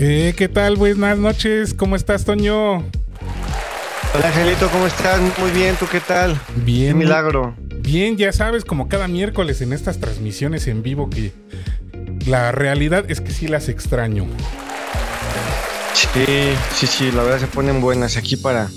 Eh, 0.00 0.32
¿Qué 0.36 0.46
tal? 0.48 0.76
Buenas 0.76 1.18
noches. 1.18 1.74
¿Cómo 1.74 1.96
estás, 1.96 2.24
Toño? 2.24 2.76
Hola, 2.76 2.84
Angelito, 4.26 4.68
¿cómo 4.70 4.86
estás? 4.86 5.20
Muy 5.40 5.50
bien, 5.50 5.74
¿tú 5.74 5.86
qué 5.90 5.98
tal? 5.98 6.40
Bien. 6.54 6.90
Qué 6.90 6.94
milagro. 6.94 7.56
Bien, 7.80 8.16
ya 8.16 8.32
sabes, 8.32 8.64
como 8.64 8.88
cada 8.88 9.08
miércoles 9.08 9.60
en 9.60 9.72
estas 9.72 9.98
transmisiones 9.98 10.68
en 10.68 10.84
vivo 10.84 11.10
que 11.10 11.32
la 12.28 12.52
realidad 12.52 13.10
es 13.10 13.20
que 13.20 13.32
sí 13.32 13.48
las 13.48 13.68
extraño. 13.68 14.28
Sí, 15.94 16.54
sí, 16.76 16.86
sí, 16.86 17.10
la 17.10 17.24
verdad 17.24 17.40
se 17.40 17.48
ponen 17.48 17.80
buenas 17.80 18.16
aquí 18.16 18.36
para, 18.36 18.68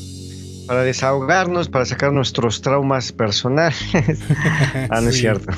para 0.66 0.82
desahogarnos, 0.82 1.70
para 1.70 1.86
sacar 1.86 2.12
nuestros 2.12 2.64
traumas 2.64 3.12
personales. 3.12 3.78
ah, 4.90 5.00
no 5.00 5.10
es 5.10 5.18
cierto. 5.18 5.54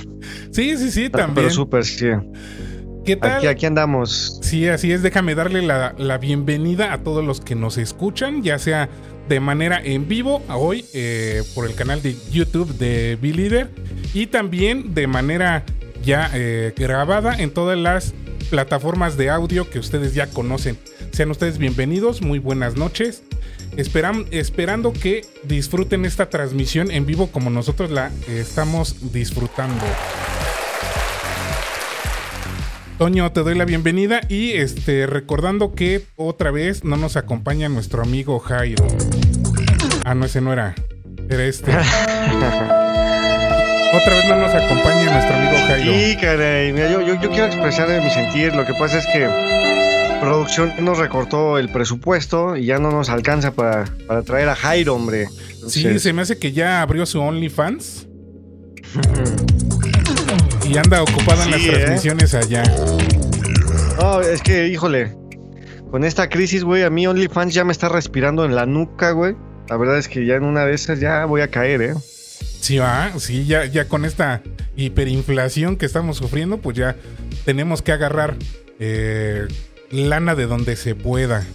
Sí, 0.52 0.78
sí, 0.78 0.92
sí, 0.92 1.10
también. 1.10 1.36
Pero 1.36 1.50
súper, 1.52 1.86
sí. 1.86 2.08
¿Qué 3.06 3.18
tal? 3.18 3.38
Aquí, 3.38 3.48
aquí 3.48 3.66
andamos. 3.66 4.40
Sí, 4.42 4.68
así 4.68 4.92
es. 4.92 5.02
Déjame 5.04 5.36
darle 5.36 5.62
la, 5.62 5.94
la 5.98 6.18
bienvenida 6.18 6.94
a 6.94 7.00
todos 7.04 7.24
los 7.24 7.42
que 7.42 7.54
nos 7.56 7.78
escuchan, 7.78 8.44
ya 8.44 8.58
sea 8.60 8.90
de 9.28 9.40
manera 9.40 9.82
en 9.84 10.08
vivo 10.08 10.42
hoy 10.50 10.86
eh, 10.94 11.44
por 11.54 11.68
el 11.68 11.76
canal 11.76 12.02
de 12.02 12.16
YouTube 12.32 12.74
de 12.78 13.18
Believer 13.22 13.70
y 14.14 14.28
también 14.28 14.94
de 14.94 15.08
manera 15.08 15.64
ya 16.04 16.30
eh, 16.34 16.74
grabada 16.78 17.36
en 17.38 17.52
todas 17.52 17.78
las 17.78 18.14
plataformas 18.50 19.18
de 19.18 19.30
audio 19.30 19.70
que 19.70 19.80
ustedes 19.80 20.14
ya 20.14 20.28
conocen. 20.28 20.78
Sean 21.12 21.30
ustedes 21.32 21.58
bienvenidos, 21.58 22.22
muy 22.22 22.40
buenas 22.40 22.76
noches. 22.78 23.24
Esperam- 23.76 24.28
esperando 24.32 24.94
que 24.94 25.26
disfruten 25.44 26.06
esta 26.06 26.30
transmisión 26.30 26.92
en 26.92 27.06
vivo 27.06 27.28
como 27.28 27.50
nosotros 27.50 27.92
la 27.92 28.12
estamos 28.30 29.12
disfrutando. 29.14 29.84
Toño, 32.98 33.32
te 33.32 33.42
doy 33.42 33.56
la 33.56 33.66
bienvenida 33.66 34.22
y 34.30 34.52
este 34.52 35.08
recordando 35.08 35.74
que 35.74 36.06
otra 36.16 36.52
vez 36.52 36.84
no 36.84 36.96
nos 36.96 37.18
acompaña 37.18 37.68
nuestro 37.68 38.04
amigo 38.04 38.40
Jairo. 38.40 38.86
Ah, 40.06 40.14
no, 40.14 40.26
ese 40.26 40.42
no 40.42 40.54
era. 40.54 40.76
Era 41.28 41.44
este. 41.44 41.72
otra 41.72 41.86
vez 44.16 44.26
no 44.30 44.36
nos 44.38 44.54
acompaña 44.54 45.12
nuestro 45.12 45.36
amigo 45.36 45.54
Jairo. 45.68 45.92
Sí, 45.92 46.16
caray. 46.22 46.72
Mira, 46.72 46.92
yo, 46.92 47.02
yo, 47.02 47.20
yo 47.20 47.30
quiero 47.32 47.48
expresar 47.48 47.90
mi 48.02 48.10
sentir. 48.12 48.54
Lo 48.54 48.66
que 48.66 48.74
pasa 48.74 49.00
es 49.00 49.08
que 49.08 49.28
producción 50.22 50.72
nos 50.80 51.00
recortó 51.00 51.58
el 51.58 51.70
presupuesto 51.70 52.56
y 52.56 52.68
ya 52.68 52.78
no 52.78 52.92
nos 52.92 53.10
alcanza 53.10 53.54
para, 53.54 53.86
para 54.08 54.22
traer 54.22 54.50
a 54.50 54.56
Jairo, 54.56 54.96
hombre. 54.96 55.28
Sí, 55.68 56.00
se 56.00 56.14
me 56.14 56.22
hace 56.22 56.38
que 56.38 56.52
ya 56.52 56.82
abrió 56.82 57.08
su 57.08 57.20
OnlyFans 57.20 58.08
y 60.74 60.78
anda 60.78 61.04
ocupado 61.04 61.44
en 61.44 61.52
las 61.52 61.62
¿eh? 61.62 61.70
transmisiones 61.70 62.34
allá. 62.34 62.64
No, 64.00 64.22
es 64.22 64.42
que, 64.42 64.68
híjole, 64.70 65.16
con 65.92 66.04
esta 66.04 66.30
crisis, 66.30 66.64
güey, 66.64 66.82
a 66.82 66.90
mí 66.90 67.06
OnlyFans 67.06 67.54
ya 67.54 67.64
me 67.64 67.72
está 67.72 67.90
respirando 67.90 68.44
en 68.44 68.56
la 68.56 68.66
nuca, 68.66 69.12
güey. 69.12 69.36
La 69.70 69.78
verdad 69.78 70.00
es 70.00 70.08
que 70.08 70.26
ya 70.26 70.36
en 70.36 70.44
una 70.44 70.66
de 70.66 70.74
esas 70.74 71.00
ya 71.00 71.26
voy 71.26 71.42
a 71.42 71.50
caer, 71.50 71.82
¿eh? 71.84 71.94
Sí, 72.60 72.80
va, 72.80 73.12
sí, 73.20 73.46
ya, 73.46 73.66
ya 73.66 73.88
con 73.88 74.04
esta 74.04 74.42
hiperinflación 74.76 75.76
que 75.76 75.86
estamos 75.86 76.18
sufriendo, 76.18 76.58
pues 76.58 76.76
ya 76.76 76.96
tenemos 77.46 77.84
que 77.84 77.92
agarrar 77.92 78.36
eh, 78.80 79.48
lana 79.92 80.34
de 80.34 80.48
donde 80.48 80.76
se 80.76 80.96
pueda. 80.96 81.46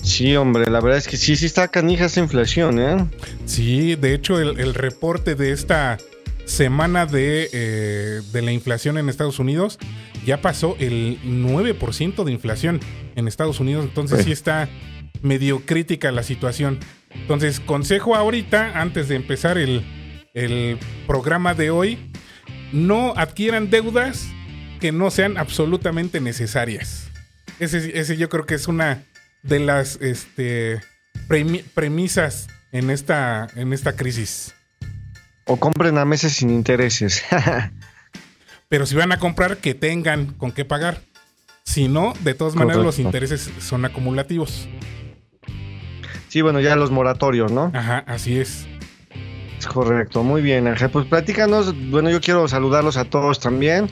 Sí, 0.00 0.36
hombre, 0.36 0.70
la 0.70 0.80
verdad 0.80 0.98
es 0.98 1.08
que 1.08 1.16
sí, 1.16 1.34
sí 1.34 1.46
está 1.46 1.68
canija 1.68 2.04
esa 2.04 2.20
inflación, 2.20 2.78
¿eh? 2.78 3.04
Sí, 3.46 3.96
de 3.96 4.14
hecho 4.14 4.38
el, 4.38 4.60
el 4.60 4.74
reporte 4.74 5.34
de 5.34 5.50
esta 5.50 5.98
semana 6.44 7.06
de, 7.06 7.48
eh, 7.52 8.20
de 8.32 8.42
la 8.42 8.52
inflación 8.52 8.98
en 8.98 9.08
Estados 9.08 9.38
Unidos 9.38 9.78
ya 10.26 10.40
pasó 10.40 10.76
el 10.78 11.18
9% 11.24 12.24
de 12.24 12.32
inflación 12.32 12.80
en 13.16 13.26
Estados 13.28 13.58
Unidos, 13.60 13.84
entonces 13.84 14.24
sí 14.24 14.32
está 14.32 14.68
medio 15.22 15.60
crítica 15.66 16.12
la 16.12 16.22
situación. 16.22 16.78
Entonces, 17.10 17.60
consejo 17.60 18.14
ahorita, 18.16 18.80
antes 18.80 19.08
de 19.08 19.16
empezar 19.16 19.58
el, 19.58 19.84
el 20.34 20.78
programa 21.06 21.54
de 21.54 21.70
hoy, 21.70 21.98
no 22.72 23.14
adquieran 23.16 23.68
deudas 23.70 24.26
que 24.80 24.92
no 24.92 25.10
sean 25.10 25.36
absolutamente 25.38 26.20
necesarias. 26.20 27.08
Ese, 27.60 27.98
ese 27.98 28.16
yo 28.16 28.28
creo 28.28 28.46
que 28.46 28.54
es 28.54 28.66
una 28.68 29.04
de 29.42 29.60
las 29.60 29.96
este, 30.00 30.80
premi- 31.28 31.64
premisas 31.74 32.48
en 32.72 32.90
esta, 32.90 33.48
en 33.56 33.72
esta 33.72 33.94
crisis. 33.94 34.54
O 35.46 35.56
compren 35.56 35.98
a 35.98 36.04
meses 36.04 36.34
sin 36.34 36.50
intereses. 36.50 37.22
Pero 38.68 38.86
si 38.86 38.94
van 38.94 39.12
a 39.12 39.18
comprar, 39.18 39.58
que 39.58 39.74
tengan 39.74 40.26
con 40.34 40.52
qué 40.52 40.64
pagar. 40.64 41.00
Si 41.64 41.88
no, 41.88 42.14
de 42.20 42.34
todas 42.34 42.54
maneras 42.54 42.82
los 42.82 42.98
intereses 42.98 43.50
son 43.60 43.84
acumulativos. 43.84 44.68
sí, 46.28 46.40
bueno, 46.42 46.60
ya 46.60 46.74
los 46.76 46.90
moratorios, 46.90 47.52
¿no? 47.52 47.70
Ajá, 47.74 48.04
así 48.06 48.38
es. 48.38 48.66
Es 49.58 49.66
correcto, 49.66 50.24
muy 50.24 50.42
bien, 50.42 50.66
Ángel. 50.66 50.90
Pues 50.90 51.06
platícanos, 51.06 51.74
bueno, 51.90 52.10
yo 52.10 52.20
quiero 52.20 52.48
saludarlos 52.48 52.96
a 52.96 53.04
todos 53.04 53.38
también. 53.38 53.88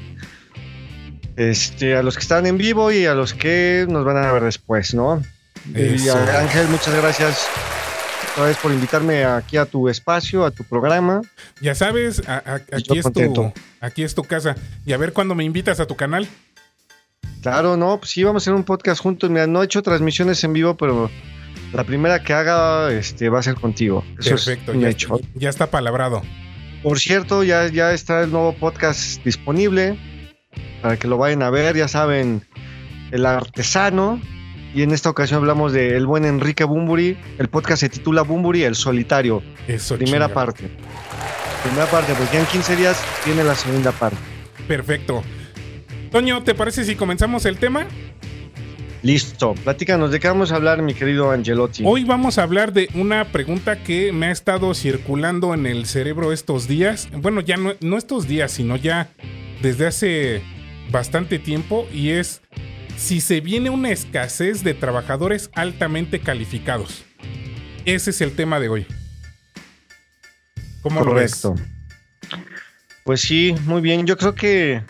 Este, 1.36 1.94
a 1.96 2.02
los 2.02 2.16
que 2.16 2.22
están 2.22 2.46
en 2.46 2.58
vivo 2.58 2.90
y 2.90 3.06
a 3.06 3.14
los 3.14 3.34
que 3.34 3.86
nos 3.88 4.04
van 4.04 4.16
a 4.16 4.32
ver 4.32 4.42
después, 4.42 4.94
¿no? 4.94 5.22
Y 5.74 6.08
a- 6.08 6.40
Ángel, 6.40 6.66
muchas 6.68 6.94
gracias 6.96 7.46
otra 8.32 8.44
vez 8.46 8.56
por 8.58 8.72
invitarme 8.72 9.24
aquí 9.24 9.56
a 9.56 9.66
tu 9.66 9.88
espacio, 9.88 10.44
a 10.44 10.50
tu 10.50 10.64
programa. 10.64 11.20
Ya 11.60 11.74
sabes, 11.74 12.22
a- 12.28 12.38
a- 12.44 12.58
Yo 12.58 12.76
aquí, 12.94 12.98
es 12.98 13.12
tu, 13.12 13.52
aquí 13.80 14.02
es 14.02 14.14
tu 14.14 14.22
casa. 14.24 14.54
Y 14.86 14.92
a 14.92 14.96
ver 14.96 15.12
cuándo 15.12 15.34
me 15.34 15.44
invitas 15.44 15.80
a 15.80 15.86
tu 15.86 15.96
canal. 15.96 16.28
Claro, 17.42 17.76
no, 17.76 17.98
pues 17.98 18.10
sí, 18.10 18.22
vamos 18.22 18.42
a 18.42 18.44
hacer 18.44 18.54
un 18.54 18.64
podcast 18.64 19.00
juntos. 19.00 19.30
Mira, 19.30 19.46
no 19.46 19.62
he 19.62 19.64
hecho 19.64 19.82
transmisiones 19.82 20.44
en 20.44 20.52
vivo, 20.52 20.76
pero 20.76 21.10
la 21.72 21.84
primera 21.84 22.22
que 22.22 22.32
haga 22.32 22.92
este, 22.92 23.28
va 23.30 23.40
a 23.40 23.42
ser 23.42 23.54
contigo. 23.54 24.04
Eso 24.18 24.30
Perfecto, 24.30 24.72
es 24.72 24.80
ya, 24.80 24.88
hecho. 24.88 25.20
ya 25.34 25.48
está 25.48 25.66
palabrado. 25.70 26.22
Por 26.82 26.98
cierto, 26.98 27.42
ya, 27.42 27.66
ya 27.68 27.92
está 27.92 28.22
el 28.22 28.30
nuevo 28.30 28.54
podcast 28.54 29.22
disponible 29.24 29.98
para 30.82 30.96
que 30.98 31.08
lo 31.08 31.18
vayan 31.18 31.42
a 31.42 31.50
ver. 31.50 31.76
Ya 31.76 31.88
saben, 31.88 32.46
El 33.10 33.26
Artesano. 33.26 34.20
Y 34.74 34.82
en 34.82 34.92
esta 34.92 35.10
ocasión 35.10 35.40
hablamos 35.40 35.72
de 35.72 35.96
el 35.96 36.06
buen 36.06 36.24
Enrique 36.24 36.64
Bumburi. 36.64 37.16
El 37.38 37.48
podcast 37.48 37.80
se 37.80 37.88
titula 37.88 38.22
Bumburi, 38.22 38.62
el 38.62 38.74
solitario. 38.76 39.42
Eso, 39.66 39.96
Primera 39.96 40.26
chinga. 40.26 40.34
parte. 40.34 40.70
Primera 41.64 41.86
parte, 41.86 42.14
porque 42.14 42.34
ya 42.34 42.40
en 42.40 42.46
15 42.46 42.76
días 42.76 43.02
viene 43.26 43.42
la 43.44 43.54
segunda 43.54 43.90
parte. 43.92 44.16
Perfecto. 44.68 45.22
Toño, 46.12 46.42
¿te 46.42 46.54
parece 46.54 46.84
si 46.84 46.94
comenzamos 46.94 47.44
el 47.46 47.58
tema? 47.58 47.86
Listo. 49.02 49.54
Platícanos, 49.64 50.10
¿de 50.10 50.20
qué 50.20 50.28
vamos 50.28 50.52
a 50.52 50.56
hablar, 50.56 50.82
mi 50.82 50.94
querido 50.94 51.30
Angelotti? 51.30 51.82
Hoy 51.86 52.04
vamos 52.04 52.38
a 52.38 52.42
hablar 52.42 52.72
de 52.72 52.88
una 52.94 53.24
pregunta 53.32 53.82
que 53.82 54.12
me 54.12 54.26
ha 54.26 54.30
estado 54.30 54.74
circulando 54.74 55.54
en 55.54 55.66
el 55.66 55.86
cerebro 55.86 56.32
estos 56.32 56.68
días. 56.68 57.08
Bueno, 57.16 57.40
ya 57.40 57.56
no, 57.56 57.72
no 57.80 57.96
estos 57.96 58.28
días, 58.28 58.52
sino 58.52 58.76
ya 58.76 59.08
desde 59.62 59.86
hace 59.86 60.42
bastante 60.90 61.38
tiempo. 61.38 61.88
Y 61.92 62.10
es 62.10 62.42
si 63.00 63.22
se 63.22 63.40
viene 63.40 63.70
una 63.70 63.90
escasez 63.90 64.62
de 64.62 64.74
trabajadores 64.74 65.50
altamente 65.54 66.20
calificados. 66.20 67.04
Ese 67.86 68.10
es 68.10 68.20
el 68.20 68.36
tema 68.36 68.60
de 68.60 68.68
hoy. 68.68 68.86
¿Cómo 70.82 71.00
Correcto. 71.02 71.54
Pues 73.04 73.22
sí, 73.22 73.54
muy 73.64 73.80
bien. 73.80 74.06
Yo 74.06 74.18
creo 74.18 74.34
que, 74.34 74.82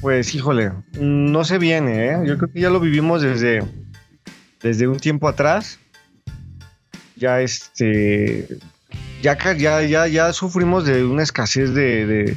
pues 0.00 0.34
híjole, 0.34 0.72
no 0.98 1.44
se 1.44 1.58
viene, 1.58 2.06
¿eh? 2.06 2.16
Yo 2.24 2.38
creo 2.38 2.50
que 2.50 2.60
ya 2.60 2.70
lo 2.70 2.80
vivimos 2.80 3.20
desde, 3.20 3.62
desde 4.62 4.88
un 4.88 4.98
tiempo 4.98 5.28
atrás. 5.28 5.78
Ya 7.16 7.42
este, 7.42 8.48
ya, 9.20 9.36
ya, 9.54 9.82
ya, 9.82 10.06
ya 10.06 10.32
sufrimos 10.32 10.86
de 10.86 11.04
una 11.04 11.22
escasez 11.22 11.74
de- 11.74 12.36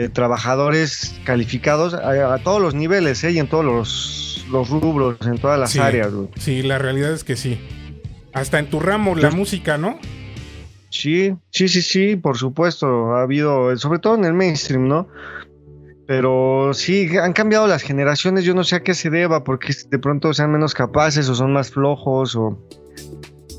de 0.00 0.08
trabajadores 0.08 1.14
calificados 1.24 1.94
a, 1.94 2.34
a 2.34 2.38
todos 2.42 2.60
los 2.60 2.74
niveles, 2.74 3.22
¿eh? 3.24 3.32
Y 3.32 3.38
en 3.38 3.48
todos 3.48 3.64
los, 3.64 4.46
los 4.50 4.68
rubros, 4.70 5.16
en 5.26 5.38
todas 5.38 5.58
las 5.58 5.70
Sí. 5.72 5.78
áreas. 5.78 6.12
güey. 6.12 6.28
Sí, 6.36 6.62
la 6.62 6.78
realidad 6.78 7.12
es 7.12 7.24
que 7.24 7.36
sí. 7.36 7.60
Hasta 8.32 8.58
en 8.58 8.70
tu 8.70 8.78
ramo, 8.80 9.14
la 9.16 9.30
música, 9.30 9.76
¿no? 9.78 9.98
Sí, 10.90 11.34
sí, 11.50 11.68
sí, 11.68 11.82
sí, 11.82 12.16
por 12.16 12.36
supuesto. 12.36 13.14
Ha 13.14 13.22
habido, 13.22 13.76
sobre 13.76 13.98
todo 13.98 14.14
en 14.16 14.24
el 14.24 14.32
mainstream, 14.34 14.88
¿no? 14.88 15.08
Pero 16.06 16.72
sí, 16.74 17.08
han 17.18 17.32
cambiado 17.32 17.68
las 17.68 17.82
generaciones, 17.82 18.44
yo 18.44 18.54
no 18.54 18.64
sé 18.64 18.76
a 18.76 18.82
qué 18.82 18.94
se 18.94 19.10
deba, 19.10 19.44
porque 19.44 19.72
de 19.88 19.98
pronto 20.00 20.34
sean 20.34 20.50
menos 20.50 20.74
capaces 20.74 21.28
o 21.28 21.34
son 21.34 21.52
más 21.52 21.70
flojos 21.70 22.34
o... 22.34 22.58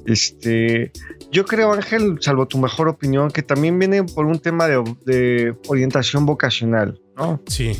Este, 0.05 0.91
yo 1.31 1.45
creo, 1.45 1.73
Ángel, 1.73 2.17
salvo 2.21 2.47
tu 2.47 2.57
mejor 2.57 2.87
opinión, 2.87 3.29
que 3.29 3.43
también 3.43 3.77
viene 3.77 4.03
por 4.03 4.25
un 4.25 4.39
tema 4.39 4.67
de, 4.67 5.55
orientación 5.67 6.25
vocacional, 6.25 6.99
¿no? 7.15 7.41
Sí. 7.47 7.77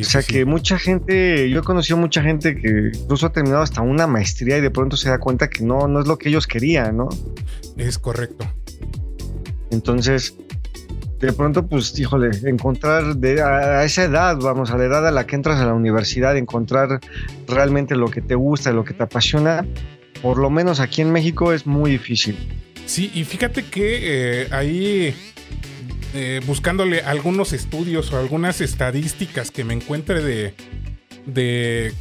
o 0.00 0.04
sea 0.04 0.22
que 0.22 0.44
mucha 0.44 0.78
gente, 0.78 1.48
yo 1.50 1.60
he 1.60 1.62
conocido 1.62 1.96
mucha 1.96 2.22
gente 2.22 2.56
que 2.56 2.90
incluso 2.94 3.26
ha 3.26 3.32
terminado 3.32 3.62
hasta 3.62 3.82
una 3.82 4.06
maestría 4.06 4.58
y 4.58 4.60
de 4.60 4.70
pronto 4.70 4.96
se 4.96 5.10
da 5.10 5.18
cuenta 5.18 5.48
que 5.48 5.62
no, 5.62 5.86
no 5.88 6.00
es 6.00 6.06
lo 6.06 6.18
que 6.18 6.30
ellos 6.30 6.46
querían, 6.46 6.96
¿no? 6.96 7.08
Es 7.76 7.98
correcto. 7.98 8.46
Entonces, 9.70 10.36
de 11.20 11.32
pronto, 11.32 11.66
pues, 11.66 11.98
híjole, 11.98 12.30
encontrar 12.44 13.16
de, 13.16 13.42
a, 13.42 13.84
esa 13.84 14.04
edad, 14.04 14.36
vamos, 14.36 14.70
a 14.70 14.76
la 14.76 14.84
edad 14.84 15.06
a 15.06 15.10
la 15.10 15.26
que 15.26 15.36
entras 15.36 15.60
a 15.60 15.66
la 15.66 15.74
universidad, 15.74 16.36
encontrar 16.36 17.00
realmente 17.48 17.96
lo 17.96 18.08
que 18.10 18.20
te 18.20 18.34
gusta, 18.34 18.72
lo 18.72 18.84
que 18.84 18.94
te 18.94 19.02
apasiona, 19.02 19.66
por 20.24 20.38
lo 20.38 20.48
menos 20.48 20.80
aquí 20.80 21.02
en 21.02 21.12
México 21.12 21.52
es 21.52 21.66
muy 21.66 21.90
difícil. 21.90 22.34
Sí, 22.86 23.10
y 23.12 23.24
fíjate 23.24 23.66
que 23.66 23.98
eh, 24.44 24.48
ahí, 24.52 25.14
eh, 26.14 26.40
buscándole 26.46 27.02
algunos 27.02 27.52
estudios 27.52 28.10
o 28.10 28.18
algunas 28.18 28.62
estadísticas 28.62 29.50
que 29.50 29.64
me 29.64 29.74
encuentre 29.74 30.22
de, 30.22 30.54
de 31.26 31.92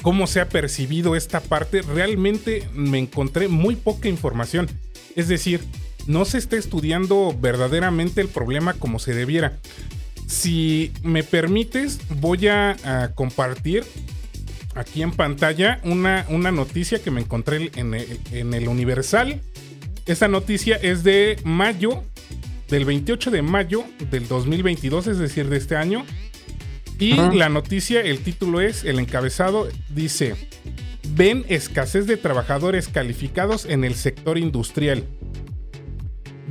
cómo 0.00 0.28
se 0.28 0.40
ha 0.40 0.48
percibido 0.48 1.16
esta 1.16 1.40
parte, 1.40 1.82
realmente 1.82 2.68
me 2.72 3.00
encontré 3.00 3.48
muy 3.48 3.74
poca 3.74 4.08
información. 4.08 4.68
Es 5.16 5.26
decir, 5.26 5.60
no 6.06 6.24
se 6.24 6.38
está 6.38 6.56
estudiando 6.56 7.36
verdaderamente 7.36 8.20
el 8.20 8.28
problema 8.28 8.74
como 8.74 9.00
se 9.00 9.12
debiera. 9.12 9.58
Si 10.28 10.92
me 11.02 11.24
permites, 11.24 11.98
voy 12.20 12.46
a, 12.46 13.10
compartir 13.16 13.82
aquí 14.74 15.02
en 15.02 15.12
pantalla 15.12 15.80
una, 15.84 16.26
una, 16.28 16.50
noticia 16.50 17.02
que 17.02 17.10
me 17.10 17.20
encontré 17.20 17.70
en 17.76 17.94
el, 17.94 18.68
Universal. 18.68 19.40
Esta 20.06 20.28
noticia 20.28 20.76
es 20.76 21.04
de 21.04 21.38
mayo, 21.44 22.02
del 22.68 22.84
28 22.84 23.30
de 23.30 23.42
mayo 23.42 23.84
del 24.10 24.26
2022, 24.28 25.06
es 25.06 25.18
decir, 25.18 25.48
de 25.48 25.56
este 25.56 25.76
año. 25.76 26.04
Y 26.98 27.14
la 27.16 27.48
noticia, 27.48 28.00
el 28.00 28.20
título 28.20 28.60
es, 28.60 28.84
el 28.84 28.98
encabezado 28.98 29.68
dice, 29.90 30.36
ven 31.14 31.44
escasez 31.48 32.06
de 32.06 32.16
trabajadores 32.16 32.88
calificados 32.88 33.64
en 33.64 33.84
el 33.84 33.94
sector 33.94 34.38
industrial 34.38 35.04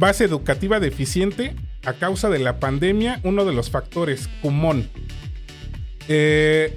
base 0.02 0.24
educativa 0.24 0.80
deficiente 0.80 1.56
a 1.86 1.94
causa 1.94 2.30
de 2.30 2.40
la 2.40 2.60
pandemia, 2.60 3.22
uno 3.24 3.46
de 3.46 3.54
los 3.54 3.70
factores, 3.70 4.28
Cumón. 4.42 4.90
Eh, 6.08 6.76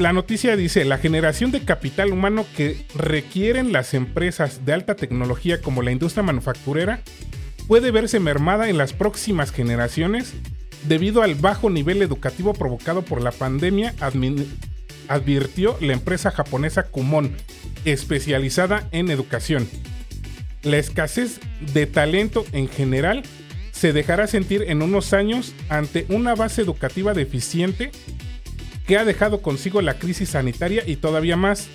la 0.00 0.14
noticia 0.14 0.56
dice, 0.56 0.86
la 0.86 0.96
generación 0.96 1.50
de 1.50 1.60
capital 1.60 2.10
humano 2.10 2.46
que 2.56 2.86
requieren 2.94 3.70
las 3.70 3.92
empresas 3.92 4.64
de 4.64 4.72
alta 4.72 4.94
tecnología 4.94 5.60
como 5.60 5.82
la 5.82 5.92
industria 5.92 6.22
manufacturera 6.22 7.02
puede 7.68 7.90
verse 7.90 8.18
mermada 8.18 8.70
en 8.70 8.78
las 8.78 8.94
próximas 8.94 9.52
generaciones 9.52 10.32
debido 10.88 11.22
al 11.22 11.34
bajo 11.34 11.68
nivel 11.68 12.00
educativo 12.00 12.54
provocado 12.54 13.02
por 13.02 13.20
la 13.20 13.30
pandemia, 13.30 13.94
advirtió 15.08 15.76
la 15.82 15.92
empresa 15.92 16.30
japonesa 16.30 16.84
Kumon, 16.84 17.36
especializada 17.84 18.88
en 18.92 19.10
educación. 19.10 19.68
La 20.62 20.78
escasez 20.78 21.40
de 21.74 21.86
talento 21.86 22.46
en 22.52 22.68
general 22.68 23.22
se 23.70 23.92
dejará 23.92 24.26
sentir 24.26 24.64
en 24.68 24.80
unos 24.80 25.12
años 25.12 25.54
ante 25.68 26.06
una 26.08 26.34
base 26.34 26.62
educativa 26.62 27.12
deficiente 27.12 27.90
que 28.90 28.98
ha 28.98 29.04
dejado 29.04 29.40
consigo 29.40 29.82
la 29.82 30.00
crisis 30.00 30.30
sanitaria 30.30 30.82
y 30.84 30.96
todavía 30.96 31.36
más, 31.36 31.68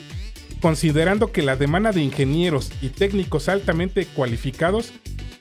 considerando 0.59 1.31
que 1.31 1.43
la 1.43 1.55
demanda 1.55 1.93
de 1.93 2.01
ingenieros 2.01 2.73
y 2.81 2.89
técnicos 2.89 3.47
altamente 3.47 4.05
cualificados 4.05 4.91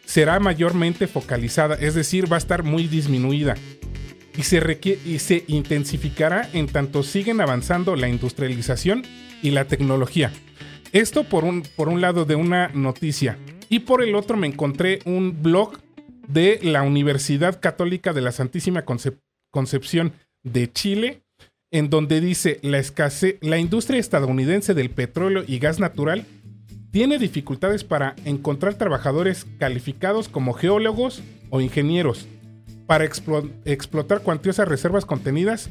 será 0.05 0.39
mayormente 0.39 1.09
focalizada, 1.09 1.75
es 1.75 1.97
decir, 1.97 2.31
va 2.31 2.37
a 2.37 2.39
estar 2.39 2.63
muy 2.63 2.87
disminuida 2.87 3.57
y 4.37 4.45
se, 4.45 4.61
se 5.19 5.45
intensificará 5.49 6.49
en 6.53 6.69
tanto 6.69 7.03
siguen 7.03 7.41
avanzando 7.41 7.97
la 7.97 8.09
industrialización 8.09 9.03
y 9.43 9.51
la 9.51 9.65
tecnología. 9.65 10.31
Esto 10.93 11.25
por 11.25 11.43
un, 11.43 11.65
por 11.75 11.89
un 11.89 12.01
lado 12.01 12.25
de 12.25 12.37
una 12.37 12.69
noticia. 12.69 13.37
Y 13.69 13.81
por 13.81 14.01
el 14.01 14.15
otro 14.15 14.37
me 14.37 14.47
encontré 14.47 15.01
un 15.07 15.43
blog 15.43 15.81
de 16.29 16.61
la 16.63 16.85
Universidad 16.85 17.61
Católica 17.61 18.13
de 18.13 18.21
la 18.21 18.31
Santísima 18.31 18.85
Concepción 19.51 20.13
de 20.45 20.71
Chile, 20.71 21.24
en 21.75 21.91
donde 21.91 22.21
dice 22.21 22.61
la 22.63 22.81
la 23.41 23.59
industria 23.59 23.99
estadounidense 23.99 24.75
del 24.75 24.91
petróleo 24.91 25.43
y 25.45 25.59
gas 25.59 25.81
natural 25.81 26.25
tiene 26.93 27.19
dificultades 27.19 27.83
para 27.83 28.15
encontrar 28.25 28.75
trabajadores 28.75 29.45
calificados 29.59 30.29
como 30.29 30.53
geólogos 30.53 31.21
o 31.51 31.61
ingenieros 31.61 32.29
para 32.87 33.05
explotar 33.05 34.23
cuantiosas 34.23 34.69
reservas 34.69 35.05
contenidas 35.05 35.69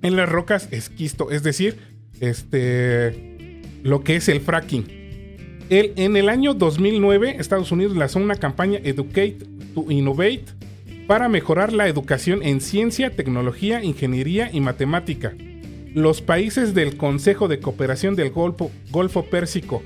en 0.00 0.16
las 0.16 0.26
rocas 0.26 0.68
esquisto, 0.70 1.30
es 1.30 1.42
decir, 1.42 1.76
este 2.20 3.60
lo 3.82 4.02
que 4.02 4.16
es 4.16 4.28
el 4.30 4.40
fracking. 4.40 4.86
en 5.68 6.16
el 6.16 6.30
año 6.30 6.54
2009, 6.54 7.36
Estados 7.38 7.72
Unidos 7.72 7.94
lanzó 7.94 8.20
una 8.20 8.36
campaña 8.36 8.80
Educate 8.82 9.36
to 9.74 9.84
Innovate 9.90 10.46
para 11.10 11.28
mejorar 11.28 11.72
la 11.72 11.88
educación 11.88 12.40
en 12.44 12.60
ciencia, 12.60 13.10
tecnología, 13.10 13.82
ingeniería 13.82 14.48
y 14.52 14.60
matemática. 14.60 15.34
Los 15.92 16.22
países 16.22 16.72
del 16.72 16.96
Consejo 16.96 17.48
de 17.48 17.58
Cooperación 17.58 18.14
del 18.14 18.30
Golfo, 18.30 18.70
Golfo 18.92 19.24
Pérsico, 19.24 19.82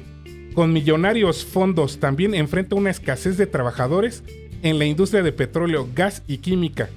con 0.52 0.74
millonarios 0.74 1.46
fondos, 1.46 1.98
también 1.98 2.34
enfrentan 2.34 2.78
una 2.78 2.90
escasez 2.90 3.38
de 3.38 3.46
trabajadores 3.46 4.22
en 4.62 4.78
la 4.78 4.84
industria 4.84 5.22
de 5.22 5.32
petróleo, 5.32 5.88
gas 5.94 6.22
y 6.26 6.36
química, 6.36 6.90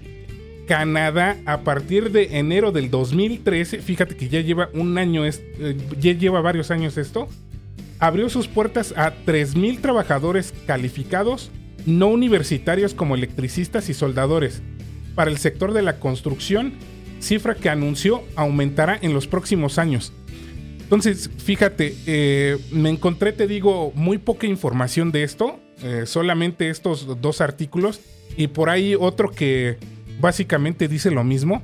Canadá 0.67 1.37
a 1.45 1.61
partir 1.61 2.11
de 2.11 2.37
enero 2.37 2.73
del 2.73 2.91
2013, 2.91 3.77
fíjate 3.79 4.17
que 4.17 4.27
ya 4.27 4.41
lleva 4.41 4.67
un 4.73 4.97
año, 4.97 5.25
eh, 5.25 5.77
ya 6.01 6.11
lleva 6.11 6.41
varios 6.41 6.69
años 6.69 6.97
esto, 6.97 7.29
abrió 7.97 8.27
sus 8.27 8.49
puertas 8.49 8.93
a 8.97 9.13
3.000 9.25 9.79
trabajadores 9.79 10.53
calificados 10.65 11.49
no 11.87 12.09
universitarios 12.09 12.93
como 12.93 13.15
electricistas 13.15 13.89
y 13.89 13.93
soldadores. 13.95 14.61
Para 15.15 15.31
el 15.31 15.37
sector 15.37 15.73
de 15.73 15.81
la 15.81 15.99
construcción, 15.99 16.73
cifra 17.19 17.55
que 17.55 17.69
anunció 17.69 18.23
aumentará 18.35 18.99
en 19.01 19.13
los 19.13 19.25
próximos 19.25 19.79
años. 19.79 20.13
Entonces, 20.79 21.29
fíjate, 21.37 21.95
eh, 22.05 22.57
me 22.71 22.89
encontré, 22.89 23.31
te 23.31 23.47
digo, 23.47 23.91
muy 23.95 24.17
poca 24.17 24.47
información 24.47 25.11
de 25.11 25.23
esto, 25.23 25.59
eh, 25.81 26.03
solamente 26.05 26.69
estos 26.69 27.21
dos 27.21 27.41
artículos 27.41 28.01
y 28.35 28.47
por 28.47 28.69
ahí 28.69 28.95
otro 28.95 29.31
que 29.31 29.77
básicamente 30.19 30.87
dice 30.87 31.09
lo 31.09 31.23
mismo, 31.23 31.63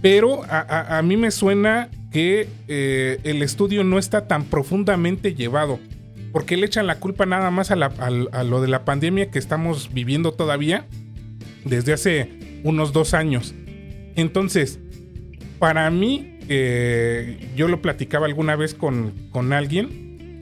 pero 0.00 0.42
a, 0.48 1.00
mí 1.02 1.16
me 1.16 1.30
suena 1.30 1.90
que 2.10 2.48
eh, 2.68 3.18
el 3.24 3.42
estudio 3.42 3.84
no 3.84 3.98
está 3.98 4.26
tan 4.26 4.44
profundamente 4.44 5.34
llevado, 5.34 5.78
porque 6.32 6.56
le 6.56 6.66
echan 6.66 6.86
la 6.86 6.98
culpa 6.98 7.26
nada 7.26 7.50
más 7.50 7.70
a, 7.70 7.76
lo 7.76 8.60
de 8.60 8.68
la 8.68 8.84
pandemia 8.84 9.30
que 9.30 9.38
estamos 9.38 9.92
viviendo 9.92 10.32
todavía 10.32 10.86
desde 11.64 11.92
hace 11.92 12.60
unos 12.64 12.92
dos 12.92 13.14
años. 13.14 13.54
Entonces, 14.16 14.78
para 15.58 15.90
mí, 15.90 16.38
eh, 16.48 17.52
yo 17.56 17.68
lo 17.68 17.82
platicaba 17.82 18.26
alguna 18.26 18.56
vez 18.56 18.74
con, 18.74 19.12
alguien. 19.52 20.40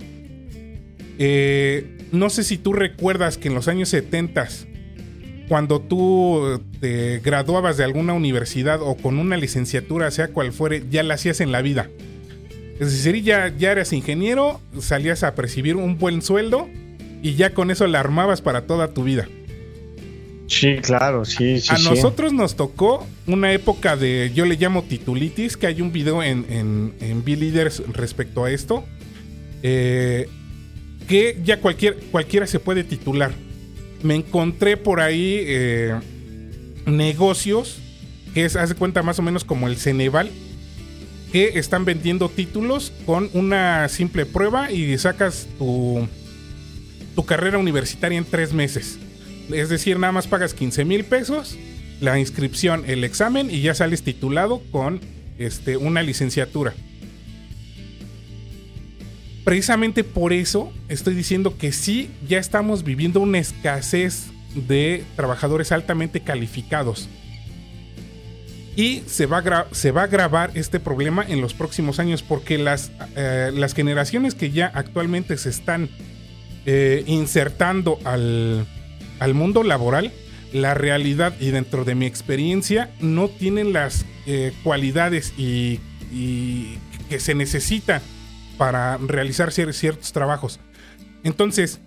Eh, 1.19 1.99
no 2.13 2.31
sé 2.31 2.45
si 2.45 2.59
tú 2.59 2.73
recuerdas 2.73 3.39
que 3.39 3.49
en 3.49 3.55
los 3.55 3.69
años 3.69 3.89
70 3.89 4.49
cuando 5.49 5.81
tú 5.81 6.63
te 6.81 7.21
graduabas 7.21 7.79
de 7.79 7.85
alguna 7.85 8.13
universidad 8.13 8.83
o 8.83 8.97
con 8.97 9.19
una 9.19 9.37
licenciatura, 9.37 10.11
sea 10.11 10.29
cual 10.29 10.53
fuere, 10.53 10.85
ya 10.91 11.03
la 11.03 11.15
hacías 11.15 11.41
en 11.41 11.53
la 11.53 11.63
vida. 11.63 11.89
Es 12.81 12.93
decir, 12.93 13.23
ya, 13.23 13.53
ya 13.57 13.73
eras 13.73 13.93
ingeniero, 13.93 14.61
salías 14.81 15.23
a 15.23 15.35
percibir 15.35 15.77
un 15.77 15.99
buen 15.99 16.23
sueldo 16.23 16.69
y 17.23 17.35
ya 17.35 17.55
con 17.55 17.71
eso 17.71 17.87
la 17.87 18.01
armabas 18.01 18.41
para 18.41 18.67
toda 18.67 18.89
tu 18.95 19.05
vida. 19.05 19.29
Sí, 20.47 20.77
claro, 20.77 21.25
sí, 21.25 21.61
sí. 21.61 21.69
A 21.71 21.79
nosotros 21.79 22.33
nos 22.33 22.57
tocó 22.57 23.07
una 23.27 23.53
época 23.53 23.97
de, 23.97 24.33
yo 24.35 24.47
le 24.47 24.57
llamo 24.57 24.83
titulitis, 24.83 25.57
que 25.57 25.67
hay 25.67 25.83
un 25.83 25.93
video 25.93 26.23
en, 26.23 26.47
en, 26.49 26.95
en 27.01 27.25
B-Leaders 27.25 27.83
respecto 27.93 28.45
a 28.45 28.51
esto, 28.51 28.85
eh, 29.63 30.29
que 31.07 31.39
ya 31.45 31.61
cualquier, 31.61 31.97
cualquiera 32.11 32.47
se 32.47 32.61
puede 32.61 32.85
titular 32.85 33.33
me 34.03 34.15
encontré 34.15 34.77
por 34.77 35.01
ahí 35.01 35.43
eh, 35.47 35.95
negocios 36.87 37.79
que 38.35 38.45
es, 38.45 38.57
hace 38.57 38.75
cuenta 38.75 39.03
más 39.03 39.19
o 39.19 39.23
menos 39.23 39.45
como 39.45 39.69
el 39.69 39.77
Ceneval, 39.77 40.31
que 41.33 41.59
están 41.59 41.85
vendiendo 41.85 42.29
títulos 42.29 42.93
con 43.07 43.31
una 43.35 43.89
simple 43.89 44.27
prueba 44.27 44.71
y 44.73 44.97
sacas 44.99 45.47
tu, 45.59 46.07
tu 47.15 47.25
carrera 47.25 47.59
universitaria 47.59 48.19
en 48.19 48.25
tres 48.25 48.53
meses. 48.53 48.99
Es 49.53 49.69
decir, 49.69 49.99
nada 49.99 50.13
más 50.13 50.27
pagas 50.27 50.55
15 50.55 50.85
mil 50.85 51.05
pesos 51.05 51.59
la 52.01 52.19
inscripción, 52.19 52.85
el 52.87 53.05
examen 53.05 53.51
y 53.51 53.61
ya 53.61 53.75
sales 53.75 54.03
titulado 54.03 54.63
con 54.71 55.01
este, 55.39 55.77
una 55.77 56.03
licenciatura. 56.03 56.75
Precisamente 59.45 60.05
por 60.05 60.33
eso 60.33 60.73
estoy 60.89 61.15
diciendo 61.15 61.57
que 61.57 61.73
sí, 61.73 62.11
ya 62.29 62.39
estamos 62.39 62.85
viviendo 62.85 63.21
una 63.21 63.39
escasez 63.39 64.27
de 64.55 65.05
trabajadores 65.17 65.73
altamente 65.73 66.21
calificados. 66.21 67.09
Y 68.79 69.03
se 69.09 69.27
va, 69.27 69.39
a 69.39 69.67
se 69.73 69.91
va 69.91 70.03
a 70.03 70.05
agravar 70.05 70.53
este 70.55 70.79
problema 70.79 71.25
en 71.27 71.41
los 71.41 71.53
próximos 71.53 71.99
años 71.99 72.23
porque 72.23 72.59
las, 72.59 72.93
eh, 73.17 73.51
las 73.53 73.75
generaciones 73.75 74.37
que 74.37 74.53
ya 74.53 74.71
actualmente 74.73 75.37
se 75.37 75.49
están 75.49 75.89
eh, 76.65 77.03
insertando 77.09 77.99
al, 78.05 78.69
al, 79.19 79.35
mundo 79.35 79.65
laboral, 79.65 80.13
la 80.53 80.75
realidad 80.75 81.35
y 81.41 81.51
dentro 81.51 81.85
de 81.85 81.97
mi 81.97 82.07
experiencia 82.07 82.89
no 83.01 83.29
tienen 83.29 83.73
las 83.73 84.07
eh, 84.27 84.53
cualidades 84.63 85.35
y, 85.37 85.81
y, 86.13 86.79
que 87.09 87.19
se 87.19 87.35
necesita 87.35 88.01
para 88.59 88.97
realizar 88.99 89.51
ciertos 89.51 90.13
trabajos. 90.13 90.61
Entonces, 91.25 91.81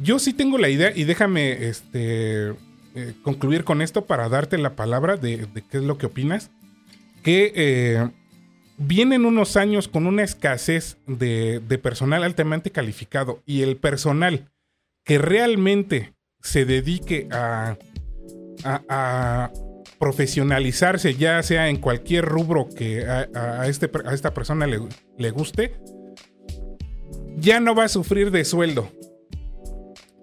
yo 0.00 0.20
sí 0.20 0.32
tengo 0.32 0.56
la 0.56 0.68
idea 0.68 0.92
y 0.94 1.02
déjame 1.02 1.66
este, 1.66 2.52
eh, 2.98 3.14
concluir 3.22 3.62
con 3.62 3.80
esto 3.80 4.06
para 4.06 4.28
darte 4.28 4.58
la 4.58 4.74
palabra 4.74 5.16
de, 5.16 5.46
qué 5.70 5.76
es 5.76 5.84
lo 5.84 5.98
que 5.98 6.06
opinas. 6.06 6.50
Que 7.22 7.52
eh, 7.54 8.10
vienen 8.76 9.24
unos 9.24 9.56
años 9.56 9.86
con 9.86 10.08
una 10.08 10.24
escasez 10.24 10.98
de, 11.06 11.60
personal 11.80 12.24
altamente 12.24 12.72
calificado 12.72 13.40
y 13.46 13.62
el 13.62 13.76
personal 13.76 14.50
que 15.04 15.18
realmente 15.18 16.12
se 16.42 16.64
dedique 16.64 17.28
a, 17.30 17.78
profesionalizarse, 20.00 21.14
ya 21.14 21.42
sea 21.42 21.68
en 21.68 21.78
cualquier 21.78 22.24
rubro 22.24 22.68
que 22.68 23.04
a, 23.04 23.66
este, 23.66 23.90
a 24.04 24.14
esta 24.14 24.32
persona 24.32 24.66
le, 24.66 24.80
le 25.16 25.30
guste, 25.30 25.74
ya 27.36 27.58
no 27.58 27.74
va 27.74 27.84
a 27.84 27.88
sufrir 27.88 28.30
de 28.30 28.44
sueldo. 28.44 28.90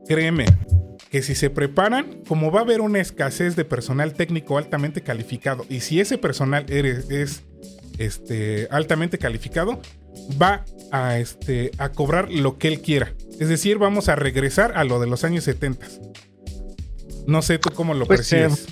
Créeme, 0.08 0.46
que 1.16 1.22
si 1.22 1.34
se 1.34 1.50
preparan, 1.50 2.24
como 2.28 2.52
va 2.52 2.60
a 2.60 2.64
haber 2.64 2.82
una 2.82 3.00
escasez 3.00 3.56
de 3.56 3.64
personal 3.64 4.12
técnico 4.16 4.58
altamente 4.58 5.00
calificado, 5.00 5.66
y 5.70 5.80
si 5.80 6.02
ese 6.02 6.18
personal 6.18 6.66
eres, 6.68 7.10
es 7.10 7.44
este, 7.98 8.68
altamente 8.70 9.18
calificado, 9.18 9.80
va 10.42 10.66
a, 10.92 11.18
este, 11.18 11.72
a 11.78 11.88
cobrar 11.88 12.30
lo 12.30 12.58
que 12.58 12.68
él 12.68 12.82
quiera. 12.82 13.14
Es 13.40 13.48
decir, 13.48 13.78
vamos 13.78 14.10
a 14.10 14.18
regresar 14.18 14.78
a 14.78 14.84
lo 14.84 15.00
de 15.00 15.08
los 15.08 15.24
años 15.24 15.46
70. 15.46 15.88
No 17.28 17.42
sé 17.42 17.60
tú 17.60 17.70
cómo 17.74 17.94
lo 17.94 18.06
percibes. 18.08 18.66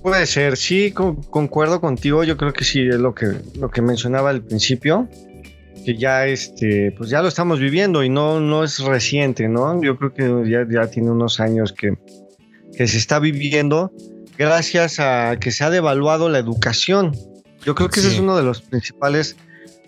puede 0.00 0.24
ser, 0.24 0.56
sí, 0.56 0.92
concuerdo 0.92 1.82
contigo. 1.82 2.24
Yo 2.24 2.38
creo 2.38 2.54
que 2.54 2.64
sí 2.64 2.88
es 2.88 2.96
lo 2.96 3.14
que, 3.14 3.34
lo 3.58 3.70
que 3.70 3.82
mencionaba 3.82 4.30
al 4.30 4.40
principio 4.40 5.10
que 5.84 5.96
ya 5.96 6.26
este, 6.26 6.92
pues 6.96 7.10
ya 7.10 7.22
lo 7.22 7.28
estamos 7.28 7.58
viviendo 7.58 8.02
y 8.02 8.08
no, 8.08 8.40
no 8.40 8.64
es 8.64 8.78
reciente, 8.80 9.48
¿no? 9.48 9.82
Yo 9.82 9.96
creo 9.96 10.12
que 10.12 10.50
ya, 10.50 10.66
ya 10.70 10.90
tiene 10.90 11.10
unos 11.10 11.40
años 11.40 11.72
que, 11.72 11.94
que 12.76 12.86
se 12.86 12.98
está 12.98 13.18
viviendo 13.18 13.92
gracias 14.38 15.00
a 15.00 15.36
que 15.38 15.50
se 15.50 15.64
ha 15.64 15.70
devaluado 15.70 16.28
la 16.28 16.38
educación. 16.38 17.16
Yo 17.64 17.74
creo 17.74 17.90
que 17.90 18.00
ese 18.00 18.08
es 18.08 18.18
uno 18.18 18.36
de 18.36 18.42
los 18.42 18.62
principales 18.62 19.36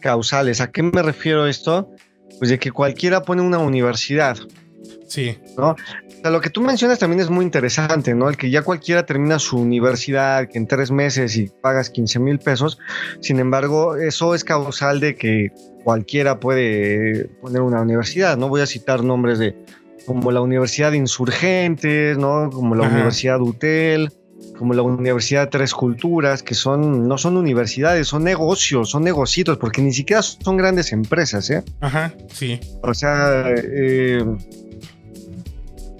causales. 0.00 0.60
¿A 0.60 0.70
qué 0.70 0.82
me 0.82 1.02
refiero 1.02 1.46
esto? 1.46 1.90
Pues 2.38 2.50
de 2.50 2.58
que 2.58 2.70
cualquiera 2.70 3.22
pone 3.22 3.40
una 3.40 3.58
universidad. 3.58 4.36
Sí. 5.06 5.38
¿No? 5.56 5.74
Sea, 6.22 6.30
lo 6.30 6.40
que 6.40 6.50
tú 6.50 6.60
mencionas 6.60 6.98
también 6.98 7.20
es 7.20 7.30
muy 7.30 7.44
interesante, 7.44 8.14
¿no? 8.14 8.28
El 8.28 8.36
que 8.36 8.50
ya 8.50 8.62
cualquiera 8.62 9.04
termina 9.04 9.38
su 9.38 9.58
universidad, 9.58 10.48
que 10.48 10.58
en 10.58 10.66
tres 10.66 10.90
meses 10.90 11.36
y 11.36 11.48
pagas 11.48 11.90
15 11.90 12.20
mil 12.20 12.38
pesos. 12.38 12.78
Sin 13.20 13.40
embargo, 13.40 13.96
eso 13.96 14.34
es 14.34 14.44
causal 14.44 15.00
de 15.00 15.16
que 15.16 15.52
cualquiera 15.82 16.38
puede 16.38 17.26
poner 17.40 17.62
una 17.62 17.82
universidad. 17.82 18.36
No 18.36 18.48
voy 18.48 18.60
a 18.60 18.66
citar 18.66 19.02
nombres 19.02 19.38
de 19.38 19.56
como 20.06 20.32
la 20.32 20.40
Universidad 20.40 20.92
de 20.92 20.98
Insurgentes, 20.98 22.16
¿no? 22.18 22.50
Como 22.50 22.74
la 22.74 22.88
Universidad 22.88 23.40
UTEL, 23.40 24.12
como 24.58 24.74
la 24.74 24.82
Universidad 24.82 25.48
Tres 25.48 25.74
Culturas, 25.74 26.42
que 26.42 26.54
son, 26.54 27.08
no 27.08 27.18
son 27.18 27.36
universidades, 27.36 28.08
son 28.08 28.24
negocios, 28.24 28.90
son 28.90 29.04
negocios, 29.04 29.58
porque 29.58 29.82
ni 29.82 29.92
siquiera 29.92 30.22
son 30.22 30.56
grandes 30.56 30.92
empresas, 30.92 31.50
¿eh? 31.50 31.62
Ajá, 31.80 32.14
sí. 32.32 32.60
O 32.82 32.94
sea, 32.94 33.44
eh, 33.48 34.24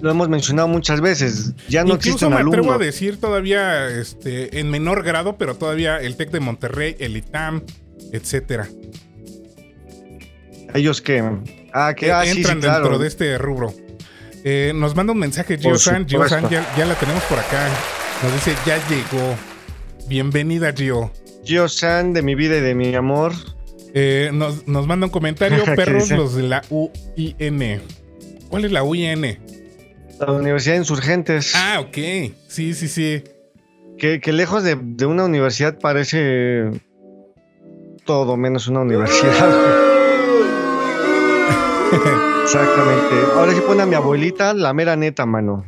lo 0.03 0.11
hemos 0.11 0.27
mencionado 0.27 0.67
muchas 0.67 0.99
veces, 0.99 1.53
ya 1.69 1.85
no 1.85 1.93
Incluso 1.93 2.29
me 2.29 2.35
atrevo 2.35 2.73
a 2.73 2.77
decir 2.77 3.21
todavía, 3.21 3.87
este, 3.87 4.59
en 4.59 4.69
menor 4.69 5.01
grado, 5.01 5.37
pero 5.37 5.55
todavía 5.55 5.97
el 6.01 6.17
TEC 6.17 6.29
de 6.29 6.41
Monterrey, 6.41 6.97
el 6.99 7.15
ITAM, 7.15 7.63
etcétera. 8.11 8.67
Ellos 10.73 11.01
que, 11.01 11.23
ah, 11.71 11.93
que 11.95 12.11
ah, 12.11 12.25
entran 12.25 12.59
dentro 12.59 12.99
de 12.99 13.07
este 13.07 13.37
rubro. 13.37 13.73
Eh, 14.43 14.73
nos 14.75 14.93
manda 14.93 15.13
un 15.13 15.19
mensaje 15.19 15.57
Gio-san. 15.57 16.05
Gio-san 16.05 16.49
ya, 16.49 16.85
la 16.85 16.95
tenemos 16.95 17.23
por 17.23 17.39
acá. 17.39 17.69
Nos 18.23 18.33
dice, 18.33 18.55
ya 18.65 18.75
llegó. 18.89 19.37
Bienvenida, 20.09 20.73
Gio. 20.73 21.13
Gio-san, 21.45 22.11
de 22.11 22.23
mi 22.23 22.35
vida 22.35 22.57
y 22.57 22.61
de 22.61 22.75
mi 22.75 22.93
amor. 22.93 23.31
Eh, 23.93 24.31
nos, 24.33 24.67
manda 24.67 25.05
un 25.05 25.11
comentario, 25.13 25.63
perros, 25.77 26.09
los 26.11 26.35
de 26.35 26.43
la 26.43 26.61
UIN. 26.69 27.81
¿Cuál 28.49 28.65
es 28.65 28.71
la 28.73 28.83
UIN? 28.83 29.39
La 30.25 30.33
Universidad 30.33 30.75
de 30.75 30.79
Insurgentes. 30.79 31.53
Ah, 31.55 31.79
ok. 31.81 31.97
Sí, 32.47 32.73
sí, 32.73 32.87
sí. 32.87 33.23
Que, 33.97 34.19
lejos 34.33 34.63
de, 34.63 34.77
de, 34.81 35.05
una 35.05 35.25
universidad 35.25 35.77
parece 35.79 36.71
todo 38.05 38.35
menos 38.35 38.67
una 38.67 38.81
universidad. 38.81 39.33
Exactamente. 42.43 43.15
Ahora 43.35 43.53
sí 43.53 43.61
pone 43.65 43.83
a 43.83 43.85
mi 43.85 43.95
abuelita 43.95 44.53
la 44.53 44.73
mera 44.73 44.95
neta, 44.95 45.25
mano. 45.25 45.65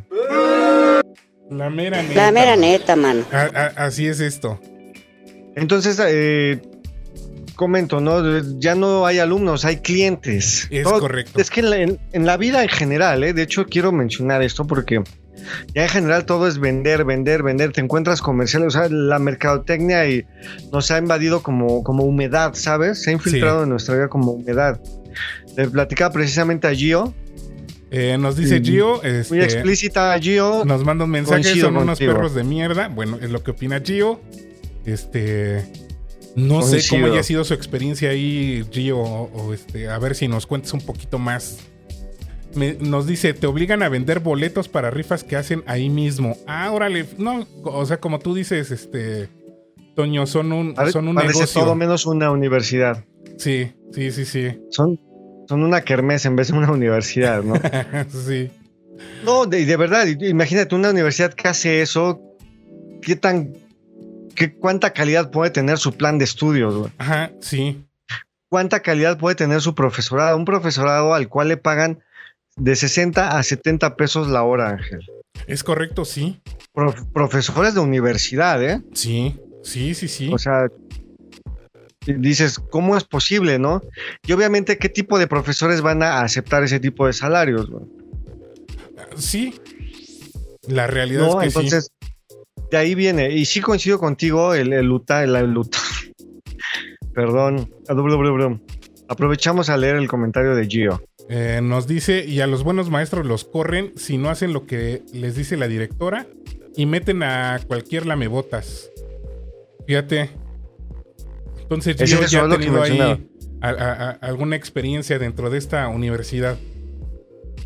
La 1.50 1.69
mera 1.69 2.01
neta. 2.01 2.15
La 2.15 2.31
mera 2.31 2.55
neta, 2.55 2.95
mano. 2.95 3.24
así 3.75 4.07
es 4.07 4.19
esto. 4.19 4.59
Entonces, 5.55 6.01
eh, 6.05 6.62
comento, 7.55 8.00
¿no? 8.00 8.39
Ya 8.59 8.75
no 8.75 9.05
hay 9.05 9.19
alumnos, 9.19 9.65
hay 9.65 9.77
clientes. 9.77 10.67
Es 10.69 10.88
correcto. 10.88 11.39
Es 11.39 11.50
que 11.50 11.62
en 11.62 12.25
la, 12.25 12.38
vida 12.38 12.63
en 12.63 12.69
general, 12.69 13.24
¿eh? 13.24 13.33
De 13.33 13.41
hecho, 13.41 13.65
quiero 13.65 13.91
mencionar 13.91 14.41
esto 14.41 14.67
porque 14.67 15.01
ya 15.74 15.83
en 15.83 15.89
general 15.89 16.25
todo 16.25 16.47
es 16.47 16.59
vender, 16.59 17.05
vender, 17.05 17.43
vender. 17.43 17.71
Te 17.71 17.81
encuentras 17.81 18.21
comerciales, 18.21 18.67
o 18.67 18.71
sea, 18.71 18.89
la 18.89 19.19
mercadotecnia 19.19 20.07
y 20.07 20.25
nos 20.71 20.91
ha 20.91 20.97
invadido 20.97 21.41
como, 21.41 21.83
como 21.83 22.03
humedad, 22.03 22.53
¿sabes? 22.53 23.03
Se 23.03 23.09
ha 23.09 23.13
infiltrado 23.13 23.63
en 23.63 23.69
nuestra 23.69 23.95
vida 23.95 24.07
como 24.07 24.31
humedad. 24.31 24.79
Le 25.55 25.67
platicaba 25.67 26.12
precisamente 26.13 26.67
a 26.67 26.74
Gio. 26.74 27.13
Eh, 27.91 28.17
nos 28.19 28.35
dice 28.35 28.62
Gio. 28.62 29.01
Este, 29.03 29.33
muy 29.33 29.43
explícita 29.43 30.17
Gio. 30.19 30.65
Nos 30.65 30.83
manda 30.83 31.05
un 31.05 31.12
mensaje, 31.12 31.59
son 31.59 31.77
unos 31.77 32.00
perros 32.00 32.35
de 32.35 32.43
mierda. 32.43 32.89
Bueno, 32.89 33.17
es 33.21 33.29
lo 33.29 33.43
que 33.43 33.51
opina 33.51 33.79
Gio. 33.79 34.19
Este. 34.85 35.84
No 36.35 36.61
sé 36.61 36.79
cómo 36.89 37.07
haya 37.07 37.23
sido 37.23 37.43
su 37.43 37.53
experiencia 37.53 38.09
ahí, 38.09 38.65
Gio, 38.71 38.99
o, 38.99 39.53
este, 39.53 39.89
a 39.89 39.97
ver 39.99 40.15
si 40.15 40.27
nos 40.27 40.45
cuentes 40.45 40.73
un 40.73 40.81
poquito 40.81 41.17
más. 41.17 41.59
nos 42.79 43.07
dice, 43.07 43.33
te 43.33 43.47
obligan 43.47 43.83
a 43.83 43.89
vender 43.89 44.19
boletos 44.19 44.67
para 44.67 44.91
rifas 44.91 45.23
que 45.23 45.35
hacen 45.35 45.63
ahí 45.65 45.89
mismo. 45.89 46.37
Ah, 46.47 46.71
órale, 46.71 47.05
no, 47.17 47.47
o 47.63 47.85
sea, 47.85 47.99
como 47.99 48.19
tú 48.19 48.33
dices, 48.33 48.71
este, 48.71 49.29
Toño, 49.95 50.27
son 50.27 50.51
un, 50.51 50.75
son 50.91 51.07
un 51.07 51.15
parece 51.15 51.47
todo 51.47 51.73
menos 51.73 52.05
una 52.05 52.31
universidad. 52.31 53.05
Sí, 53.37 53.71
sí, 53.93 54.11
sí, 54.11 54.25
sí. 54.25 54.59
Son, 54.69 54.99
son 55.47 55.63
una 55.63 55.81
kermés 55.81 56.25
en 56.25 56.35
vez 56.35 56.49
de 56.49 56.57
una 56.57 56.71
universidad, 56.71 57.43
¿no? 57.43 57.55
sí. 58.27 58.51
No, 59.23 59.45
de, 59.45 59.65
de, 59.65 59.77
verdad, 59.77 60.05
imagínate 60.05 60.75
una 60.75 60.89
universidad 60.89 61.33
que 61.33 61.47
hace 61.47 61.81
eso, 61.81 62.21
¿qué 63.01 63.15
tan, 63.15 63.53
qué, 64.35 64.53
cuánta 64.53 64.93
calidad 64.93 65.31
puede 65.31 65.51
tener 65.51 65.77
su 65.77 65.93
plan 65.93 66.17
de 66.17 66.25
estudios? 66.25 66.91
Ajá, 66.97 67.31
sí. 67.41 67.83
¿Cuánta 68.49 68.81
calidad 68.81 69.17
puede 69.17 69.35
tener 69.35 69.61
su 69.61 69.73
profesorado? 69.73 70.37
Un 70.37 70.45
profesorado 70.45 71.13
al 71.13 71.27
cual 71.27 71.47
le 71.47 71.57
pagan 71.57 72.03
de 72.55 72.75
60 72.75 73.37
a 73.37 73.43
70 73.43 73.95
pesos 73.95 74.27
la 74.27 74.43
hora, 74.43 74.69
Ángel. 74.69 74.99
Es 75.47 75.63
correcto, 75.63 76.05
sí. 76.05 76.41
profesores 77.13 77.73
de 77.73 77.79
universidad, 77.79 78.63
¿eh? 78.63 78.81
Sí, 78.93 79.39
sí, 79.63 79.93
sí, 79.93 80.07
sí. 80.07 80.31
O 80.31 80.37
sea, 80.37 80.67
dices, 82.05 82.59
¿cómo 82.59 82.95
es 82.95 83.03
posible, 83.03 83.59
no? 83.59 83.81
Y 84.25 84.33
obviamente, 84.33 84.77
¿qué 84.77 84.89
tipo 84.89 85.19
de 85.19 85.27
profesores 85.27 85.81
van 85.81 86.03
a 86.03 86.21
aceptar 86.21 86.63
ese 86.63 86.79
tipo 86.79 87.07
de 87.07 87.13
salarios? 87.13 87.67
Sí, 89.17 89.53
la 90.67 90.87
realidad 90.87 91.27
es 91.27 91.35
que 91.35 91.45
entonces, 91.45 91.91
De 92.75 92.82
ahí 92.82 92.94
viene, 92.94 93.32
y 93.32 93.46
sí 93.46 93.62
coincido 93.62 93.98
contigo, 94.00 94.53
el, 94.53 94.74
el 94.74 94.86
luta, 94.86 95.24
el, 95.24 95.32
luta. 95.53 95.77
Perdón, 97.13 97.72
aprovechamos 99.08 99.70
a 99.70 99.77
leer 99.77 99.96
el 99.96 100.10
comentario 100.10 100.55
de 100.55 100.67
Gio. 100.67 101.01
Eh, 101.29 101.62
nos 101.63 101.88
dice, 101.88 102.25
y 102.25 102.41
a 102.41 102.48
los 102.48 102.65
buenos 102.65 102.89
maestros 102.89 103.25
los 103.25 103.46
corren 103.46 103.94
si 103.96 104.17
no 104.17 104.29
hacen 104.29 104.51
lo 104.51 104.65
que 104.65 105.03
les 105.13 105.38
dice 105.38 105.55
la 105.55 105.70
directora 105.70 106.27
y 106.75 106.86
meten 106.86 107.24
a 107.24 107.62
cualquier 107.65 108.05
lamebotas. 108.05 108.91
Fíjate. 109.88 110.32
Entonces 111.62 111.96
eso 112.01 112.25
ya 112.25 112.41
que 112.50 112.58
tenido 112.58 112.82
ahí 112.84 112.89
mencionaba. 113.00 113.20
a- 113.62 113.70
a- 113.70 114.10
a- 114.10 114.12
alguna 114.12 114.58
experiencia 114.58 115.17
dentro 115.17 115.50
de 115.50 115.60
esta 115.60 115.88
universidad. 115.88 116.58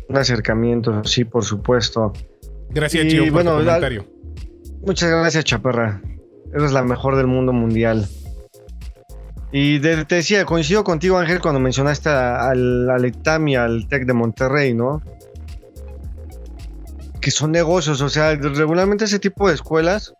Un 0.08 0.16
acercamiento, 0.16 1.02
sí, 1.02 1.24
por 1.24 1.44
supuesto. 1.44 2.12
Gracias, 2.70 3.06
Y 3.06 3.10
Gio, 3.10 3.22
por 3.24 3.32
bueno, 3.32 3.58
tu 3.58 3.64
la- 3.64 3.72
comentario. 3.80 4.19
Muchas 4.84 5.10
gracias, 5.10 5.44
Chaparra. 5.44 6.00
Eres 6.54 6.72
la 6.72 6.82
mejor 6.82 7.16
del 7.16 7.26
mundo 7.26 7.52
mundial. 7.52 8.06
Y 9.52 9.78
de- 9.78 10.04
te 10.04 10.16
decía, 10.16 10.44
coincido 10.44 10.84
contigo, 10.84 11.18
Ángel, 11.18 11.40
cuando 11.40 11.60
mencionaste 11.60 12.08
al, 12.08 12.88
al 12.88 13.12
y 13.48 13.54
al 13.56 13.88
TEC 13.88 14.06
de 14.06 14.12
Monterrey, 14.12 14.74
¿no? 14.74 15.02
Que 17.20 17.30
son 17.30 17.52
negocios, 17.52 18.00
o 18.00 18.08
sea, 18.08 18.34
regularmente 18.36 19.04
ese 19.04 19.18
tipo 19.18 19.48
de 19.48 19.54
escuelas, 19.54 20.14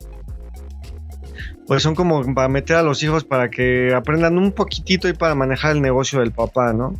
pues 1.66 1.82
son 1.82 1.94
como 1.94 2.34
para 2.34 2.48
meter 2.48 2.76
a 2.76 2.82
los 2.82 3.02
hijos 3.02 3.24
para 3.24 3.48
que 3.50 3.94
aprendan 3.94 4.36
un 4.36 4.52
poquitito 4.52 5.08
y 5.08 5.12
para 5.12 5.34
manejar 5.34 5.72
el 5.76 5.80
negocio 5.82 6.18
del 6.20 6.32
papá, 6.32 6.72
¿no? 6.72 6.94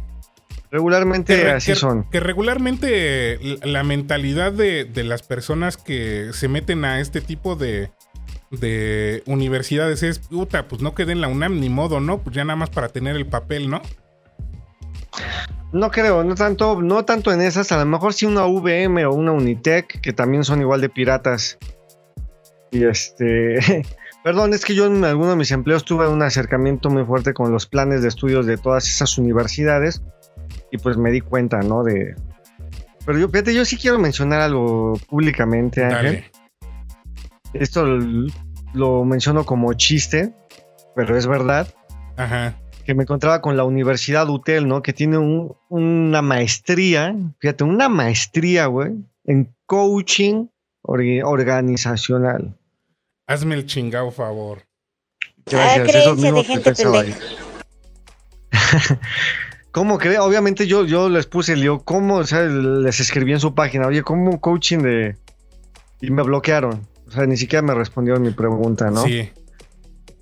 Regularmente 0.70 1.36
Que 1.42 1.50
así 1.50 1.72
que- 1.72 1.76
son. 1.76 2.08
Que 2.10 2.20
regularmente 2.20 3.38
la 3.42 3.66
la 3.80 3.82
mentalidad 3.84 4.52
de, 4.52 4.84
de 4.84 5.04
las 5.04 5.22
personas 5.22 5.76
que 5.76 6.30
se 6.32 6.48
meten 6.48 6.84
a 6.84 7.00
este 7.00 7.20
tipo 7.20 7.56
de, 7.56 7.90
de 8.50 9.22
universidades 9.26 10.02
es, 10.02 10.18
puta, 10.20 10.68
pues 10.68 10.80
no 10.82 10.94
quede 10.94 11.12
en 11.12 11.20
la 11.20 11.28
UNAM 11.28 11.58
ni 11.60 11.68
modo, 11.68 11.98
¿no? 12.00 12.18
Pues 12.18 12.36
ya 12.36 12.44
nada 12.44 12.56
más 12.56 12.70
para 12.70 12.88
tener 12.88 13.16
el 13.16 13.26
papel, 13.26 13.68
¿no? 13.70 13.82
No 15.72 15.90
creo, 15.90 16.24
no 16.24 16.34
tanto, 16.34 16.82
no 16.82 17.04
tanto 17.04 17.32
en 17.32 17.40
esas, 17.40 17.70
a 17.72 17.78
lo 17.78 17.86
mejor 17.86 18.12
sí 18.12 18.26
una 18.26 18.44
VM 18.44 19.04
o 19.06 19.12
una 19.12 19.32
Unitec, 19.32 20.00
que 20.00 20.12
también 20.12 20.44
son 20.44 20.60
igual 20.60 20.80
de 20.80 20.88
piratas. 20.88 21.58
Y 22.72 22.84
este, 22.84 23.58
perdón, 24.24 24.52
es 24.52 24.64
que 24.64 24.74
yo 24.74 24.86
en 24.86 25.04
alguno 25.04 25.30
de 25.30 25.36
mis 25.36 25.50
empleos 25.52 25.84
tuve 25.84 26.08
un 26.08 26.22
acercamiento 26.22 26.90
muy 26.90 27.04
fuerte 27.04 27.34
con 27.34 27.52
los 27.52 27.66
planes 27.66 28.02
de 28.02 28.08
estudios 28.08 28.46
de 28.46 28.56
todas 28.56 28.88
esas 28.88 29.16
universidades 29.18 30.02
y 30.70 30.78
pues 30.78 30.96
me 30.96 31.10
di 31.10 31.20
cuenta, 31.20 31.60
¿no? 31.60 31.82
De... 31.82 32.14
Pero 33.06 33.18
yo, 33.18 33.28
fíjate, 33.28 33.54
yo 33.54 33.64
sí 33.64 33.76
quiero 33.76 33.98
mencionar 33.98 34.40
algo 34.40 34.92
públicamente, 35.08 35.84
Ángel. 35.84 36.04
Dale. 36.04 36.30
Esto 37.54 37.86
lo 38.74 39.04
menciono 39.04 39.44
como 39.44 39.72
chiste, 39.74 40.32
pero 40.94 41.16
es 41.16 41.26
verdad. 41.26 41.72
Ajá. 42.16 42.54
que 42.84 42.94
me 42.94 43.04
encontraba 43.04 43.40
con 43.40 43.56
la 43.56 43.62
Universidad 43.64 44.28
UTEL, 44.28 44.66
¿no? 44.66 44.82
Que 44.82 44.92
tiene 44.92 45.16
un- 45.16 45.54
una 45.68 46.22
maestría, 46.22 47.14
fíjate, 47.38 47.62
una 47.62 47.88
maestría, 47.88 48.66
güey, 48.66 48.92
en 49.24 49.54
coaching 49.66 50.46
orga- 50.82 51.22
organizacional. 51.24 52.56
Hazme 53.28 53.54
el 53.54 53.66
chingado 53.66 54.10
favor. 54.10 54.62
Gracias, 55.46 55.78
Ah, 55.78 55.82
creencia 55.90 56.32
de 56.32 56.42
que 56.42 56.44
gente 56.44 56.72
pendeja. 56.74 57.18
¿Cómo 59.72 59.98
cree? 59.98 60.18
Obviamente 60.18 60.66
yo, 60.66 60.84
yo 60.84 61.08
les 61.08 61.26
puse, 61.26 61.54
le 61.56 61.62
digo, 61.62 61.84
¿cómo? 61.84 62.16
O 62.16 62.24
sea, 62.24 62.42
les 62.42 62.98
escribí 63.00 63.32
en 63.32 63.40
su 63.40 63.54
página, 63.54 63.86
oye, 63.86 64.02
¿cómo 64.02 64.40
coaching 64.40 64.78
de...? 64.78 65.16
Y 66.00 66.10
me 66.10 66.22
bloquearon. 66.22 66.86
O 67.06 67.10
sea, 67.12 67.26
ni 67.26 67.36
siquiera 67.36 67.62
me 67.62 67.74
respondieron 67.74 68.22
mi 68.22 68.30
pregunta, 68.30 68.90
¿no? 68.90 69.04
Sí. 69.04 69.30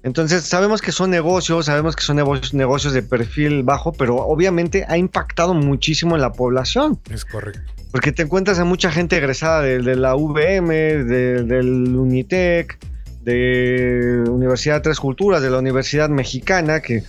Entonces, 0.03 0.45
sabemos 0.45 0.81
que 0.83 0.93
son 0.93 1.11
negocios, 1.11 1.67
sabemos 1.67 1.97
que 1.97 2.03
son 2.03 2.17
negocios, 2.17 2.55
negocios 2.55 2.93
de 2.93 3.03
perfil 3.03 3.63
bajo, 3.63 3.93
pero 3.93 4.17
obviamente 4.17 4.85
ha 4.89 4.97
impactado 4.97 5.55
muchísimo 5.55 6.15
en 6.15 6.23
la 6.23 6.33
población, 6.33 7.01
Es 7.11 7.25
correcto. 7.25 7.61
porque 7.91 8.13
te 8.13 8.23
encuentras 8.23 8.59
a 8.59 8.65
mucha 8.65 8.91
gente 8.93 9.17
egresada 9.17 9.61
de, 9.63 9.81
de 9.81 9.97
la 9.97 10.15
VM, 10.15 10.73
de- 11.05 11.43
del 11.43 11.97
Unitec, 11.97 12.79
de 13.23 14.25
Universidad 14.29 14.77
de 14.77 14.81
Tres 14.83 15.01
Culturas, 15.01 15.43
de 15.43 15.51
la 15.51 15.59
Universidad 15.59 16.09
Mexicana, 16.09 16.81
que, 16.81 17.03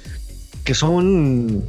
que 0.66 0.74
son 0.74 1.64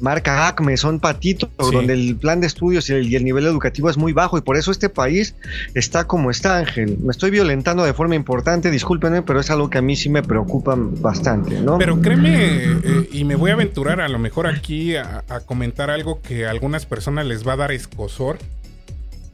marca 0.00 0.48
ACME, 0.48 0.76
son 0.76 0.98
patitos, 1.00 1.50
Sí. 1.58 1.74
donde 1.74 1.92
el 1.94 2.16
plan 2.16 2.40
de 2.40 2.46
estudios 2.46 2.88
y 2.90 2.94
el, 2.94 3.06
y 3.08 3.16
el 3.16 3.24
nivel 3.24 3.46
educativo 3.46 3.88
es 3.90 3.96
muy 3.96 4.12
bajo 4.12 4.38
y 4.38 4.40
por 4.40 4.56
eso 4.56 4.70
este 4.70 4.88
país 4.88 5.34
está 5.74 6.06
como 6.06 6.30
está, 6.30 6.56
Ángel. 6.58 6.98
Me 7.00 7.10
estoy 7.10 7.30
violentando 7.30 7.84
de 7.84 7.92
forma 7.94 8.14
importante, 8.14 8.70
discúlpenme, 8.70 9.22
pero 9.22 9.40
es 9.40 9.50
algo 9.50 9.70
que 9.70 9.78
a 9.78 9.82
mí 9.82 9.96
sí 9.96 10.08
me 10.08 10.22
preocupa 10.22 10.74
bastante, 10.76 11.60
¿no? 11.60 11.78
Pero 11.78 12.00
créeme, 12.00 12.34
eh, 12.44 13.08
y 13.12 13.24
me 13.24 13.34
voy 13.36 13.50
a 13.50 13.54
aventurar 13.54 14.00
a 14.00 14.08
lo 14.08 14.18
mejor 14.18 14.46
aquí 14.46 14.96
a, 14.96 15.24
a 15.28 15.40
comentar 15.40 15.90
algo 15.90 16.20
que 16.22 16.46
a 16.46 16.50
algunas 16.50 16.86
personas 16.86 17.26
les 17.26 17.46
va 17.46 17.52
a 17.54 17.56
dar 17.56 17.72
escosor. 17.72 18.38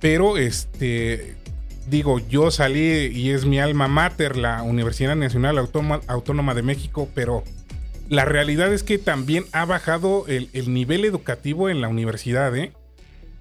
Pero 0.01 0.37
este, 0.37 1.35
digo, 1.89 2.19
yo 2.29 2.51
salí 2.51 3.07
y 3.07 3.31
es 3.31 3.45
mi 3.47 3.59
alma 3.61 3.89
mater, 3.89 4.37
la 4.37 4.63
Universidad 4.63 5.17
Nacional 5.17 5.59
Autónoma, 5.59 6.01
Autónoma 6.07 6.55
de 6.55 6.63
México, 6.63 7.09
pero 7.15 7.45
la 8.09 8.25
realidad 8.25 8.73
es 8.73 8.83
que 8.83 8.99
también 8.99 9.45
ha 9.53 9.65
bajado 9.65 10.25
el, 10.29 10.49
el 10.53 10.73
nivel 10.73 11.05
educativo 11.05 11.69
en 11.71 11.81
la 11.81 11.89
universidad, 11.89 12.55
¿eh? 12.57 12.73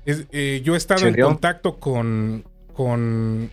Es- 0.05 0.25
eh, 0.31 0.61
yo 0.63 0.75
he 0.75 0.77
estado 0.77 1.01
en 1.07 1.13
contacto 1.27 1.77
con, 1.79 2.43
con 2.73 3.49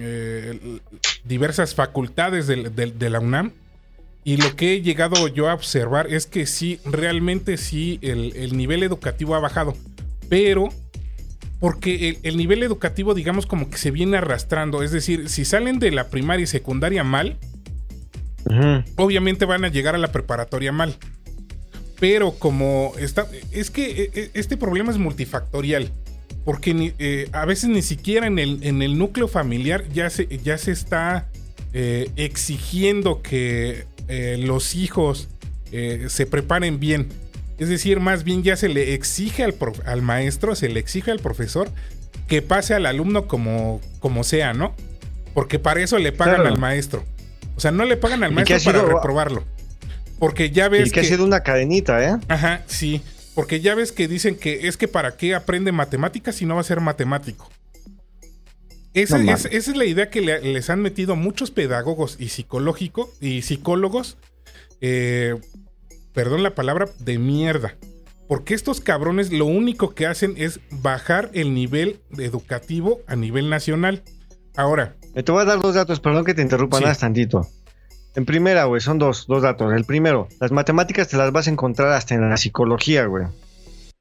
eh, 0.00 0.80
diversas 1.24 1.74
facultades 1.74 2.46
de 2.46 3.10
la 3.10 3.20
UNAM 3.20 3.52
y 4.24 4.36
lo 4.38 4.56
que 4.56 4.74
he 4.74 4.82
llegado 4.82 5.28
yo 5.28 5.48
a 5.48 5.54
observar 5.54 6.12
es 6.12 6.26
que 6.26 6.46
sí, 6.46 6.80
realmente 6.84 7.56
sí, 7.56 7.98
el, 8.02 8.34
el 8.36 8.56
nivel 8.56 8.82
educativo 8.82 9.34
ha 9.36 9.40
bajado. 9.40 9.74
Pero 10.28 10.68
porque 11.60 12.08
el, 12.10 12.18
el 12.24 12.36
nivel 12.36 12.62
educativo, 12.64 13.14
digamos, 13.14 13.46
como 13.46 13.70
que 13.70 13.78
se 13.78 13.90
viene 13.92 14.16
arrastrando. 14.16 14.82
Es 14.82 14.90
decir, 14.90 15.28
si 15.28 15.44
salen 15.44 15.78
de 15.78 15.92
la 15.92 16.08
primaria 16.10 16.42
y 16.44 16.46
secundaria 16.48 17.04
mal, 17.04 17.36
Obviamente 18.96 19.44
van 19.44 19.64
a 19.64 19.68
llegar 19.68 19.94
a 19.94 19.98
la 19.98 20.12
preparatoria 20.12 20.72
mal. 20.72 20.96
Pero 21.98 22.32
como 22.32 22.92
está. 22.98 23.26
Es 23.52 23.70
que 23.70 24.02
eh, 24.04 24.10
eh, 24.14 24.30
este 24.34 24.56
problema 24.56 24.90
es 24.92 24.98
multifactorial. 24.98 25.90
Porque 26.44 26.74
ni- 26.74 26.92
eh, 26.98 27.28
a 27.32 27.44
veces 27.44 27.70
ni 27.70 27.82
siquiera 27.82 28.26
en 28.26 28.38
el, 28.38 28.60
en 28.62 28.82
el 28.82 28.98
núcleo 28.98 29.26
familiar 29.28 29.84
ya 29.92 30.10
se, 30.10 30.28
ya 30.44 30.58
se 30.58 30.70
está 30.72 31.26
eh, 31.72 32.08
exigiendo 32.16 33.20
que 33.22 33.84
eh, 34.08 34.36
los 34.38 34.74
hijos 34.76 35.28
se 36.08 36.26
preparen 36.26 36.78
bien. 36.78 37.08
Es 37.58 37.68
decir, 37.68 37.98
más 38.00 38.22
bien 38.24 38.42
ya 38.42 38.56
se 38.56 38.68
le 38.68 38.94
exige 38.94 39.42
al, 39.42 39.52
prof- 39.52 39.80
al 39.86 40.00
maestro, 40.00 40.54
se 40.54 40.68
le 40.68 40.78
exige 40.80 41.10
al 41.10 41.18
profesor 41.18 41.68
que 42.28 42.40
pase 42.40 42.72
al 42.74 42.86
alumno 42.86 43.26
como, 43.26 43.80
como 43.98 44.22
sea, 44.24 44.54
¿no? 44.54 44.74
Porque 45.34 45.58
para 45.58 45.82
eso 45.82 45.98
le 45.98 46.12
pagan 46.12 46.36
Claro. 46.36 46.50
al 46.54 46.58
maestro. 46.58 47.04
O 47.56 47.60
sea, 47.60 47.70
no 47.70 47.84
le 47.84 47.96
pagan 47.96 48.22
al 48.22 48.30
que 48.30 48.34
maestro 48.34 48.58
para 48.72 48.80
sido- 48.80 48.94
reprobarlo. 48.96 49.44
Porque 50.18 50.50
ya 50.50 50.68
ves 50.68 50.88
Y 50.88 50.90
que 50.92 51.00
ha 51.00 51.04
sido 51.04 51.24
una 51.24 51.40
cadenita, 51.42 52.02
¿eh? 52.02 52.16
Ajá, 52.28 52.62
sí. 52.66 53.02
Porque 53.34 53.60
ya 53.60 53.74
ves 53.74 53.92
que 53.92 54.08
dicen 54.08 54.36
que 54.36 54.66
es 54.68 54.76
que 54.76 54.88
para 54.88 55.16
qué 55.16 55.34
aprende 55.34 55.72
matemáticas 55.72 56.36
si 56.36 56.46
no 56.46 56.54
va 56.54 56.62
a 56.62 56.64
ser 56.64 56.80
matemático. 56.80 57.50
Esa, 58.94 59.16
No 59.18 59.22
es, 59.24 59.26
mames. 59.44 59.44
esa 59.52 59.70
es 59.72 59.76
la 59.76 59.84
idea 59.84 60.08
que 60.08 60.22
le- 60.22 60.40
les 60.40 60.70
han 60.70 60.80
metido 60.80 61.16
muchos 61.16 61.50
pedagogos 61.50 62.16
y 62.18 62.28
psicológico 62.30 63.12
y 63.20 63.42
psicólogos. 63.42 64.16
eh, 64.82 65.34
perdón 66.12 66.42
la 66.42 66.54
palabra, 66.54 66.86
de 66.98 67.18
mierda. 67.18 67.76
Porque 68.28 68.52
estos 68.54 68.80
cabrones 68.80 69.32
lo 69.32 69.46
único 69.46 69.94
que 69.94 70.06
hacen 70.06 70.34
es 70.36 70.60
bajar 70.70 71.30
el 71.32 71.54
nivel 71.54 72.00
educativo 72.18 73.00
a 73.06 73.16
nivel 73.16 73.48
nacional. 73.48 74.02
Ahora, 74.54 74.96
Te 75.24 75.32
voy 75.32 75.42
a 75.42 75.44
dar 75.44 75.60
dos 75.60 75.74
datos, 75.74 76.00
perdón 76.00 76.24
que 76.24 76.34
te 76.34 76.42
interrumpa 76.42 76.78
Sí. 76.78 76.84
nada 76.84 76.94
tantito. 76.94 77.46
En 78.14 78.24
primera, 78.24 78.64
güey, 78.64 78.80
son 78.80 78.98
dos, 78.98 79.26
dos 79.26 79.42
datos. 79.42 79.72
El 79.74 79.84
primero, 79.84 80.28
las 80.40 80.52
matemáticas 80.52 81.08
te 81.08 81.16
las 81.16 81.32
vas 81.32 81.46
a 81.48 81.50
encontrar 81.50 81.88
hasta 81.92 82.14
en 82.14 82.28
la 82.28 82.36
psicología, 82.36 83.04
güey. 83.06 83.26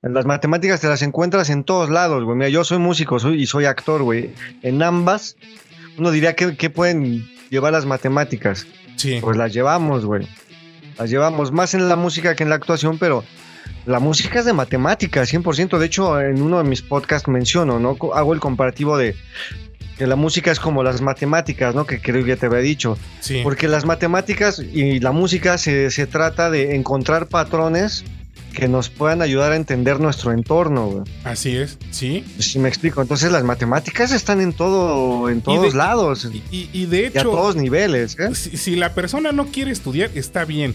Las 0.01 0.25
matemáticas 0.25 0.81
te 0.81 0.87
las 0.87 1.01
encuentras 1.01 1.49
en 1.49 1.63
todos 1.63 1.89
lados, 1.89 2.23
güey. 2.23 2.37
Mira, 2.37 2.49
yo 2.49 2.63
soy 2.63 2.77
músico 2.77 3.17
soy, 3.19 3.41
y 3.41 3.45
soy 3.47 3.65
actor, 3.65 4.03
güey. 4.03 4.33
En 4.61 4.81
ambas, 4.83 5.35
uno 5.97 6.11
diría 6.11 6.35
que, 6.35 6.55
que 6.55 6.69
pueden 6.69 7.25
llevar 7.49 7.73
las 7.73 7.85
matemáticas. 7.85 8.67
sí. 8.97 9.19
Pues 9.21 9.35
las 9.37 9.51
llevamos, 9.53 10.05
güey. 10.05 10.27
Las 10.97 11.09
llevamos 11.09 11.51
más 11.51 11.73
en 11.73 11.89
la 11.89 11.95
música 11.97 12.35
que 12.35 12.43
en 12.43 12.49
la 12.49 12.55
actuación, 12.55 12.97
pero 12.99 13.23
la 13.85 13.99
música 13.99 14.39
es 14.39 14.45
de 14.45 14.53
matemáticas, 14.53 15.29
100%. 15.33 15.77
De 15.77 15.85
hecho, 15.87 16.21
en 16.21 16.41
uno 16.41 16.59
de 16.59 16.63
mis 16.63 16.81
podcasts 16.81 17.27
menciono, 17.27 17.79
¿no? 17.79 17.97
Hago 18.13 18.33
el 18.33 18.39
comparativo 18.39 18.97
de 18.97 19.15
que 19.97 20.07
la 20.07 20.15
música 20.15 20.51
es 20.51 20.59
como 20.59 20.83
las 20.83 21.01
matemáticas, 21.01 21.73
¿no? 21.75 21.85
Que 21.85 22.01
creo 22.01 22.23
que 22.23 22.29
ya 22.29 22.35
te 22.35 22.45
había 22.47 22.59
dicho. 22.59 22.97
sí. 23.21 23.41
Porque 23.43 23.67
las 23.67 23.85
matemáticas 23.85 24.59
y 24.59 24.99
la 24.99 25.11
música 25.11 25.57
se, 25.57 25.89
se 25.91 26.05
trata 26.07 26.49
de 26.49 26.75
encontrar 26.75 27.27
patrones 27.27 28.03
que 28.53 28.67
nos 28.69 28.89
puedan 28.89 29.21
ayudar 29.21 29.51
a 29.51 29.57
entender 29.57 29.99
nuestro 29.99 30.31
entorno, 30.31 30.87
güey. 30.87 31.03
Así 31.25 31.57
es, 31.57 31.77
sí. 31.91 32.23
Si 32.39 32.57
me 32.57 32.69
explico. 32.69 33.01
Entonces 33.01 33.29
las 33.31 33.43
matemáticas 33.43 34.11
están 34.13 34.39
en 34.39 34.53
todo, 34.53 35.29
en 35.29 35.41
todos 35.41 35.73
de- 35.73 35.77
lados. 35.77 36.29
Y, 36.51 36.69
y- 36.71 36.85
de 36.85 37.01
y 37.01 37.03
a 37.05 37.07
hecho, 37.07 37.23
todos 37.31 37.55
niveles, 37.57 38.17
¿eh? 38.17 38.33
si, 38.33 38.55
si 38.55 38.75
la 38.77 38.93
persona 38.93 39.33
no 39.33 39.47
quiere 39.47 39.71
estudiar, 39.71 40.09
está 40.15 40.45
bien. 40.45 40.73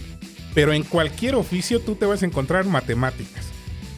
Pero 0.53 0.73
en 0.73 0.83
cualquier 0.83 1.33
oficio 1.35 1.79
tú 1.79 1.95
te 1.95 2.05
vas 2.05 2.21
a 2.21 2.25
encontrar 2.25 2.65
matemáticas. 2.65 3.45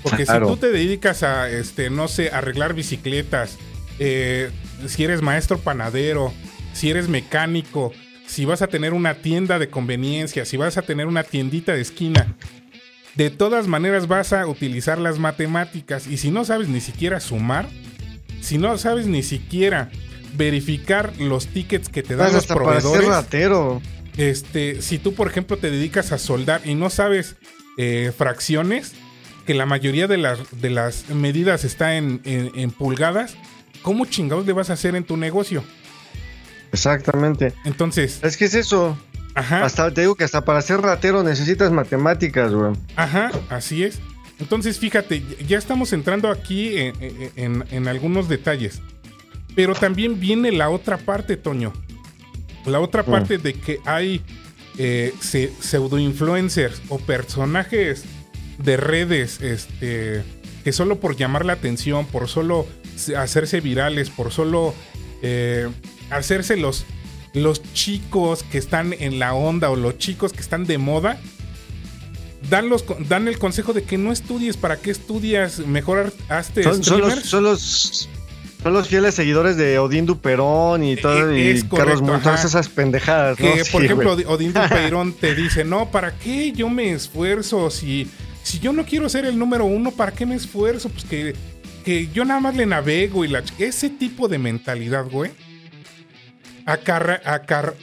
Porque 0.02 0.26
Claro. 0.26 0.48
si 0.48 0.52
tú 0.54 0.58
te 0.60 0.72
dedicas 0.72 1.24
a, 1.24 1.50
este, 1.50 1.90
no 1.90 2.08
sé, 2.08 2.30
arreglar 2.30 2.74
bicicletas, 2.74 3.58
eh, 4.00 4.50
si 4.88 5.04
eres 5.04 5.22
maestro 5.22 5.58
panadero, 5.60 6.34
si 6.74 6.90
eres 6.90 7.08
mecánico, 7.10 7.92
si 8.28 8.46
vas 8.46 8.62
a 8.62 8.68
tener 8.68 8.94
una 8.94 9.16
tienda 9.16 9.60
de 9.60 9.70
conveniencia, 9.70 10.46
si 10.46 10.58
vas 10.58 10.78
a 10.78 10.82
tener 10.82 11.08
una 11.08 11.24
tiendita 11.24 11.74
de 11.74 11.82
esquina, 11.82 12.36
de 13.16 13.30
todas 13.30 13.68
maneras 13.68 14.08
vas 14.08 14.34
a 14.34 14.48
utilizar 14.48 14.98
las 14.98 15.20
matemáticas. 15.20 16.08
Y 16.08 16.18
si 16.18 16.32
no 16.32 16.46
sabes 16.46 16.68
ni 16.68 16.82
siquiera 16.82 17.20
sumar, 17.20 17.68
si 18.42 18.58
no 18.58 18.78
sabes 18.78 19.06
ni 19.08 19.22
siquiera 19.24 19.92
verificar 20.36 21.14
los 21.20 21.48
tickets 21.48 21.90
que 21.90 22.02
te 22.02 22.16
dan 22.16 22.28
Vas 22.28 22.34
los 22.34 22.44
hasta 22.44 22.56
para 22.56 22.82
ser 22.82 22.82
proveedores, 22.82 23.10
ratero. 23.10 23.82
este, 24.18 24.82
si 24.82 24.98
tú, 24.98 25.14
por 25.14 25.28
ejemplo, 25.28 25.58
te 25.58 25.70
dedicas 25.70 26.12
a 26.12 26.18
soldar 26.18 26.62
y 26.66 26.74
no 26.76 26.90
sabes 26.90 27.36
eh, 27.78 28.12
fracciones, 28.18 28.94
que 29.46 29.54
la 29.54 29.66
mayoría 29.66 30.08
de 30.08 30.18
las, 30.18 30.40
de 30.62 30.70
las 30.72 31.10
medidas 31.10 31.66
está 31.66 31.98
en, 31.98 32.22
en- 32.24 32.52
en 32.56 32.72
pulgadas, 32.72 33.36
¿cómo 33.84 34.06
chingados 34.06 34.46
le 34.48 34.54
vas 34.54 34.72
a 34.72 34.74
hacer 34.74 34.96
en 34.96 35.04
tu 35.04 35.16
negocio? 35.18 35.64
Exactamente. 36.72 37.54
Entonces, 37.66 38.20
Es 38.24 38.38
que 38.38 38.46
es 38.46 38.56
eso. 38.56 38.98
ajá, 39.36 39.64
Hasta 39.64 39.94
te 39.94 40.02
digo 40.02 40.16
que 40.16 40.24
hasta 40.24 40.44
para 40.44 40.62
ser 40.62 40.82
ratero 40.82 41.24
necesitas 41.24 41.72
matemáticas, 41.72 42.52
güey. 42.54 42.74
ajá, 42.96 43.32
así 43.50 43.84
es. 43.84 44.00
Entonces, 44.40 44.80
fíjate, 44.80 45.22
ya 45.48 45.58
estamos 45.58 45.94
entrando 45.94 46.30
aquí 46.32 46.76
en, 46.78 46.94
en- 47.36 47.64
en 47.70 47.88
algunos 47.88 48.28
detalles. 48.28 48.82
Pero 49.56 49.76
también 49.76 50.20
viene 50.20 50.52
la 50.52 50.70
otra 50.72 50.98
parte, 50.98 51.38
Toño. 51.38 51.72
La 52.66 52.80
otra 52.80 53.04
Mm. 53.04 53.12
parte 53.12 53.38
de 53.38 53.54
que 53.54 53.80
hay 53.86 54.22
eh, 54.80 55.14
se- 55.22 55.54
pseudo-influencers 55.62 56.82
o 56.90 56.98
personajes 56.98 58.06
de 58.58 58.76
redes 58.76 59.40
este, 59.42 60.24
que 60.64 60.72
solo 60.72 61.00
por 61.00 61.16
llamar 61.16 61.46
la 61.46 61.54
atención, 61.54 62.08
por 62.08 62.28
solo 62.28 62.66
hacerse 63.18 63.60
virales, 63.62 64.10
por 64.10 64.32
solo 64.32 64.74
eh, 65.22 65.68
hacerse 66.10 66.58
los, 66.58 66.86
los 67.34 67.62
chicos 67.74 68.44
que 68.44 68.58
están 68.58 68.94
en 68.94 69.20
la 69.20 69.34
onda 69.34 69.70
o 69.70 69.76
los 69.76 69.98
chicos 69.98 70.34
que 70.34 70.42
están 70.42 70.66
de 70.66 70.78
moda, 70.78 71.18
dan, 72.50 72.70
los, 72.70 72.86
dan 73.08 73.28
el 73.28 73.38
consejo 73.40 73.74
de 73.74 73.84
que 73.84 73.98
no 73.98 74.12
estudies. 74.12 74.58
¿Para 74.58 74.78
qué 74.78 74.92
estudias? 74.92 75.60
Mejor 75.60 76.14
hazte 76.30 76.64
Son, 76.64 76.84
son 76.84 77.02
los, 77.02 77.20
son, 77.22 77.44
los, 77.44 78.10
son 78.62 78.74
los 78.74 78.88
fieles 78.88 79.16
seguidores 79.16 79.56
de 79.58 79.80
Odín 79.80 80.06
Duperón 80.06 80.84
y 80.84 80.96
todo, 80.96 81.32
Eh, 81.32 81.40
y 81.42 81.48
es 81.58 81.64
Carlos 81.64 82.02
todas 82.02 82.26
ajá. 82.28 82.48
esas 82.48 82.70
pendejadas, 82.70 83.40
¿no? 83.40 83.54
Que, 83.54 83.64
Sí, 83.64 83.72
por 83.72 83.84
ejemplo. 83.86 84.16
Odi- 84.18 84.26
Odín 84.28 84.54
Dupeirón 84.54 85.14
te 85.20 85.36
dice, 85.36 85.64
no, 85.64 85.90
¿para 85.90 86.18
qué 86.18 86.52
yo 86.52 86.70
me 86.70 86.92
esfuerzo? 86.92 87.70
Si, 87.70 88.08
si 88.44 88.60
yo 88.60 88.74
no 88.74 88.86
quiero 88.86 89.08
ser 89.10 89.26
el 89.26 89.38
número 89.40 89.66
uno, 89.66 89.92
¿para 89.92 90.12
qué 90.12 90.26
me 90.26 90.36
esfuerzo? 90.36 90.90
Pues 90.90 91.06
que, 91.06 91.36
que 91.84 92.08
yo 92.14 92.26
nada 92.26 92.40
más 92.40 92.56
le 92.56 92.66
navego 92.66 93.26
y 93.26 93.34
Ese 93.60 93.90
tipo 93.90 94.28
de 94.28 94.38
mentalidad, 94.40 95.06
güey, 95.10 95.32
acarra- 96.66 97.22
acar- 97.26 97.76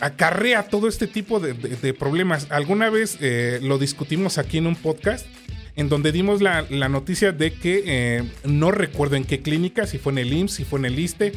acarrea 0.00 0.64
todo 0.64 0.88
este 0.88 1.06
tipo 1.06 1.40
de, 1.40 1.94
problemas. 1.94 2.46
Alguna 2.50 2.90
vez 2.90 3.16
eh, 3.20 3.60
lo 3.62 3.78
discutimos 3.78 4.38
aquí 4.38 4.58
en 4.58 4.66
un 4.66 4.76
podcast 4.76 5.26
en 5.74 5.88
donde 5.88 6.12
dimos 6.12 6.42
la, 6.42 6.62
noticia 6.88 7.32
de 7.32 7.52
que 7.52 7.82
eh, 7.86 8.24
no 8.44 8.70
recuerdo 8.72 9.16
en 9.16 9.24
qué 9.24 9.40
clínica, 9.40 9.86
si 9.86 9.98
fue 9.98 10.12
en 10.12 10.18
el 10.18 10.32
IMSS, 10.32 10.54
si 10.54 10.64
fue 10.64 10.78
en 10.80 10.84
el 10.86 10.98
ISTE 10.98 11.32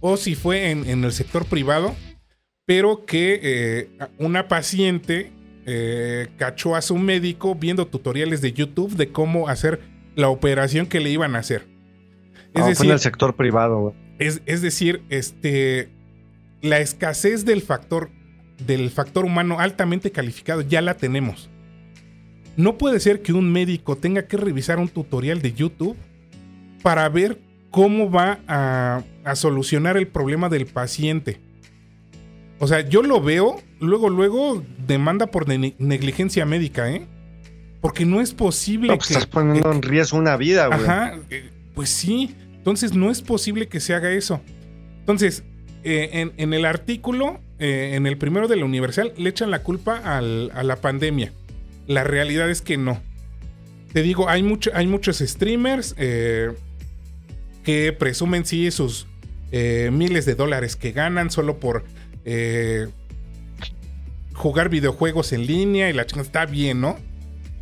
o 0.00 0.16
si 0.16 0.34
fue 0.34 0.70
en, 0.70 0.88
en 0.88 1.04
el 1.04 1.12
sector 1.12 1.46
privado, 1.46 1.94
pero 2.66 3.04
que 3.06 3.38
eh, 3.42 3.88
una 4.18 4.48
paciente 4.48 5.30
eh, 5.66 6.28
cachó 6.36 6.74
a 6.74 6.82
su 6.82 6.96
médico 6.96 7.54
viendo 7.54 7.86
tutoriales 7.86 8.40
de 8.40 8.52
YouTube 8.52 8.96
de 8.96 9.08
cómo 9.12 9.48
hacer 9.48 9.80
la 10.16 10.28
operación 10.28 10.86
que 10.86 10.98
le 10.98 11.10
iban 11.10 11.36
a 11.36 11.38
hacer. 11.38 11.66
Es 12.52 12.54
No, 12.54 12.60
fue 12.62 12.68
decir, 12.70 12.86
en 12.86 12.92
el 12.92 12.98
sector 12.98 13.36
privado, 13.36 13.94
es, 14.18 14.42
es 14.46 14.62
decir, 14.62 15.02
este, 15.10 15.88
la 16.62 16.78
escasez 16.80 17.44
del 17.44 17.62
factor, 17.62 18.10
del 18.66 18.90
factor 18.90 19.24
humano 19.24 19.60
altamente 19.60 20.10
calificado 20.10 20.62
ya 20.62 20.80
la 20.82 20.94
tenemos. 20.96 21.48
No 22.56 22.78
puede 22.78 22.98
ser 23.00 23.20
que 23.22 23.34
un 23.34 23.52
médico 23.52 23.96
tenga 23.96 24.26
que 24.26 24.38
revisar 24.38 24.78
un 24.78 24.88
tutorial 24.88 25.42
de 25.42 25.52
YouTube 25.52 25.96
para 26.82 27.08
ver 27.10 27.38
cómo 27.70 28.10
va 28.10 28.38
a, 28.48 29.02
a 29.24 29.36
solucionar 29.36 29.98
el 29.98 30.06
problema 30.08 30.48
del 30.48 30.64
paciente. 30.66 31.38
O 32.58 32.66
sea, 32.66 32.80
yo 32.88 33.02
lo 33.02 33.20
veo, 33.20 33.56
luego, 33.80 34.08
luego 34.08 34.64
demanda 34.86 35.26
por 35.26 35.46
ne- 35.46 35.74
negligencia 35.78 36.46
médica, 36.46 36.90
¿eh? 36.90 37.06
Porque 37.86 38.04
no 38.04 38.20
es 38.20 38.34
posible 38.34 38.88
No, 38.88 38.96
pues 38.96 39.08
que... 39.08 39.14
estás 39.14 39.26
poniendo 39.26 39.70
en 39.70 39.80
riesgo 39.82 40.18
una 40.18 40.36
vida, 40.36 40.66
güey. 40.66 40.80
Ajá, 40.80 41.14
eh, 41.30 41.50
pues 41.74 41.88
sí. 41.90 42.34
Entonces 42.56 42.94
no 42.94 43.12
es 43.12 43.22
posible 43.22 43.68
que 43.68 43.78
se 43.78 43.94
haga 43.94 44.10
eso. 44.10 44.40
Entonces, 44.98 45.44
eh, 45.84 46.10
en, 46.14 46.32
en 46.36 46.52
el 46.52 46.64
artículo, 46.64 47.38
eh, 47.60 47.92
en 47.94 48.06
el 48.06 48.18
primero 48.18 48.48
de 48.48 48.56
la 48.56 48.64
Universal, 48.64 49.12
le 49.16 49.30
echan 49.30 49.52
la 49.52 49.62
culpa 49.62 49.98
al- 49.98 50.50
a 50.54 50.64
la 50.64 50.76
pandemia. 50.76 51.32
La 51.86 52.02
realidad 52.02 52.50
es 52.50 52.60
que 52.60 52.76
no. 52.76 53.00
Te 53.92 54.02
digo, 54.02 54.28
hay, 54.28 54.42
mucho, 54.42 54.70
hay 54.74 54.88
muchos 54.88 55.18
streamers 55.18 55.94
que 55.94 56.52
presumen 57.96 58.44
sí 58.44 58.68
sus 58.72 59.06
miles 59.52 60.26
de 60.26 60.34
dólares 60.34 60.74
que 60.74 60.90
ganan 60.90 61.30
solo 61.30 61.58
por 61.60 61.84
jugar 64.34 64.68
videojuegos 64.68 65.32
en 65.32 65.46
línea 65.46 65.88
y 65.88 65.92
la 65.92 66.04
chingada 66.06 66.26
está 66.26 66.46
bien, 66.46 66.80
¿no? 66.80 66.98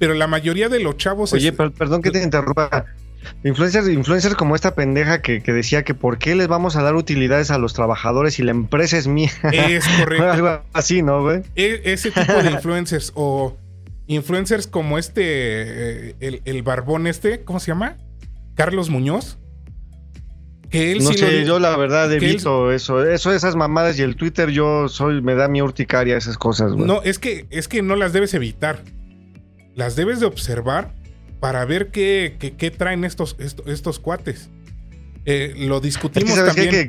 Pero 0.06 0.14
la 0.18 0.26
mayoría 0.26 0.68
de 0.68 0.80
los 0.80 0.96
chavos... 0.96 1.32
Oye, 1.32 1.48
es- 1.48 1.54
perdón 1.54 2.02
que 2.02 2.10
te 2.10 2.22
interrumpa. 2.22 2.84
Influencers, 3.42 3.88
influencers 3.88 4.34
como 4.34 4.54
esta 4.54 4.74
pendeja 4.74 5.22
que, 5.22 5.42
que 5.42 5.52
decía 5.52 5.82
que 5.82 5.94
por 5.94 6.18
qué 6.18 6.34
les 6.34 6.46
vamos 6.46 6.76
a 6.76 6.82
dar 6.82 6.94
utilidades 6.94 7.50
a 7.50 7.56
los 7.56 7.72
trabajadores 7.72 8.38
y 8.38 8.42
la 8.42 8.50
empresa 8.50 8.98
es 8.98 9.06
mía. 9.06 9.30
es 9.52 9.86
correcto. 9.98 10.30
Algo 10.30 10.62
así, 10.74 11.02
¿no, 11.02 11.22
güey? 11.22 11.42
E- 11.56 11.80
ese 11.84 12.10
tipo 12.10 12.32
de 12.34 12.50
influencers 12.50 13.12
o 13.14 13.56
influencers 14.08 14.66
como 14.66 14.98
este, 14.98 15.22
eh, 15.24 16.14
el, 16.20 16.42
el 16.44 16.62
barbón 16.62 17.06
este, 17.06 17.42
¿cómo 17.44 17.60
se 17.60 17.68
llama? 17.68 17.96
Carlos 18.56 18.90
Muñoz. 18.90 19.38
Que 20.70 20.92
él 20.92 21.04
no 21.04 21.10
sí 21.12 21.18
sé, 21.18 21.44
yo 21.46 21.58
la 21.60 21.76
verdad 21.76 22.12
él- 22.12 22.22
evito 22.22 22.72
eso. 22.72 23.08
Eso, 23.08 23.32
esas 23.32 23.54
mamadas 23.56 23.98
y 23.98 24.02
el 24.02 24.16
Twitter, 24.16 24.50
yo 24.50 24.88
soy, 24.88 25.22
me 25.22 25.34
da 25.34 25.48
mi 25.48 25.62
urticaria 25.62 26.16
esas 26.16 26.36
cosas, 26.36 26.72
güey. 26.72 26.86
No, 26.86 27.00
es 27.04 27.18
que, 27.18 27.46
es 27.50 27.68
que 27.68 27.80
no 27.80 27.96
las 27.96 28.12
debes 28.12 28.34
evitar. 28.34 28.82
Las 29.74 29.96
debes 29.96 30.20
de 30.20 30.26
observar 30.26 30.92
para 31.40 31.64
ver 31.64 31.88
qué, 31.90 32.36
qué- 32.38 32.54
qué 32.56 32.70
traen 32.70 33.04
estos, 33.04 33.36
estos, 33.38 33.66
estos 33.66 33.98
cuates. 33.98 34.50
Eh, 35.26 35.54
lo 35.56 35.76
es 35.76 35.80
que 35.80 35.86
discutimos 35.88 36.34
también. 36.44 36.70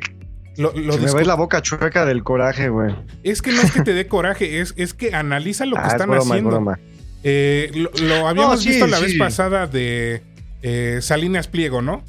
lo- 0.56 0.72
lo 0.72 0.92
se 0.94 1.00
me 1.00 1.12
va 1.12 1.22
la 1.24 1.34
boca 1.34 1.60
chueca 1.62 2.04
del 2.06 2.22
coraje, 2.22 2.68
güey. 2.68 2.94
es 3.22 3.42
que 3.42 3.52
no 3.52 3.60
es 3.60 3.72
que 3.72 3.82
te 3.82 3.92
dé 3.92 4.06
coraje, 4.06 4.60
es, 4.60 4.72
es 4.76 4.94
que 4.94 5.14
analiza 5.14 5.66
lo 5.66 5.76
que 5.76 5.82
Ah, 5.82 5.86
es 5.88 5.92
están 5.94 6.08
broma, 6.10 6.24
es 6.24 6.30
haciendo. 6.30 6.50
broma. 6.50 6.78
Eh, 7.24 7.70
lo, 7.74 7.90
lo 8.06 8.28
habíamos 8.28 8.56
No, 8.56 8.60
sí, 8.62 8.68
visto 8.70 8.86
la 8.86 9.00
vez 9.00 9.14
pasada 9.18 9.66
de 9.66 10.22
eh, 10.62 10.98
Salinas 11.02 11.48
Pliego, 11.48 11.82
¿no? 11.82 12.02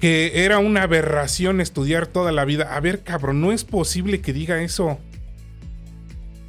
Que 0.00 0.44
era 0.44 0.58
una 0.58 0.82
aberración 0.82 1.60
estudiar 1.60 2.06
toda 2.06 2.30
la 2.30 2.44
vida. 2.44 2.76
A 2.76 2.80
ver, 2.80 3.02
cabrón, 3.02 3.40
no 3.40 3.50
es 3.52 3.64
posible 3.64 4.20
que 4.20 4.32
diga 4.32 4.62
eso. 4.62 4.98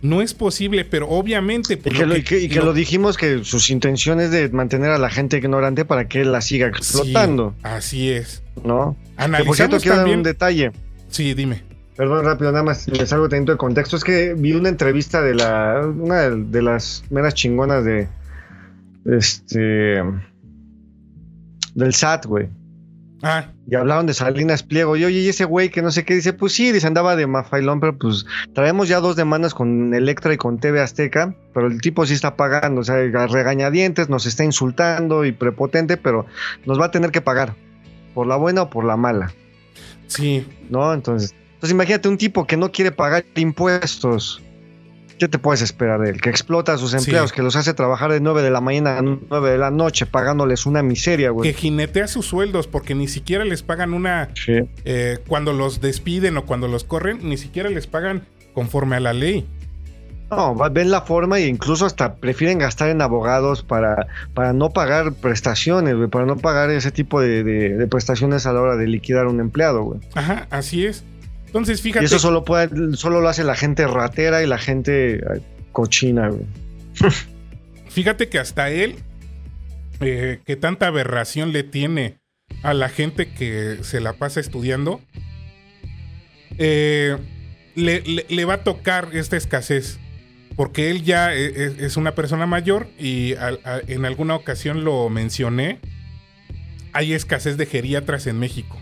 No 0.02 0.22
es 0.22 0.34
posible, 0.34 0.86
pero 0.86 1.10
obviamente. 1.10 1.74
Y 1.74 1.78
que, 1.78 2.06
lo, 2.06 2.16
y 2.16 2.24
que- 2.24 2.40
y 2.40 2.48
que 2.50 2.60
lo- 2.60 2.66
lo 2.68 2.74
dijimos 2.74 3.18
que 3.18 3.44
sus 3.44 3.70
intenciones 3.70 4.32
de 4.32 4.48
mantener 4.50 4.92
a 4.92 4.98
la 4.98 5.10
gente 5.10 5.38
ignorante 5.38 5.84
para 5.86 6.08
que 6.08 6.24
la 6.24 6.40
siga 6.42 6.68
Sí, 6.68 6.78
explotando, 6.78 7.54
así 7.64 8.10
es. 8.10 8.42
¿no? 8.64 8.96
Que 9.18 9.44
por 9.44 9.56
cierto, 9.56 9.76
Analizamos 9.78 9.82
quiero 9.82 9.96
dar 9.98 10.04
también. 10.06 10.20
un 10.20 10.24
detalle. 10.24 10.72
Sí, 11.10 11.34
dime. 11.34 11.64
Perdón, 11.98 12.24
rápido, 12.24 12.52
nada 12.54 12.64
más 12.64 12.88
me 12.88 13.06
salgo 13.06 13.28
tantito 13.28 13.52
de 13.52 13.58
contexto. 13.58 13.98
Es 13.98 14.06
que 14.06 14.34
vi 14.34 14.54
una 14.54 14.70
entrevista 14.70 15.22
de 15.22 15.36
la. 15.36 15.82
Una 15.86 16.30
de 16.30 16.62
las 16.62 17.04
meras 17.10 17.34
chingonas 17.34 17.84
de. 17.84 18.08
Este. 19.06 20.02
Del 21.76 21.94
SAT, 21.94 22.26
güey. 22.26 22.48
Ah, 23.22 23.52
Y 23.70 23.76
hablaron 23.76 24.06
de 24.06 24.14
Salinas 24.14 24.64
Pliego. 24.64 24.96
Y 24.96 25.04
oye, 25.04 25.20
y 25.20 25.28
ese 25.28 25.44
güey 25.46 25.70
que 25.70 25.82
no 25.82 25.92
sé 25.92 26.06
qué 26.06 26.16
dice, 26.16 26.32
pues 26.34 26.54
sí, 26.54 26.72
dice, 26.72 26.88
andaba 26.88 27.16
de 27.16 27.28
mafailón, 27.28 27.80
pero 27.80 27.98
pues 27.98 28.26
traemos 28.54 28.88
ya 28.88 29.00
dos 29.00 29.16
demandas 29.16 29.54
con 29.54 29.94
Electra 29.94 30.34
y 30.34 30.38
con 30.38 30.60
TV 30.60 30.82
Azteca, 30.82 31.36
pero 31.54 31.68
el 31.68 31.82
tipo 31.82 32.06
sí 32.06 32.14
está 32.14 32.36
pagando, 32.36 32.82
o 32.82 32.84
sea, 32.84 32.96
regañadientes, 33.28 34.10
nos 34.10 34.26
está 34.26 34.44
insultando 34.44 35.26
y 35.26 35.32
prepotente, 35.34 35.98
pero 35.98 36.26
nos 36.66 36.80
va 36.80 36.86
a 36.86 36.92
tener 36.92 37.12
que 37.12 37.22
pagar, 37.22 37.56
por 38.14 38.26
la 38.26 38.38
buena 38.38 38.64
o 38.64 38.70
por 38.70 38.86
la 38.86 38.96
mala, 38.96 39.34
sí. 40.08 40.48
¿no? 40.70 40.94
Entonces, 40.94 41.36
entonces 41.56 41.72
imagínate 41.72 42.08
un 42.08 42.18
tipo 42.18 42.48
que 42.48 42.56
no 42.56 42.72
quiere 42.72 42.92
pagar 42.92 43.26
impuestos. 43.36 44.42
¿Qué 45.20 45.28
te 45.28 45.38
puedes 45.38 45.62
esperar 45.62 46.00
de 46.00 46.12
él? 46.12 46.22
Que 46.22 46.30
explota 46.30 46.74
a 46.74 46.78
sus 46.78 46.94
empleados, 46.94 47.30
Sí. 47.32 47.36
que 47.36 47.42
los 47.44 47.56
hace 47.56 47.74
trabajar 47.74 48.12
de 48.12 48.22
9 48.22 48.42
de 48.42 48.50
la 48.52 48.62
mañana 48.62 48.98
a 48.98 49.02
9 49.02 49.52
de 49.52 49.58
la 49.58 49.70
noche, 49.70 50.06
pagándoles 50.06 50.66
una 50.66 50.82
miseria, 50.82 51.30
güey. 51.32 51.52
Que 51.52 51.58
jinetea 51.58 52.08
sus 52.08 52.26
sueldos 52.26 52.68
porque 52.68 52.96
ni 52.96 53.08
siquiera 53.08 53.44
les 53.46 53.62
pagan 53.62 53.94
una. 53.94 54.30
Sí. 54.34 54.60
eh, 54.86 55.20
cuando 55.28 55.54
los 55.54 55.82
despiden 55.82 56.38
o 56.38 56.46
cuando 56.46 56.68
los 56.68 56.84
corren, 56.86 57.20
ni 57.28 57.38
siquiera 57.38 57.70
les 57.70 57.86
pagan 57.86 58.24
conforme 58.54 58.96
a 58.96 59.00
la 59.02 59.14
ley. 59.14 59.46
No, 60.32 60.54
ven 60.72 60.92
la 60.92 61.02
forma 61.02 61.40
e 61.40 61.48
incluso 61.48 61.88
hasta 61.88 62.16
prefieren 62.16 62.60
gastar 62.60 62.90
en 62.90 63.02
abogados 63.02 63.64
para, 63.64 64.06
para 64.36 64.54
no 64.54 64.70
pagar 64.70 65.14
prestaciones, 65.14 65.96
güey, 65.96 66.08
para 66.08 66.26
no 66.28 66.38
pagar 66.38 66.70
ese 66.70 66.92
tipo 66.92 67.20
de, 67.20 67.44
de- 67.44 67.76
de 67.78 67.88
prestaciones 67.88 68.46
a 68.46 68.54
la 68.54 68.62
hora 68.62 68.76
de 68.78 68.86
liquidar 68.86 69.26
un 69.26 69.40
empleado, 69.40 69.82
güey. 69.84 70.00
Ajá, 70.14 70.46
así 70.52 70.86
es. 70.86 71.04
Entonces, 71.50 71.82
fíjate. 71.82 72.04
Y 72.04 72.06
eso 72.06 72.20
solo, 72.20 72.44
puede, 72.44 72.96
solo 72.96 73.22
lo 73.22 73.28
hace 73.28 73.44
la 73.44 73.56
gente 73.56 73.88
ratera 73.88 74.44
y 74.44 74.46
la 74.46 74.60
gente 74.60 75.20
cochina, 75.72 76.30
güey. 76.30 76.46
Fíjate 77.90 78.30
que 78.30 78.38
hasta 78.38 78.70
él, 78.70 78.98
eh, 80.00 80.42
que 80.46 80.56
tanta 80.56 80.86
aberración 80.86 81.52
le 81.52 81.64
tiene 81.64 82.20
a 82.62 82.76
la 82.76 82.88
gente 82.88 83.34
que 83.34 83.80
se 83.82 84.00
la 84.00 84.14
pasa 84.14 84.40
estudiando, 84.40 85.02
eh, 86.60 87.18
le, 87.74 88.46
va 88.46 88.54
a 88.54 88.64
tocar 88.64 89.10
esta 89.14 89.38
escasez. 89.38 89.98
Porque 90.56 90.92
él 90.92 91.04
ya 91.04 91.34
e, 91.34 91.46
e, 91.46 91.76
es, 91.80 91.98
una 91.98 92.14
persona 92.14 92.46
mayor 92.46 92.88
y 93.00 93.34
en 93.88 94.06
alguna 94.06 94.36
ocasión 94.36 94.84
lo 94.84 95.10
mencioné. 95.10 95.80
Hay 96.94 97.14
escasez 97.14 97.58
de 97.58 97.66
geriatras 97.66 98.28
en 98.28 98.38
México. 98.38 98.80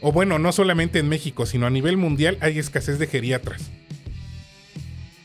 O 0.00 0.12
bueno, 0.12 0.38
no 0.38 0.52
solamente 0.52 0.98
en 0.98 1.08
México, 1.08 1.46
sino 1.46 1.66
a 1.66 1.70
nivel 1.70 1.96
mundial 1.96 2.36
hay 2.40 2.58
escasez 2.58 2.98
de 2.98 3.06
geriatras. 3.06 3.70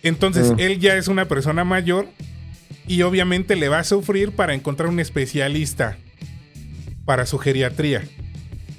Entonces, 0.03 0.51
mm. 0.51 0.59
él 0.59 0.79
ya 0.79 0.95
es 0.95 1.07
una 1.07 1.27
persona 1.27 1.63
mayor 1.63 2.07
y 2.87 3.03
obviamente 3.03 3.55
le 3.55 3.69
va 3.69 3.79
a 3.79 3.83
sufrir 3.83 4.31
para 4.31 4.53
encontrar 4.53 4.89
un 4.89 4.99
especialista 4.99 5.97
para 7.05 7.25
su 7.25 7.37
geriatría. 7.37 8.03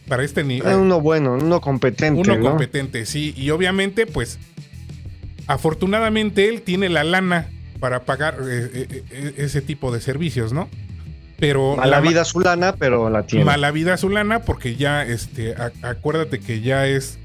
Para 0.08 0.24
este 0.24 0.44
nivel. 0.44 0.76
Uno 0.76 1.00
bueno, 1.00 1.34
uno 1.40 1.60
competente. 1.60 2.20
Uno 2.20 2.40
competente, 2.40 3.06
sí. 3.06 3.32
Y 3.36 3.50
obviamente, 3.50 4.04
pues, 4.06 4.38
afortunadamente 5.46 6.48
él 6.48 6.62
tiene 6.62 6.88
la 6.88 7.04
lana 7.04 7.48
para 7.80 8.04
pagar 8.04 8.38
eh, 8.42 8.70
eh, 8.74 9.04
eh, 9.10 9.34
ese 9.38 9.62
tipo 9.62 9.92
de 9.92 10.00
servicios, 10.00 10.52
¿no? 10.52 10.68
Pero 11.42 11.74
mala 11.74 11.98
vida 11.98 12.24
su 12.24 12.38
lana, 12.38 12.76
pero 12.76 13.10
la 13.10 13.26
tiene. 13.26 13.44
Mala 13.44 13.72
vida 13.72 13.96
su 13.96 14.08
lana, 14.08 14.42
porque 14.42 14.76
ya, 14.76 15.02
este, 15.02 15.56
acuérdate 15.82 16.38
que 16.38 16.60
ya 16.60 16.86
es. 16.86 17.18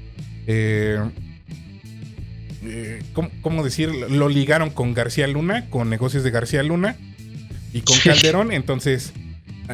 ¿cómo, 3.42 3.62
decir? 3.62 3.90
Lo 4.10 4.28
ligaron 4.28 4.70
con 4.70 4.92
García 4.92 5.28
Luna, 5.28 5.70
con 5.70 5.88
negocios 5.88 6.24
de 6.24 6.32
García 6.32 6.64
Luna 6.64 6.96
y 7.72 7.82
con 7.82 7.96
Calderón. 8.00 8.50
Entonces, 8.50 9.12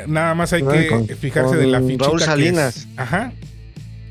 Nada 0.06 0.34
más 0.34 0.52
hay 0.52 0.62
que 0.62 1.16
fijarse 1.18 1.56
de 1.56 1.66
la 1.66 1.80
fichita. 1.80 2.04
Raúl 2.04 2.20
Salinas. 2.20 2.86
Ajá. 2.98 3.32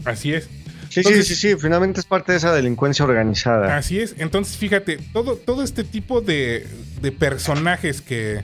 Así 0.06 0.34
es. 0.34 0.50
Sí, 0.90 1.04
sí, 1.04 1.22
sí, 1.22 1.36
sí, 1.36 1.56
finalmente 1.60 2.00
es 2.00 2.08
parte 2.08 2.32
de 2.32 2.40
esa 2.40 2.54
delincuencia 2.54 3.06
organizada. 3.06 3.78
Así 3.78 4.00
es. 4.00 4.16
Entonces, 4.18 4.58
fíjate, 4.58 4.98
todo, 5.12 5.36
todo 5.36 5.64
este 5.64 5.84
tipo 5.84 6.22
de, 6.22 6.66
de 7.02 7.12
personajes 7.12 8.02
que, 8.02 8.44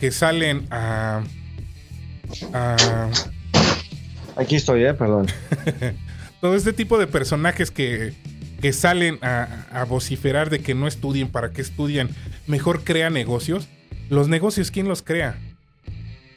que 0.00 0.10
salen 0.10 0.66
a, 0.70 1.22
Aquí 4.36 4.56
estoy, 4.56 4.84
eh, 4.84 4.94
perdón. 4.94 5.26
todo 6.40 6.54
este 6.54 6.72
tipo 6.72 6.98
de 6.98 7.06
personajes 7.06 7.70
que, 7.70 8.12
que 8.60 8.72
salen 8.72 9.18
a, 9.22 9.66
a, 9.72 9.84
vociferar 9.84 10.50
de 10.50 10.58
que 10.58 10.74
no 10.74 10.86
estudien, 10.86 11.28
para 11.28 11.52
que 11.52 11.62
estudian, 11.62 12.10
mejor 12.46 12.84
crea 12.84 13.08
negocios. 13.08 13.68
Los 14.10 14.28
negocios, 14.28 14.70
¿quién 14.70 14.88
los 14.88 15.02
crea? 15.02 15.38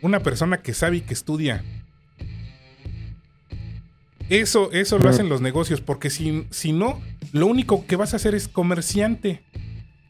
una 0.02 0.22
persona 0.22 0.62
que 0.62 0.74
sabe 0.74 0.98
y 0.98 1.02
que 1.02 1.13
estudia. 1.13 1.63
Eso, 4.30 4.72
eso 4.72 5.00
lo 5.00 5.10
hacen 5.10 5.28
los 5.28 5.41
negocios, 5.41 5.82
porque 5.82 6.10
si, 6.10 6.45
si 6.52 6.72
no, 6.72 7.02
lo 7.32 7.48
único 7.48 7.86
que 7.88 7.95
vas 7.95 8.13
a 8.13 8.17
hacer 8.17 8.36
es 8.36 8.48
comerciante. 8.48 9.41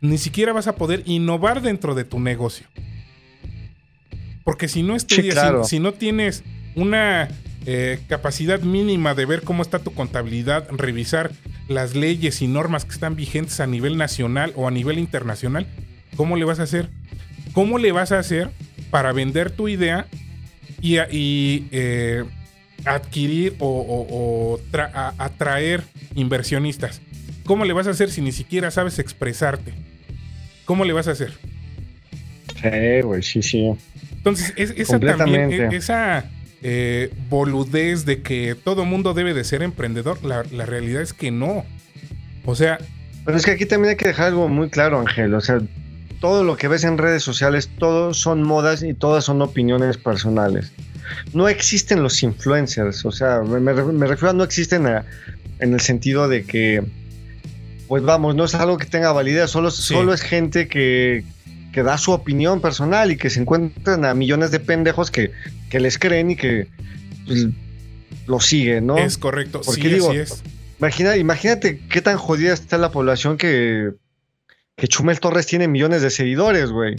Ni 0.01 0.17
siquiera 0.17 0.53
vas 0.53 0.67
a 0.67 0.75
poder 0.75 1.03
innovar 1.05 1.61
dentro 1.61 1.95
de 1.95 2.03
tu 2.03 2.19
negocio. 2.19 2.67
Porque 4.49 4.67
si 4.67 4.83
no 4.83 4.95
estudias, 4.95 5.67
si, 5.67 5.79
no 5.79 5.93
tienes 5.93 6.43
una 6.75 7.27
eh, 7.65 7.99
capacidad 8.07 8.59
mínima 8.61 9.13
de 9.13 9.25
ver 9.25 9.43
cómo 9.43 9.61
está 9.61 9.79
tu 9.79 9.93
contabilidad, 9.93 10.67
revisar 10.71 11.31
las 11.67 11.95
leyes 11.95 12.41
y 12.41 12.47
normas 12.47 12.85
que 12.85 12.91
están 12.91 13.15
vigentes 13.15 13.59
a 13.59 13.67
nivel 13.67 13.97
nacional 13.97 14.53
o 14.55 14.67
a 14.67 14.71
nivel 14.71 14.97
internacional, 14.97 15.67
¿cómo 16.15 16.35
le 16.35 16.45
vas 16.45 16.59
a 16.59 16.63
hacer? 16.63 16.89
¿Cómo 17.53 17.77
le 17.77 17.91
vas 17.91 18.11
a 18.11 18.19
hacer 18.19 18.49
para 18.89 19.11
vender 19.11 19.51
tu 19.51 19.67
idea 19.67 20.07
y, 20.81 20.97
eh, 21.71 22.23
adquirir 22.85 23.55
o, 23.59 24.59
atraer 25.17 25.83
inversionistas. 26.15 27.01
¿Cómo 27.45 27.65
le 27.65 27.73
vas 27.73 27.87
a 27.87 27.91
hacer 27.91 28.09
si 28.11 28.21
ni 28.21 28.31
siquiera 28.31 28.71
sabes 28.71 28.99
expresarte? 28.99 29.73
¿Cómo 30.65 30.85
le 30.85 30.93
vas 30.93 31.07
a 31.07 31.11
hacer? 31.11 31.33
Sí, 32.61 33.01
güey, 33.01 33.23
sí, 33.23 33.41
sí. 33.41 33.71
Entonces, 34.19 34.53
esa 34.57 34.99
también, 34.99 35.51
e, 35.51 35.75
esa 35.75 36.29
eh, 36.61 37.11
boludez 37.29 38.05
de 38.05 38.21
que 38.21 38.55
todo 38.55 38.83
mundo 38.85 39.13
debe 39.13 39.33
de 39.33 39.43
ser 39.43 39.63
emprendedor, 39.63 40.23
la, 40.23 40.43
la 40.51 40.65
realidad 40.65 41.01
es 41.01 41.13
que 41.13 41.31
no. 41.31 41.65
O 42.45 42.55
sea... 42.55 42.77
Pero 43.25 43.37
es 43.37 43.45
que 43.45 43.51
aquí 43.51 43.65
también 43.65 43.91
hay 43.91 43.97
que 43.97 44.07
dejar 44.07 44.27
algo 44.27 44.47
muy 44.49 44.69
claro, 44.69 44.99
Ángel. 44.99 45.33
O 45.33 45.41
sea, 45.41 45.59
todo 46.19 46.43
lo 46.43 46.57
que 46.57 46.67
ves 46.67 46.83
en 46.83 46.97
redes 46.97 47.23
sociales, 47.23 47.69
todos 47.77 48.17
son 48.17 48.43
modas 48.43 48.83
y 48.83 48.93
todas 48.93 49.23
son 49.23 49.41
opiniones 49.41 49.97
personales. 49.97 50.71
No 51.33 51.47
existen 51.47 52.03
los 52.03 52.21
influencers, 52.21 53.05
o 53.05 53.11
sea, 53.11 53.41
me, 53.41 53.73
refiero 53.73 54.29
a 54.29 54.33
no 54.33 54.43
existen 54.43 54.85
en 55.59 55.73
el 55.73 55.79
sentido 55.79 56.27
de 56.27 56.43
que, 56.43 56.83
pues 57.87 58.03
vamos, 58.03 58.35
no 58.35 58.45
es 58.45 58.53
algo 58.53 58.77
que 58.77 58.85
tenga 58.85 59.11
validez, 59.11 59.49
solo, 59.49 59.71
solo 59.71 60.13
es 60.13 60.21
gente 60.21 60.67
que, 60.67 61.23
que, 61.71 61.83
da 61.83 61.97
su 61.97 62.11
opinión 62.11 62.61
personal 62.61 63.11
y 63.11 63.17
que 63.17 63.29
se 63.29 63.39
encuentran 63.39 64.05
a 64.05 64.13
millones 64.13 64.51
de 64.51 64.59
pendejos 64.59 65.11
que, 65.11 65.31
que 65.69 65.79
les 65.79 65.97
creen 65.97 66.31
y 66.31 66.35
que 66.35 66.67
pues, 67.25 67.47
lo 68.27 68.39
siguen, 68.39 68.87
¿no? 68.87 68.97
Es 68.97 69.17
correcto, 69.17 69.61
Porque 69.65 69.81
sí, 69.81 69.89
digo, 69.89 70.11
es. 70.11 70.43
Imagina, 70.79 71.17
imagínate 71.17 71.81
qué 71.89 72.01
tan 72.01 72.17
jodida 72.17 72.53
está 72.53 72.77
la 72.77 72.91
población 72.91 73.37
que 73.37 73.91
que 74.79 74.87
Chumel 74.87 75.19
Torres 75.19 75.45
tiene 75.45 75.67
millones 75.67 76.01
de 76.01 76.09
seguidores, 76.09 76.71
güey. 76.71 76.95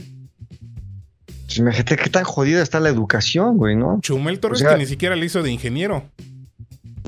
Pues 1.46 1.58
imagínate 1.58 1.96
qué 1.96 2.10
tan 2.10 2.24
jodida 2.24 2.62
está 2.62 2.78
la 2.78 2.90
educación, 2.90 3.56
güey, 3.56 3.74
¿no? 3.74 3.98
Chumel 4.02 4.38
Torres 4.38 4.62
que 4.62 4.76
ni 4.76 4.86
siquiera 4.86 5.16
le 5.16 5.26
hizo 5.26 5.42
de 5.42 5.50
ingeniero. 5.50 6.04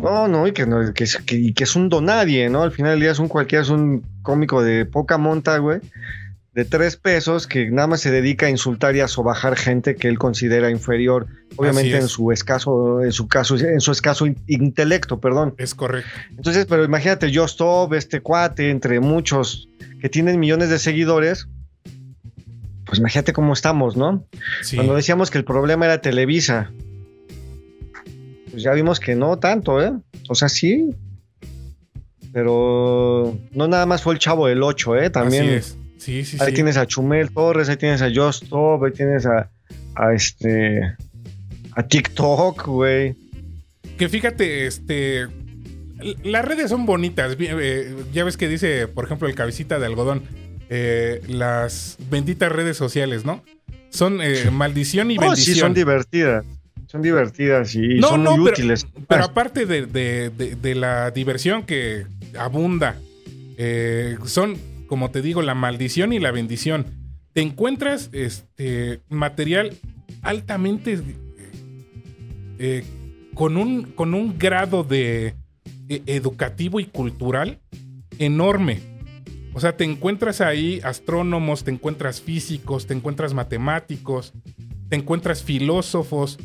No, 0.03 0.27
no, 0.27 0.49
y 0.49 0.53
que, 0.53 0.67
no, 0.67 0.93
que, 0.95 1.07
que, 1.55 1.65
es 1.65 1.77
un 1.77 1.89
donadie, 1.89 2.49
¿no? 2.49 2.63
Al 2.63 2.73
final 2.73 2.93
del 2.93 3.01
día 3.01 3.11
es 3.13 3.21
un 3.21 3.29
cualquiera, 3.29 3.63
es 3.63 3.69
un 3.69 4.03
cómico 4.23 4.63
de 4.63 4.85
poca 4.85 5.17
monta, 5.17 5.59
güey, 5.59 5.79
de 6.55 6.67
tres 6.67 6.97
pesos 6.97 7.47
que 7.47 7.71
nada 7.71 7.89
más 7.89 8.01
se 8.01 8.11
dedica 8.11 8.47
a 8.47 8.51
insultar 8.51 8.95
y 8.95 9.01
a 9.01 9.09
sobajar 9.09 9.57
gente 9.57 9.97
que 9.97 10.09
él 10.09 10.19
considera 10.19 10.71
inferior, 10.71 11.27
obviamente 11.57 11.97
en 11.97 12.09
su 12.09 12.31
escaso, 12.31 13.03
en 13.03 13.13
su 13.13 13.27
caso, 13.27 13.57
en 13.57 13.81
su 13.81 13.91
escaso 13.91 14.27
intelecto, 14.47 15.19
perdón. 15.19 15.55
Es 15.57 15.75
correcto. 15.75 16.11
Entonces, 16.31 16.67
pero 16.67 16.85
imagínate, 16.85 17.31
yo 17.31 17.45
Stop, 17.47 17.95
este 17.95 18.21
cuate, 18.21 18.71
entre 18.71 19.01
muchos 19.01 19.69
que 20.01 20.11
tienen 20.11 20.39
millones 20.39 20.69
de 20.69 20.79
seguidores, 20.79 21.49
pues 22.85 22.99
imagínate 22.99 23.33
cómo 23.33 23.55
estamos, 23.55 23.97
¿no? 23.97 24.27
Cuando 24.75 24.95
decíamos 24.95 25.31
que 25.31 25.39
el 25.39 25.45
problema 25.45 25.87
era 25.87 26.03
Televisa, 26.03 26.71
pues 28.51 28.63
ya 28.63 28.73
vimos 28.73 29.01
que 29.01 29.15
no 29.15 29.39
tanto, 29.39 29.83
¿eh? 29.83 29.95
O 30.29 30.35
sea, 30.35 30.51
sí. 30.51 30.91
Pero 32.35 33.39
no 33.53 33.69
nada 33.69 33.87
más 33.87 34.03
fue 34.03 34.13
el 34.13 34.19
chavo 34.19 34.47
del 34.47 34.63
8, 34.63 34.97
¿eh? 34.97 35.11
También. 35.11 35.45
Así 35.45 35.55
es. 35.55 35.79
Sí, 36.03 36.25
sí, 36.25 36.37
ahí 36.41 36.53
tienes 36.53 36.77
a 36.77 36.85
Chumel 36.85 37.31
Torres, 37.31 37.69
ahí 37.69 37.77
tienes 37.77 38.03
a 38.03 38.11
Just 38.13 38.53
ahí 38.53 38.93
tienes 38.93 39.25
a, 39.25 39.49
a 39.95 40.13
este. 40.13 40.97
a 41.77 41.83
TikTok, 41.87 42.67
güey. 42.67 43.15
Que 43.97 44.09
fíjate, 44.09 44.67
este 44.67 45.29
las 46.25 46.45
redes 46.45 46.71
son 46.71 46.87
bonitas. 46.87 47.37
Eh, 47.39 47.95
ya 48.13 48.25
ves 48.25 48.37
que 48.37 48.49
dice, 48.49 48.89
por 48.89 49.05
ejemplo, 49.05 49.29
el 49.29 49.35
cabecita 49.37 49.79
de 49.79 49.87
algodón. 49.87 50.23
Eh, 50.71 51.21
las 51.29 51.99
benditas 52.11 52.51
redes 52.51 52.77
sociales, 52.77 53.25
¿no? 53.25 53.45
Son 53.91 54.21
eh, 54.23 54.51
maldición 54.51 55.13
y 55.13 55.19
bendición. 55.19 55.55
Sí, 55.55 55.61
son 55.61 55.75
divertidas. 55.75 56.45
Son 56.87 57.01
divertidas 57.01 57.75
y 57.77 58.01
son 58.01 58.25
muy 58.25 58.41
útiles. 58.41 58.87
Pero 59.09 59.25
aparte 59.25 59.67
de, 59.67 60.75
la 60.75 61.13
diversión 61.13 61.63
que 61.63 62.07
abunda, 62.37 62.97
son, 64.27 64.57
como 64.93 65.11
te 65.11 65.23
digo, 65.23 65.41
la 65.41 65.55
maldición 65.55 66.13
y 66.13 66.19
la 66.19 66.33
bendición. 66.33 66.85
Te 67.33 67.41
encuentras 67.41 68.11
este 68.13 69.01
material 69.09 69.73
altamente 70.21 71.01
con, 73.33 73.57
un, 73.57 73.85
con 73.85 74.13
un 74.13 74.39
grado 74.39 74.85
de 74.85 75.35
e, 75.89 76.03
educativo 76.05 76.79
y 76.79 76.85
cultural 76.85 77.59
enorme. 78.19 78.81
O 79.55 79.61
sea, 79.61 79.79
te 79.79 79.85
encuentras 79.85 80.43
ahí 80.43 80.79
astrónomos, 80.85 81.65
te 81.65 81.71
encuentras 81.71 82.21
físicos, 82.21 82.87
te 82.87 82.93
encuentras 82.93 83.33
matemáticos, 83.33 84.35
te 84.91 84.97
encuentras 84.97 85.43
filósofos, 85.43 86.39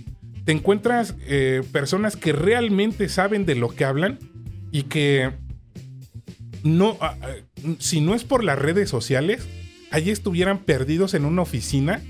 te 0.45 0.53
encuentras 0.53 1.17
eh, 1.27 1.63
personas 1.73 2.15
que 2.15 2.31
realmente 2.31 3.09
saben 3.09 3.45
de 3.45 3.55
lo 3.55 3.67
que 3.67 3.83
hablan 3.83 4.19
y 4.71 4.83
que 4.83 5.33
no, 6.63 6.97
ah, 7.01 7.17
ah, 7.21 7.27
si 7.79 8.01
no 8.01 8.15
es 8.15 8.23
por 8.23 8.43
las 8.43 8.59
redes 8.59 8.89
sociales, 8.89 9.47
allí 9.91 10.11
estuvieran 10.11 10.59
perdidos 10.59 11.13
en 11.13 11.25
una 11.25 11.41
oficina, 11.41 12.01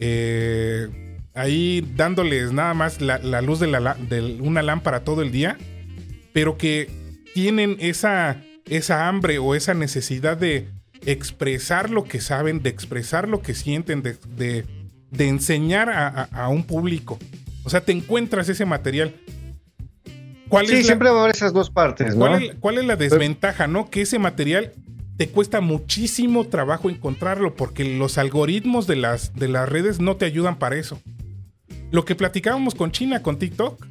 eh, 0.00 0.88
ahí 1.34 1.86
dándoles 1.96 2.52
nada 2.52 2.74
más 2.74 3.00
la, 3.00 3.18
luz 3.42 3.60
de, 3.60 3.66
la, 3.66 3.96
una 4.40 4.62
lámpara 4.62 5.04
todo 5.04 5.22
el 5.22 5.30
día 5.30 5.56
pero 6.38 6.56
que 6.56 6.88
tienen 7.34 7.76
esa, 7.80 8.42
esa 8.66 9.08
hambre 9.08 9.38
o 9.38 9.56
esa 9.56 9.74
necesidad 9.74 10.36
de 10.36 10.68
expresar 11.04 11.90
lo 11.90 12.04
que 12.04 12.20
saben, 12.20 12.62
de 12.62 12.70
expresar 12.70 13.28
lo 13.28 13.42
que 13.42 13.54
sienten, 13.54 14.02
de, 14.02 14.16
de, 15.10 15.28
enseñar 15.28 15.90
a, 15.90 16.48
un 16.48 16.62
público. 16.62 17.18
O 17.64 17.70
sea, 17.70 17.80
te 17.80 17.90
encuentras 17.90 18.48
ese 18.48 18.64
material. 18.64 19.14
¿Cuál 20.48 20.66
sí, 20.66 20.82
siempre 20.82 21.10
va 21.10 21.18
a 21.18 21.20
haber 21.22 21.34
esas 21.34 21.52
dos 21.52 21.70
partes, 21.70 22.16
¿no? 22.16 22.26
¿Cuál 22.60 22.78
es, 22.78 22.84
la 22.84 22.96
desventaja, 22.96 23.66
no? 23.66 23.90
Que 23.90 24.02
ese 24.02 24.18
material 24.18 24.72
te 25.16 25.28
cuesta 25.28 25.60
muchísimo 25.60 26.46
trabajo 26.46 26.90
encontrarlo 26.90 27.54
porque 27.54 27.84
los 27.84 28.18
algoritmos 28.18 28.86
de 28.86 28.96
las, 28.96 29.34
de 29.34 29.48
las 29.48 29.68
redes 29.68 30.00
no 30.00 30.16
te 30.16 30.24
ayudan 30.24 30.58
para 30.58 30.76
eso. 30.76 31.00
Lo 31.90 32.04
que 32.04 32.14
platicábamos 32.14 32.74
con 32.74 32.92
China, 32.92 33.22
con 33.22 33.38
TikTok, 33.38 33.84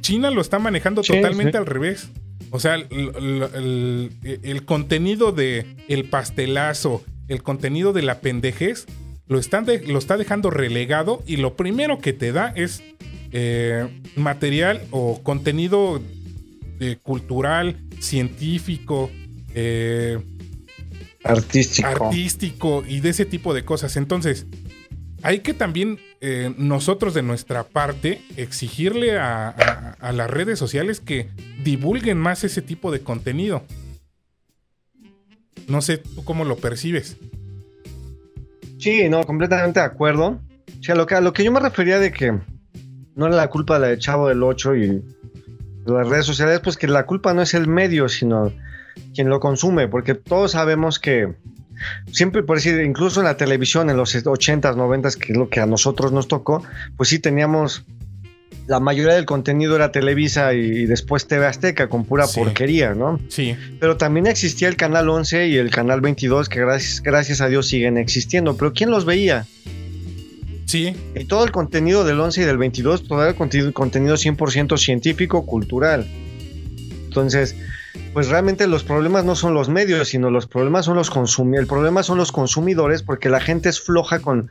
China 0.00 0.30
lo 0.30 0.40
está 0.40 0.58
manejando 0.58 1.02
totalmente 1.02 1.56
al 1.56 1.66
revés. 1.66 2.10
O 2.50 2.60
sea, 2.60 2.74
el, 2.76 4.62
contenido 4.66 5.32
de 5.32 5.66
el 5.88 6.08
pastelazo, 6.08 7.02
el 7.28 7.42
contenido 7.42 7.92
de 7.92 8.02
la 8.02 8.20
pendejez, 8.20 8.86
lo, 9.26 9.38
están 9.38 9.66
lo 9.86 9.98
está 9.98 10.16
dejando 10.16 10.50
relegado 10.50 11.22
y 11.26 11.38
lo 11.38 11.54
primero 11.54 11.98
que 11.98 12.12
te 12.12 12.32
da 12.32 12.52
es 12.54 12.82
eh, 13.36 13.88
material 14.14 14.80
o 14.92 15.20
contenido 15.24 16.00
eh, 16.78 16.98
cultural, 17.02 17.76
científico, 17.98 19.10
eh, 19.54 20.20
artístico. 21.24 21.88
artístico 21.88 22.84
y 22.86 23.00
de 23.00 23.10
ese 23.10 23.24
tipo 23.24 23.52
de 23.52 23.64
cosas. 23.64 23.96
Entonces, 23.96 24.46
hay 25.24 25.40
que 25.40 25.52
también 25.52 25.98
eh, 26.20 26.54
nosotros 26.58 27.12
de 27.12 27.22
nuestra 27.22 27.64
parte 27.64 28.20
exigirle 28.36 29.18
a, 29.18 29.96
las 30.00 30.30
redes 30.30 30.58
sociales 30.58 31.00
que 31.00 31.28
divulguen 31.64 32.18
más 32.18 32.44
ese 32.44 32.62
tipo 32.62 32.92
de 32.92 33.00
contenido. 33.00 33.64
No 35.66 35.82
sé 35.82 35.98
tú 35.98 36.22
cómo 36.22 36.44
lo 36.44 36.56
percibes. 36.56 37.16
Sí, 38.78 39.08
no, 39.08 39.24
completamente 39.24 39.80
de 39.80 39.86
acuerdo. 39.86 40.40
O 40.78 40.82
sea, 40.82 40.94
lo 40.94 41.06
que, 41.06 41.16
a 41.16 41.20
lo 41.20 41.32
que 41.32 41.42
yo 41.42 41.50
me 41.50 41.58
refería 41.58 41.98
de 41.98 42.12
que 42.12 42.38
no 43.16 43.26
era 43.26 43.36
la 43.36 43.48
culpa 43.48 43.78
la 43.78 43.88
de 43.88 43.98
Chavo 43.98 44.28
del 44.28 44.42
8 44.42 44.76
y 44.76 45.02
las 45.86 46.08
redes 46.08 46.26
sociales, 46.26 46.60
pues 46.60 46.76
que 46.76 46.88
la 46.88 47.06
culpa 47.06 47.34
no 47.34 47.42
es 47.42 47.54
el 47.54 47.68
medio, 47.68 48.08
sino 48.08 48.52
quien 49.14 49.28
lo 49.28 49.40
consume, 49.40 49.88
porque 49.88 50.14
todos 50.14 50.52
sabemos 50.52 50.98
que 50.98 51.34
siempre 52.12 52.42
por 52.42 52.56
decir, 52.56 52.80
incluso 52.80 53.20
en 53.20 53.26
la 53.26 53.36
televisión 53.36 53.90
en 53.90 53.96
los 53.96 54.14
80s, 54.14 54.76
90s, 54.76 55.16
que 55.16 55.32
es 55.32 55.38
lo 55.38 55.48
que 55.48 55.60
a 55.60 55.66
nosotros 55.66 56.12
nos 56.12 56.28
tocó, 56.28 56.62
pues 56.96 57.08
sí 57.08 57.18
teníamos 57.18 57.84
la 58.66 58.80
mayoría 58.80 59.14
del 59.14 59.26
contenido 59.26 59.76
era 59.76 59.92
Televisa 59.92 60.54
y, 60.54 60.86
después 60.86 61.26
TV 61.26 61.46
Azteca 61.46 61.88
con 61.88 62.04
pura 62.04 62.26
porquería, 62.26 62.94
¿no? 62.94 63.20
Sí. 63.28 63.56
Pero 63.78 63.96
también 63.96 64.26
existía 64.26 64.68
el 64.68 64.76
canal 64.76 65.08
11 65.08 65.48
y 65.48 65.56
el 65.56 65.70
canal 65.70 66.00
22 66.00 66.48
que 66.48 66.60
gracias, 66.60 67.02
gracias 67.02 67.40
a 67.40 67.48
Dios 67.48 67.68
siguen 67.68 67.98
existiendo, 67.98 68.56
pero 68.56 68.72
¿quién 68.72 68.90
los 68.90 69.04
veía? 69.04 69.46
Sí. 70.66 70.96
Y 71.14 71.24
todo 71.24 71.44
el 71.44 71.52
contenido 71.52 72.04
del 72.04 72.20
11 72.20 72.42
y 72.42 72.44
del 72.44 72.58
22, 72.58 73.06
todo 73.06 73.26
el 73.26 73.34
contenido, 73.34 73.72
contenido 73.72 74.16
100% 74.16 74.78
científico, 74.78 75.46
cultural. 75.46 76.06
Entonces, 77.04 77.54
pues 78.12 78.28
realmente 78.28 78.66
los 78.66 78.84
problemas 78.84 79.24
no 79.24 79.36
son 79.36 79.54
los 79.54 79.68
medios, 79.68 80.08
sino 80.08 80.30
los 80.30 80.46
problemas 80.46 80.84
son 80.84 80.96
los 80.96 81.10
consumidores. 81.10 81.64
El 81.64 81.68
problema 81.68 82.02
son 82.02 82.18
los 82.18 82.32
consumidores 82.32 83.02
porque 83.02 83.28
la 83.28 83.40
gente 83.40 83.68
es 83.68 83.80
floja 83.80 84.20
con, 84.20 84.50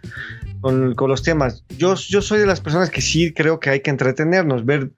con, 0.62 0.96
los 0.96 1.24
temas. 1.24 1.64
Yo, 1.78 1.96
yo 1.96 2.22
soy 2.22 2.40
de 2.40 2.46
las 2.46 2.62
personas 2.62 2.90
que 2.90 3.02
sí 3.02 3.34
creo 3.34 3.60
que 3.60 3.70
hay 3.70 3.80
que 3.82 3.90
entretenernos, 3.90 4.66
ver 4.66 4.92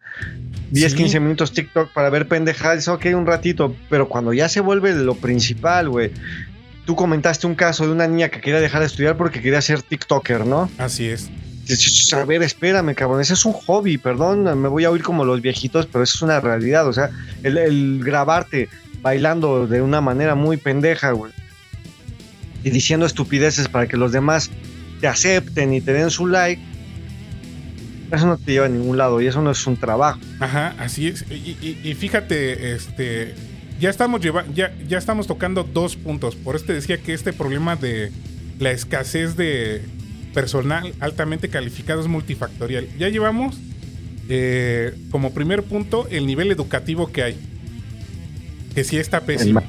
10, 0.72 0.96
15 0.96 1.20
minutos 1.20 1.54
TikTok 1.54 1.92
para 1.92 2.10
ver 2.10 2.28
pendejadas, 2.28 2.88
ok, 2.88 3.06
un 3.16 3.26
ratito, 3.26 3.76
pero 3.90 4.08
cuando 4.10 4.34
ya 4.34 4.50
se 4.50 4.62
vuelve 4.62 4.94
lo 4.94 5.16
principal, 5.16 5.90
güey. 5.90 6.12
Tú 6.86 6.96
comentaste 6.96 7.48
un 7.48 7.56
caso 7.56 7.86
de 7.86 7.92
una 7.92 8.08
niña 8.08 8.30
que 8.30 8.42
quería 8.42 8.60
dejar 8.60 8.82
de 8.82 8.88
estudiar 8.88 9.18
porque 9.18 9.42
quería 9.42 9.62
ser 9.62 9.82
TikToker, 9.82 10.46
¿no? 10.46 10.70
Así 10.78 11.08
es. 11.08 11.30
A 12.14 12.26
ver, 12.26 12.44
espérame, 12.44 12.94
cabrón, 12.94 13.22
ese 13.22 13.34
es 13.34 13.44
un 13.44 13.54
hobby, 13.54 13.98
perdón, 13.98 14.44
me 14.62 14.68
voy 14.68 14.86
a 14.86 14.92
oír 14.92 15.02
como 15.02 15.26
los 15.26 15.42
viejitos, 15.42 15.88
pero 15.88 16.04
eso 16.04 16.18
es 16.18 16.22
una 16.22 16.40
realidad, 16.40 16.88
o 16.88 16.94
sea, 16.94 17.10
el, 17.42 18.02
grabarte 18.04 18.70
bailando 19.02 19.66
de 19.66 19.82
una 19.82 20.00
manera 20.00 20.36
muy 20.36 20.58
pendeja, 20.58 21.12
güey, 21.12 21.34
y 22.64 22.70
diciendo 22.70 23.08
estupideces 23.08 23.68
para 23.68 23.88
que 23.88 23.98
los 23.98 24.12
demás 24.12 24.52
te 25.02 25.08
acepten 25.08 25.74
y 25.74 25.82
te 25.82 25.94
den 25.94 26.12
su 26.12 26.28
like, 26.28 26.62
eso 28.12 28.28
no 28.28 28.38
te 28.38 28.52
lleva 28.52 28.68
a 28.68 28.70
ningún 28.70 28.98
lado 28.98 29.20
y 29.20 29.28
eso 29.28 29.42
no 29.42 29.50
es 29.50 29.66
un 29.66 29.78
trabajo. 29.78 30.20
Ajá, 30.40 30.76
así 30.78 31.08
es. 31.08 31.26
Y, 31.32 31.94
fíjate, 31.96 32.76
este, 32.76 33.34
ya 33.80 33.90
estamos 33.90 34.22
ya, 34.54 34.74
ya 34.88 34.98
estamos 34.98 35.28
tocando 35.28 35.64
dos 35.64 35.96
puntos. 35.96 36.36
Por 36.36 36.56
este 36.56 36.74
decía 36.74 36.98
que 36.98 37.14
este 37.14 37.34
problema 37.34 37.76
de 37.76 38.12
la 38.60 38.72
escasez 38.72 39.36
de 39.36 39.82
personal 40.34 40.94
altamente 41.00 41.50
calificado 41.50 42.02
es 42.02 42.08
multifactorial. 42.08 42.88
Ya 42.98 43.10
llevamos 43.10 43.58
eh, 44.30 44.94
como 45.12 45.34
primer 45.34 45.64
punto 45.64 46.08
el 46.10 46.26
nivel 46.26 46.52
educativo 46.52 47.12
que 47.12 47.24
hay. 47.24 47.40
Que 48.74 48.84
sí 48.84 48.98
está 48.98 49.22
pésimo. 49.22 49.62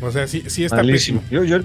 O 0.00 0.12
sea, 0.12 0.26
sí, 0.26 0.44
sí 0.46 0.64
está 0.64 0.82
pésimo. 0.82 1.22
Yo, 1.30 1.44
yo, 1.44 1.58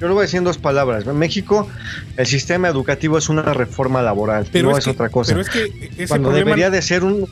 yo, 0.00 0.08
lo 0.08 0.14
voy 0.14 0.20
a 0.20 0.22
decir 0.22 0.38
en 0.38 0.44
dos 0.44 0.58
palabras. 0.58 1.06
En 1.06 1.16
México, 1.16 1.68
el 2.16 2.26
sistema 2.26 2.68
educativo 2.68 3.18
es 3.18 3.28
una 3.28 3.42
reforma 3.54 4.02
laboral, 4.02 4.46
pero 4.52 4.70
no 4.70 4.78
es, 4.78 4.86
otra 4.86 5.08
cosa. 5.08 5.32
Pero 5.32 5.40
es 5.40 5.48
que 5.48 5.90
ese 5.96 6.08
Cuando 6.08 6.32
debería 6.32 6.70
de 6.70 6.82
ser 6.82 7.04
un... 7.04 7.26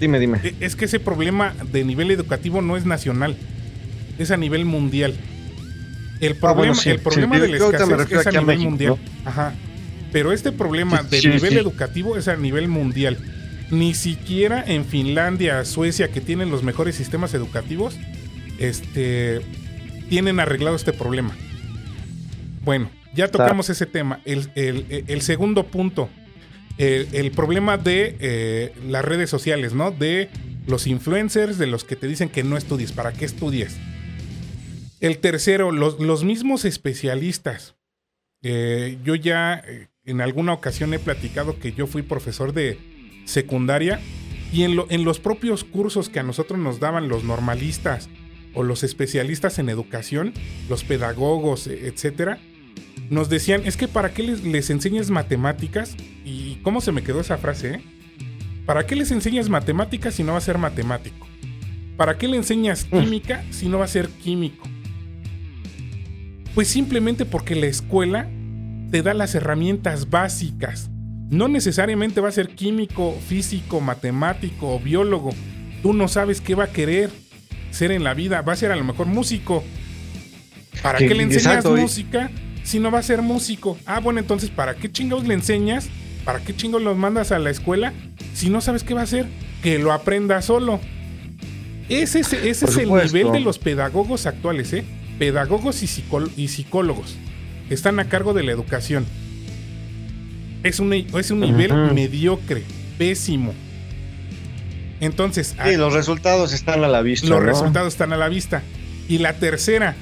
Dime, 0.00 0.18
dime. 0.18 0.40
E, 0.42 0.54
es 0.60 0.76
que 0.76 0.84
ese 0.84 1.00
problema 1.00 1.54
de 1.72 1.84
nivel 1.84 2.10
educativo 2.10 2.62
no 2.62 2.76
es 2.76 2.86
nacional, 2.86 3.36
es 4.18 4.30
a 4.30 4.36
nivel 4.36 4.64
mundial. 4.64 5.14
El 6.20 6.32
ah, 6.32 6.36
problema, 6.40 6.76
el 6.84 6.98
problema 7.00 7.38
de 7.38 7.48
la 7.48 7.56
escasez 7.56 8.12
es 8.12 8.26
a 8.26 8.30
nivel 8.32 8.58
mundial. 8.58 8.96
Ajá. 9.24 9.54
Pero 10.12 10.32
este 10.32 10.52
problema 10.52 11.02
del 11.02 11.30
nivel 11.30 11.58
educativo 11.58 12.16
es 12.16 12.28
a 12.28 12.36
nivel 12.36 12.68
mundial. 12.68 13.18
Ni 13.70 13.94
siquiera 13.94 14.64
en 14.66 14.86
Finlandia, 14.86 15.64
Suecia, 15.64 16.08
que 16.08 16.20
tienen 16.20 16.50
los 16.50 16.62
mejores 16.62 16.96
sistemas 16.96 17.34
educativos, 17.34 17.98
este, 18.58 19.42
tienen 20.08 20.40
arreglado 20.40 20.76
este 20.76 20.94
problema. 20.94 21.36
Bueno, 22.64 22.90
ya 23.14 23.28
tocamos 23.28 23.68
ese 23.68 23.86
tema. 23.86 24.20
El, 24.24 25.22
segundo 25.22 25.66
punto, 25.66 26.08
el, 26.78 27.30
problema 27.32 27.76
de 27.76 28.16
eh, 28.20 28.72
las 28.86 29.04
redes 29.04 29.28
sociales, 29.28 29.74
¿no? 29.74 29.90
De 29.90 30.30
los 30.66 30.86
influencers, 30.86 31.58
de 31.58 31.66
los 31.66 31.84
que 31.84 31.96
te 31.96 32.06
dicen 32.06 32.28
que 32.28 32.44
no 32.44 32.56
estudies, 32.56 32.92
¿para 32.92 33.12
qué 33.12 33.24
estudies? 33.24 33.76
El 35.00 35.18
tercero, 35.18 35.72
los, 35.72 36.24
mismos 36.24 36.64
especialistas. 36.64 37.76
Eh, 38.42 38.98
yo 39.02 39.16
ya 39.16 39.54
eh, 39.66 39.88
en 40.04 40.20
alguna 40.20 40.52
ocasión 40.52 40.94
he 40.94 40.98
platicado 41.00 41.58
que 41.58 41.72
yo 41.72 41.88
fui 41.88 42.02
profesor 42.02 42.52
de 42.52 42.78
secundaria 43.24 44.00
y 44.52 44.62
en, 44.62 44.80
en 44.88 45.04
los 45.04 45.18
propios 45.18 45.64
cursos 45.64 46.08
que 46.08 46.20
a 46.20 46.22
nosotros 46.22 46.58
nos 46.60 46.78
daban 46.78 47.08
los 47.08 47.24
normalistas 47.24 48.08
o 48.54 48.62
los 48.62 48.84
especialistas 48.84 49.58
en 49.58 49.68
educación, 49.68 50.32
los 50.68 50.84
pedagogos, 50.84 51.66
e, 51.66 51.88
etcétera, 51.88 52.38
nos 53.10 53.28
decían, 53.28 53.62
es 53.64 53.76
que 53.76 53.88
para 53.88 54.12
qué 54.12 54.22
les, 54.22 54.44
les 54.44 54.70
enseñas 54.70 55.10
matemáticas, 55.10 55.96
y 56.24 56.56
cómo 56.62 56.80
se 56.80 56.92
me 56.92 57.02
quedó 57.02 57.20
esa 57.20 57.38
frase, 57.38 57.74
¿eh? 57.74 57.80
¿Para 58.66 58.86
qué 58.86 58.96
les 58.96 59.10
enseñas 59.10 59.48
matemáticas 59.48 60.14
si 60.14 60.22
no 60.22 60.32
va 60.32 60.38
a 60.38 60.42
ser 60.42 60.58
matemático? 60.58 61.26
¿Para 61.96 62.18
qué 62.18 62.28
le 62.28 62.36
enseñas 62.36 62.84
química 62.84 63.42
si 63.50 63.66
no 63.66 63.78
va 63.78 63.86
a 63.86 63.88
ser 63.88 64.08
químico? 64.08 64.68
Pues 66.54 66.68
simplemente 66.68 67.24
porque 67.24 67.54
la 67.54 67.66
escuela 67.66 68.28
te 68.90 69.02
da 69.02 69.14
las 69.14 69.34
herramientas 69.34 70.10
básicas. 70.10 70.90
No 71.30 71.48
necesariamente 71.48 72.20
va 72.20 72.28
a 72.28 72.32
ser 72.32 72.48
químico, 72.50 73.18
físico, 73.26 73.80
matemático 73.80 74.74
o 74.74 74.80
biólogo. 74.80 75.30
Tú 75.82 75.94
no 75.94 76.06
sabes 76.06 76.40
qué 76.40 76.54
va 76.54 76.64
a 76.64 76.72
querer 76.72 77.10
ser 77.70 77.90
en 77.90 78.04
la 78.04 78.12
vida. 78.12 78.42
Va 78.42 78.52
a 78.52 78.56
ser 78.56 78.70
a 78.70 78.76
lo 78.76 78.84
mejor 78.84 79.06
músico. 79.06 79.64
¿Para 80.82 80.98
qué 80.98 81.14
le 81.14 81.22
enseñas 81.22 81.64
música 81.64 82.30
si 82.68 82.80
no 82.80 82.90
va 82.90 82.98
a 82.98 83.02
ser 83.02 83.22
músico? 83.22 83.78
Ah, 83.86 83.98
bueno, 84.00 84.20
entonces, 84.20 84.50
¿para 84.50 84.74
qué 84.74 84.92
chingados 84.92 85.26
le 85.26 85.32
enseñas? 85.32 85.88
¿Para 86.24 86.40
qué 86.40 86.54
chingados 86.54 86.82
los 86.82 86.98
mandas 86.98 87.32
a 87.32 87.38
la 87.38 87.48
escuela 87.48 87.94
si 88.34 88.50
no 88.50 88.60
sabes 88.60 88.84
qué 88.84 88.92
va 88.92 89.00
a 89.00 89.04
hacer? 89.04 89.26
Que 89.62 89.78
lo 89.78 89.92
aprenda 89.92 90.42
solo. 90.42 90.78
Ese, 91.88 92.20
ese 92.20 92.50
es 92.50 92.76
el 92.76 92.92
nivel 92.92 93.32
de 93.32 93.40
los 93.40 93.58
pedagogos 93.58 94.26
actuales, 94.26 94.72
¿eh? 94.74 94.84
Pedagogos 95.18 95.82
y, 95.82 95.88
y 96.36 96.48
psicólogos 96.48 97.16
están 97.70 98.00
a 98.00 98.04
cargo 98.04 98.34
de 98.34 98.42
la 98.42 98.52
educación. 98.52 99.06
Es 100.62 100.78
un, 100.78 100.92
es 100.92 101.30
un 101.30 101.40
nivel 101.40 101.72
mediocre, 101.94 102.64
pésimo. 102.98 103.54
Entonces. 105.00 105.54
Sí, 105.64 105.76
los 105.76 105.94
resultados 105.94 106.52
están 106.52 106.84
a 106.84 106.88
la 106.88 107.00
vista. 107.00 107.28
Los 107.28 107.42
resultados 107.42 107.94
están 107.94 108.12
a 108.12 108.16
la 108.16 108.28
vista. 108.28 108.62
Y 109.08 109.18
la 109.18 109.34
tercera, 109.34 109.96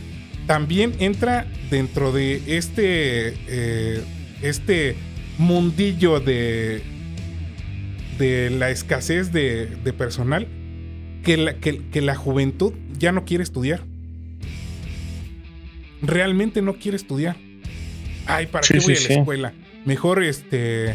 también 0.46 0.94
entra 0.98 1.46
dentro 1.70 2.12
de 2.12 2.42
este. 2.46 3.34
Eh, 3.48 4.02
este 4.42 4.96
mundillo 5.38 6.20
de. 6.20 6.82
de 8.18 8.50
la 8.50 8.70
escasez 8.70 9.32
de, 9.32 9.66
de 9.66 9.92
personal. 9.92 10.46
que 11.24 11.36
la, 11.36 11.54
que, 11.54 12.00
la 12.00 12.14
juventud 12.14 12.72
ya 12.98 13.12
no 13.12 13.24
quiere 13.24 13.42
estudiar. 13.42 13.82
Realmente 16.02 16.62
no 16.62 16.74
quiere 16.74 16.96
estudiar. 16.96 17.36
Ay, 18.26 18.46
¿para 18.46 18.66
qué 18.66 18.78
voy 18.78 18.94
a 18.94 19.08
la 19.08 19.14
escuela? 19.14 19.52
Mejor 19.84 20.22
este. 20.22 20.94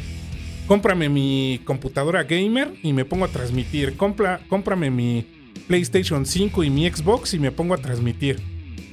Cómprame 0.67 1.09
mi 1.09 1.59
computadora 1.65 2.23
gamer 2.23 2.73
y 2.81 2.93
me 2.93 3.03
pongo 3.03 3.25
a 3.25 3.27
transmitir. 3.27 3.97
Compra, 3.97 4.39
cómprame 4.47 4.89
mi 4.89 5.25
PlayStation 5.67 6.25
5 6.25 6.63
y 6.63 6.69
mi 6.69 6.89
Xbox 6.89 7.33
y 7.33 7.39
me 7.39 7.51
pongo 7.51 7.73
a 7.73 7.77
transmitir. 7.77 8.39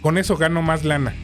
Con 0.00 0.18
eso 0.18 0.36
gano 0.36 0.62
más 0.62 0.84
lana. 0.84 1.14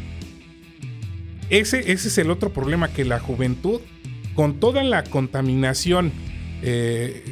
Ese, 1.51 1.93
ese 1.93 2.09
es 2.09 2.18
el 2.18 2.31
otro 2.31 2.53
problema, 2.53 2.89
que 2.89 3.05
la 3.05 3.20
juventud, 3.20 3.81
con 4.35 4.61
toda 4.61 4.83
la 4.83 5.05
contaminación 5.05 6.12
eh, 6.62 7.25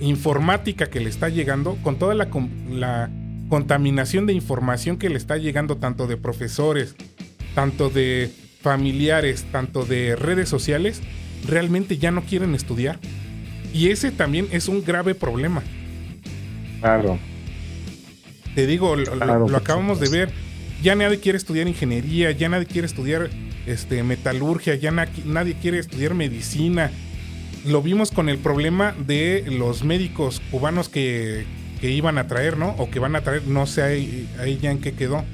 informática 0.00 0.90
que 0.90 1.00
le 1.00 1.08
está 1.08 1.28
llegando, 1.28 1.76
con 1.82 1.98
toda 1.98 2.14
la, 2.14 2.28
la 2.70 3.10
contaminación 3.48 4.26
de 4.26 4.32
información 4.32 4.98
que 4.98 5.08
le 5.08 5.16
está 5.16 5.36
llegando 5.36 5.76
tanto 5.76 6.06
de 6.06 6.16
profesores, 6.16 6.94
tanto 7.54 7.90
de 7.90 8.30
familiares, 8.60 9.44
tanto 9.50 9.84
de 9.84 10.16
redes 10.16 10.48
sociales, 10.48 11.02
realmente 11.46 11.98
ya 11.98 12.10
no 12.10 12.22
quieren 12.22 12.54
estudiar. 12.54 12.98
Y 13.74 13.88
ese 13.88 14.10
también 14.10 14.48
es 14.52 14.68
un 14.68 14.84
grave 14.84 15.14
problema. 15.14 15.62
Claro. 16.80 17.18
Te 18.54 18.66
digo, 18.66 18.96
lo, 18.96 19.56
acabamos 19.56 19.98
de 19.98 20.08
ver. 20.08 20.30
Ya 20.82 20.96
nadie 20.96 21.20
quiere 21.20 21.38
estudiar 21.38 21.68
ingeniería, 21.68 22.32
ya 22.32 22.48
nadie 22.48 22.66
quiere 22.66 22.86
estudiar 22.86 23.30
este, 23.66 24.02
metalurgia, 24.02 24.74
ya 24.74 24.90
nadie 24.90 25.54
quiere 25.54 25.78
estudiar 25.78 26.14
medicina, 26.14 26.90
lo 27.64 27.82
vimos 27.82 28.10
con 28.10 28.28
el 28.28 28.38
problema 28.38 28.94
de 29.06 29.44
los 29.46 29.84
médicos 29.84 30.42
cubanos 30.50 30.88
que, 30.88 31.46
iban 31.82 32.16
a 32.16 32.28
traer, 32.28 32.56
¿no? 32.58 32.70
O 32.78 32.90
que 32.90 33.00
van 33.00 33.16
a 33.16 33.22
traer, 33.22 33.46
no 33.46 33.66
sé 33.66 33.82
ahí, 33.82 34.58
ya 34.60 34.70
en 34.70 34.80
qué 34.80 34.92
quedó. 34.92 35.24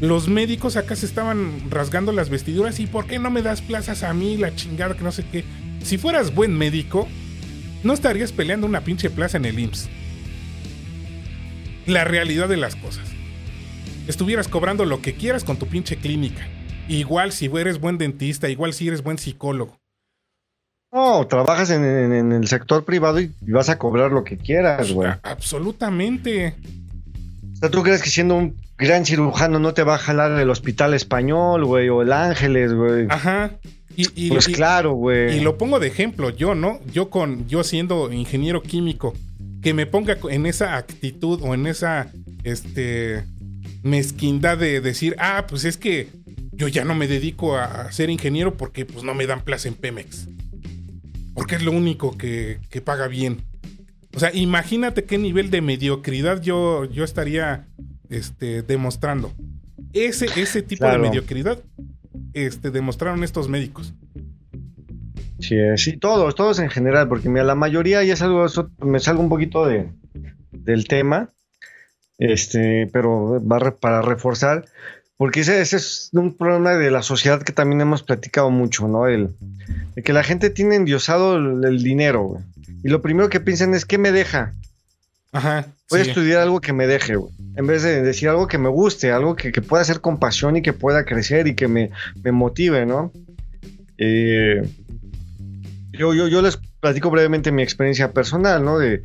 Los 0.00 0.28
médicos 0.28 0.76
acá 0.76 0.96
se 0.96 1.04
estaban 1.04 1.70
rasgando 1.70 2.12
las 2.12 2.30
vestiduras 2.30 2.80
y 2.80 2.86
¿por 2.86 3.06
qué 3.06 3.18
no 3.18 3.30
me 3.30 3.42
das 3.42 3.60
plazas 3.60 4.02
a 4.02 4.14
mí, 4.14 4.38
la 4.38 4.54
chingada, 4.54 4.96
que 4.96 5.04
no 5.04 5.12
sé 5.12 5.24
qué? 5.30 5.44
Si 5.82 5.98
fueras 5.98 6.34
buen 6.34 6.56
médico, 6.56 7.06
no 7.82 7.92
estarías 7.92 8.32
peleando 8.32 8.66
una 8.66 8.80
pinche 8.82 9.10
plaza 9.10 9.36
en 9.36 9.44
el 9.44 9.58
IMSS. 9.58 9.90
La 11.86 12.04
realidad 12.04 12.48
de 12.48 12.56
las 12.56 12.76
cosas. 12.76 13.19
Estuvieras 14.10 14.48
cobrando 14.48 14.84
lo 14.84 15.00
que 15.00 15.14
quieras 15.14 15.44
con 15.44 15.56
tu 15.56 15.68
pinche 15.68 15.94
clínica. 15.94 16.44
Igual 16.88 17.30
si 17.30 17.46
eres 17.46 17.78
buen 17.78 17.96
dentista, 17.96 18.48
igual 18.48 18.72
si 18.72 18.88
eres 18.88 19.04
buen 19.04 19.18
psicólogo. 19.18 19.78
No, 20.90 21.28
trabajas 21.28 21.70
en, 21.70 21.84
el 21.84 22.48
sector 22.48 22.84
privado 22.84 23.20
y 23.20 23.30
vas 23.42 23.68
a 23.68 23.78
cobrar 23.78 24.10
lo 24.10 24.24
que 24.24 24.36
quieras, 24.36 24.90
güey. 24.90 25.12
Absolutamente. 25.22 26.56
O 27.52 27.56
sea, 27.56 27.70
¿tú 27.70 27.84
crees 27.84 28.02
que 28.02 28.10
siendo 28.10 28.34
un 28.34 28.56
gran 28.76 29.06
cirujano 29.06 29.60
no 29.60 29.74
te 29.74 29.84
va 29.84 29.94
a 29.94 29.98
jalar 29.98 30.32
el 30.40 30.50
hospital 30.50 30.92
español, 30.94 31.64
güey, 31.64 31.88
o 31.88 32.02
el 32.02 32.12
Ángeles, 32.12 32.74
güey? 32.74 33.06
Ajá. 33.10 33.52
Y, 33.94 34.30
pues 34.30 34.48
claro, 34.48 34.94
güey. 34.94 35.36
Y 35.36 35.40
lo 35.40 35.56
pongo 35.56 35.78
de 35.78 35.86
ejemplo, 35.86 36.30
yo, 36.30 36.56
¿no? 36.56 36.80
Yo 36.92 37.10
con, 37.10 37.46
yo 37.46 37.62
siendo 37.62 38.10
ingeniero 38.10 38.60
químico, 38.60 39.14
que 39.62 39.72
me 39.72 39.86
ponga 39.86 40.18
en 40.28 40.46
esa 40.46 40.76
actitud 40.76 41.40
o 41.44 41.54
en 41.54 41.68
esa, 41.68 42.08
este, 42.42 43.22
mezquindad 43.82 44.58
de 44.58 44.80
decir, 44.80 45.16
ah, 45.18 45.46
pues 45.48 45.64
es 45.64 45.76
que 45.76 46.08
yo 46.52 46.68
ya 46.68 46.84
no 46.84 46.94
me 46.94 47.08
dedico 47.08 47.56
a 47.56 47.90
ser 47.92 48.10
ingeniero 48.10 48.56
porque 48.56 48.84
pues 48.84 49.04
no 49.04 49.14
me 49.14 49.26
dan 49.26 49.42
plaza 49.42 49.68
en 49.68 49.74
Pemex 49.74 50.28
porque 51.40 51.54
es 51.54 51.62
lo 51.62 51.72
único 51.72 52.18
que, 52.18 52.58
paga 52.84 53.08
bien. 53.08 53.38
O 54.14 54.18
sea, 54.18 54.30
imagínate 54.34 55.04
qué 55.04 55.16
nivel 55.16 55.50
de 55.50 55.62
mediocridad 55.62 56.42
yo, 56.42 56.84
yo 56.84 57.02
estaría 57.02 57.66
este, 58.10 58.62
demostrando. 58.62 59.32
Ese, 59.94 60.26
ese 60.36 60.60
tipo 60.60 60.86
de 60.86 60.98
mediocridad 60.98 61.58
este, 62.34 62.70
demostraron 62.70 63.24
estos 63.24 63.48
médicos. 63.48 63.94
Sí, 65.38 65.56
sí, 65.76 65.96
todos, 65.96 66.34
todos 66.34 66.58
en 66.58 66.68
general, 66.68 67.08
porque 67.08 67.30
mira, 67.30 67.44
la 67.44 67.54
mayoría 67.54 68.04
ya 68.04 68.12
es 68.12 68.20
algo, 68.20 68.44
me 68.84 69.00
salgo 69.00 69.22
un 69.22 69.30
poquito 69.30 69.64
de, 69.64 69.88
del 70.52 70.86
tema, 70.86 71.32
este, 72.20 72.86
pero 72.92 73.42
va 73.44 73.58
para 73.72 74.02
reforzar, 74.02 74.66
porque 75.16 75.40
ese, 75.40 75.60
es 75.60 76.10
un 76.12 76.36
problema 76.36 76.74
de 76.74 76.90
la 76.90 77.02
sociedad 77.02 77.42
que 77.42 77.52
también 77.52 77.80
hemos 77.80 78.02
platicado 78.02 78.50
mucho, 78.50 78.86
¿no? 78.88 79.08
El, 79.08 79.30
que 80.04 80.12
la 80.12 80.22
gente 80.22 80.50
tiene 80.50 80.76
endiosado 80.76 81.36
el, 81.36 81.82
dinero, 81.82 82.22
güey. 82.22 82.42
Y 82.84 82.88
lo 82.88 83.02
primero 83.02 83.28
que 83.28 83.40
piensan 83.40 83.74
es, 83.74 83.84
¿qué 83.84 83.98
me 83.98 84.12
deja? 84.12 84.54
Ajá. 85.32 85.66
Voy 85.90 86.00
a 86.00 86.02
estudiar 86.02 86.42
algo 86.42 86.60
que 86.60 86.72
me 86.72 86.86
deje, 86.86 87.16
güey. 87.16 87.32
En 87.56 87.66
vez 87.66 87.82
de 87.82 88.02
decir 88.02 88.28
algo 88.28 88.46
que 88.46 88.58
me 88.58 88.68
guste, 88.68 89.12
algo 89.12 89.34
que, 89.34 89.50
pueda 89.62 89.82
ser 89.84 90.00
con 90.00 90.18
pasión 90.18 90.56
y 90.56 90.62
que 90.62 90.72
pueda 90.72 91.04
crecer 91.04 91.46
y 91.46 91.54
que 91.54 91.68
me, 91.68 91.90
motive, 92.24 92.86
¿no? 92.86 93.12
Eh, 93.98 94.62
yo, 95.92 96.14
yo, 96.14 96.28
yo 96.28 96.42
les 96.42 96.58
platico 96.80 97.10
brevemente 97.10 97.52
mi 97.52 97.62
experiencia 97.62 98.12
personal, 98.12 98.64
¿no? 98.64 98.78
De, 98.78 99.02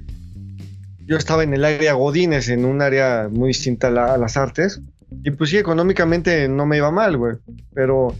yo 1.05 1.17
estaba 1.17 1.43
en 1.43 1.53
el 1.53 1.63
área 1.63 1.93
Godines, 1.93 2.49
en 2.49 2.65
un 2.65 2.81
área 2.81 3.29
muy 3.31 3.49
distinta 3.49 3.87
a 3.87 4.17
las 4.17 4.37
artes. 4.37 4.81
Y 5.23 5.31
pues 5.31 5.51
sí, 5.51 5.57
económicamente 5.57 6.47
no 6.47 6.65
me 6.65 6.77
iba 6.77 6.91
mal, 6.91 7.17
güey. 7.17 7.35
Pero 7.73 8.15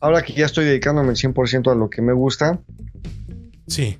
ahora 0.00 0.22
que 0.22 0.32
ya 0.32 0.46
estoy 0.46 0.64
dedicándome 0.64 1.10
el 1.10 1.16
100% 1.16 1.70
a 1.70 1.74
lo 1.74 1.90
que 1.90 2.02
me 2.02 2.12
gusta. 2.12 2.58
Sí. 3.66 3.98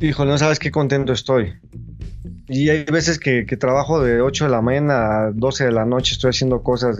Hijo, 0.00 0.24
no 0.24 0.38
sabes 0.38 0.58
qué 0.58 0.70
contento 0.70 1.12
estoy. 1.12 1.54
Y 2.48 2.68
hay 2.68 2.84
veces 2.84 3.18
que, 3.18 3.44
trabajo 3.58 4.02
de 4.02 4.20
8 4.20 4.44
de 4.44 4.50
la 4.50 4.62
mañana 4.62 5.26
a 5.26 5.32
12 5.32 5.64
de 5.64 5.72
la 5.72 5.84
noche, 5.84 6.12
estoy 6.12 6.30
haciendo 6.30 6.62
cosas 6.62 6.96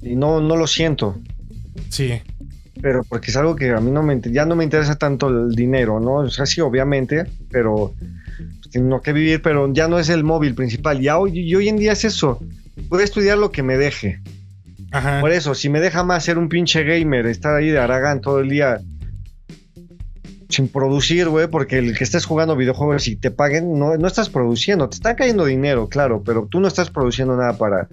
y 0.00 0.16
no, 0.16 0.40
no 0.40 0.56
lo 0.56 0.66
siento. 0.66 1.16
Sí. 1.88 2.20
Pero 2.80 3.02
porque 3.04 3.30
es 3.30 3.36
algo 3.36 3.54
que 3.54 3.70
a 3.70 3.80
mí 3.80 3.90
no 3.90 4.02
me, 4.02 4.20
ya 4.20 4.46
no 4.46 4.56
me 4.56 4.64
interesa 4.64 4.96
tanto 4.96 5.28
el 5.28 5.54
dinero, 5.54 6.00
¿no? 6.00 6.14
O 6.14 6.30
sea, 6.30 6.46
sí, 6.46 6.60
obviamente, 6.60 7.26
pero 7.50 7.94
tengo 8.72 9.00
que 9.00 9.12
vivir, 9.12 9.42
pero 9.42 9.72
ya 9.72 9.86
no 9.86 9.98
es 9.98 10.08
el 10.08 10.24
móvil 10.24 10.54
principal. 10.54 11.00
Ya 11.00 11.18
hoy, 11.18 11.38
y 11.38 11.54
hoy 11.54 11.68
en 11.68 11.76
día 11.76 11.92
es 11.92 12.04
eso 12.04 12.40
voy 12.88 13.00
a 13.00 13.04
estudiar 13.04 13.38
lo 13.38 13.50
que 13.50 13.62
me 13.62 13.76
deje. 13.76 14.20
Por 15.20 15.32
eso, 15.32 15.54
si 15.54 15.70
me 15.70 15.80
deja 15.80 16.04
más 16.04 16.24
ser 16.24 16.36
un 16.36 16.50
pinche 16.50 16.84
gamer, 16.84 17.26
estar 17.26 17.54
ahí 17.56 17.70
de 17.70 17.78
Aragán 17.78 18.20
todo 18.20 18.40
el 18.40 18.50
día 18.50 18.78
sin 20.50 20.68
producir, 20.68 21.30
güey, 21.30 21.46
porque 21.46 21.78
el 21.78 21.96
que 21.96 22.04
estés 22.04 22.26
jugando 22.26 22.56
videojuegos 22.56 23.08
y 23.08 23.16
te 23.16 23.30
paguen, 23.30 23.78
no, 23.78 23.96
no 23.96 24.06
estás 24.06 24.28
produciendo, 24.28 24.90
te 24.90 24.96
está 24.96 25.16
cayendo 25.16 25.46
dinero, 25.46 25.88
claro, 25.88 26.22
pero 26.22 26.46
tú 26.50 26.60
no 26.60 26.68
estás 26.68 26.90
produciendo 26.90 27.34
nada 27.36 27.56
para, 27.56 27.88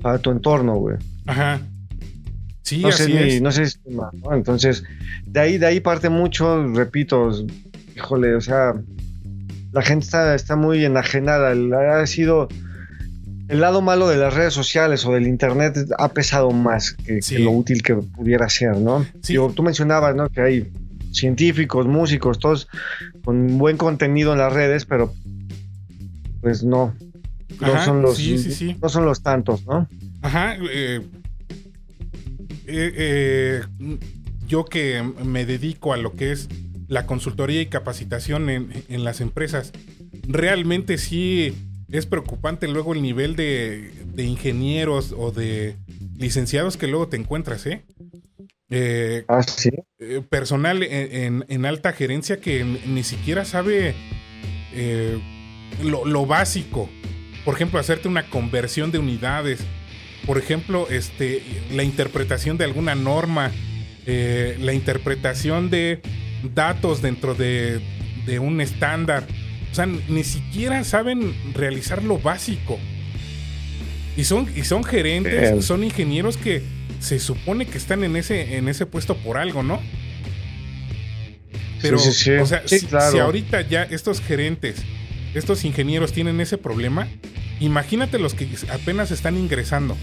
para 0.00 0.18
tu 0.18 0.30
entorno, 0.30 0.76
güey. 0.76 0.96
Ajá. 1.26 1.60
Sí, 2.62 2.80
no 2.80 2.92
sé, 2.92 3.40
no 3.42 3.52
sé, 3.52 3.64
entonces, 4.32 4.84
de 5.26 5.38
ahí, 5.38 5.58
de 5.58 5.66
ahí 5.66 5.80
parte 5.80 6.08
mucho, 6.08 6.66
repito, 6.66 7.30
híjole, 7.94 8.34
o 8.34 8.40
sea, 8.40 8.72
la 9.72 9.82
gente 9.82 10.04
está, 10.04 10.34
está 10.34 10.56
muy 10.56 10.84
enajenada, 10.84 11.52
ha 12.00 12.06
sido 12.06 12.48
el 13.48 13.60
lado 13.60 13.80
malo 13.80 14.08
de 14.08 14.16
las 14.16 14.34
redes 14.34 14.54
sociales 14.54 15.04
o 15.06 15.12
del 15.12 15.26
internet 15.26 15.76
ha 15.98 16.08
pesado 16.08 16.50
más 16.50 16.92
que, 16.92 17.20
lo 17.38 17.52
útil 17.52 17.82
que 17.82 17.94
pudiera 17.94 18.48
ser, 18.48 18.76
¿no? 18.76 19.06
Sí. 19.22 19.36
tú 19.54 19.62
mencionabas, 19.62 20.16
¿no? 20.16 20.28
Que 20.28 20.40
hay 20.40 20.72
científicos, 21.12 21.86
músicos, 21.86 22.38
todos 22.38 22.68
con 23.24 23.58
buen 23.58 23.76
contenido 23.76 24.32
en 24.32 24.38
las 24.38 24.52
redes, 24.52 24.84
pero 24.84 25.12
pues 26.40 26.64
no. 26.64 26.94
No 27.60 27.84
son 27.84 28.02
los 28.02 28.20
no 28.82 28.88
son 28.88 29.04
los 29.04 29.22
tantos, 29.22 29.64
¿no? 29.66 29.88
Ajá. 30.22 30.56
Eh, 30.56 31.00
eh, 32.66 32.92
eh, 32.96 33.60
yo 34.46 34.64
que 34.64 35.02
me 35.24 35.46
dedico 35.46 35.92
a 35.92 35.96
lo 35.96 36.12
que 36.12 36.32
es 36.32 36.48
la 36.88 37.06
consultoría 37.06 37.60
y 37.60 37.66
capacitación 37.66 38.50
en, 38.50 38.84
en 38.88 39.04
las 39.04 39.20
empresas, 39.20 39.72
realmente 40.28 40.98
sí 40.98 41.54
es 41.90 42.06
preocupante 42.06 42.68
luego 42.68 42.94
el 42.94 43.02
nivel 43.02 43.36
de, 43.36 43.92
ingenieros 44.16 45.14
o 45.16 45.30
de 45.30 45.76
licenciados 46.16 46.76
que 46.76 46.86
luego 46.86 47.08
te 47.08 47.16
encuentras, 47.16 47.66
¿eh? 47.66 47.82
eh 48.70 49.24
ah, 49.28 49.42
sí. 49.42 49.70
Eh, 49.98 50.22
personal 50.28 50.82
en, 50.82 51.66
alta 51.66 51.92
gerencia 51.92 52.40
que 52.40 52.64
ni 52.64 53.04
siquiera 53.04 53.44
sabe 53.44 53.94
eh, 54.72 55.18
lo, 55.82 56.26
básico. 56.26 56.88
Por 57.44 57.54
ejemplo, 57.54 57.78
hacerte 57.78 58.08
una 58.08 58.28
conversión 58.28 58.90
de 58.90 58.98
unidades. 58.98 59.60
Por 60.26 60.38
ejemplo, 60.38 60.88
este, 60.90 61.42
la 61.72 61.84
interpretación 61.84 62.58
de 62.58 62.64
alguna 62.64 62.94
norma. 62.94 63.52
la 64.06 64.72
interpretación 64.72 65.70
de 65.70 66.00
datos 66.54 67.02
dentro 67.02 67.34
de, 67.34 67.80
de 68.26 68.38
un 68.38 68.60
estándar 68.60 69.26
o 69.70 69.74
sea, 69.76 69.84
ni 69.86 70.24
siquiera 70.24 70.82
saben 70.84 71.34
realizar 71.52 72.02
lo 72.02 72.18
básico. 72.18 72.78
Y 74.16 74.24
son, 74.24 74.48
y 74.56 74.64
son 74.64 74.82
gerentes, 74.84 75.66
son 75.66 75.84
ingenieros 75.84 76.38
que 76.38 76.62
se 77.00 77.18
supone 77.18 77.66
que 77.66 77.76
están 77.76 78.02
en 78.02 78.16
ese, 78.16 78.56
en 78.56 78.68
ese 78.68 78.86
puesto 78.86 79.18
por 79.18 79.36
algo, 79.36 79.62
¿no? 79.62 79.82
Pero, 81.82 81.98
o 81.98 82.46
sea, 82.46 82.62
si, 82.66 82.86
ahorita 83.18 83.60
ya 83.68 83.82
estos 83.82 84.20
gerentes 84.22 84.82
estos 85.34 85.62
ingenieros 85.66 86.12
tienen 86.12 86.40
ese 86.40 86.56
problema, 86.56 87.06
imagínate 87.60 88.18
los 88.18 88.32
que 88.32 88.48
apenas 88.72 89.10
están 89.10 89.36
ingresando. 89.36 89.94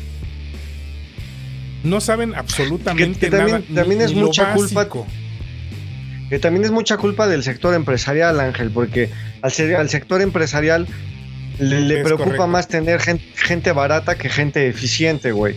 No 1.84 2.00
saben 2.00 2.36
absolutamente 2.36 3.20
Que- 3.20 3.26
que 3.32 3.32
también- 3.38 3.58
nada. 3.58 3.66
ni- 3.70 3.76
también 3.76 4.02
es 4.02 4.14
ni 4.14 4.22
mucha 4.22 4.54
culpa- 4.54 4.76
básico. 4.84 5.08
Que 6.30 6.40
también 6.40 6.64
es 6.66 6.72
mucha 6.72 6.98
culpa 6.98 7.28
del 7.28 7.44
sector 7.44 7.74
empresarial, 7.74 8.40
Ángel, 8.40 8.72
porque 8.72 9.10
al, 9.42 9.52
ser- 9.52 9.76
al 9.76 9.90
sector 9.90 10.22
empresarial 10.22 10.88
le, 11.60 12.02
preocupa 12.04 12.24
correcto. 12.26 12.48
más 12.48 12.68
tener 12.68 13.00
gen- 13.00 13.22
gente, 13.36 13.72
barata 13.72 14.16
que 14.16 14.30
gente 14.30 14.68
eficiente, 14.68 15.32
güey. 15.32 15.56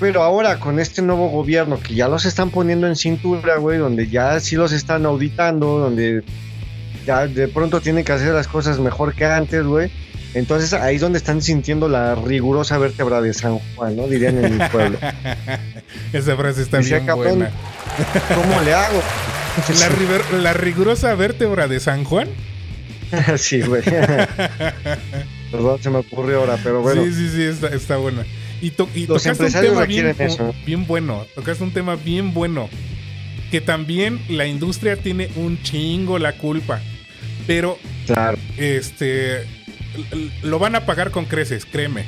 Pero 0.00 0.22
ahora 0.22 0.60
con 0.60 0.78
este 0.78 1.02
nuevo 1.02 1.28
gobierno 1.28 1.80
que 1.80 1.94
ya 1.94 2.08
los 2.08 2.24
están 2.24 2.50
poniendo 2.50 2.86
en 2.86 2.94
cintura, 2.94 3.56
güey, 3.56 3.78
donde 3.78 4.08
ya 4.08 4.38
sí 4.38 4.54
los 4.56 4.72
están 4.72 5.06
auditando, 5.06 5.78
donde 5.78 6.22
ya 7.06 7.26
de 7.26 7.48
pronto 7.48 7.80
tienen 7.80 8.04
que 8.04 8.12
hacer 8.12 8.28
las 8.32 8.46
cosas 8.46 8.78
mejor 8.78 9.14
que 9.14 9.24
antes, 9.24 9.64
güey. 9.64 9.90
Entonces 10.34 10.72
ahí 10.74 10.96
es 10.96 11.00
donde 11.00 11.16
están 11.18 11.40
sintiendo 11.40 11.88
la 11.88 12.14
rigurosa 12.14 12.76
vértebra 12.78 13.20
de 13.22 13.32
San 13.32 13.58
Juan, 13.74 13.96
¿no? 13.96 14.06
Dirían 14.06 14.44
en 14.44 14.58
mi 14.58 14.64
pueblo. 14.68 14.98
Esa 16.12 16.36
frase 16.36 16.62
está 16.62 16.76
Decía 16.78 16.96
bien 16.98 17.06
Capón, 17.06 17.24
buena. 17.24 17.50
¿Cómo 18.34 18.60
le 18.62 18.74
hago? 18.74 19.02
La, 19.80 19.88
river- 19.98 20.34
la 20.42 20.52
rigurosa 20.52 21.14
vértebra 21.14 21.68
de 21.68 21.80
San 21.80 22.04
Juan. 22.04 22.28
sí, 23.36 23.60
güey. 23.62 23.82
Perdón, 25.50 25.82
se 25.82 25.90
me 25.90 25.98
ocurrió 25.98 26.40
ahora, 26.40 26.58
pero 26.62 26.82
bueno. 26.82 27.04
Sí, 27.04 27.12
sí, 27.12 27.28
sí, 27.30 27.42
está, 27.42 27.68
está 27.68 27.96
buena. 27.96 28.24
Y, 28.60 28.70
to- 28.70 28.88
y 28.94 29.06
tocaste 29.06 29.44
un 29.44 29.52
tema 29.52 29.84
bien, 29.86 30.14
eso. 30.18 30.54
bien 30.66 30.86
bueno. 30.86 31.26
Tocaste 31.34 31.64
un 31.64 31.72
tema 31.72 31.96
bien 31.96 32.34
bueno. 32.34 32.68
Que 33.50 33.60
también 33.62 34.20
la 34.28 34.46
industria 34.46 34.96
tiene 34.96 35.30
un 35.36 35.62
chingo 35.62 36.18
la 36.18 36.32
culpa. 36.34 36.80
Pero 37.46 37.78
Claro. 38.06 38.36
este 38.58 39.46
lo 40.42 40.58
van 40.58 40.74
a 40.74 40.84
pagar 40.86 41.10
con 41.10 41.24
creces, 41.24 41.64
créeme. 41.64 42.04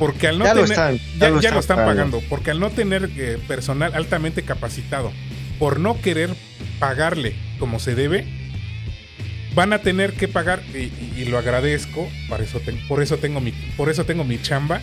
Porque 0.00 0.26
al 0.26 0.38
no 0.40 0.44
Ya 0.46 0.54
lo 0.54 0.62
tener 0.62 0.70
están, 0.72 0.96
ya, 0.96 1.02
ya 1.20 1.28
lo 1.30 1.40
ya 1.40 1.50
lo 1.52 1.60
están 1.60 1.76
pagando. 1.76 2.16
pagando, 2.16 2.22
porque 2.28 2.50
al 2.50 2.58
no 2.58 2.70
tener 2.70 3.08
eh, 3.16 3.38
personal 3.46 3.92
altamente 3.94 4.42
capacitado, 4.42 5.12
por 5.60 5.78
no 5.78 6.00
querer 6.00 6.30
pagarle 6.80 7.34
como 7.60 7.78
se 7.78 7.94
debe, 7.94 8.26
van 9.54 9.72
a 9.72 9.78
tener 9.80 10.14
que 10.14 10.26
pagar 10.28 10.62
y, 10.74 10.78
y- 10.78 11.12
y 11.18 11.24
lo 11.26 11.38
agradezco, 11.38 12.08
por 12.28 12.40
eso 12.40 12.60
tengo, 12.60 12.78
por 12.88 13.02
eso 13.02 13.18
tengo 13.18 13.40
mi 13.40 13.52
por 13.76 13.90
eso 13.90 14.04
tengo 14.04 14.24
mi 14.24 14.40
chamba. 14.40 14.80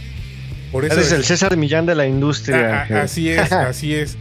Por 0.71 0.83
eso 0.85 0.93
Eres 0.95 1.07
es- 1.07 1.13
el 1.13 1.23
César 1.23 1.55
Millán 1.57 1.85
de 1.85 1.95
la 1.95 2.05
industria. 2.05 2.57
Ah, 2.57 2.77
ah, 2.77 2.81
Ángel. 2.83 2.97
así 2.97 3.29
es, 3.29 3.51
así 3.51 3.95
es. 3.95 4.17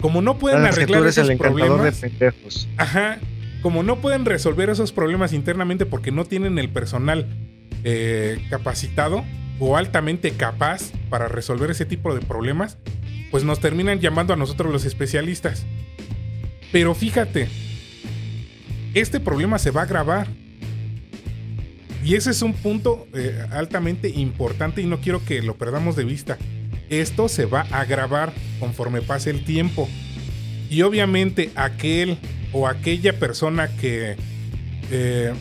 Como 0.00 0.20
no 0.22 0.38
pueden 0.38 0.60
Sabes 0.60 0.78
que 0.78 0.86
tú 0.86 0.92
arreglar 0.92 1.02
eres 1.04 1.18
esos 1.18 1.30
el 1.30 1.38
problemas, 1.38 2.00
de 2.00 2.08
pendejos. 2.10 2.68
Ajá. 2.76 3.18
Como 3.62 3.82
no 3.82 3.96
pueden 4.00 4.26
resolver 4.26 4.68
esos 4.70 4.92
problemas 4.92 5.32
internamente 5.32 5.86
porque 5.86 6.12
no 6.12 6.24
tienen 6.26 6.58
el 6.58 6.68
personal 6.68 7.26
eh, 7.82 8.38
capacitado 8.50 9.24
o 9.58 9.76
altamente 9.76 10.32
capaz 10.32 10.92
para 11.10 11.28
resolver 11.28 11.70
ese 11.70 11.86
tipo 11.86 12.14
de 12.14 12.20
problemas, 12.20 12.78
pues 13.30 13.44
nos 13.44 13.60
terminan 13.60 14.00
llamando 14.00 14.32
a 14.32 14.36
nosotros 14.36 14.72
los 14.72 14.84
especialistas. 14.84 15.66
Pero 16.72 16.94
fíjate, 16.94 17.48
este 18.94 19.20
problema 19.20 19.58
se 19.58 19.70
va 19.70 19.82
a 19.82 19.84
agravar. 19.84 20.28
Y 22.04 22.14
ese 22.14 22.30
es 22.30 22.42
un 22.42 22.52
punto 22.52 23.06
eh, 23.14 23.44
altamente 23.50 24.08
importante 24.08 24.80
y 24.80 24.86
no 24.86 25.00
quiero 25.00 25.24
que 25.24 25.42
lo 25.42 25.56
perdamos 25.56 25.96
de 25.96 26.04
vista. 26.04 26.38
Esto 26.88 27.28
se 27.28 27.46
va 27.46 27.66
a 27.70 27.80
agravar 27.80 28.32
conforme 28.60 29.02
pase 29.02 29.30
el 29.30 29.44
tiempo. 29.44 29.88
Y 30.70 30.82
obviamente 30.82 31.50
aquel 31.56 32.18
o 32.52 32.68
aquella 32.68 33.18
persona 33.18 33.68
que 33.76 34.16
eh, 34.90 35.34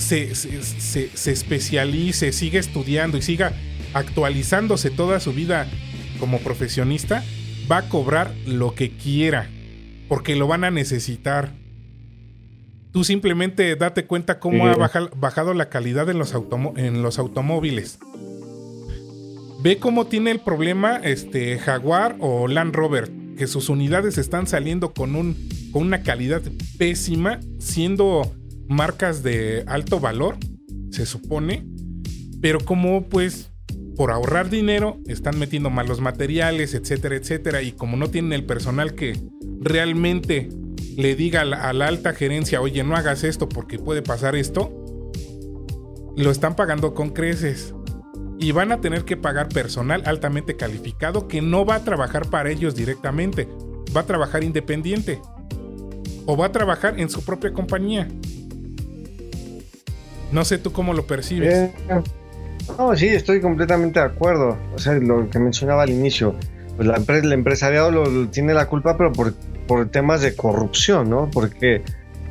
se, 0.00 0.34
se- 0.34 0.62
se- 0.62 1.10
se 1.14 1.30
especialice, 1.32 2.32
siga 2.32 2.58
estudiando 2.58 3.16
y 3.18 3.22
siga 3.22 3.52
actualizándose 3.94 4.90
toda 4.90 5.20
su 5.20 5.32
vida 5.32 5.66
como 6.18 6.38
profesionista, 6.38 7.24
va 7.70 7.78
a 7.78 7.88
cobrar 7.88 8.34
lo 8.46 8.74
que 8.74 8.90
quiera, 8.90 9.48
porque 10.08 10.36
lo 10.36 10.46
van 10.46 10.64
a 10.64 10.70
necesitar. 10.70 11.52
Tú 12.92 13.04
simplemente 13.04 13.76
date 13.76 14.04
cuenta 14.06 14.38
cómo 14.40 14.64
Sí. 14.64 14.70
ha 14.72 14.76
baja- 14.76 15.10
bajado 15.16 15.54
la 15.54 15.68
calidad 15.68 16.08
en 16.10 16.18
los, 16.18 16.34
en 16.76 17.02
los 17.02 17.18
automóviles. 17.18 17.98
Ve 19.62 19.76
cómo 19.78 20.06
tiene 20.06 20.30
el 20.30 20.40
problema 20.40 20.96
este 20.96 21.58
Jaguar 21.58 22.16
o 22.20 22.48
Land 22.48 22.74
Rover, 22.74 23.10
que 23.36 23.46
sus 23.46 23.68
unidades 23.68 24.18
están 24.18 24.46
saliendo 24.46 24.92
con, 24.92 25.14
un, 25.14 25.36
con 25.72 25.82
una 25.82 26.02
calidad 26.02 26.42
pésima, 26.78 27.40
siendo 27.58 28.34
marcas 28.70 29.22
de 29.24 29.64
alto 29.66 29.98
valor, 29.98 30.36
se 30.90 31.04
supone, 31.04 31.66
pero 32.40 32.60
como 32.60 33.08
pues 33.08 33.50
por 33.96 34.12
ahorrar 34.12 34.48
dinero 34.48 34.98
están 35.06 35.38
metiendo 35.38 35.70
malos 35.70 36.00
materiales, 36.00 36.74
etcétera, 36.74 37.16
etcétera, 37.16 37.62
y 37.62 37.72
como 37.72 37.96
no 37.96 38.08
tienen 38.10 38.32
el 38.32 38.46
personal 38.46 38.94
que 38.94 39.18
realmente 39.60 40.48
le 40.96 41.16
diga 41.16 41.40
a 41.40 41.44
la, 41.44 41.68
a 41.68 41.72
la 41.72 41.88
alta 41.88 42.14
gerencia, 42.14 42.60
oye, 42.60 42.84
no 42.84 42.94
hagas 42.94 43.24
esto 43.24 43.48
porque 43.48 43.78
puede 43.78 44.02
pasar 44.02 44.36
esto, 44.36 44.72
lo 46.16 46.30
están 46.30 46.54
pagando 46.54 46.94
con 46.94 47.10
creces. 47.10 47.74
Y 48.38 48.52
van 48.52 48.72
a 48.72 48.80
tener 48.80 49.04
que 49.04 49.18
pagar 49.18 49.48
personal 49.48 50.02
altamente 50.06 50.56
calificado 50.56 51.28
que 51.28 51.42
no 51.42 51.66
va 51.66 51.74
a 51.74 51.84
trabajar 51.84 52.30
para 52.30 52.50
ellos 52.50 52.74
directamente, 52.74 53.48
va 53.94 54.02
a 54.02 54.06
trabajar 54.06 54.44
independiente. 54.44 55.20
O 56.24 56.36
va 56.36 56.46
a 56.46 56.52
trabajar 56.52 56.98
en 56.98 57.10
su 57.10 57.22
propia 57.22 57.52
compañía. 57.52 58.08
No 60.32 60.44
sé 60.44 60.58
tú 60.58 60.72
cómo 60.72 60.92
lo 60.94 61.06
percibes. 61.06 61.52
Eh, 61.54 61.72
no, 62.78 62.96
sí, 62.96 63.08
estoy 63.08 63.40
completamente 63.40 63.98
de 64.00 64.06
acuerdo. 64.06 64.56
O 64.74 64.78
sea, 64.78 64.92
lo 64.94 65.28
que 65.30 65.38
mencionaba 65.38 65.82
al 65.82 65.90
inicio, 65.90 66.34
pues 66.76 66.86
la 66.86 66.96
empresa, 66.96 67.24
el 67.24 67.32
empresariado 67.32 67.90
lo, 67.90 68.04
lo 68.06 68.28
tiene 68.28 68.54
la 68.54 68.66
culpa, 68.66 68.96
pero 68.96 69.12
por, 69.12 69.34
por 69.66 69.88
temas 69.88 70.20
de 70.20 70.34
corrupción, 70.36 71.10
¿no? 71.10 71.28
Porque 71.32 71.82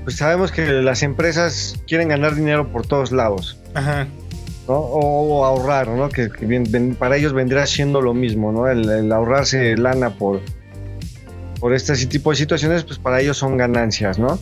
pues 0.04 0.16
sabemos 0.16 0.52
que 0.52 0.66
las 0.66 1.04
empresas 1.04 1.76
quieren 1.88 2.08
ganar 2.08 2.36
dinero 2.36 2.72
por 2.72 2.88
todos 2.88 3.12
lados, 3.12 3.60
Ajá. 3.74 4.08
¿no? 4.68 4.76
O, 4.76 5.39
o 5.39 5.45
ahorrar, 5.45 5.89
¿no? 5.89 6.08
Que, 6.10 6.30
que 6.30 6.45
bien- 6.45 6.66
ven- 6.70 6.95
para 6.95 7.18
ellos 7.18 7.34
vendrá 7.34 7.66
siendo 7.68 8.02
lo 8.02 8.14
mismo, 8.14 8.52
¿no? 8.52 8.68
El, 8.70 8.89
el 8.89 9.12
ahorrarse 9.12 9.76
lana 9.76 10.12
por, 10.12 10.39
por 11.60 11.74
este 11.74 11.93
tipo 12.08 12.30
de 12.32 12.38
situaciones, 12.38 12.86
pues 12.86 12.97
para 12.97 13.20
ellos 13.20 13.38
son 13.38 13.58
ganancias, 13.58 14.18
¿no? 14.18 14.39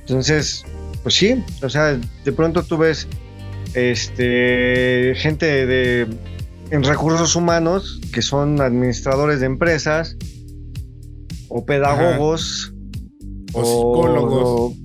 Entonces, 0.00 0.64
pues 1.02 1.14
sí, 1.14 1.42
o 1.62 1.68
sea, 1.68 1.98
de 2.24 2.32
pronto 2.32 2.62
tú 2.62 2.76
ves 2.78 3.06
este 3.74 5.14
gente 5.16 5.66
de 5.66 6.06
en 6.70 6.84
recursos 6.84 7.34
humanos 7.36 8.00
que 8.12 8.22
son 8.22 8.60
administradores 8.60 9.40
de 9.40 9.46
empresas 9.46 10.16
o 11.48 11.64
pedagogos 11.64 12.72
O 13.52 13.64
psicólogos. 13.64 14.76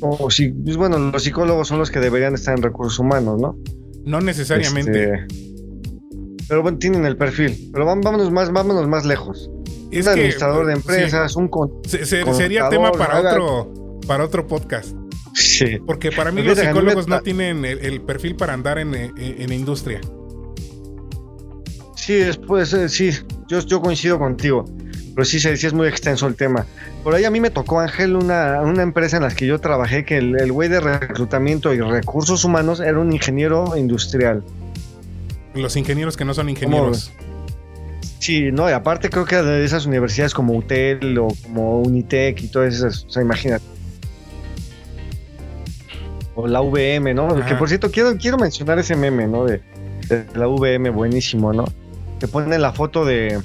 o, 0.00 0.24
o 0.26 0.30
si- 0.30 0.50
pues 0.50 0.76
bueno, 0.76 0.98
los 0.98 1.22
psicólogos 1.22 1.68
son 1.68 1.78
los 1.78 1.90
que 1.90 2.00
deberían 2.00 2.34
estar 2.34 2.56
en 2.56 2.62
recursos 2.62 2.98
humanos, 2.98 3.40
¿no? 3.40 3.58
No 4.04 4.20
necesariamente. 4.20 5.14
Este, 5.14 5.26
pero 6.48 6.62
bueno, 6.62 6.78
tienen 6.78 7.04
el 7.04 7.16
perfil. 7.18 7.68
Pero 7.72 7.84
vámonos 7.84 8.30
más, 8.30 8.50
vámonos 8.50 8.88
más 8.88 9.04
lejos. 9.04 9.50
es 9.90 10.06
un 10.06 10.14
que, 10.14 10.20
administrador 10.20 10.66
de 10.66 10.72
sí, 10.74 10.78
empresas, 10.78 11.36
un 11.36 11.48
con... 11.48 11.70
se- 11.84 12.06
se- 12.06 12.18
contador, 12.20 12.40
sería 12.42 12.68
tema 12.70 12.92
para 12.92 13.18
haga- 13.18 13.32
otro, 13.32 14.00
para 14.06 14.24
otro 14.24 14.46
podcast. 14.46 14.96
Sí. 15.38 15.78
Porque 15.86 16.10
para 16.10 16.32
mí 16.32 16.42
Fíjate 16.42 16.64
los 16.64 16.68
psicólogos 16.68 17.08
no 17.08 17.20
tienen 17.20 17.64
el, 17.64 17.78
el 17.78 18.00
perfil 18.00 18.34
para 18.34 18.54
andar 18.54 18.78
en, 18.78 18.94
en, 18.94 19.12
en 19.16 19.52
industria. 19.52 20.00
Sí, 21.94 22.14
después, 22.14 22.72
eh, 22.72 22.88
sí, 22.88 23.10
yo, 23.48 23.60
yo 23.60 23.80
coincido 23.80 24.18
contigo. 24.18 24.64
Pero 25.14 25.24
sí, 25.24 25.38
sí, 25.40 25.48
es 25.48 25.72
muy 25.72 25.88
extenso 25.88 26.26
el 26.26 26.34
tema. 26.34 26.66
Por 27.04 27.14
ahí 27.14 27.24
a 27.24 27.30
mí 27.30 27.40
me 27.40 27.50
tocó, 27.50 27.80
Ángel, 27.80 28.16
una, 28.16 28.60
una 28.62 28.82
empresa 28.82 29.16
en 29.16 29.24
la 29.24 29.30
que 29.30 29.46
yo 29.46 29.60
trabajé, 29.60 30.04
que 30.04 30.18
el 30.18 30.40
el 30.40 30.52
güey 30.52 30.68
de 30.68 30.80
reclutamiento 30.80 31.72
y 31.72 31.80
recursos 31.80 32.44
humanos 32.44 32.80
era 32.80 32.98
un 32.98 33.12
ingeniero 33.12 33.76
industrial. 33.76 34.42
Los 35.54 35.76
ingenieros 35.76 36.16
que 36.16 36.24
no 36.24 36.34
son 36.34 36.48
ingenieros. 36.48 37.12
Sí, 38.18 38.50
no, 38.52 38.68
y 38.68 38.72
aparte 38.72 39.10
creo 39.10 39.24
que 39.24 39.36
de 39.36 39.64
esas 39.64 39.86
universidades 39.86 40.34
como 40.34 40.54
UTEL 40.54 41.18
o 41.18 41.28
como 41.42 41.80
Unitec 41.80 42.42
y 42.42 42.48
todas 42.48 42.74
esas, 42.74 43.04
o 43.04 43.10
sea, 43.10 43.22
imagínate. 43.22 43.64
O 46.40 46.46
la 46.46 46.60
VM, 46.60 47.14
¿no? 47.14 47.26
Ajá. 47.26 47.46
Que 47.46 47.56
por 47.56 47.68
cierto, 47.68 47.90
quiero, 47.90 48.16
quiero 48.16 48.38
mencionar 48.38 48.78
ese 48.78 48.94
meme, 48.94 49.26
¿no? 49.26 49.44
De, 49.44 49.60
de 50.08 50.24
la 50.36 50.46
VM, 50.46 50.90
buenísimo, 50.90 51.52
¿no? 51.52 51.64
Que 52.20 52.28
ponen 52.28 52.62
la 52.62 52.72
foto 52.72 53.04
de, 53.04 53.40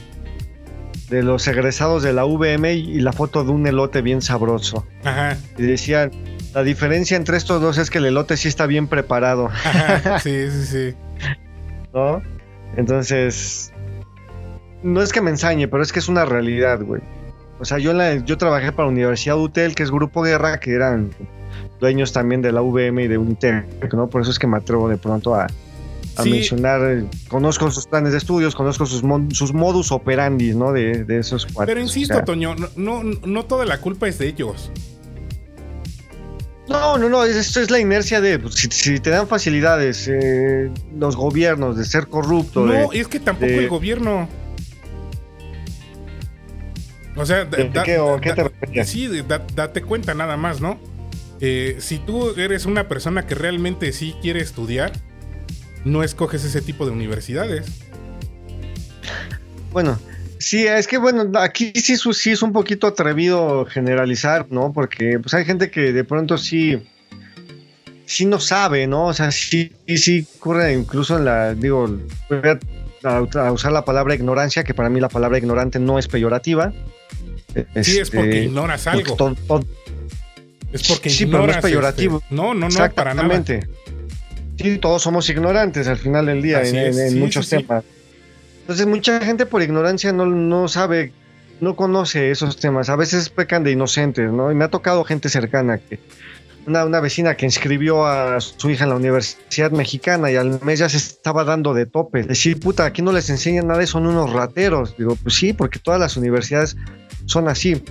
de 1.10 1.24
los 1.24 1.48
egresados 1.48 2.04
de 2.04 2.14
la 2.14 2.24
VM 2.24 2.72
y, 2.72 3.00
la 3.00 3.12
foto 3.12 3.44
de 3.44 3.50
un 3.50 3.66
elote 3.66 4.04
bien 4.04 4.22
sabroso. 4.22 4.86
Ajá, 5.04 5.38
Y 5.58 5.64
decían, 5.64 6.12
la 6.54 6.62
diferencia 6.62 7.18
entre 7.18 7.38
estos 7.38 7.60
dos 7.60 7.80
es 7.80 7.90
que 7.90 7.98
el 7.98 8.06
elote 8.06 8.38
sí 8.38 8.48
está 8.48 8.68
bien 8.68 8.88
preparado, 8.88 9.48
ajá, 9.48 10.20
sí, 10.24 10.52
sí, 10.52 10.66
sí. 10.66 10.96
¿no? 11.96 12.22
Entonces, 12.78 13.74
no 14.84 15.02
es 15.02 15.12
que 15.12 15.22
me 15.22 15.32
ensañe, 15.32 15.68
pero 15.68 15.82
es 15.82 15.92
que 15.92 15.98
es 15.98 16.10
una 16.10 16.26
realidad, 16.26 16.82
güey. 16.82 17.02
O 17.60 17.66
sea, 17.66 17.80
yo, 17.80 17.90
en 17.90 17.98
la, 17.98 18.16
yo 18.18 18.38
trabajé 18.38 18.72
para 18.72 18.88
la 18.88 18.92
Universidad 18.92 19.38
UTEL, 19.38 19.74
que 19.74 19.82
es 19.82 19.90
Grupo 19.90 20.22
Guerra, 20.22 20.60
que 20.60 20.74
eran 20.74 21.12
dueños 21.84 22.12
también 22.14 22.42
de 22.42 22.52
la 22.52 22.62
VM 22.62 23.04
y 23.04 23.08
de 23.08 23.18
Unitec, 23.18 23.94
¿no? 23.94 24.08
Por 24.10 24.22
eso 24.22 24.32
es 24.32 24.40
que 24.40 24.48
me 24.48 24.58
atrevo 24.58 24.90
de 24.90 24.98
pronto 24.98 25.36
a, 25.36 25.46
a 25.46 26.24
Sí. 26.24 26.30
mencionar, 26.32 26.82
eh, 26.92 27.06
conozco 27.28 27.70
sus 27.72 27.86
planes 27.88 28.12
de 28.14 28.18
estudios, 28.20 28.56
conozco 28.56 28.86
sus, 28.86 29.04
mon- 29.04 29.32
sus 29.32 29.54
modus 29.54 29.92
operandi, 29.92 30.54
¿no? 30.56 30.72
De, 30.72 31.04
de 31.04 31.20
esos 31.20 31.46
cuates. 31.46 31.72
Pero 31.74 31.82
insisto, 31.82 32.14
O 32.14 32.18
sea, 32.18 32.26
Toño, 32.26 32.56
no, 32.56 32.68
no, 32.76 33.04
no 33.26 33.46
toda 33.46 33.66
la 33.66 33.80
culpa 33.80 34.08
es 34.08 34.18
de 34.18 34.28
ellos. 34.28 34.72
No, 36.70 36.98
no, 36.98 37.10
no, 37.10 37.24
es- 37.26 37.36
esto 37.36 37.60
es 37.60 37.70
la 37.70 37.80
inercia 37.80 38.22
de, 38.22 38.40
pues, 38.40 38.56
si, 38.56 38.68
si 38.72 39.00
te 39.00 39.10
dan 39.10 39.28
facilidades 39.28 40.08
eh, 40.08 40.72
los 40.98 41.16
gobiernos 41.16 41.78
de 41.78 41.84
ser 41.86 42.08
corrupto, 42.08 42.66
No, 42.66 42.72
de- 42.90 43.00
es 43.00 43.08
que 43.08 43.20
tampoco 43.20 43.48
de- 43.48 43.58
el 43.60 43.68
gobierno. 43.70 44.30
O 47.16 47.26
sea, 47.26 47.46
da- 47.46 47.58
¿De 47.58 47.70
da- 47.70 47.84
qué 47.84 48.00
o 48.00 48.16
a 48.16 48.22
qué 48.22 48.34
da- 48.34 48.50
te 48.50 48.84
sí, 48.86 49.08
date 49.56 49.82
cuenta 49.84 50.14
nada 50.16 50.36
más, 50.38 50.62
¿no? 50.62 50.80
Eh, 51.46 51.76
si 51.80 51.98
tú 52.00 52.30
eres 52.38 52.66
una 52.66 52.88
persona 52.88 53.28
que 53.28 53.36
realmente 53.36 53.92
sí 53.92 54.16
quiere 54.22 54.40
estudiar, 54.40 54.94
no 55.84 56.02
escoges 56.02 56.46
ese 56.46 56.62
tipo 56.62 56.86
de 56.86 56.92
universidades. 56.94 57.66
Bueno, 59.74 60.00
sí, 60.40 60.66
es 60.66 60.88
que 60.88 60.98
bueno, 60.98 61.30
aquí 61.38 61.74
sí, 61.76 61.94
es- 61.94 62.18
sí 62.18 62.32
es 62.32 62.44
un 62.44 62.54
poquito 62.54 62.88
atrevido 62.88 63.66
generalizar, 63.66 64.48
¿no? 64.52 64.72
Porque 64.72 65.20
pues 65.20 65.34
hay 65.34 65.44
gente 65.44 65.70
que 65.70 65.92
de 65.92 66.06
pronto 66.06 66.38
sí, 66.38 66.82
sí 68.06 68.26
no 68.26 68.40
sabe, 68.40 68.88
¿no? 68.88 69.08
O 69.08 69.14
sea, 69.14 69.30
sí, 69.32 69.74
sí, 69.98 70.26
ocurre 70.38 70.72
incluso 70.74 71.18
en 71.18 71.26
la, 71.26 71.56
digo, 71.56 72.00
voy 72.30 72.40
a, 73.04 73.52
usar 73.52 73.74
la 73.74 73.84
palabra 73.84 74.16
ignorancia, 74.16 74.64
que 74.64 74.74
para 74.74 74.90
mí 74.90 75.02
la 75.02 75.10
palabra 75.10 75.38
ignorante 75.40 75.78
no 75.78 76.00
es 76.00 76.08
peyorativa. 76.08 76.72
Sí, 77.82 78.00
es 78.00 78.10
porque 78.10 78.30
Este, 78.30 78.44
ignoras 78.46 78.88
algo. 78.88 79.18
Es 80.74 80.88
porque 80.88 81.10
Sí, 81.10 81.26
pero 81.28 81.46
no 81.46 81.52
es 81.52 81.58
peyorativo. 81.58 82.18
este, 82.18 82.36
no, 82.36 82.54
no, 82.54 82.68
no, 82.68 82.76
para 82.94 83.14
nada. 83.14 83.28
Exactamente. 83.38 83.68
Sí, 84.58 84.78
todos 84.80 85.02
somos 85.02 85.30
ignorantes 85.30 85.88
al 85.88 85.98
final 85.98 86.26
del 86.26 86.42
día 86.42 86.60
Así 86.60 86.76
en, 86.78 86.88
es, 86.88 86.98
en- 86.98 87.04
en 87.06 87.10
sí, 87.12 87.20
muchos 87.20 87.46
sí, 87.48 87.58
temas. 87.58 87.84
Entonces, 88.62 88.86
mucha 88.88 89.20
gente 89.22 89.46
por 89.46 89.62
ignorancia 89.62 90.12
no, 90.14 90.26
no 90.26 90.68
sabe, 90.68 91.12
no 91.62 91.76
conoce 91.76 92.32
esos 92.32 92.58
temas. 92.58 92.90
A 92.90 92.96
veces 92.96 93.30
pecan 93.30 93.64
de 93.64 93.72
inocentes, 93.72 94.32
¿no? 94.32 94.52
Y 94.52 94.56
me 94.56 94.66
ha 94.66 94.70
tocado 94.70 95.04
gente 95.04 95.30
cercana 95.30 95.78
que. 95.78 96.00
Una, 96.66 96.86
una 96.86 97.02
vecina 97.02 97.36
que 97.36 97.46
inscribió 97.46 98.06
a 98.06 98.40
su 98.40 98.70
hija 98.70 98.86
en 98.86 98.92
la 98.92 98.96
Universidad 98.96 99.72
Mexicana 99.72 100.32
y 100.32 100.38
al 100.38 100.62
mes 100.62 100.80
ya 100.80 100.88
se 100.88 100.96
estaba 100.96 101.44
dando 101.44 101.74
de 101.74 101.86
tope. 101.86 102.24
Decir, 102.24 102.58
puta, 102.58 102.86
aquí 102.86 103.02
no 103.02 103.12
les 103.12 103.30
enseñan 103.30 103.68
nada 103.68 103.86
son 103.86 104.08
unos 104.08 104.32
rateros. 104.32 104.96
Digo, 104.98 105.18
pues 105.22 105.36
sí, 105.36 105.52
porque 105.52 105.80
todas 105.80 106.00
las 106.00 106.16
universidades 106.16 106.78
son 107.26 107.50
así. 107.50 107.84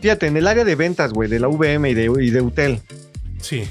Fíjate, 0.00 0.26
en 0.26 0.36
el 0.36 0.46
área 0.46 0.64
de 0.64 0.74
ventas, 0.74 1.12
güey, 1.12 1.28
de 1.28 1.40
la 1.40 1.48
VM 1.48 1.90
y 1.90 1.94
de, 1.94 2.04
y 2.20 2.30
de 2.30 2.40
UTEL, 2.40 2.80
Sí. 3.40 3.64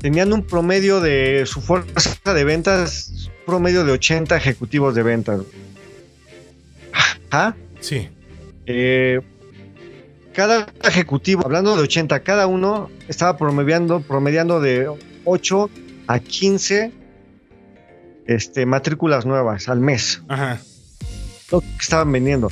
tenían 0.00 0.32
un 0.32 0.42
promedio 0.46 1.00
de 1.00 1.44
su 1.46 1.60
fuerza 1.60 2.34
de 2.34 2.44
ventas, 2.44 3.28
un 3.40 3.46
promedio 3.46 3.84
de 3.84 3.92
80 3.92 4.36
ejecutivos 4.36 4.94
de 4.94 5.02
ventas. 5.02 5.40
Ajá. 7.30 7.56
Sí. 7.80 8.08
Eh, 8.66 9.20
cada 10.34 10.66
ejecutivo, 10.84 11.42
hablando 11.44 11.76
de 11.76 11.82
80, 11.82 12.20
cada 12.20 12.46
uno 12.46 12.90
estaba 13.08 13.36
promediando, 13.36 14.00
promediando 14.00 14.60
de 14.60 14.90
8 15.24 15.70
a 16.06 16.18
15 16.18 16.92
este, 18.26 18.66
matrículas 18.66 19.26
nuevas 19.26 19.68
al 19.68 19.80
mes. 19.80 20.22
Ajá. 20.28 20.60
Lo 21.50 21.60
que 21.60 21.66
estaban 21.80 22.10
vendiendo. 22.12 22.50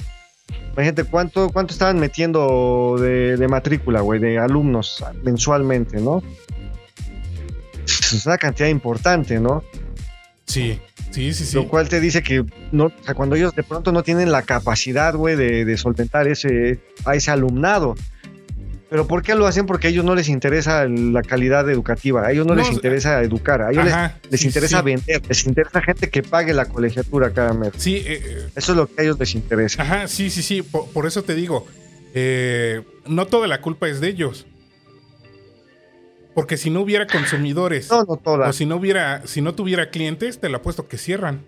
Imagínate 0.73 1.05
cuánto, 1.05 1.51
cuánto 1.51 1.73
estaban 1.73 1.99
metiendo 1.99 2.97
de, 2.99 3.37
de 3.37 3.49
matrícula, 3.49 4.01
güey, 4.01 4.21
de 4.21 4.39
alumnos 4.39 5.05
mensualmente, 5.23 6.01
¿no? 6.01 6.23
Es 7.85 8.25
una 8.27 8.39
cantidad 8.39 8.69
importante, 8.69 9.41
¿no? 9.41 9.63
Sí. 10.47 10.81
Sí, 11.11 11.35
sí, 11.35 11.45
sí. 11.45 11.57
Lo 11.57 11.67
cual 11.67 11.89
te 11.89 12.01
dice 12.01 12.23
que 12.23 12.45
no, 12.71 12.87
o 12.87 12.93
sea, 13.05 13.15
cuando 13.15 13.35
ellos 13.35 13.55
de 13.55 13.65
pronto 13.65 13.91
no 13.91 14.03
tienen 14.05 14.31
la 14.31 14.43
capacidad, 14.43 15.15
güey, 15.15 15.35
de, 15.35 15.65
de 15.65 15.77
solventar 15.77 16.29
ese, 16.29 16.79
a 17.05 17.17
ese 17.17 17.31
alumnado. 17.33 17.97
Pero 18.91 19.07
¿por 19.07 19.23
qué 19.23 19.37
lo 19.37 19.47
hacen? 19.47 19.67
Porque 19.67 19.87
a 19.87 19.91
ellos 19.91 20.05
no 20.05 20.17
les 20.17 20.29
interesa 20.29 20.85
la 20.89 21.23
calidad 21.23 21.71
educativa, 21.71 22.27
a 22.27 22.33
ellos 22.33 22.45
no, 22.45 22.55
No, 22.57 22.61
les 22.63 22.73
interesa 22.73 23.23
educar, 23.23 23.63
a 23.63 23.71
ellos 23.71 23.85
les- 23.85 23.95
Ajá, 23.95 24.19
les, 24.29 24.41
sí, 24.41 24.49
interesa 24.49 24.79
sí. 24.81 24.85
vender, 24.85 25.23
les 25.29 25.47
interesa 25.47 25.81
gente 25.81 26.11
que 26.11 26.25
pague 26.25 26.53
la 26.53 26.65
colegiatura 26.67 27.31
cada 27.33 27.55
mes. 27.55 27.71
Sí, 27.77 27.99
eh, 27.99 28.21
eh, 28.25 28.49
Eso 28.57 28.73
es 28.73 28.77
lo 28.77 28.87
que 28.89 29.01
a 29.01 29.05
ellos 29.05 29.19
les 29.21 29.35
interesa. 29.37 29.81
Ajá, 29.83 30.09
sí, 30.09 30.29
sí, 30.29 30.43
sí. 30.43 30.63
Por, 30.63 30.91
por 30.91 31.07
eso 31.07 31.23
te 31.23 31.37
digo, 31.37 31.67
eh, 32.15 32.83
no 33.07 33.27
toda 33.29 33.47
la 33.47 33.61
culpa 33.61 33.89
es 33.89 34.01
de 34.01 34.09
ellos. 34.09 34.47
Porque 36.35 36.57
si 36.57 36.71
no 36.71 36.81
hubiera 36.81 37.07
consumidores 37.07 37.91
No, 37.91 38.03
no 38.05 38.21
o 38.25 38.53
si 38.53 38.67
no 38.67 38.77
hubiera, 38.77 39.25
si 39.27 39.41
no 39.41 39.55
tuviera 39.55 39.91
clientes, 39.91 40.41
te 40.41 40.49
lo 40.49 40.57
apuesto 40.59 40.89
que 40.89 40.97
cierran. 40.99 41.45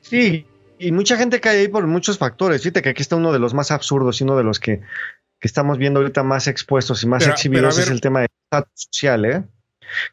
Sí, 0.00 0.46
y 0.78 0.92
mucha 0.92 1.16
gente 1.16 1.40
cae 1.40 1.60
ahí 1.60 1.68
por 1.68 1.86
muchos 1.86 2.18
factores. 2.18 2.62
Fíjate 2.62 2.82
que 2.82 2.88
aquí 2.88 3.02
está 3.02 3.16
uno 3.16 3.32
de 3.32 3.38
los 3.38 3.54
más 3.54 3.70
absurdos 3.70 4.20
y 4.20 4.24
uno 4.24 4.36
de 4.36 4.44
los 4.44 4.58
que, 4.60 4.80
que 5.40 5.48
estamos 5.48 5.78
viendo 5.78 6.00
ahorita 6.00 6.22
más 6.22 6.46
expuestos 6.46 7.02
y 7.02 7.06
más 7.06 7.22
Pero- 7.22 7.32
exhibidos 7.34 7.74
pero 7.74 7.84
es 7.86 7.90
el 7.90 8.00
tema 8.00 8.20
de 8.20 8.26
estatus 8.44 8.72
social, 8.90 9.24
¿eh? 9.24 9.42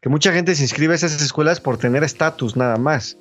Que 0.01 0.09
mucha 0.09 0.31
gente 0.31 0.55
se 0.55 0.63
inscribe 0.63 0.93
a 0.93 0.95
esas 0.95 1.21
escuelas 1.21 1.59
por 1.59 1.77
tener 1.77 2.03
estatus 2.03 2.55
nada 2.55 2.77
más. 2.77 3.17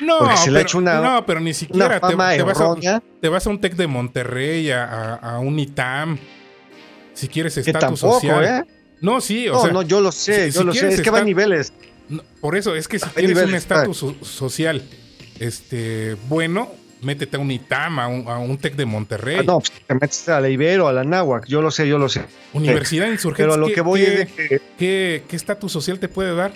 No, 0.00 0.18
Porque 0.18 0.36
se 0.36 0.50
le 0.50 0.58
ha 0.58 0.60
pero, 0.60 0.68
hecho 0.68 0.78
una- 0.78 1.00
no, 1.00 1.24
pero 1.26 1.40
ni 1.40 1.54
siquiera 1.54 2.00
te, 2.00 2.14
vas 2.14 2.60
a, 2.60 3.00
te 3.20 3.28
vas 3.28 3.46
a 3.46 3.50
un 3.50 3.60
TEC 3.60 3.76
de 3.76 3.86
Monterrey, 3.86 4.70
a, 4.70 5.14
a- 5.14 5.38
un 5.38 5.58
ITAM, 5.58 6.18
si 7.14 7.28
quieres 7.28 7.56
estatus 7.56 7.80
tampoco, 8.00 8.14
social. 8.20 8.44
¿eh? 8.44 8.64
No, 9.00 9.20
sí, 9.20 9.48
o 9.48 9.54
No, 9.54 9.62
sea, 9.62 9.72
no, 9.72 9.82
yo 9.82 10.00
lo 10.00 10.12
sé, 10.12 10.50
si- 10.50 10.56
yo 10.56 10.60
si 10.62 10.66
lo 10.66 10.74
sé. 10.74 10.88
Es 10.88 11.00
que 11.00 11.10
va 11.10 11.20
a 11.20 11.24
niveles. 11.24 11.72
no, 12.08 12.22
por 12.40 12.56
eso 12.56 12.74
es 12.76 12.88
que 12.88 12.98
si 12.98 13.08
tienes 13.10 13.38
un 13.42 13.54
estatus 13.54 13.96
so- 13.98 14.16
social 14.22 14.82
este, 15.38 16.16
bueno, 16.28 16.70
métete 17.06 17.36
a 17.36 17.40
un 17.40 17.50
ITAM, 17.50 17.98
a 18.00 18.08
un, 18.08 18.28
a 18.28 18.38
un 18.38 18.58
TEC 18.58 18.74
de 18.76 18.84
Monterrey. 18.84 19.36
Ah, 19.40 19.42
no, 19.44 19.58
pues 19.60 19.72
te 19.86 19.94
metes 19.94 20.28
a 20.28 20.40
la 20.40 20.48
Ibero, 20.50 20.88
a 20.88 20.92
la 20.92 21.04
Náhuac, 21.04 21.46
yo 21.46 21.62
lo 21.62 21.70
sé, 21.70 21.88
yo 21.88 21.96
lo 21.98 22.08
sé. 22.08 22.22
Universidad 22.52 23.06
Insurgentes. 23.08 23.44
Pero 23.46 23.54
a 23.54 23.56
lo 23.56 23.68
¿qué- 23.68 23.74
que 23.74 23.80
voy 23.80 24.00
qué- 24.00 24.12
es 24.12 24.18
de 24.18 24.26
que 24.26 24.60
¿Qué 24.76 25.22
qué 25.28 25.36
estatus 25.36 25.72
social 25.72 25.98
te 25.98 26.08
puede 26.08 26.34
dar? 26.34 26.52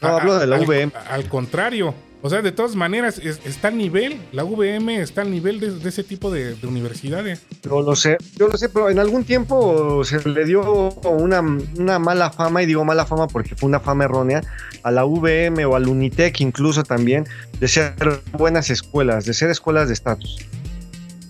No, 0.00 0.08
A- 0.08 0.20
hablo 0.20 0.38
de 0.38 0.46
la 0.46 0.56
al, 0.56 0.66
VM. 0.66 0.92
Al 1.08 1.28
contrario. 1.28 1.94
O 2.22 2.28
sea, 2.28 2.42
de 2.42 2.52
todas 2.52 2.76
maneras, 2.76 3.18
es- 3.18 3.40
está 3.46 3.68
al 3.68 3.78
nivel, 3.78 4.20
la 4.32 4.44
VM 4.44 5.00
está 5.00 5.22
al 5.22 5.30
nivel 5.30 5.58
de, 5.58 5.70
de 5.70 5.88
ese 5.88 6.04
tipo 6.04 6.30
de, 6.30 6.54
de 6.54 6.66
universidades. 6.66 7.42
Yo 7.62 7.80
lo 7.80 7.96
sé, 7.96 8.18
yo 8.36 8.48
lo 8.48 8.58
sé, 8.58 8.68
pero 8.68 8.90
en 8.90 8.98
algún 8.98 9.24
tiempo 9.24 10.04
se 10.04 10.28
le 10.28 10.44
dio 10.44 10.90
una, 11.08 11.40
una 11.40 11.98
mala 11.98 12.30
fama, 12.30 12.62
y 12.62 12.66
digo 12.66 12.84
mala 12.84 13.06
fama 13.06 13.26
porque 13.26 13.54
fue 13.56 13.68
una 13.68 13.80
fama 13.80 14.04
errónea, 14.04 14.42
a 14.82 14.90
la 14.90 15.04
VM 15.06 15.64
o 15.64 15.76
al 15.76 15.88
Unitec 15.88 16.40
incluso 16.40 16.82
también, 16.84 17.24
de 17.58 17.68
ser 17.68 17.94
buenas 18.36 18.68
escuelas, 18.68 19.24
de 19.24 19.32
ser 19.32 19.48
escuelas 19.48 19.88
de 19.88 19.94
estatus. 19.94 20.38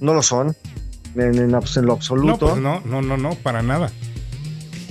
No 0.01 0.13
lo 0.15 0.23
son, 0.23 0.57
en, 1.15 1.35
en 1.37 1.53
abs- 1.53 1.77
en 1.77 1.83
lo 1.83 1.89
No, 1.89 1.95
absoluto. 1.95 2.49
pues 2.51 2.61
no, 2.61 2.81
no, 2.81 3.01
no, 3.01 3.17
no, 3.17 3.35
para 3.37 3.63
nada. 3.63 3.93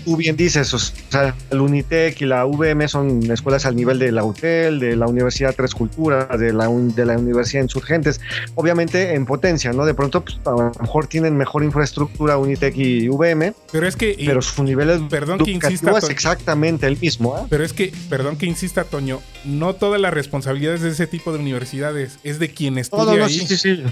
Tú 0.05 0.15
bien 0.17 0.35
dices, 0.35 0.73
o 0.73 0.79
sea, 0.79 1.35
el 1.49 1.61
Unitec 1.61 2.21
y 2.21 2.25
la 2.25 2.45
VM 2.45 2.87
son 2.87 3.29
escuelas 3.31 3.65
al 3.65 3.75
nivel 3.75 3.99
de 3.99 4.11
la 4.11 4.23
UTEL, 4.23 4.79
de 4.79 4.95
la 4.95 5.07
Universidad 5.07 5.55
Tres 5.55 5.73
Culturas, 5.73 6.39
de 6.39 6.53
la, 6.53 6.67
de 6.67 7.05
la 7.05 7.17
Universidad 7.17 7.63
Insurgentes, 7.63 8.21
obviamente 8.55 9.13
en 9.13 9.25
potencia, 9.25 9.71
¿no? 9.73 9.85
De 9.85 9.93
pronto, 9.93 10.23
pues, 10.23 10.39
a 10.45 10.51
lo 10.51 10.71
mejor 10.79 11.07
tienen 11.07 11.37
mejor 11.37 11.63
infraestructura 11.63 12.37
Unitec 12.37 12.75
y 12.77 13.07
VM, 13.09 13.53
Pero 13.71 13.87
es 13.87 13.95
que, 13.95 14.15
pero 14.25 14.41
su 14.41 14.63
nivel 14.63 15.07
perdón 15.09 15.39
que 15.39 15.51
insista, 15.51 15.97
es 15.97 16.09
exactamente 16.09 16.87
el 16.87 16.97
mismo. 16.97 17.37
¿eh? 17.37 17.47
pero 17.49 17.63
es 17.63 17.73
que, 17.73 17.93
perdón 18.09 18.37
que 18.37 18.45
insista, 18.45 18.83
Toño, 18.83 19.21
no 19.45 19.75
todas 19.75 19.99
las 19.99 20.13
responsabilidades 20.13 20.81
de 20.81 20.89
ese 20.89 21.07
tipo 21.07 21.31
de 21.31 21.39
universidades 21.39 22.19
es 22.23 22.39
de 22.39 22.49
quien 22.49 22.77
estudia 22.77 23.05
no, 23.05 23.17
no, 23.17 23.25
ahí. 23.25 23.39
sí, 23.39 23.47
sí, 23.47 23.57
sí. 23.57 23.83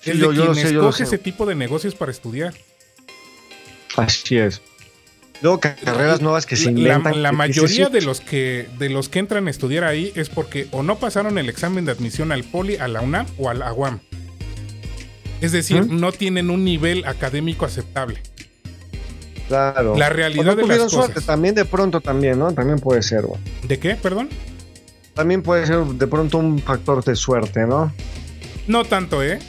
Sí, 0.00 0.10
es 0.10 0.16
de 0.16 0.22
yo, 0.22 0.30
quien 0.30 0.44
yo 0.44 0.52
escoge 0.52 0.98
sé. 0.98 1.04
ese 1.04 1.18
tipo 1.18 1.46
de 1.46 1.54
negocios 1.54 1.94
para 1.94 2.10
estudiar. 2.10 2.54
Así 3.96 4.36
es. 4.36 4.60
Luego 5.42 5.58
carreras 5.60 6.20
nuevas 6.20 6.46
que 6.46 6.56
se 6.56 6.66
La- 6.66 6.70
inventan. 6.78 7.22
La, 7.22 7.32
mayoría 7.32 7.88
de 7.88 8.00
los 8.00 8.20
que 8.20 8.68
de 8.78 8.88
los 8.88 9.08
que 9.08 9.18
entran 9.18 9.48
a 9.48 9.50
estudiar 9.50 9.84
ahí 9.84 10.12
es 10.14 10.28
porque 10.28 10.68
o 10.70 10.82
no 10.82 10.96
pasaron 10.96 11.36
el 11.36 11.48
examen 11.48 11.84
de 11.84 11.92
admisión 11.92 12.30
al 12.32 12.44
Poli, 12.44 12.76
a 12.76 12.86
la 12.88 13.00
UNAM 13.00 13.26
o 13.38 13.50
a 13.50 13.54
la 13.54 13.72
UAM. 13.72 13.98
Es 15.40 15.50
decir, 15.52 15.82
¿Mm? 15.84 15.98
no 16.00 16.12
tienen 16.12 16.50
un 16.50 16.64
nivel 16.64 17.04
académico 17.04 17.64
aceptable. 17.66 18.20
Claro. 19.48 19.96
La 19.96 20.06
O 20.06 20.10
realidad 20.10 20.44
no 20.44 20.50
de 20.52 20.56
las 20.58 20.64
tuvieron 20.66 20.86
cosas. 20.88 21.04
suerte, 21.06 21.20
también 21.20 21.54
de 21.54 21.64
pronto 21.64 22.00
también, 22.00 22.38
¿no? 22.38 22.52
También 22.52 22.78
puede 22.78 23.02
ser, 23.02 23.22
güey. 23.22 23.40
¿De 23.66 23.78
qué? 23.78 23.96
Perdón. 23.96 24.28
También 25.14 25.42
puede 25.42 25.66
ser 25.66 25.78
de 25.84 26.06
pronto 26.06 26.38
un 26.38 26.58
factor 26.60 27.04
de 27.04 27.16
suerte, 27.16 27.66
¿no? 27.66 27.92
No 28.68 28.84
tanto, 28.84 29.22
¿eh? 29.22 29.40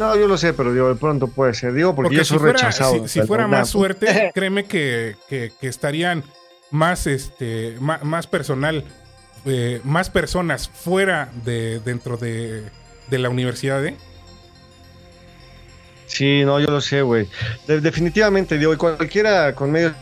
No, 0.00 0.16
yo 0.16 0.26
lo 0.26 0.38
sé, 0.38 0.54
pero 0.54 0.72
digo, 0.72 0.88
de 0.88 0.94
pronto 0.94 1.28
puede 1.28 1.52
ser. 1.52 1.74
Digo, 1.74 1.94
porque, 1.94 2.06
Porque 2.08 2.16
yo 2.16 2.24
si 2.24 2.28
soy 2.30 2.38
fuera, 2.38 2.52
rechazado. 2.54 3.06
si, 3.06 3.20
si 3.20 3.26
fuera 3.26 3.46
más 3.46 3.68
suerte, 3.68 4.30
créeme 4.34 4.64
que, 4.64 5.16
que- 5.28 5.52
que 5.60 5.68
estarían 5.68 6.24
más, 6.70 7.06
este, 7.06 7.76
más, 7.80 8.02
más 8.02 8.26
personal, 8.26 8.82
eh, 9.44 9.82
más 9.84 10.08
personas 10.08 10.70
fuera 10.70 11.30
de 11.44 11.80
dentro 11.80 12.16
de, 12.16 12.64
de 13.10 13.18
la 13.18 13.28
universidad, 13.28 13.84
¿eh? 13.84 13.94
Sí, 16.06 16.44
no, 16.46 16.58
yo 16.60 16.68
lo 16.68 16.80
sé, 16.80 17.02
güey. 17.02 17.28
De- 17.66 17.82
definitivamente, 17.82 18.56
digo, 18.56 18.72
y 18.72 18.76
cualquiera 18.78 19.54
con 19.54 19.70
medio 19.70 19.92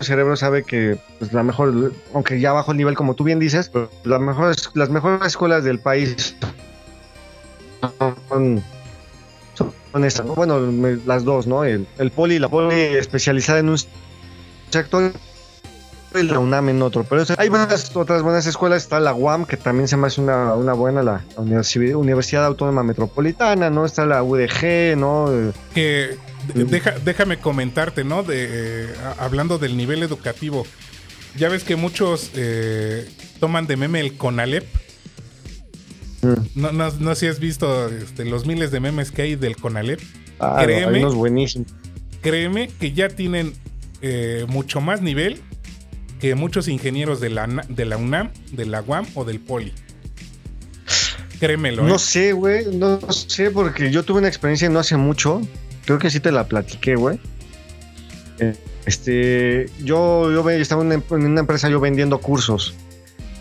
cerebro 0.00 0.36
sabe 0.36 0.62
que 0.62 1.00
pues, 1.18 1.32
la 1.32 1.42
mejor, 1.42 1.92
aunque 2.14 2.38
ya 2.38 2.52
bajo 2.52 2.70
el 2.70 2.78
nivel, 2.78 2.94
como 2.94 3.14
tú 3.16 3.24
bien 3.24 3.40
dices, 3.40 3.68
pero 3.70 3.90
las 4.04 4.20
mejores, 4.20 4.70
las 4.74 4.88
mejores 4.88 5.26
escuelas 5.26 5.64
del 5.64 5.80
país 5.80 6.36
son, 8.28 8.62
son 9.58 10.04
estas, 10.04 10.24
¿no? 10.26 10.34
Bueno, 10.34 10.58
las 11.06 11.24
dos, 11.24 11.46
¿no? 11.46 11.64
El, 11.64 11.86
el 11.98 12.10
poli, 12.10 12.38
la 12.38 12.48
poli 12.48 12.74
especializada 12.80 13.58
en 13.58 13.68
un 13.70 13.78
sector 14.70 15.12
y 16.14 16.22
la 16.22 16.38
UNAM 16.38 16.70
en 16.70 16.80
otro. 16.82 17.04
Pero 17.04 17.22
hay 17.36 17.48
varias 17.50 17.94
otras 17.94 18.22
buenas 18.22 18.46
escuelas. 18.46 18.82
Está 18.82 18.98
la 19.00 19.12
UAM, 19.14 19.44
que 19.44 19.56
también 19.58 19.88
se 19.88 19.96
me 19.96 20.06
hace 20.06 20.20
una, 20.20 20.54
una 20.54 20.72
buena, 20.72 21.02
la, 21.02 21.22
la 21.36 21.42
Universi- 21.42 21.94
Universidad 21.94 22.46
Autónoma 22.46 22.82
Metropolitana, 22.82 23.68
¿no? 23.70 23.84
Está 23.84 24.06
la 24.06 24.22
UDG, 24.22 24.96
¿no? 24.96 25.26
Que 25.74 26.16
de- 26.54 26.64
deja- 26.64 26.94
déjame 27.04 27.38
comentarte, 27.38 28.04
¿no? 28.04 28.22
De, 28.22 28.46
eh, 28.50 28.88
hablando 29.18 29.58
del 29.58 29.76
nivel 29.76 30.02
educativo. 30.02 30.66
Ya 31.36 31.48
ves 31.50 31.62
que 31.62 31.76
muchos 31.76 32.30
eh, 32.36 33.06
toman 33.38 33.66
de 33.66 33.76
meme 33.76 34.00
el 34.00 34.16
CONALEP. 34.16 34.64
No, 36.54 36.72
no, 36.72 37.14
si 37.14 37.26
has 37.26 37.38
visto 37.38 37.88
este, 37.88 38.24
los 38.24 38.46
miles 38.46 38.70
de 38.70 38.80
memes 38.80 39.10
que 39.10 39.22
hay 39.22 39.36
del 39.36 39.56
CONALEP. 39.56 40.00
ah, 40.40 40.60
Créeme. 40.62 40.96
hay 40.96 41.02
unos 41.02 41.14
buenísimos. 41.14 41.68
Créeme 42.22 42.68
que 42.68 42.92
ya 42.92 43.08
tienen 43.08 43.52
eh, 44.02 44.44
mucho 44.48 44.80
más 44.80 45.00
nivel 45.02 45.40
que 46.20 46.34
muchos 46.34 46.66
ingenieros 46.66 47.20
de 47.20 47.30
la, 47.30 47.46
de 47.68 47.84
la 47.84 47.96
UNAM, 47.96 48.30
de 48.50 48.66
la 48.66 48.82
UAM 48.82 49.06
o 49.14 49.24
del 49.24 49.38
Poli. 49.38 49.72
Créemelo. 51.38 51.84
¿eh? 51.84 51.88
No 51.88 51.98
sé, 51.98 52.32
güey, 52.32 52.66
no 52.76 53.00
sé, 53.12 53.50
porque 53.52 53.90
yo 53.92 54.02
tuve 54.04 54.18
una 54.18 54.28
experiencia 54.28 54.68
no 54.68 54.80
hace 54.80 54.96
mucho. 54.96 55.40
Creo 55.84 55.98
que 55.98 56.10
sí 56.10 56.18
te 56.20 56.32
la 56.32 56.48
platiqué, 56.48 56.96
güey. 56.96 57.20
Eh, 58.40 58.54
Este, 58.86 59.70
yo, 59.84 60.32
yo 60.32 60.48
estaba 60.50 60.82
en 60.82 60.88
una, 60.88 60.94
en 61.10 61.26
una 61.26 61.40
empresa 61.40 61.68
yo 61.68 61.78
vendiendo 61.78 62.18
cursos. 62.18 62.74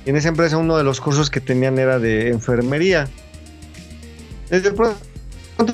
En 0.07 0.15
esa 0.15 0.29
empresa 0.29 0.55
uno 0.55 0.77
de 0.77 0.85
los 0.85 1.01
cursos 1.01 1.29
que 1.29 1.41
tenían 1.41 1.77
era 1.77 1.99
de 1.99 2.29
enfermería. 2.29 3.09
Desde 4.49 4.71
pronto 4.71 4.95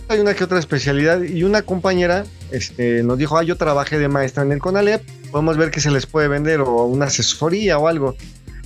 hay 0.07 0.19
una 0.21 0.34
que 0.34 0.43
otra 0.43 0.57
especialidad 0.57 1.21
y 1.21 1.43
una 1.43 1.61
compañera 1.61 2.25
este, 2.49 3.03
nos 3.03 3.19
dijo, 3.19 3.38
ah, 3.38 3.43
yo 3.43 3.57
trabajé 3.57 3.99
de 3.99 4.07
maestra 4.07 4.41
en 4.41 4.51
el 4.51 4.57
CONALEP, 4.57 5.03
podemos 5.29 5.55
ver 5.55 5.69
qué 5.69 5.79
se 5.79 5.91
les 5.91 6.07
puede 6.07 6.27
vender 6.29 6.61
o 6.61 6.86
una 6.86 7.05
asesoría 7.05 7.77
o 7.77 7.88
algo. 7.88 8.15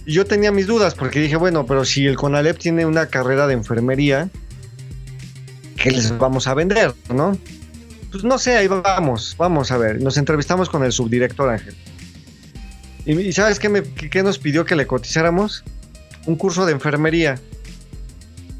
Y 0.05 0.13
yo 0.13 0.23
tenía 0.23 0.53
mis 0.53 0.67
dudas 0.67 0.95
porque 0.95 1.19
dije, 1.19 1.35
bueno, 1.35 1.65
pero 1.65 1.83
si 1.83 2.07
el 2.07 2.15
CONALEP 2.15 2.57
tiene 2.57 2.85
una 2.85 3.07
carrera 3.07 3.45
de 3.45 3.55
enfermería, 3.55 4.29
¿qué 5.75 5.91
les 5.91 6.17
vamos 6.17 6.47
a 6.47 6.53
vender, 6.53 6.93
no? 7.13 7.37
Pues 8.09 8.23
no 8.23 8.37
sé, 8.37 8.55
ahí 8.55 8.69
vamos, 8.69 9.35
vamos 9.37 9.69
a 9.73 9.77
ver. 9.77 10.01
Nos 10.01 10.15
entrevistamos 10.15 10.69
con 10.69 10.85
el 10.85 10.93
subdirector 10.93 11.49
Ángel. 11.49 11.75
Y, 13.07 13.19
y 13.19 13.33
¿sabes 13.33 13.57
qué, 13.57 13.69
me, 13.69 13.81
qué- 13.81 14.21
nos 14.21 14.37
pidió 14.37 14.65
que 14.65 14.75
le 14.75 14.85
cotizáramos? 14.85 15.63
Un 16.27 16.35
curso 16.35 16.65
de 16.67 16.73
enfermería. 16.73 17.39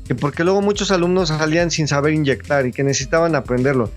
Que 0.07 0.15
porque 0.15 0.43
luego 0.43 0.61
muchos 0.61 0.89
alumnos 0.89 1.27
salían 1.29 1.69
sin 1.69 1.87
saber 1.87 2.13
inyectar 2.13 2.65
y 2.65 2.71
que 2.71 2.83
necesitaban 2.83 3.35
aprenderlo. 3.35 3.91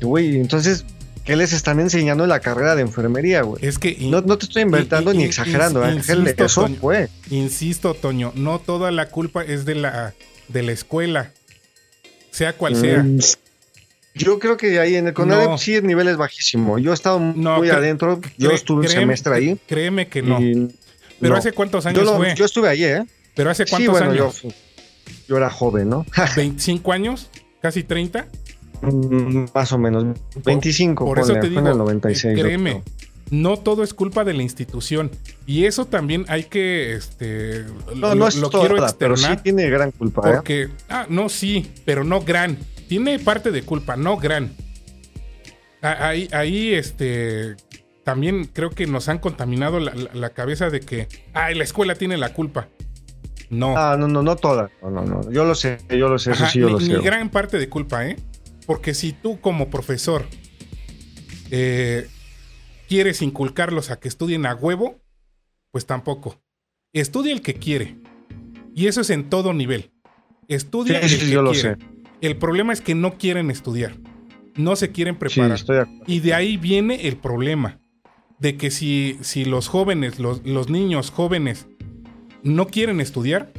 Güey, 0.00 0.36
entonces, 0.36 0.84
¿qué 1.24 1.36
les 1.36 1.52
están 1.52 1.78
enseñando 1.78 2.24
en 2.24 2.30
la 2.30 2.40
carrera 2.40 2.74
de 2.74 2.82
enfermería, 2.82 3.42
güey? 3.42 3.62
Es 3.64 3.78
que. 3.78 3.96
No, 4.00 4.22
no 4.22 4.38
te 4.38 4.46
estoy 4.46 4.62
inventando 4.62 5.12
ni 5.12 5.24
exagerando, 5.24 5.84
Ángel. 5.84 6.20
insisto, 6.20 6.44
Eso 6.46 6.62
Toño. 6.62 6.76
fue. 6.80 7.08
Insisto, 7.30 7.92
Toño, 7.94 8.32
no 8.34 8.58
toda 8.60 8.90
la 8.90 9.10
culpa 9.10 9.44
es 9.44 9.66
de 9.66 9.74
la, 9.74 10.14
de 10.48 10.62
la 10.62 10.72
escuela. 10.72 11.32
Sea 12.30 12.54
cual 12.54 12.76
sea. 12.76 13.04
Yo 14.14 14.38
creo 14.38 14.56
que 14.56 14.78
ahí 14.78 14.96
en 14.96 15.06
el 15.08 15.14
CONALEP 15.14 15.48
No. 15.50 15.58
sí 15.58 15.74
el 15.74 15.86
nivel 15.86 16.08
es 16.08 16.16
bajísimo. 16.16 16.78
Yo 16.78 16.90
he 16.90 16.94
estado 16.94 17.18
No, 17.18 17.58
muy 17.58 17.70
adentro, 17.70 18.20
yo 18.36 18.50
estuve 18.50 18.80
un 18.80 18.86
créeme- 18.86 19.00
semestre 19.00 19.34
ahí. 19.34 19.58
Créeme 19.66 20.08
que 20.08 20.20
no. 20.22 20.38
Pero 21.20 21.34
no. 21.34 21.38
hace 21.38 21.52
cuántos 21.52 21.84
yo, 21.84 21.90
años 21.90 22.04
lo- 22.04 22.16
fue. 22.16 22.34
yo 22.34 22.44
estuve 22.44 22.68
ahí, 22.68 22.84
¿eh? 22.84 23.04
Pero 23.34 23.50
hace 23.50 23.64
Sí, 23.64 23.70
cuántos 23.70 23.92
bueno, 23.92 24.14
yo, 24.14 24.24
años. 24.24 24.42
yo 25.28 25.36
era 25.36 25.48
joven, 25.50 25.88
¿no? 25.88 26.04
25 26.36 26.92
años, 26.92 27.30
casi 27.62 27.82
30. 27.84 28.26
Mm, 28.82 29.44
Más 29.54 29.72
o 29.72 29.78
menos. 29.78 30.04
25, 30.44 31.04
Por 31.04 31.18
eso 31.18 31.28
ponle, 31.28 31.40
te 31.40 31.48
digo, 31.48 31.66
el 31.68 31.78
96. 31.78 32.36
yo 32.36 32.42
créeme, 32.44 32.82
no 33.30 33.56
todo 33.56 33.82
es 33.84 33.94
culpa 33.94 34.24
de 34.24 34.34
la 34.34 34.42
institución. 34.42 35.10
Y 35.46 35.64
eso 35.66 35.86
también 35.86 36.24
hay 36.28 36.44
que, 36.44 36.94
este, 36.96 37.64
No, 37.94 38.08
lo, 38.08 38.14
no 38.16 38.28
es 38.28 38.36
lo 38.36 38.50
toda, 38.50 38.66
quiero 38.68 38.86
pero 38.98 39.16
sí 39.16 39.22
externar 39.22 39.42
tiene 39.42 39.70
gran 39.70 39.90
culpa, 39.92 40.28
¿eh? 40.28 40.32
porque, 40.34 40.68
ah, 40.88 41.06
no, 41.08 41.28
sí, 41.28 41.70
pero 41.84 42.02
no 42.04 42.20
gran. 42.22 42.58
Tiene 42.92 43.18
parte 43.18 43.50
de 43.52 43.62
culpa, 43.62 43.96
no 43.96 44.18
gran. 44.18 44.52
Ahí, 45.80 46.28
ahí, 46.32 46.74
este, 46.74 47.56
también 48.04 48.44
creo 48.44 48.68
que 48.68 48.86
nos 48.86 49.08
han 49.08 49.18
contaminado 49.18 49.80
la, 49.80 49.94
la- 49.94 50.10
la 50.12 50.28
cabeza 50.34 50.68
de 50.68 50.80
que, 50.80 51.08
ay, 51.32 51.54
la 51.54 51.64
escuela 51.64 51.94
tiene 51.94 52.18
la 52.18 52.34
culpa. 52.34 52.68
No. 53.48 53.78
Ah, 53.78 53.96
no, 53.98 54.08
no, 54.08 54.22
no 54.22 54.36
toda. 54.36 54.70
No, 54.82 54.90
no, 54.90 55.06
no. 55.06 55.30
Yo 55.32 55.46
lo 55.46 55.54
sé, 55.54 55.78
yo 55.88 56.06
lo 56.10 56.18
sé, 56.18 56.32
eso 56.32 56.44
sí 56.44 56.58
yo 56.58 56.66
ni, 56.66 56.72
lo 56.74 56.78
ni 56.80 56.84
sé. 56.86 56.98
gran 57.00 57.30
parte 57.30 57.58
de 57.58 57.66
culpa, 57.70 58.06
¿eh? 58.06 58.16
Porque 58.66 58.92
si 58.92 59.14
tú 59.14 59.40
como 59.40 59.70
profesor 59.70 60.26
eh, 61.50 62.08
quieres 62.90 63.22
inculcarlos 63.22 63.90
a 63.90 63.98
que 63.98 64.08
estudien 64.08 64.44
a 64.44 64.54
huevo, 64.54 65.00
pues 65.70 65.86
tampoco. 65.86 66.42
Estudia 66.92 67.32
el 67.32 67.40
que 67.40 67.54
quiere. 67.54 67.96
Y 68.74 68.86
eso 68.88 69.00
es 69.00 69.08
en 69.08 69.30
todo 69.30 69.54
nivel. 69.54 69.92
Estudia 70.46 70.98
Sí, 71.00 71.04
el 71.14 71.20
sí, 71.20 71.26
que 71.26 71.32
yo 71.32 71.40
lo 71.40 71.54
sé. 71.54 71.78
El 72.22 72.36
problema 72.36 72.72
es 72.72 72.80
que 72.80 72.94
no 72.94 73.18
quieren 73.18 73.50
estudiar. 73.50 73.94
No 74.54 74.76
se 74.76 74.90
quieren 74.92 75.14
Sí, 75.14 75.18
preparar. 75.20 75.52
estoy. 75.52 75.78
Y 76.06 76.20
de 76.20 76.34
ahí 76.34 76.56
viene 76.56 77.06
el 77.08 77.16
problema. 77.16 77.78
De 78.38 78.56
que 78.56 78.70
si, 78.70 79.18
si 79.20 79.44
los 79.44 79.68
jóvenes, 79.68 80.18
los, 80.18 80.44
los 80.44 80.68
niños 80.70 81.10
jóvenes, 81.10 81.66
no 82.42 82.66
quieren 82.68 83.00
estudiar, 83.00 83.52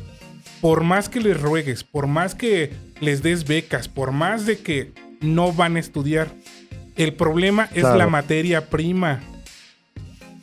por 0.61 0.83
más 0.83 1.07
que 1.09 1.21
les 1.21 1.39
ruegues, 1.41 1.83
por 1.83 2.07
más 2.07 2.35
que 2.35 2.71
les 2.99 3.21
des 3.23 3.45
becas, 3.45 3.87
por 3.87 4.11
más 4.11 4.45
de 4.45 4.57
que 4.59 4.91
no 5.21 5.53
van 5.53 5.77
a 5.77 5.79
estudiar, 5.79 6.33
el 6.95 7.13
problema 7.13 7.65
es 7.73 7.81
Claro. 7.81 7.97
la 7.97 8.07
materia 8.07 8.69
prima. 8.69 9.21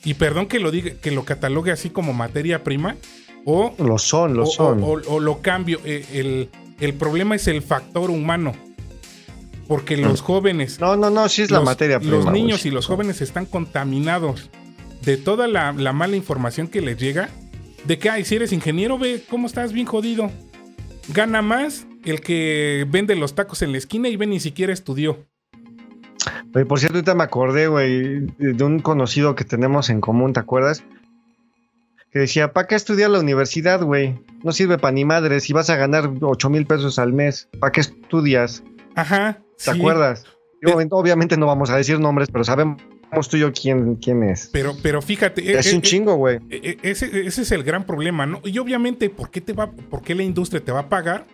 Y 0.05 0.15
perdón 0.15 0.47
que 0.47 0.59
lo 0.59 0.71
diga, 0.71 0.93
que 1.01 1.11
lo 1.11 1.25
catalogue 1.25 1.71
así 1.73 1.91
como 1.91 2.13
materia 2.15 2.65
prima, 2.65 2.97
o, 3.45 3.75
Lo 3.79 3.99
son, 3.99 4.35
lo 4.35 4.45
o- 4.45 4.47
son. 4.47 4.83
o- 4.83 4.87
o- 4.87 5.03
o 5.15 5.21
lo 5.21 5.41
cambio. 5.43 5.81
eh, 5.85 6.05
El, 6.13 6.49
el 6.81 6.95
problema 6.95 7.35
es 7.37 7.47
el 7.49 7.63
factor 7.63 8.11
humano. 8.11 8.53
Porque 9.69 9.97
los 9.97 10.21
jóvenes 10.21 10.81
no, 10.81 10.97
no, 10.97 11.11
no, 11.11 11.29
sí 11.29 11.43
es 11.43 11.51
la 11.51 11.59
los- 11.59 11.67
materia 11.67 12.01
prima. 12.01 12.17
Los 12.17 12.33
niños 12.33 12.67
y 12.67 12.71
los 12.71 12.87
jóvenes 12.87 13.21
están 13.21 13.47
contaminados 13.47 14.51
de 15.05 15.17
toda 15.17 15.47
la, 15.47 15.73
la 15.73 15.93
mala 15.93 16.17
información 16.17 16.67
que 16.67 16.81
les 16.81 16.99
llega. 16.99 17.29
De 17.85 17.99
que, 17.99 18.11
ay, 18.11 18.25
si 18.25 18.35
eres 18.35 18.53
ingeniero, 18.53 18.99
ve 18.99 19.23
cómo 19.31 19.47
estás 19.47 19.73
bien 19.73 19.87
jodido. 19.87 20.31
Gana 21.15 21.41
más 21.41 21.87
el 22.05 22.21
que 22.21 22.85
vende 22.91 23.15
los 23.15 23.35
tacos 23.35 23.63
en 23.63 23.73
la 23.73 23.79
esquina 23.79 24.09
y 24.09 24.17
ve 24.17 24.27
ni 24.27 24.41
siquiera 24.41 24.73
estudió. 24.73 25.25
Oye, 26.55 26.67
por 26.67 26.79
cierto, 26.81 26.97
ahorita 26.99 27.15
me 27.15 27.23
acordé, 27.25 27.69
güey, 27.69 28.27
de 28.39 28.65
un 28.65 28.81
conocido 28.81 29.35
que 29.37 29.45
tenemos 29.45 29.89
en 29.89 30.01
común, 30.01 30.33
¿te 30.33 30.41
acuerdas? 30.41 30.83
Que 32.11 32.19
decía, 32.19 32.53
¿para 32.53 32.67
qué 32.67 32.75
estudiar 32.75 33.11
la 33.11 33.21
universidad, 33.21 33.83
güey? 33.83 34.19
No 34.43 34.53
sirve 34.53 34.79
para 34.79 34.93
ni 34.93 35.05
madre, 35.05 35.41
si 35.41 35.53
vas 35.53 35.69
a 35.71 35.77
ganar 35.77 36.11
8 36.21 36.51
mil 36.51 36.67
pesos 36.67 36.99
al 36.99 37.13
mes, 37.13 37.49
¿para 37.59 37.73
qué 37.73 37.81
estudias? 37.81 38.63
Ajá. 38.95 39.43
¿Te 39.59 39.65
sí, 39.65 39.71
acuerdas? 39.71 40.25
Y 40.63 40.67
Pe- 40.67 40.89
obviamente, 40.91 41.37
no 41.37 41.47
vamos 41.47 41.71
a 41.71 41.77
decir 41.77 41.99
nombres, 42.01 42.29
pero 42.33 42.45
sabemos 42.45 42.79
tú 43.31 43.37
y 43.37 43.41
yo 43.41 43.53
quién, 43.53 43.97
quién 43.97 44.23
es. 44.23 44.49
Pero, 44.53 44.75
pero 44.83 45.03
fíjate. 45.03 45.59
Es 45.59 45.67
eh, 45.67 45.73
un 45.75 45.79
eh, 45.79 45.83
chingo, 45.83 46.15
güey. 46.17 46.39
eh, 46.51 46.77
ese, 46.83 47.27
ese 47.27 47.43
es 47.43 47.53
el 47.53 47.63
gran 47.65 47.85
problema, 47.85 48.27
¿no? 48.27 48.41
Y 48.45 48.59
obviamente, 48.59 49.11
¿por 49.11 49.31
qué, 49.31 49.41
te 49.41 49.53
va, 49.53 49.71
por 49.71 50.03
qué 50.03 50.15
la 50.15 50.23
industria 50.23 50.63
te 50.65 50.73
va 50.73 50.81
a 50.81 50.89
pagar? 50.89 51.27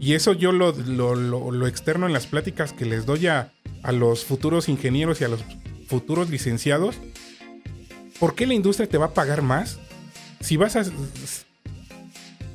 Y 0.00 0.14
eso 0.14 0.32
yo 0.32 0.52
lo, 0.52 0.72
lo, 0.72 1.14
lo- 1.14 1.50
lo 1.50 1.66
externo 1.66 2.06
en 2.06 2.12
las 2.12 2.26
pláticas 2.26 2.72
que 2.72 2.84
les 2.86 3.04
doy 3.06 3.26
a, 3.28 3.52
a 3.82 3.92
los 3.92 4.24
futuros 4.24 4.68
ingenieros 4.68 5.20
y 5.20 5.24
a 5.24 5.28
los 5.28 5.44
futuros 5.86 6.28
licenciados. 6.30 6.98
¿Por 8.18 8.34
qué 8.34 8.46
la 8.46 8.54
industria 8.54 8.88
te 8.88 8.98
va 8.98 9.06
a 9.06 9.14
pagar 9.14 9.42
más? 9.42 9.78
Si 10.40 10.56
vas 10.56 10.76
a... 10.76 10.84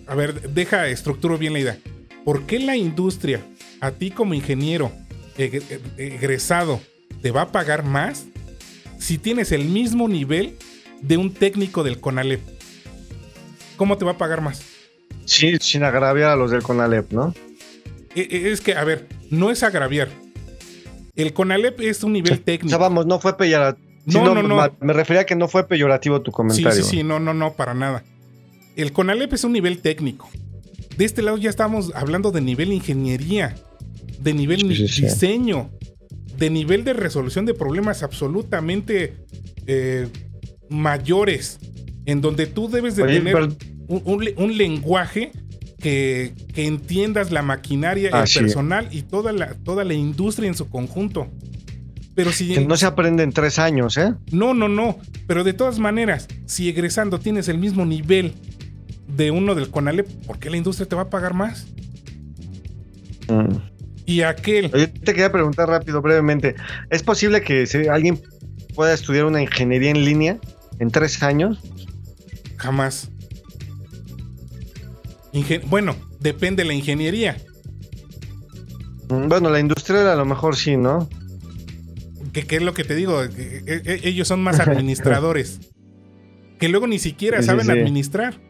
A 0.08 0.16
ver, 0.16 0.50
deja, 0.54 0.88
estructuro 0.88 1.38
bien 1.38 1.54
la 1.54 1.60
idea. 1.60 1.78
¿Por 2.24 2.44
qué 2.46 2.60
la 2.60 2.76
industria, 2.76 3.42
a 3.82 3.92
ti 3.92 4.12
como 4.12 4.34
ingeniero 4.34 4.92
egre- 5.38 5.80
egresado, 5.98 6.80
te 7.22 7.32
va 7.32 7.44
a 7.44 7.52
pagar 7.52 7.84
más 7.84 8.26
si 9.00 9.18
tienes 9.18 9.52
el 9.52 9.66
mismo 9.66 10.08
nivel 10.08 10.56
de 11.02 11.18
un 11.18 11.34
técnico 11.34 11.84
del 11.84 12.00
CONALEP? 12.00 12.42
¿Cómo 13.76 13.98
te 13.98 14.06
va 14.06 14.12
a 14.12 14.18
pagar 14.18 14.42
más? 14.42 14.62
Sí, 15.26 15.58
sin 15.60 15.84
agraviar 15.84 16.32
a 16.32 16.36
los 16.36 16.52
del 16.52 16.64
CONALEP, 16.64 17.12
¿no? 17.12 17.34
E- 18.16 18.28
e- 18.32 18.52
Es 18.52 18.62
que, 18.62 18.74
a 18.76 18.84
ver, 18.84 19.08
no 19.30 19.52
es 19.52 19.62
agraviar. 19.64 20.10
El 21.16 21.34
CONALEP 21.34 21.82
es 21.82 22.04
un 22.04 22.14
nivel 22.14 22.34
O 22.34 22.36
sea, 22.36 22.44
técnico. 22.46 22.78
vamos, 22.80 23.06
no 23.06 23.20
fue 23.20 23.38
peyorativo. 23.38 23.86
No, 24.06 24.34
no, 24.34 24.42
no. 24.42 24.56
ma- 24.56 24.72
Me 24.80 24.94
refería 24.94 25.24
a 25.24 25.26
que 25.26 25.36
no 25.36 25.48
fue 25.50 25.68
peyorativo 25.68 26.22
tu 26.22 26.32
Sí, 26.32 26.36
comentario. 26.36 26.84
sí, 26.84 26.90
sí, 26.98 27.04
no, 27.04 27.20
no, 27.20 27.34
no, 27.34 27.54
para 27.54 27.74
nada. 27.74 28.04
El 28.78 28.94
CONALEP 28.94 29.34
es 29.34 29.44
un 29.44 29.54
nivel 29.54 29.80
técnico. 29.80 30.30
De 30.98 31.04
este 31.04 31.24
lado 31.24 31.38
ya 31.38 31.50
estamos 31.50 31.92
hablando 31.96 32.32
de 32.32 32.42
nivel 32.42 32.72
ingeniería, 32.72 33.56
de 34.20 34.34
nivel 34.34 34.60
Sí, 34.60 34.76
sí, 34.76 34.88
sí. 34.88 35.02
diseño. 35.04 35.72
de 36.38 36.52
nivel 36.52 36.84
de 36.84 36.94
resolución 36.94 37.48
de 37.48 37.56
problemas 37.56 38.04
absolutamente 38.04 39.16
eh, 39.66 40.08
mayores, 40.70 41.60
en 42.06 42.22
donde 42.22 42.46
tú 42.46 42.70
debes 42.70 42.96
de 42.96 43.06
tener 43.06 43.36
un, 43.88 44.58
lenguaje 44.58 45.32
que, 45.80 46.36
entiendas 46.56 47.32
la 47.32 47.42
maquinaria, 47.42 48.10
el 48.10 48.32
personal 48.32 48.88
y 48.92 49.02
toda 49.02 49.32
la, 49.32 49.56
toda 49.56 49.84
la 49.84 49.96
industria 49.96 50.48
en 50.48 50.54
su 50.54 50.70
conjunto. 50.70 51.28
Pero 52.14 52.32
si. 52.32 52.54
Que 52.54 52.62
no 52.62 52.78
se 52.78 52.86
aprende 52.86 53.24
en 53.24 53.32
tres 53.32 53.58
años, 53.58 53.98
¿eh? 53.98 54.14
No, 54.32 54.54
no, 54.54 54.70
no. 54.70 55.00
Pero 55.26 55.44
de 55.44 55.54
todas 55.54 55.80
maneras, 55.80 56.28
si 56.46 56.70
egresando 56.70 57.20
tienes 57.20 57.48
el 57.48 57.58
mismo 57.58 57.84
nivel 57.84 58.36
de 59.18 59.32
uno 59.32 59.56
del 59.56 59.70
CONALEP, 59.70 60.08
¿por 60.26 60.38
qué 60.38 60.50
la 60.50 60.58
industria 60.58 60.88
te 60.88 60.96
va 60.96 61.04
a 61.04 61.10
pagar 61.10 61.34
más? 61.34 61.66
Mm. 63.28 63.58
Y 64.06 64.22
aquel. 64.22 64.72
Yo 64.72 64.90
te 64.90 65.12
quería 65.14 65.32
preguntar 65.32 65.68
rápido, 65.68 66.02
brevemente. 66.02 66.56
¿Es 66.90 67.04
posible 67.04 67.42
que 67.42 67.68
alguien 67.92 68.22
pueda 68.76 68.94
estudiar 68.94 69.26
una 69.26 69.42
ingeniería 69.42 69.90
en 69.90 70.06
línea 70.06 70.38
en 70.80 70.92
tres 70.92 71.22
años? 71.24 71.60
Jamás. 72.58 73.10
bueno, 75.66 75.96
depende 76.20 76.64
de 76.64 76.70
la 76.70 76.74
ingeniería. 76.76 77.38
Mm, 79.10 79.28
bueno, 79.28 79.50
la 79.50 79.60
industria 79.60 80.14
a 80.14 80.16
lo 80.16 80.26
mejor 80.26 80.56
sí, 80.56 80.78
¿no? 80.78 81.10
¿Qué, 82.34 82.58
es 82.58 82.62
lo 82.62 82.76
que 82.76 82.84
te 82.84 82.94
digo? 82.96 83.24
Ellos 83.24 84.28
son 84.28 84.44
más 84.44 84.60
administradores. 84.62 85.60
que 86.60 86.70
luego 86.70 86.86
ni 86.86 87.00
siquiera 87.00 87.42
saben 87.42 87.70
administrar. 87.70 88.47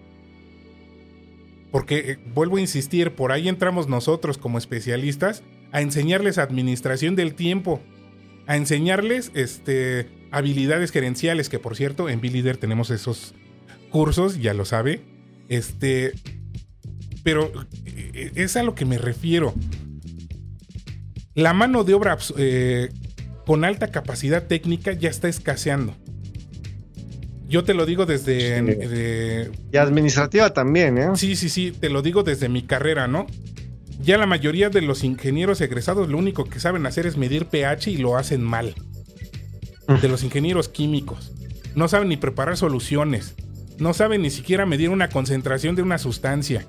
Porque, 1.72 2.11
eh, 2.11 2.20
vuelvo 2.34 2.57
a 2.57 2.61
insistir, 2.61 3.11
por 3.11 3.32
ahí 3.32 3.47
entramos 3.47 3.88
nosotros 3.88 4.38
como 4.38 4.57
especialistas 4.57 5.43
a 5.72 5.82
enseñarles 5.82 6.38
administración 6.38 7.15
del 7.15 7.36
tiempo, 7.36 7.82
a 8.45 8.55
enseñarles 8.55 9.32
este, 9.34 10.09
habilidades 10.32 10.91
gerenciales, 10.91 11.49
que 11.49 11.59
por 11.59 11.76
cierto, 11.76 12.09
en 12.09 12.22
B-Leader 12.22 12.57
tenemos 12.57 12.89
esos 12.89 13.34
cursos, 13.89 14.39
ya 14.39 14.53
lo 14.53 14.65
sabe. 14.65 15.01
Este, 15.49 16.13
pero 17.24 17.51
eh, 17.86 18.32
es 18.36 18.55
a 18.55 18.63
lo 18.63 18.76
que 18.76 18.86
me 18.86 18.97
refiero. 18.97 19.53
La 21.36 21.53
mano 21.53 21.84
de 21.84 21.93
obra 21.93 22.18
eh, 22.38 22.89
con 23.45 23.63
alta 23.63 23.89
capacidad 23.89 24.47
técnica 24.47 24.93
ya 24.93 25.09
está 25.09 25.28
escaseando. 25.28 25.95
Yo 27.47 27.63
te 27.63 27.73
lo 27.73 27.85
digo 27.85 28.05
desde... 28.05 29.51
y 29.71 29.77
administrativa 29.77 30.53
también, 30.53 30.97
¿eh? 30.97 31.09
Sí, 31.15 31.35
sí, 31.37 31.47
sí, 31.47 31.71
te 31.71 31.89
lo 31.89 32.01
digo 32.01 32.23
desde 32.23 32.49
mi 32.49 32.63
carrera, 32.63 33.07
¿no? 33.07 33.25
Ya 34.01 34.17
la 34.17 34.25
mayoría 34.25 34.69
de 34.69 34.81
los 34.81 35.03
ingenieros 35.03 35.61
egresados 35.61 36.09
lo 36.09 36.17
único 36.17 36.45
que 36.45 36.59
saben 36.59 36.85
hacer 36.85 37.07
es 37.07 37.15
medir 37.15 37.45
pH 37.45 37.87
y 37.87 37.97
lo 37.97 38.17
hacen 38.17 38.43
mal. 38.43 38.75
De 40.01 40.09
los 40.09 40.23
ingenieros 40.23 40.67
químicos. 40.67 41.31
No 41.73 41.87
saben 41.87 42.09
ni 42.09 42.17
preparar 42.17 42.57
soluciones. 42.57 43.35
No 43.79 43.93
saben 43.93 44.23
ni 44.23 44.29
siquiera 44.29 44.65
medir 44.65 44.89
una 44.89 45.07
concentración 45.07 45.75
de 45.75 45.83
una 45.83 45.97
sustancia. 45.97 46.65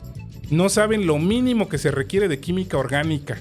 No 0.50 0.68
saben 0.68 1.06
lo 1.06 1.18
mínimo 1.18 1.68
que 1.68 1.78
se 1.78 1.90
requiere 1.90 2.28
de 2.28 2.38
química 2.38 2.78
orgánica. 2.78 3.38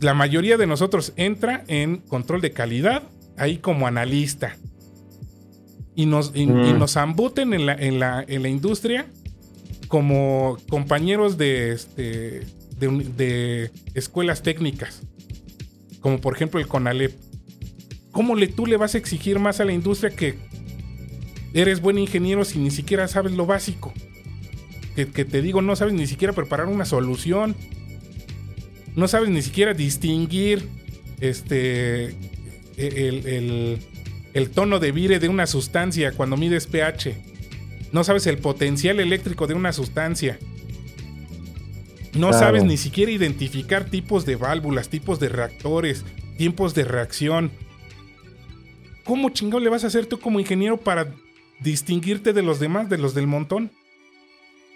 La 0.00 0.14
mayoría 0.14 0.56
de 0.56 0.66
nosotros 0.66 1.12
entra 1.16 1.64
en 1.66 1.98
control 1.98 2.40
de 2.40 2.52
calidad 2.52 3.02
ahí 3.36 3.58
como 3.58 3.86
analista 3.86 4.56
y 5.98 6.06
nos, 6.06 6.32
mm. 6.32 6.78
nos 6.78 6.96
ambuten 6.96 7.52
en 7.52 7.66
la, 7.66 7.74
en, 7.74 7.98
la, 7.98 8.24
en 8.28 8.42
la 8.42 8.48
industria 8.48 9.08
como 9.88 10.56
compañeros 10.68 11.38
de, 11.38 11.72
este, 11.72 12.46
de, 12.78 13.72
escuelas 13.94 14.44
técnicas, 14.44 15.02
como 16.00 16.20
por 16.20 16.36
ejemplo 16.36 16.60
el 16.60 16.68
CONALEP. 16.68 17.12
¿Cómo 18.12 18.36
le, 18.36 18.46
tú 18.46 18.66
le 18.66 18.76
vas 18.76 18.94
a 18.94 18.98
exigir 18.98 19.40
más 19.40 19.58
a 19.58 19.64
la 19.64 19.72
industria 19.72 20.14
que 20.14 20.38
eres 21.52 21.80
buen 21.80 21.98
ingeniero 21.98 22.44
si 22.44 22.60
ni 22.60 22.70
siquiera 22.70 23.08
sabes 23.08 23.32
lo 23.32 23.46
básico? 23.46 23.92
Que, 24.94 25.24
te 25.24 25.42
digo, 25.42 25.62
no 25.62 25.74
sabes 25.74 25.94
ni 25.94 26.06
siquiera 26.06 26.32
preparar 26.32 26.68
una 26.68 26.84
solución. 26.84 27.56
No 28.94 29.08
sabes 29.08 29.30
ni 29.30 29.42
siquiera 29.42 29.74
distinguir 29.74 30.68
este 31.20 32.16
el, 32.76 33.26
el 33.26 33.78
tono 34.50 34.78
de 34.78 34.92
vire 34.92 35.18
de 35.18 35.28
una 35.28 35.46
sustancia 35.46 36.12
cuando 36.12 36.36
mides 36.36 36.66
pH. 36.66 37.16
No 37.92 38.04
sabes 38.04 38.26
el 38.26 38.38
potencial 38.38 39.00
eléctrico 39.00 39.46
de 39.46 39.54
una 39.54 39.72
sustancia. 39.72 40.38
No 42.14 42.32
sabes 42.32 42.64
ni 42.64 42.76
siquiera 42.76 43.12
identificar 43.12 43.84
tipos 43.84 44.24
de 44.24 44.36
válvulas, 44.36 44.88
tipos 44.88 45.20
de 45.20 45.28
reactores, 45.28 46.04
tiempos 46.36 46.74
de 46.74 46.84
reacción. 46.84 47.50
¿Cómo 49.04 49.30
chingado 49.30 49.60
le 49.60 49.70
vas 49.70 49.84
a 49.84 49.88
hacer 49.88 50.06
tú 50.06 50.20
como 50.20 50.40
ingeniero 50.40 50.78
para 50.78 51.12
distinguirte 51.60 52.32
de 52.32 52.42
los 52.42 52.60
demás, 52.60 52.88
de 52.88 52.98
los 52.98 53.14
del 53.14 53.26
montón? 53.26 53.70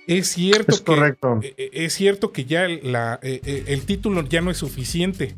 Es 0.07 0.29
cierto, 0.29 0.77
que, 0.77 0.85
correcto. 0.85 1.41
E, 1.43 1.55
e, 1.57 1.85
es 1.85 1.95
cierto 1.95 2.33
que 2.33 2.45
ya 2.45 2.67
la, 2.69 3.21
e, 3.23 3.65
el 3.67 3.83
título 3.83 4.27
ya 4.29 4.41
no 4.41 4.51
es 4.51 4.59
suficiente 4.59 5.35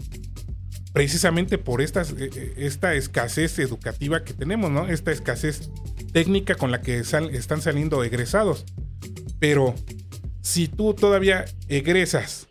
precisamente 0.95 1.59
por 1.59 1.83
esta, 1.83 2.03
eh, 2.03 2.31
eh, 2.35 2.55
esta 2.57 2.95
escasez 2.95 3.59
educativa 3.59 4.23
que 4.23 4.33
tenemos, 4.33 4.71
¿no? 4.71 4.87
Esta 4.87 5.11
escasez 5.11 5.69
técnica 6.13 6.55
con 6.55 6.71
la 6.71 6.81
que 6.81 7.01
están 7.01 7.61
saliendo 7.61 8.03
egresados. 8.05 8.65
Pero 9.41 9.75
si 10.41 10.69
tú 10.69 10.95
todavía 10.95 11.47
egresas 11.69 12.47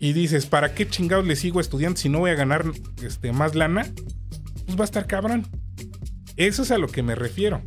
y 0.00 0.12
dices, 0.12 0.46
¿para 0.46 0.74
qué 0.74 0.88
chingados 0.88 1.24
le 1.24 1.36
sigo 1.36 1.60
estudiando 1.60 1.96
si 1.96 2.08
no 2.08 2.18
voy 2.18 2.32
a 2.32 2.34
ganar 2.34 2.64
este, 3.00 3.32
más 3.32 3.54
lana? 3.54 3.86
Pues 4.66 4.76
va 4.76 4.82
a 4.82 4.86
estar 4.86 5.06
cabrón. 5.06 5.46
Eso 6.36 6.64
es 6.64 6.72
a 6.72 6.78
lo 6.78 6.88
que 6.88 7.04
me 7.04 7.14
refiero. 7.14 7.62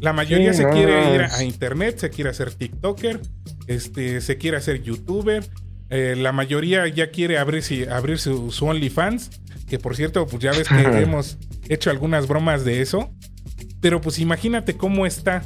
La 0.00 0.14
mayoría 0.14 0.54
se 0.54 0.66
quiere 0.70 1.14
ir 1.14 1.20
a, 1.20 1.44
internet, 1.44 1.98
se 1.98 2.08
quiere 2.08 2.30
hacer 2.30 2.54
TikToker, 2.54 3.20
este, 3.66 4.22
se 4.22 4.38
quiere 4.38 4.56
hacer 4.56 4.82
YouTuber, 4.82 5.44
eh, 5.90 6.14
la 6.16 6.32
mayoría 6.32 6.86
ya 6.88 7.10
quiere 7.10 7.38
abrir, 7.38 7.90
abrir 7.90 8.18
su, 8.18 8.50
OnlyFans, 8.60 9.30
que 9.68 9.78
por 9.78 9.96
cierto, 9.96 10.26
pues 10.26 10.42
ya 10.42 10.52
ves 10.52 10.68
que 10.68 10.82
hemos 11.00 11.38
hecho 11.68 11.90
algunas 11.90 12.26
bromas 12.28 12.64
de 12.64 12.82
eso. 12.82 13.10
Pero 13.80 14.00
pues 14.00 14.18
imagínate 14.18 14.76
cómo 14.76 15.06
está. 15.06 15.44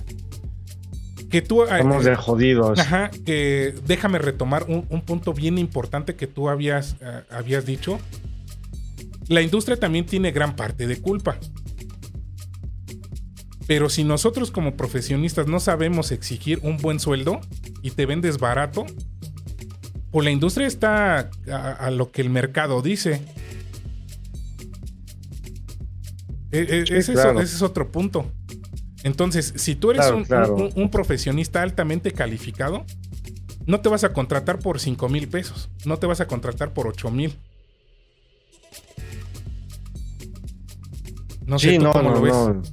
Que 1.30 1.42
tú. 1.42 1.62
Estamos 1.62 2.04
eh, 2.06 2.10
de 2.10 2.16
jodidos. 2.16 2.78
Ajá, 2.78 3.10
que 3.24 3.74
déjame 3.86 4.18
retomar 4.18 4.66
un, 4.68 5.02
punto 5.02 5.32
bien 5.32 5.58
importante 5.58 6.14
que 6.14 6.26
tú 6.26 6.48
habías, 6.48 6.96
eh, 7.00 7.22
habías 7.30 7.64
dicho. 7.64 7.98
La 9.28 9.42
industria 9.42 9.78
también 9.78 10.06
tiene 10.06 10.32
gran 10.32 10.56
parte 10.56 10.86
de 10.86 11.00
culpa. 11.00 11.38
Pero 13.66 13.88
si 13.88 14.02
nosotros 14.04 14.50
como 14.50 14.76
profesionistas 14.76 15.46
no 15.46 15.60
sabemos 15.60 16.10
exigir 16.10 16.58
un 16.62 16.78
buen 16.78 16.98
sueldo 16.98 17.40
y 17.80 17.92
te 17.92 18.06
vendes 18.06 18.38
barato, 18.38 18.84
pues 20.12 20.26
la 20.26 20.30
industria 20.30 20.66
está 20.66 21.30
a, 21.50 21.90
lo 21.90 22.12
que 22.12 22.20
el 22.20 22.28
mercado 22.28 22.82
dice. 22.82 23.22
E, 26.50 26.58
e, 26.58 26.82
ese, 26.98 27.14
es, 27.14 27.62
otro 27.62 27.90
punto. 27.90 28.30
Entonces, 29.04 29.54
si 29.56 29.74
tú 29.74 29.90
eres 29.90 30.04
un, 30.10 30.90
profesionista 30.90 31.62
altamente 31.62 32.12
calificado, 32.12 32.84
no 33.64 33.80
te 33.80 33.88
vas 33.88 34.04
a 34.04 34.12
contratar 34.12 34.58
por 34.58 34.80
5 34.80 35.08
mil 35.08 35.28
pesos, 35.28 35.70
no 35.86 35.98
te 35.98 36.06
vas 36.06 36.20
a 36.20 36.26
contratar 36.26 36.74
por 36.74 36.86
8 36.86 37.10
mil. 37.10 37.38
No 41.46 41.58
sé 41.58 41.78
cómo 41.78 42.10
lo 42.10 42.20
ves. 42.20 42.70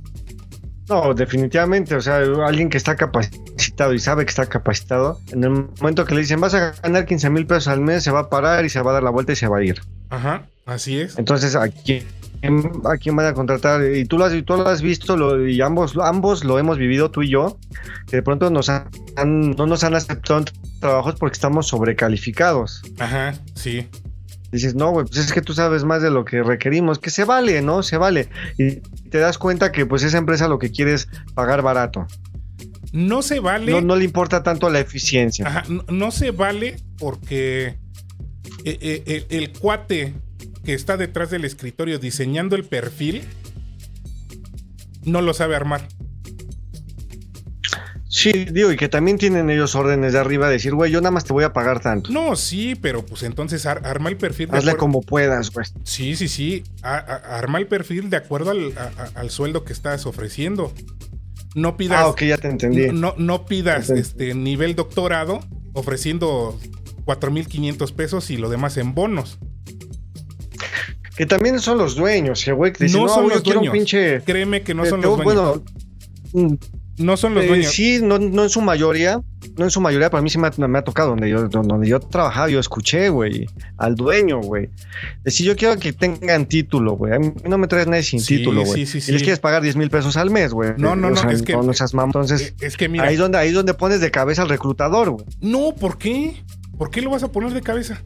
No, 0.90 1.14
definitivamente, 1.14 1.96
o 1.96 2.02
sea, 2.02 2.18
alguien 2.18 2.70
que 2.70 2.78
está 2.78 2.98
capacitado 2.98 3.49
y 3.94 4.00
sabe 4.00 4.26
que 4.26 4.30
está 4.30 4.46
capacitado, 4.46 5.20
en 5.32 5.44
el 5.44 5.50
momento 5.50 6.06
que 6.06 6.14
le 6.14 6.22
dicen 6.22 6.40
vas 6.42 6.54
a 6.54 6.72
ganar 6.84 7.06
15 7.06 7.30
mil 7.30 7.46
pesos 7.46 7.68
al 7.70 7.82
mes, 7.82 8.04
se 8.04 8.12
va 8.12 8.20
a 8.22 8.30
parar 8.30 8.66
y 8.66 8.70
se 8.70 8.82
va 8.82 8.92
a 8.92 8.94
dar 8.96 9.04
la 9.04 9.10
vuelta 9.10 9.32
y 9.32 9.36
se 9.36 9.48
va 9.48 9.60
a 9.60 9.64
ir. 9.64 9.82
Ajá, 10.10 10.44
así 10.66 11.00
es. 11.00 11.18
Entonces, 11.18 11.56
¿a 11.56 11.70
quién, 11.70 12.04
a 12.86 12.98
quién 12.98 13.16
van 13.16 13.28
a 13.28 13.34
contratar? 13.34 13.82
Y 13.84 14.06
tú 14.06 14.18
lo 14.18 14.26
has, 14.26 14.34
tú 14.44 14.58
lo 14.58 14.68
has 14.68 14.82
visto 14.82 15.16
lo, 15.16 15.48
y 15.48 15.62
ambos, 15.62 15.96
ambos 16.02 16.44
lo 16.44 16.60
hemos 16.60 16.78
vivido, 16.78 17.10
tú 17.10 17.22
y 17.24 17.30
yo, 17.30 17.58
que 18.08 18.18
de 18.18 18.22
pronto 18.22 18.50
nos 18.50 18.70
han, 18.70 18.90
no 19.56 19.66
nos 19.66 19.84
han 19.84 19.96
aceptado 19.96 20.46
trabajos 20.80 21.16
porque 21.16 21.34
estamos 21.34 21.68
sobrecalificados. 21.68 22.82
Ajá, 23.00 23.34
sí. 23.56 23.88
Dices, 24.52 24.74
no, 24.74 24.90
güey, 24.90 25.06
pues 25.06 25.20
es 25.20 25.32
que 25.32 25.42
tú 25.42 25.54
sabes 25.54 25.84
más 25.84 26.02
de 26.02 26.10
lo 26.10 26.26
que 26.26 26.42
requerimos, 26.42 26.98
que 26.98 27.12
se 27.12 27.24
vale, 27.24 27.62
¿no? 27.62 27.84
Se 27.84 27.98
vale. 27.98 28.30
Y 28.58 28.78
te 29.10 29.20
das 29.20 29.38
cuenta 29.38 29.72
que 29.72 29.86
pues 29.86 30.02
esa 30.02 30.18
empresa 30.18 30.48
lo 30.48 30.58
que 30.58 30.72
quiere 30.72 30.94
es 30.94 31.08
pagar 31.36 31.62
barato. 31.62 32.08
No 32.92 33.22
se 33.22 33.40
vale. 33.40 33.82
No, 33.82 33.96
le 33.96 34.04
importa 34.04 34.42
tanto 34.44 34.70
la 34.70 34.80
eficiencia. 34.80 35.48
Ajá, 35.48 35.64
no, 35.90 36.12
se 36.12 36.32
vale 36.32 36.78
porque 36.98 37.78
eh, 38.66 38.78
eh, 38.82 39.26
el, 39.30 39.52
cuate 39.52 40.14
que 40.64 40.74
está 40.74 40.98
detrás 40.98 41.30
del 41.30 41.46
escritorio 41.46 42.00
diseñando 42.00 42.56
el 42.56 42.64
perfil 42.64 43.24
no 45.04 45.22
lo 45.22 45.34
sabe 45.34 45.56
armar. 45.56 45.88
Sí, 48.12 48.32
digo, 48.52 48.72
y 48.72 48.76
que 48.76 48.90
también 48.90 49.20
tienen 49.20 49.52
ellos 49.52 49.76
órdenes 49.76 50.14
de 50.14 50.20
arriba 50.20 50.48
de 50.48 50.54
decir, 50.54 50.74
güey, 50.74 50.92
yo 50.92 51.00
nada 51.00 51.12
más 51.12 51.26
te 51.26 51.32
voy 51.32 51.44
a 51.44 51.54
pagar 51.54 51.80
tanto. 51.80 52.10
No, 52.12 52.36
sí, 52.36 52.74
pero 52.74 53.06
pues 53.06 53.22
entonces 53.22 53.68
ar- 53.68 53.86
arma 53.86 54.10
el 54.10 54.18
perfil. 54.18 54.50
de 54.50 54.58
Hazle 54.58 54.76
como 54.78 55.02
puedas, 55.02 55.52
güey. 55.52 55.68
Sí, 55.84 56.16
sí, 56.16 56.28
sí. 56.28 56.64
A- 56.82 56.98
arma 57.38 57.60
el 57.60 57.68
perfil 57.68 58.10
de 58.10 58.18
acuerdo 58.18 58.50
al, 58.50 58.74
al 59.14 59.30
sueldo 59.30 59.64
que 59.64 59.74
estás 59.74 60.08
ofreciendo. 60.08 60.74
No 61.56 61.78
pidas. 61.78 62.00
Ah, 62.00 62.08
ok, 62.08 62.22
ya 62.24 62.38
te 62.38 62.48
entendí. 62.48 62.90
No, 62.92 63.16
no 63.18 63.46
pidas 63.46 63.90
este 63.90 64.34
nivel 64.36 64.76
doctorado 64.76 65.40
ofreciendo 65.74 66.60
4.500 67.06 67.94
pesos 67.94 68.30
y 68.30 68.38
lo 68.38 68.50
demás 68.50 68.78
en 68.78 68.94
bonos. 68.94 69.40
Que 71.18 71.26
también 71.26 71.60
son 71.60 71.78
los 71.78 71.96
dueños, 71.96 72.48
eh, 72.48 72.54
güey. 72.54 72.72
que 72.72 72.86
dicen, 72.86 73.02
no 73.02 73.08
no, 73.08 73.14
son 73.14 73.30
los 73.30 73.42
quiero 73.42 73.60
dueños. 73.60 73.74
un 73.74 73.78
pinche. 73.80 74.22
Créeme 74.22 74.62
que 74.62 74.74
no 74.74 74.86
eh, 74.86 74.90
son 74.90 75.02
los 75.02 75.18
dueños. 75.18 75.62
Bueno, 76.34 76.58
no 77.00 77.18
son 77.18 77.34
los 77.34 77.44
eh, 77.44 77.48
dueños. 77.48 77.72
sí, 77.72 78.00
no, 78.02 78.20
no 78.20 78.44
en 78.44 78.50
su 78.50 78.62
mayoría. 78.62 79.22
No 79.58 79.64
en 79.66 79.72
su 79.72 79.82
mayoría, 79.82 80.10
para 80.10 80.22
mí 80.22 80.30
sí 80.30 80.38
me 80.38 80.48
ha, 80.48 80.68
me 80.68 80.78
ha 80.80 80.84
tocado. 80.84 81.10
Donde 81.10 81.30
yo, 81.30 81.48
donde 81.48 81.88
yo 81.88 82.00
trabajaba, 82.00 82.50
yo 82.50 82.60
escuché, 82.60 83.10
güey, 83.10 83.48
al 83.78 83.96
dueño, 83.96 84.40
güey. 84.42 84.70
Decir, 85.24 85.46
yo 85.48 85.56
quiero 85.56 85.78
que 85.80 85.92
tengan 85.94 86.46
título, 86.46 86.94
güey. 86.94 87.14
A 87.14 87.20
mí 87.20 87.34
no 87.48 87.58
me 87.58 87.68
traes 87.68 87.88
nadie 87.88 88.04
sin 88.04 88.20
Sí, 88.20 88.38
título, 88.38 88.64
güey. 88.64 88.86
sí, 88.86 89.02
sí, 89.02 89.10
Y 89.10 89.14
les 89.14 89.22
sí. 89.22 89.26
quieres 89.26 89.40
pagar 89.40 89.62
10 89.62 89.76
mil 89.76 89.90
pesos 89.90 90.16
al 90.18 90.30
mes, 90.30 90.54
güey. 90.54 90.72
No, 90.78 90.96
no, 90.96 91.08
O 91.08 91.10
no, 91.12 91.16
sea, 91.16 91.32
es 91.32 91.42
que- 91.42 91.54
No, 91.54 91.74
seas 91.74 91.94
mamón. 91.94 92.10
Entonces, 92.10 92.50
Eh, 92.50 92.56
es 92.68 92.78
que 92.78 92.88
mira. 92.90 93.06
ahí, 93.06 93.16
donde, 93.16 93.38
ahí 93.38 93.50
es 93.50 93.54
donde 93.56 93.74
pones 93.74 94.02
de 94.02 94.12
cabeza 94.12 94.44
al 94.44 94.50
reclutador, 94.50 95.10
güey. 95.12 95.26
No, 95.42 95.74
¿por 95.76 95.98
qué? 95.98 96.44
¿Por 96.78 96.92
qué 96.92 97.02
lo 97.02 97.10
vas 97.10 97.24
a 97.24 97.32
poner 97.32 97.52
de 97.54 97.62
cabeza? 97.62 98.02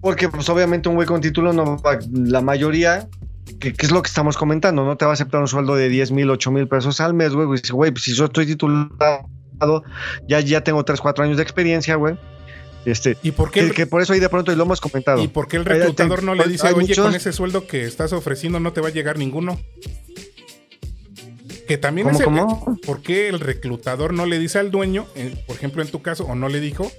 Porque, 0.00 0.28
pues, 0.28 0.48
obviamente, 0.48 0.88
un 0.88 0.96
güey 0.96 1.06
con 1.06 1.20
título 1.20 1.52
no 1.52 1.80
va, 1.80 1.98
la 2.12 2.40
mayoría, 2.40 3.08
que 3.58 3.74
es 3.78 3.90
lo 3.90 4.02
que 4.02 4.08
estamos 4.08 4.36
comentando, 4.36 4.84
no 4.84 4.96
te 4.96 5.04
va 5.04 5.12
a 5.12 5.14
aceptar 5.14 5.40
un 5.40 5.48
sueldo 5.48 5.74
de 5.74 5.88
10 5.88 6.10
mil, 6.12 6.30
8 6.30 6.50
mil 6.50 6.68
pesos 6.68 7.00
al 7.00 7.14
mes, 7.14 7.32
güey. 7.32 7.48
Dice, 7.60 7.72
güey, 7.72 7.90
pues, 7.90 8.04
si 8.04 8.14
yo 8.14 8.24
estoy 8.26 8.46
titulado, 8.46 8.92
ya, 10.28 10.40
ya 10.40 10.62
tengo 10.64 10.84
3, 10.84 11.00
4 11.00 11.24
años 11.24 11.36
de 11.36 11.42
experiencia, 11.42 11.94
güey. 11.96 12.16
Este, 12.84 13.16
¿Y 13.22 13.30
por 13.30 13.50
qué? 13.52 13.60
el- 13.60 13.74
que 13.74 13.86
por 13.86 14.02
eso 14.02 14.12
ahí 14.12 14.18
de 14.20 14.28
pronto, 14.28 14.52
y 14.52 14.56
lo 14.56 14.64
hemos 14.64 14.80
comentado. 14.80 15.22
¿Y 15.22 15.28
por 15.28 15.46
qué 15.46 15.56
el 15.58 15.64
reclutador 15.64 16.24
no 16.24 16.34
le 16.34 16.42
hay 16.42 16.48
dice, 16.50 16.66
oye, 16.66 16.80
muchos- 16.80 17.04
con 17.06 17.14
ese 17.14 17.32
sueldo 17.32 17.66
que 17.68 17.84
estás 17.84 18.12
ofreciendo 18.12 18.58
no 18.58 18.72
te 18.72 18.80
va 18.80 18.88
a 18.88 18.90
llegar 18.90 19.18
ninguno? 19.18 19.60
Que 21.68 21.78
también 21.78 22.06
¿Cómo, 22.08 22.18
es 22.18 22.20
el- 22.20 22.24
cómo? 22.26 22.78
¿Por 22.84 23.02
qué 23.02 23.28
el 23.28 23.38
reclutador 23.38 24.12
no 24.12 24.26
le 24.26 24.38
dice 24.38 24.58
al 24.58 24.70
dueño, 24.72 25.06
eh, 25.14 25.34
por 25.46 25.56
ejemplo 25.56 25.80
en 25.82 25.88
tu 25.88 26.02
caso, 26.02 26.24
o 26.24 26.34
no 26.34 26.48
le 26.48 26.60
dijo, 26.60 26.90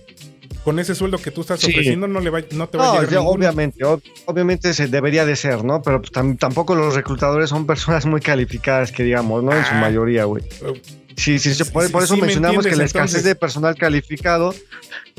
con 0.64 0.80
ese 0.80 0.96
sueldo 0.96 1.18
que 1.18 1.32
tú 1.32 1.42
estás 1.42 1.60
Sí. 1.60 1.72
ofreciendo 1.72 2.08
no, 2.08 2.20
le 2.20 2.30
va, 2.30 2.42
no 2.52 2.68
te 2.70 2.78
va 2.78 2.98
a 2.98 3.02
llegar 3.02 3.24
obviamente, 3.26 3.84
ob- 3.84 4.02
obviamente 4.26 4.74
se 4.74 4.88
debería 4.88 5.26
de 5.26 5.36
ser, 5.36 5.64
¿no? 5.64 5.82
Pero 5.82 6.02
pues, 6.02 6.12
tam- 6.12 6.38
tampoco 6.38 6.76
los 6.76 6.96
reclutadores 6.96 7.50
son 7.50 7.66
personas 7.68 8.06
muy 8.06 8.22
calificadas, 8.22 8.92
que 8.92 9.04
digamos, 9.04 9.44
¿no? 9.44 9.52
En 9.54 9.64
su 9.66 9.74
Ah. 9.74 9.80
mayoría, 9.82 10.26
güey. 10.26 10.44
Eh, 10.44 10.82
Sí, 11.16 11.38
sí, 11.38 11.54
sí, 11.54 11.64
por, 11.66 11.86
Sí, 11.86 11.92
por 11.92 12.02
eso 12.04 12.16
sí 12.16 12.22
mencionamos 12.22 12.66
que 12.66 12.76
la 12.76 12.86
escasez 12.86 13.18
entonces. 13.18 13.24
de 13.24 13.36
personal 13.36 13.76
calificado 13.76 14.56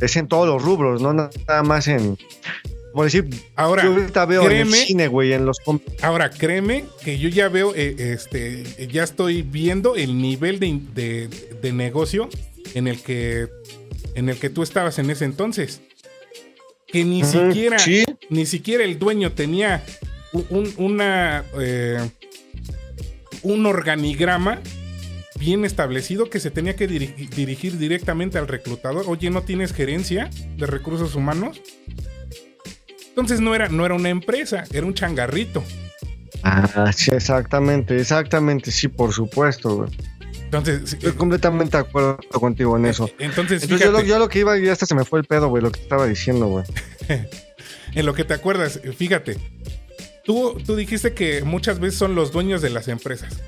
es 0.00 0.16
en 0.16 0.26
todos 0.26 0.48
los 0.48 0.60
rubros, 0.60 1.00
no 1.00 1.12
nada 1.12 1.62
más 1.62 1.86
en. 1.86 2.18
Por 2.92 3.04
decir, 3.04 3.28
Ahora, 3.54 3.84
yo 3.84 3.92
ahorita 3.92 4.26
veo 4.26 4.50
en 4.50 4.56
el 4.66 4.72
cine, 4.72 5.06
güey, 5.06 5.32
en 5.32 5.46
los. 5.46 5.58
Ahora, 6.02 6.30
créeme 6.30 6.84
que 7.04 7.18
yo 7.20 7.28
ya 7.28 7.48
veo, 7.48 7.74
eh, 7.76 7.94
este, 8.12 8.64
ya 8.92 9.04
estoy 9.04 9.42
viendo 9.42 9.94
el 9.94 10.18
nivel 10.20 10.58
de, 10.58 10.80
de- 10.94 11.28
de 11.62 11.72
negocio 11.72 12.28
en 12.74 12.88
el 12.88 13.00
que 13.00 13.46
en 14.14 14.28
el 14.28 14.38
que 14.38 14.50
tú 14.50 14.62
estabas 14.62 14.98
en 14.98 15.10
ese 15.10 15.24
entonces. 15.24 15.80
Que 16.86 17.04
ni 17.04 17.24
siquiera, 17.24 17.78
Sí, 17.78 18.04
ni 18.30 18.46
siquiera 18.46 18.84
el 18.84 18.98
dueño 18.98 19.32
tenía 19.32 19.84
un, 20.50 20.72
una 20.76 21.44
eh, 21.60 21.98
un 23.42 23.66
organigrama 23.66 24.60
bien 25.38 25.64
establecido 25.64 26.30
que 26.30 26.40
se 26.40 26.50
tenía 26.50 26.76
que 26.76 26.88
diri- 26.88 27.28
dirigir 27.30 27.76
directamente 27.78 28.38
al 28.38 28.46
reclutador. 28.48 29.04
Oye, 29.08 29.30
¿no 29.30 29.42
tienes 29.42 29.72
gerencia 29.72 30.30
de 30.56 30.66
recursos 30.66 31.14
humanos? 31.16 31.60
Entonces 33.08 33.40
no 33.40 33.54
era, 33.54 33.68
no 33.68 33.84
era 33.84 33.94
una 33.94 34.08
empresa, 34.08 34.64
era 34.72 34.86
un 34.86 34.94
changarrito. 34.94 35.62
Ah, 36.42 36.92
sí, 36.94 37.10
exactamente, 37.12 37.96
exactamente, 37.98 38.70
sí, 38.70 38.88
por 38.88 39.12
supuesto, 39.12 39.76
güey. 39.76 39.90
Entonces, 40.56 40.92
Estoy 40.94 41.12
completamente 41.12 41.76
de 41.76 41.82
acuerdo 41.82 42.18
contigo 42.32 42.76
en 42.76 42.86
eso. 42.86 43.10
entonces, 43.18 43.62
Entonces, 43.62 43.86
yo 43.86 43.92
lo, 43.92 43.98
fíjate, 43.98 44.08
yo 44.08 44.18
lo 44.18 44.28
que 44.28 44.38
iba, 44.40 44.58
y 44.58 44.68
hasta 44.68 44.86
se 44.86 44.94
me 44.94 45.04
fue 45.04 45.20
el 45.20 45.24
pedo, 45.26 45.48
güey, 45.48 45.62
lo 45.62 45.72
que 45.72 45.80
estaba 45.80 46.06
diciendo, 46.06 46.46
güey. 46.46 46.64
en 47.94 48.06
lo 48.06 48.14
que 48.14 48.24
te 48.24 48.34
acuerdas, 48.34 48.80
fíjate, 48.96 49.36
tú, 50.24 50.60
tú 50.64 50.76
dijiste 50.76 51.12
que 51.14 51.42
muchas 51.42 51.80
veces 51.80 51.98
son 51.98 52.14
los 52.14 52.32
dueños 52.32 52.62
de 52.62 52.70
las 52.70 52.88
empresas. 52.88 53.40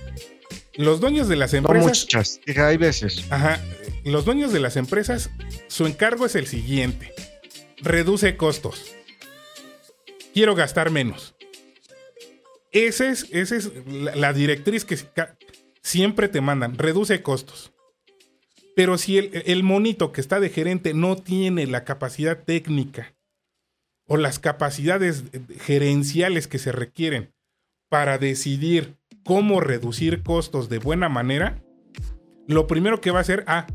Los 0.75 1.01
dueños 1.01 1.29
de 1.29 1.37
las 1.37 1.53
No 1.53 1.59
empresas, 1.59 1.87
muchas, 1.87 2.41
dije, 2.47 2.61
hay 2.61 2.77
veces. 2.77 3.25
ajá, 3.31 3.61
los 4.05 4.25
dueños 4.25 4.53
de 4.53 4.61
las 4.61 4.77
empresas, 4.77 5.31
su 5.69 5.87
encargo 5.87 6.27
es 6.27 6.35
el 6.35 6.47
siguiente: 6.47 7.15
reduce 7.79 8.37
costos. 8.37 8.85
Quiero 10.35 10.55
gastar 10.55 10.91
menos. 10.91 11.35
Esa 12.73 13.09
es, 13.09 13.27
esa 13.31 13.57
es 13.57 13.71
la, 13.87 14.15
la 14.17 14.33
directriz 14.35 14.85
que 14.85 14.99
siempre 15.87 16.28
te 16.28 16.41
mandan: 16.41 16.76
reduce 16.76 17.22
costos. 17.22 17.72
Pero 18.74 18.99
si 18.99 19.16
el, 19.18 19.43
el 19.47 19.62
monito 19.62 20.12
que 20.12 20.20
está 20.20 20.41
de 20.41 20.51
gerente 20.51 20.93
no 20.93 21.16
tiene 21.16 21.66
la 21.66 21.84
capacidad 21.84 22.43
técnica 22.43 23.14
o 24.07 24.16
las 24.16 24.39
capacidades 24.39 25.24
gerenciales 25.61 26.47
que 26.47 26.59
se 26.59 26.72
requieren 26.72 27.32
para 27.89 28.18
decidir 28.18 28.97
cómo 29.24 29.61
reducir 29.61 30.22
costos 30.22 30.68
de 30.68 30.78
buena 30.78 31.09
manera, 31.09 31.62
lo 32.47 32.66
primero 32.66 33.01
que 33.01 33.11
va 33.11 33.18
a 33.18 33.22
hacer, 33.22 33.45
ah, 33.47 33.66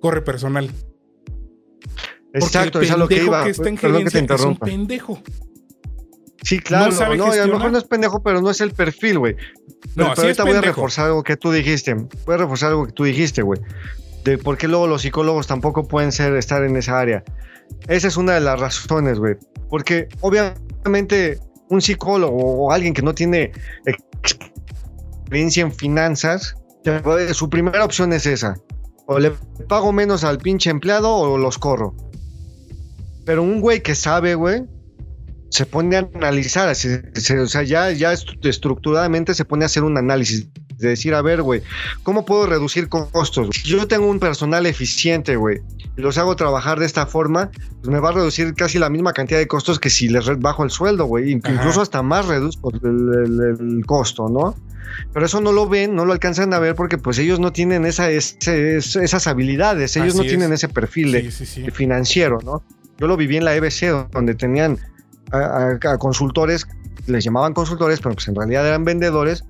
corre 0.00 0.22
personal. 0.22 0.70
Porque 2.32 2.44
Exacto, 2.44 2.78
el 2.78 2.84
es 2.84 2.90
a 2.90 2.96
lo 2.96 3.08
que 3.08 3.24
iba. 3.24 3.44
que 3.44 3.50
está 3.50 3.68
en 3.68 3.76
Perdón 3.76 4.04
que 4.04 4.10
te 4.10 4.18
gerencia 4.18 4.36
es 4.36 4.44
un 4.44 4.56
pendejo. 4.56 5.22
Sí, 6.42 6.58
claro. 6.60 6.92
no 6.92 7.16
No, 7.16 7.34
y 7.34 7.38
a 7.38 7.46
lo 7.46 7.54
mejor 7.54 7.72
no 7.72 7.78
es 7.78 7.84
pendejo, 7.84 8.22
pero 8.22 8.40
no 8.40 8.50
es 8.50 8.60
el 8.60 8.72
perfil, 8.72 9.18
güey. 9.18 9.34
Pero, 9.34 10.08
No, 10.08 10.14
pero 10.14 10.22
ahorita 10.22 10.44
voy 10.44 10.54
a 10.54 10.60
reforzar 10.60 11.06
algo 11.06 11.22
que 11.22 11.36
tú 11.36 11.50
dijiste. 11.50 11.94
Voy 11.94 12.34
a 12.34 12.38
reforzar 12.38 12.70
algo 12.70 12.86
que 12.86 12.92
tú 12.92 13.04
dijiste, 13.04 13.42
güey. 13.42 13.60
De 14.24 14.38
por 14.38 14.56
qué 14.58 14.68
luego 14.68 14.86
los 14.86 15.02
psicólogos 15.02 15.46
tampoco 15.46 15.86
pueden 15.86 16.12
ser, 16.12 16.34
estar 16.36 16.62
en 16.64 16.76
esa 16.76 16.98
área. 16.98 17.24
Esa 17.88 18.08
es 18.08 18.16
una 18.16 18.34
de 18.34 18.40
las 18.40 18.60
razones, 18.60 19.18
güey. 19.18 19.36
Porque 19.68 20.08
obviamente 20.20 21.38
un 21.68 21.80
psicólogo 21.80 22.36
o 22.36 22.72
alguien 22.72 22.94
que 22.94 23.02
no 23.02 23.14
tiene 23.14 23.52
experiencia 24.22 25.62
en 25.62 25.72
finanzas, 25.72 26.56
su 27.32 27.50
primera 27.50 27.84
opción 27.84 28.12
es 28.12 28.26
esa. 28.26 28.54
O 29.06 29.18
le 29.18 29.32
pago 29.68 29.92
menos 29.92 30.24
al 30.24 30.38
pinche 30.38 30.70
empleado 30.70 31.14
o 31.14 31.38
los 31.38 31.58
corro. 31.58 31.94
Pero 33.24 33.42
un 33.42 33.60
güey 33.60 33.82
que 33.82 33.94
sabe, 33.94 34.34
güey, 34.34 34.62
se 35.50 35.66
pone 35.66 35.96
a 35.96 36.08
analizar, 36.14 36.74
se- 36.74 37.02
se- 37.14 37.38
o 37.40 37.46
sea, 37.46 37.62
ya, 37.62 37.90
ya 37.92 38.12
est- 38.12 38.44
estructuradamente 38.44 39.34
se 39.34 39.44
pone 39.44 39.64
a 39.64 39.66
hacer 39.66 39.84
un 39.84 39.96
análisis. 39.98 40.48
De 40.78 40.88
decir, 40.88 41.14
a 41.14 41.22
ver, 41.22 41.40
güey, 41.40 41.62
¿cómo 42.02 42.26
puedo 42.26 42.44
reducir 42.46 42.88
costos? 42.90 43.48
Si 43.56 43.62
yo 43.66 43.88
tengo 43.88 44.08
un 44.10 44.18
personal 44.20 44.66
eficiente, 44.66 45.36
güey, 45.36 45.60
y 45.96 46.02
los 46.02 46.18
hago 46.18 46.36
trabajar 46.36 46.78
de 46.78 46.84
esta 46.84 47.06
forma, 47.06 47.50
pues 47.80 47.88
me 47.88 47.98
va 47.98 48.10
a 48.10 48.12
reducir 48.12 48.52
casi 48.52 48.78
la 48.78 48.90
misma 48.90 49.14
cantidad 49.14 49.38
de 49.38 49.46
costos 49.46 49.80
que 49.80 49.88
si 49.88 50.08
les 50.10 50.26
bajo 50.38 50.64
el 50.64 50.70
sueldo, 50.70 51.06
güey. 51.06 51.30
Incluso 51.30 51.80
hasta 51.80 52.02
más 52.02 52.26
reduzco 52.26 52.70
el, 52.74 52.80
el- 53.24 53.76
el 53.78 53.86
costo, 53.86 54.28
¿no? 54.28 54.54
Pero 55.14 55.24
eso 55.24 55.40
no 55.40 55.50
lo 55.52 55.66
ven, 55.66 55.94
no 55.94 56.04
lo 56.04 56.12
alcanzan 56.12 56.52
a 56.52 56.58
ver 56.58 56.74
porque 56.74 56.98
pues 56.98 57.16
ellos 57.18 57.40
no 57.40 57.52
tienen 57.54 57.86
esa, 57.86 58.10
ese- 58.10 58.76
es- 58.76 58.96
esas 58.96 59.26
habilidades, 59.28 59.96
ellos 59.96 60.08
Así 60.10 60.18
no 60.18 60.22
es. 60.24 60.28
tienen 60.28 60.52
ese 60.52 60.68
perfil 60.68 61.12
de, 61.12 61.22
Sí, 61.30 61.46
sí, 61.46 61.46
sí. 61.46 61.70
financiero, 61.70 62.38
¿no? 62.44 62.62
Yo 62.98 63.06
lo 63.06 63.16
viví 63.16 63.38
en 63.38 63.46
la 63.46 63.54
EBC, 63.54 64.08
donde 64.12 64.34
tenían 64.34 64.78
a, 65.32 65.98
consultores, 65.98 66.66
les 67.06 67.24
llamaban 67.24 67.52
consultores, 67.54 68.00
pero 68.00 68.14
pues 68.14 68.28
en 68.28 68.34
realidad 68.34 68.66
eran 68.66 68.84
vendedores, 68.84 69.44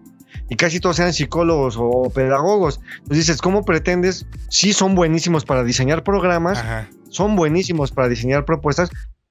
y 0.48 0.56
casi 0.56 0.80
todos 0.80 0.98
eran 0.98 1.12
psicólogos 1.12 1.76
o 1.78 2.10
pedagogos. 2.14 2.80
Entonces 2.98 3.26
dices, 3.26 3.40
¿cómo 3.40 3.64
pretendes? 3.64 4.26
Sí 4.48 4.72
son 4.72 4.94
buenísimos 4.94 5.44
para 5.44 5.64
diseñar 5.64 6.04
programas, 6.04 6.58
Ajá. 6.58 6.88
son 7.08 7.36
buenísimos 7.36 7.90
para 7.92 8.08
diseñar 8.08 8.44
propuestas, 8.44 8.90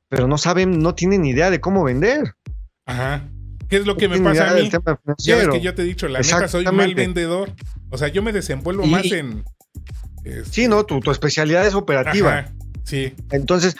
pero 0.09 0.27
no 0.27 0.37
saben, 0.37 0.79
no 0.79 0.95
tienen 0.95 1.25
idea 1.25 1.49
de 1.49 1.59
cómo 1.61 1.83
vender. 1.83 2.33
Ajá. 2.85 3.27
¿Qué 3.69 3.77
es 3.77 3.85
lo 3.85 3.97
que 3.97 4.07
No 4.07 4.17
me 4.19 4.21
pasa 4.29 4.51
a 4.51 4.53
mí? 4.53 4.69
Ya 5.17 5.49
que 5.49 5.59
yo 5.61 5.73
te 5.73 5.81
he 5.81 5.85
dicho, 5.85 6.07
la 6.07 6.19
neta 6.19 6.47
soy 6.47 6.65
mal 6.65 6.93
vendedor. 6.93 7.51
O 7.89 7.97
sea, 7.97 8.09
yo 8.09 8.21
me 8.21 8.31
desenvuelvo 8.31 8.83
Y- 8.83 8.89
más 8.91 9.05
en. 9.11 9.43
este, 10.23 10.45
Sí, 10.45 10.67
no, 10.67 10.85
tu, 10.85 10.99
tu 10.99 11.11
especialidad 11.11 11.65
es 11.65 11.73
operativa. 11.73 12.39
Ajá, 12.39 12.53
sí. 12.83 13.13
Entonces, 13.31 13.75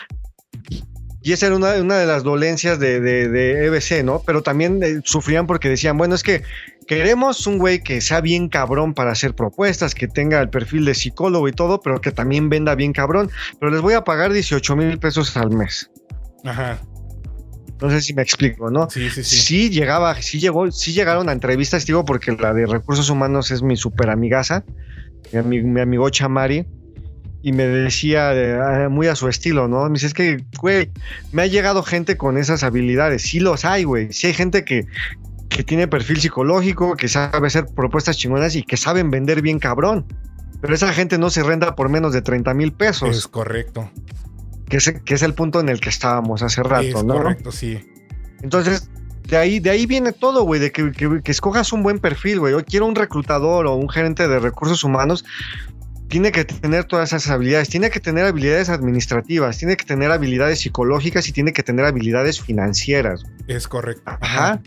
y 1.26 1.32
esa 1.32 1.46
era 1.46 1.56
una, 1.56 1.74
una 1.80 1.98
de 1.98 2.06
las 2.06 2.22
dolencias 2.22 2.78
de, 2.78 3.00
de, 3.00 3.28
de 3.28 3.66
EBC, 3.66 4.04
¿no? 4.04 4.22
Pero 4.24 4.44
también 4.44 4.80
eh, 4.84 5.00
sufrían 5.02 5.48
porque 5.48 5.68
decían, 5.68 5.98
bueno, 5.98 6.14
es 6.14 6.22
que 6.22 6.44
queremos 6.86 7.48
un 7.48 7.58
güey 7.58 7.82
que 7.82 8.00
sea 8.00 8.20
bien 8.20 8.48
cabrón 8.48 8.94
para 8.94 9.10
hacer 9.10 9.34
propuestas, 9.34 9.96
que 9.96 10.06
tenga 10.06 10.40
el 10.40 10.50
perfil 10.50 10.84
de 10.84 10.94
psicólogo 10.94 11.48
y 11.48 11.52
todo, 11.52 11.80
pero 11.80 12.00
que 12.00 12.12
también 12.12 12.48
venda 12.48 12.76
bien 12.76 12.92
cabrón, 12.92 13.28
pero 13.58 13.72
les 13.72 13.80
voy 13.80 13.94
a 13.94 14.04
pagar 14.04 14.32
18 14.32 14.76
mil 14.76 15.00
pesos 15.00 15.36
al 15.36 15.50
mes. 15.50 15.90
Ajá. 16.44 16.78
No 17.82 17.90
sé 17.90 18.02
si 18.02 18.14
me 18.14 18.22
explico, 18.22 18.70
¿no? 18.70 18.88
Sí, 18.88 19.10
sí, 19.10 19.24
sí. 19.24 19.36
Sí 19.36 19.70
llegaba, 19.70 20.22
sí 20.22 20.38
llegó, 20.38 20.70
sí 20.70 20.92
llegaron 20.92 21.28
a 21.28 21.32
entrevistas, 21.32 21.86
digo, 21.86 22.04
porque 22.04 22.36
la 22.36 22.54
de 22.54 22.66
recursos 22.66 23.10
humanos 23.10 23.50
es 23.50 23.64
mi 23.64 23.76
súper 23.76 24.10
amigaza. 24.10 24.64
mi, 25.32 25.40
amigo, 25.40 25.66
mi 25.66 25.80
amigo 25.80 26.08
Chamari, 26.08 26.68
y 27.46 27.52
me 27.52 27.64
decía 27.64 28.30
ah, 28.32 28.88
muy 28.88 29.06
a 29.06 29.14
su 29.14 29.28
estilo, 29.28 29.68
¿no? 29.68 29.84
Me 29.84 29.92
dice, 29.92 30.06
es 30.08 30.14
que, 30.14 30.44
güey, 30.60 30.90
me 31.30 31.42
ha 31.42 31.46
llegado 31.46 31.84
gente 31.84 32.16
con 32.16 32.38
esas 32.38 32.64
habilidades. 32.64 33.22
Sí 33.22 33.38
los 33.38 33.64
hay, 33.64 33.84
güey. 33.84 34.12
Sí 34.12 34.26
hay 34.26 34.34
gente 34.34 34.64
que, 34.64 34.84
que 35.48 35.62
tiene 35.62 35.86
perfil 35.86 36.20
psicológico, 36.20 36.96
que 36.96 37.06
sabe 37.06 37.46
hacer 37.46 37.66
propuestas 37.66 38.16
chingonas 38.16 38.56
y 38.56 38.64
que 38.64 38.76
saben 38.76 39.12
vender 39.12 39.42
bien 39.42 39.60
cabrón. 39.60 40.06
Pero 40.60 40.74
esa 40.74 40.92
gente 40.92 41.18
no 41.18 41.30
se 41.30 41.44
renta 41.44 41.76
por 41.76 41.88
menos 41.88 42.12
de 42.12 42.20
30 42.20 42.52
mil 42.54 42.72
pesos. 42.72 43.16
Es 43.16 43.28
correcto. 43.28 43.92
Que 44.68 44.78
es, 44.78 44.92
que 45.04 45.14
es 45.14 45.22
el 45.22 45.34
punto 45.34 45.60
en 45.60 45.68
el 45.68 45.78
que 45.78 45.90
estábamos 45.90 46.42
hace 46.42 46.64
rato, 46.64 46.82
es 46.98 47.04
¿no? 47.04 47.14
correcto, 47.14 47.52
sí. 47.52 47.78
Entonces, 48.42 48.90
de 49.28 49.36
ahí, 49.36 49.60
de 49.60 49.70
ahí 49.70 49.86
viene 49.86 50.10
todo, 50.10 50.42
güey, 50.42 50.60
de 50.60 50.72
que, 50.72 50.90
que- 50.90 51.20
que 51.22 51.30
escojas 51.30 51.72
un 51.72 51.84
buen 51.84 52.00
perfil, 52.00 52.40
güey. 52.40 52.54
Yo 52.54 52.64
quiero 52.64 52.86
un 52.86 52.96
reclutador 52.96 53.66
o 53.66 53.76
un 53.76 53.88
gerente 53.88 54.26
de 54.26 54.40
recursos 54.40 54.82
humanos. 54.82 55.24
Tiene 56.08 56.30
que 56.30 56.44
tener 56.44 56.84
todas 56.84 57.12
esas 57.12 57.30
habilidades, 57.30 57.68
tiene 57.68 57.90
que 57.90 58.00
tener 58.00 58.24
habilidades 58.26 58.68
administrativas, 58.68 59.58
tiene 59.58 59.76
que 59.76 59.84
tener 59.84 60.12
habilidades 60.12 60.60
psicológicas 60.60 61.28
y 61.28 61.32
tiene 61.32 61.52
que 61.52 61.62
tener 61.62 61.84
habilidades 61.84 62.40
financieras. 62.40 63.24
Es 63.48 63.66
correcto. 63.66 64.02
Ajá. 64.20 64.62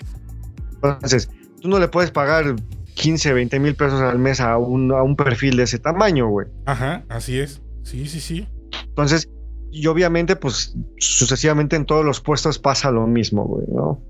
Entonces, 0.74 1.30
tú 1.62 1.70
no 1.70 1.80
le 1.80 1.88
puedes 1.88 2.12
pagar 2.12 2.56
15, 2.96 3.34
20 3.34 3.60
mil 3.60 3.76
pesos 3.76 4.02
al 4.02 4.20
mes 4.20 4.42
a 4.42 4.58
un, 4.58 4.92
a 4.92 5.02
un 5.02 5.16
perfil 5.16 5.56
de 5.56 5.64
ese 5.64 5.80
tamaño, 5.80 6.28
güey. 6.28 6.48
Ajá, 6.66 7.06
así 7.08 7.40
es. 7.40 7.62
Sí, 7.84 8.08
sí, 8.08 8.20
sí. 8.20 8.48
Entonces, 8.88 9.30
y 9.72 9.88
obviamente, 9.88 10.36
pues 10.36 10.76
sucesivamente 10.98 11.76
en 11.76 11.86
todos 11.86 12.04
los 12.04 12.20
puestos 12.22 12.60
pasa 12.60 12.92
lo 12.92 13.08
mismo, 13.08 13.46
güey, 13.46 13.66
¿no? 13.74 14.04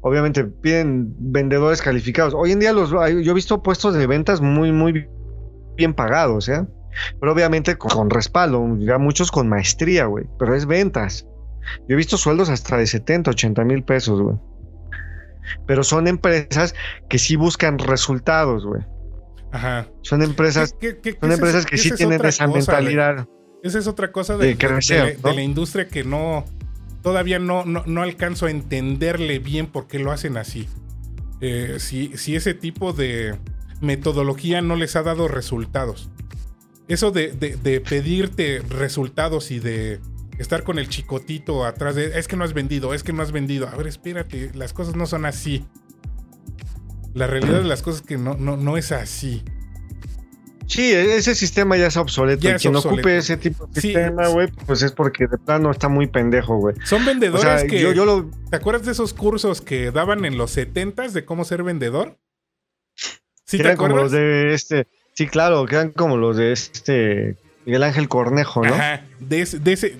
Obviamente 0.00 0.44
piden 0.44 1.14
vendedores 1.18 1.82
calificados. 1.82 2.34
Hoy 2.34 2.52
en 2.52 2.60
día 2.60 2.72
los, 2.72 2.90
yo 2.90 3.30
he 3.30 3.34
visto 3.34 3.62
puestos 3.62 3.94
de 3.94 4.06
ventas 4.06 4.40
muy, 4.40 4.70
muy 4.70 5.08
bien 5.78 5.94
pagados, 5.94 6.48
¿eh? 6.50 6.66
Pero 7.20 7.32
obviamente 7.32 7.76
con, 7.78 7.90
con 7.90 8.10
respaldo, 8.10 8.76
ya 8.80 8.98
muchos 8.98 9.30
con 9.30 9.48
maestría, 9.48 10.04
güey. 10.06 10.26
Pero 10.38 10.54
es 10.54 10.66
ventas. 10.66 11.26
Yo 11.88 11.94
he 11.94 11.96
visto 11.96 12.16
sueldos 12.18 12.50
hasta 12.50 12.76
de 12.76 12.86
70, 12.86 13.30
80 13.30 13.64
mil 13.64 13.82
pesos, 13.84 14.20
güey. 14.20 14.36
Pero 15.66 15.82
son 15.84 16.08
empresas 16.08 16.74
que 17.08 17.18
sí 17.18 17.36
buscan 17.36 17.78
resultados, 17.78 18.66
güey. 18.66 18.82
Ajá. 19.52 19.86
Son 20.02 20.22
empresas, 20.22 20.74
¿Qué- 20.78 20.98
qué- 20.98 21.14
qué- 21.14 21.18
son 21.20 21.32
empresas 21.32 21.60
es- 21.60 21.66
que 21.66 21.78
sí 21.78 21.88
es 21.90 21.94
tienen 21.96 22.22
esa 22.24 22.46
cosa, 22.46 22.56
mentalidad. 22.58 23.26
Esa 23.62 23.78
es 23.78 23.86
otra 23.86 24.12
cosa 24.12 24.36
de 24.36 24.56
crecer, 24.58 25.04
de 25.06 25.12
la- 25.14 25.18
¿no? 25.22 25.28
de 25.30 25.34
la 25.36 25.42
industria 25.42 25.88
que 25.88 26.04
no 26.04 26.44
todavía 27.02 27.38
no, 27.38 27.64
no, 27.64 27.82
no 27.86 28.02
alcanzo 28.02 28.46
a 28.46 28.50
entenderle 28.50 29.38
bien 29.38 29.68
por 29.68 29.86
qué 29.86 29.98
lo 29.98 30.10
hacen 30.12 30.36
así. 30.36 30.68
Eh, 31.40 31.76
si, 31.78 32.16
si 32.16 32.34
ese 32.36 32.52
tipo 32.54 32.92
de 32.92 33.36
metodología 33.80 34.60
no 34.62 34.76
les 34.76 34.96
ha 34.96 35.02
dado 35.02 35.28
resultados. 35.28 36.10
Eso 36.88 37.10
de, 37.10 37.32
de- 37.32 37.56
de 37.56 37.80
pedirte 37.80 38.62
resultados 38.68 39.50
y 39.50 39.60
de 39.60 40.00
estar 40.38 40.62
con 40.62 40.78
el 40.78 40.88
chicotito 40.88 41.64
atrás 41.64 41.94
de 41.96 42.18
es 42.18 42.28
que 42.28 42.36
no 42.36 42.44
has 42.44 42.54
vendido, 42.54 42.94
es 42.94 43.02
que 43.02 43.12
no 43.12 43.22
has 43.22 43.32
vendido. 43.32 43.68
A 43.68 43.74
ver, 43.76 43.86
espérate, 43.86 44.50
las 44.54 44.72
cosas 44.72 44.96
no 44.96 45.06
son 45.06 45.26
así. 45.26 45.66
La 47.14 47.26
realidad 47.26 47.58
de 47.58 47.64
las 47.64 47.82
cosas 47.82 48.00
es 48.02 48.06
que 48.06 48.18
no, 48.18 48.34
no, 48.34 48.56
no 48.56 48.76
es 48.76 48.92
así. 48.92 49.42
Sí, 50.66 50.82
e- 50.92 51.16
ese 51.16 51.34
sistema 51.34 51.76
ya 51.76 51.86
es 51.86 51.96
obsoleto. 51.96 52.42
Ya 52.42 52.50
y 52.50 52.54
es 52.54 52.62
quien 52.62 52.76
obsoleto. 52.76 53.00
ocupe 53.00 53.16
ese 53.16 53.36
tipo 53.38 53.66
de 53.66 53.80
Sí, 53.80 53.88
sistema, 53.88 54.28
güey, 54.28 54.48
pues 54.66 54.82
es 54.82 54.92
porque 54.92 55.26
de 55.26 55.38
plano 55.38 55.70
está 55.70 55.88
muy 55.88 56.06
pendejo, 56.06 56.56
güey. 56.58 56.76
Son 56.84 57.02
O 57.02 57.06
vendedores 57.06 57.42
sea, 57.42 57.66
que... 57.66 57.80
yo, 57.80 57.92
yo 57.92 58.04
lo. 58.04 58.30
¿Te 58.50 58.56
acuerdas 58.56 58.84
de 58.86 58.92
esos 58.92 59.14
cursos 59.14 59.60
que 59.62 59.90
daban 59.90 60.24
en 60.24 60.36
los 60.36 60.56
70s 60.56 61.12
de 61.12 61.24
cómo 61.24 61.44
ser 61.44 61.62
vendedor? 61.62 62.18
¿Sí 63.50 63.56
te 63.56 63.62
eran 63.64 63.76
como 63.76 63.96
los 63.96 64.12
de 64.12 64.52
este. 64.54 64.86
Sí, 65.14 65.26
claro, 65.26 65.64
que 65.66 65.74
eran 65.74 65.90
como 65.90 66.16
los 66.16 66.36
de 66.36 66.52
este. 66.52 67.36
Miguel 67.64 67.82
Ángel 67.82 68.08
Cornejo, 68.08 68.64
¿no? 68.64 68.74
Ajá, 68.74 69.02
de 69.20 69.40
ese, 69.42 69.58
de 69.58 69.72
ese- 69.72 69.96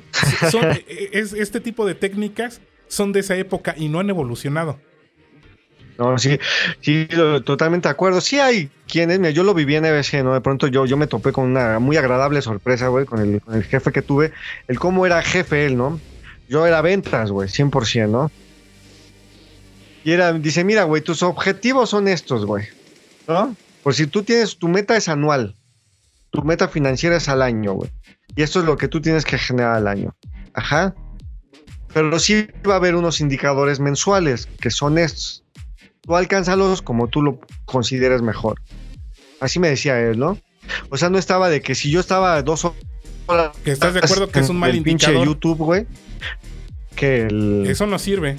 son- 0.51 0.65
e- 0.89 1.11
es, 1.13 1.33
este 1.33 1.61
tipo 1.61 1.85
de 1.87 1.95
técnicas 1.95 2.61
son 2.89 3.13
de 3.13 3.21
esa 3.21 3.37
época 3.37 3.75
y 3.77 3.89
no 3.89 4.01
han 4.01 4.09
evolucionado. 4.11 4.79
No, 5.99 6.17
sí, 6.19 6.39
sí, 6.81 7.07
lo- 7.11 7.43
totalmente 7.43 7.89
de 7.89 7.93
acuerdo. 7.93 8.21
Sí 8.21 8.39
hay 8.39 8.71
quienes, 8.87 9.19
mira, 9.19 9.31
yo 9.31 9.43
lo 9.45 9.53
viví 9.55 9.75
en 9.77 9.85
EBC, 9.85 10.23
¿no? 10.23 10.33
De 10.35 10.41
pronto 10.41 10.67
yo, 10.69 10.87
yo 10.87 10.97
me 10.97 11.07
topé 11.09 11.33
con 11.33 11.45
una 11.47 11.79
muy 11.79 11.97
agradable 11.97 12.41
sorpresa, 12.41 12.89
güey, 12.89 13.05
con 13.05 13.19
el, 13.21 13.41
con 13.41 13.55
el 13.55 13.65
jefe 13.65 13.91
que 13.93 14.01
tuve, 14.03 14.33
el 14.69 14.79
cómo 14.79 15.05
era 15.07 15.21
jefe 15.23 15.67
él, 15.67 15.77
¿no? 15.77 16.01
Yo 16.49 16.67
era 16.67 16.81
ventas, 16.83 17.31
güey, 17.33 17.49
100%, 17.49 18.09
¿no? 18.09 18.31
Y 20.05 20.13
era, 20.13 20.33
dice, 20.33 20.65
mira, 20.65 20.85
güey, 20.85 21.03
tus 21.03 21.23
objetivos 21.23 21.91
son 21.91 22.09
estos, 22.09 22.47
güey, 22.47 22.65
¿no? 23.29 23.55
Por 23.83 23.95
si 23.95 24.07
tú 24.07 24.23
tienes, 24.23 24.59
tu 24.59 24.69
meta 24.69 24.97
es 24.97 25.09
anual, 25.09 25.55
tu 26.31 26.43
meta 26.43 26.69
financiera 26.69 27.17
es 27.17 27.29
al 27.29 27.43
año, 27.43 27.75
güey. 27.75 27.91
Y 28.35 28.43
esto 28.43 28.61
es 28.61 28.67
lo 28.67 28.77
que 28.77 28.89
tú 28.89 29.01
tienes 29.01 29.25
que 29.25 29.39
generar 29.39 29.77
al 29.77 29.89
año. 29.89 30.17
Ajá. 30.55 30.95
Pero 31.93 32.19
sí 32.19 32.49
va 32.69 32.75
a 32.75 32.77
haber 32.77 32.95
unos 32.95 33.21
indicadores 33.21 33.81
mensuales, 33.81 34.47
que 34.61 34.71
son 34.71 34.99
estos 34.99 35.45
tú 36.09 36.17
alcánzalos 36.17 36.83
como 36.83 37.09
tú 37.09 37.23
lo 37.23 37.39
consideres 37.67 38.23
mejor. 38.23 38.61
Así 39.41 39.59
me 39.59 39.69
decía 39.69 40.01
él, 40.01 40.19
¿no? 40.19 40.39
O 40.91 40.97
sea, 40.97 41.11
no 41.11 41.19
estaba 41.19 41.49
de 41.49 41.61
que 41.61 41.75
si 41.75 41.91
yo 41.91 42.01
estaba 42.01 42.43
dos 42.43 42.65
horas. 43.27 43.57
Que 43.63 43.73
estás 43.73 43.95
de 43.95 44.01
acuerdo 44.01 44.29
que 44.29 44.41
es 44.41 44.49
un 44.49 44.59
mal 44.59 44.73
pinche 44.73 44.91
indicador. 44.91 45.27
YouTube, 45.27 45.59
güey. 45.59 45.87
Que 46.97 47.27
el. 47.27 47.67
Eso 47.67 47.87
no 47.87 47.99
sirve, 47.99 48.37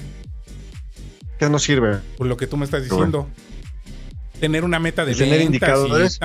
que 1.38 1.48
no 1.48 1.58
sirve. 1.58 1.98
por 2.18 2.26
lo 2.26 2.36
que 2.36 2.46
tú 2.46 2.56
me 2.56 2.64
estás 2.64 2.82
diciendo. 2.82 3.28
Tener 4.40 4.64
una 4.64 4.78
meta 4.78 5.04
de 5.04 5.12
ventas 5.20 5.46
indicadores. 5.46 6.18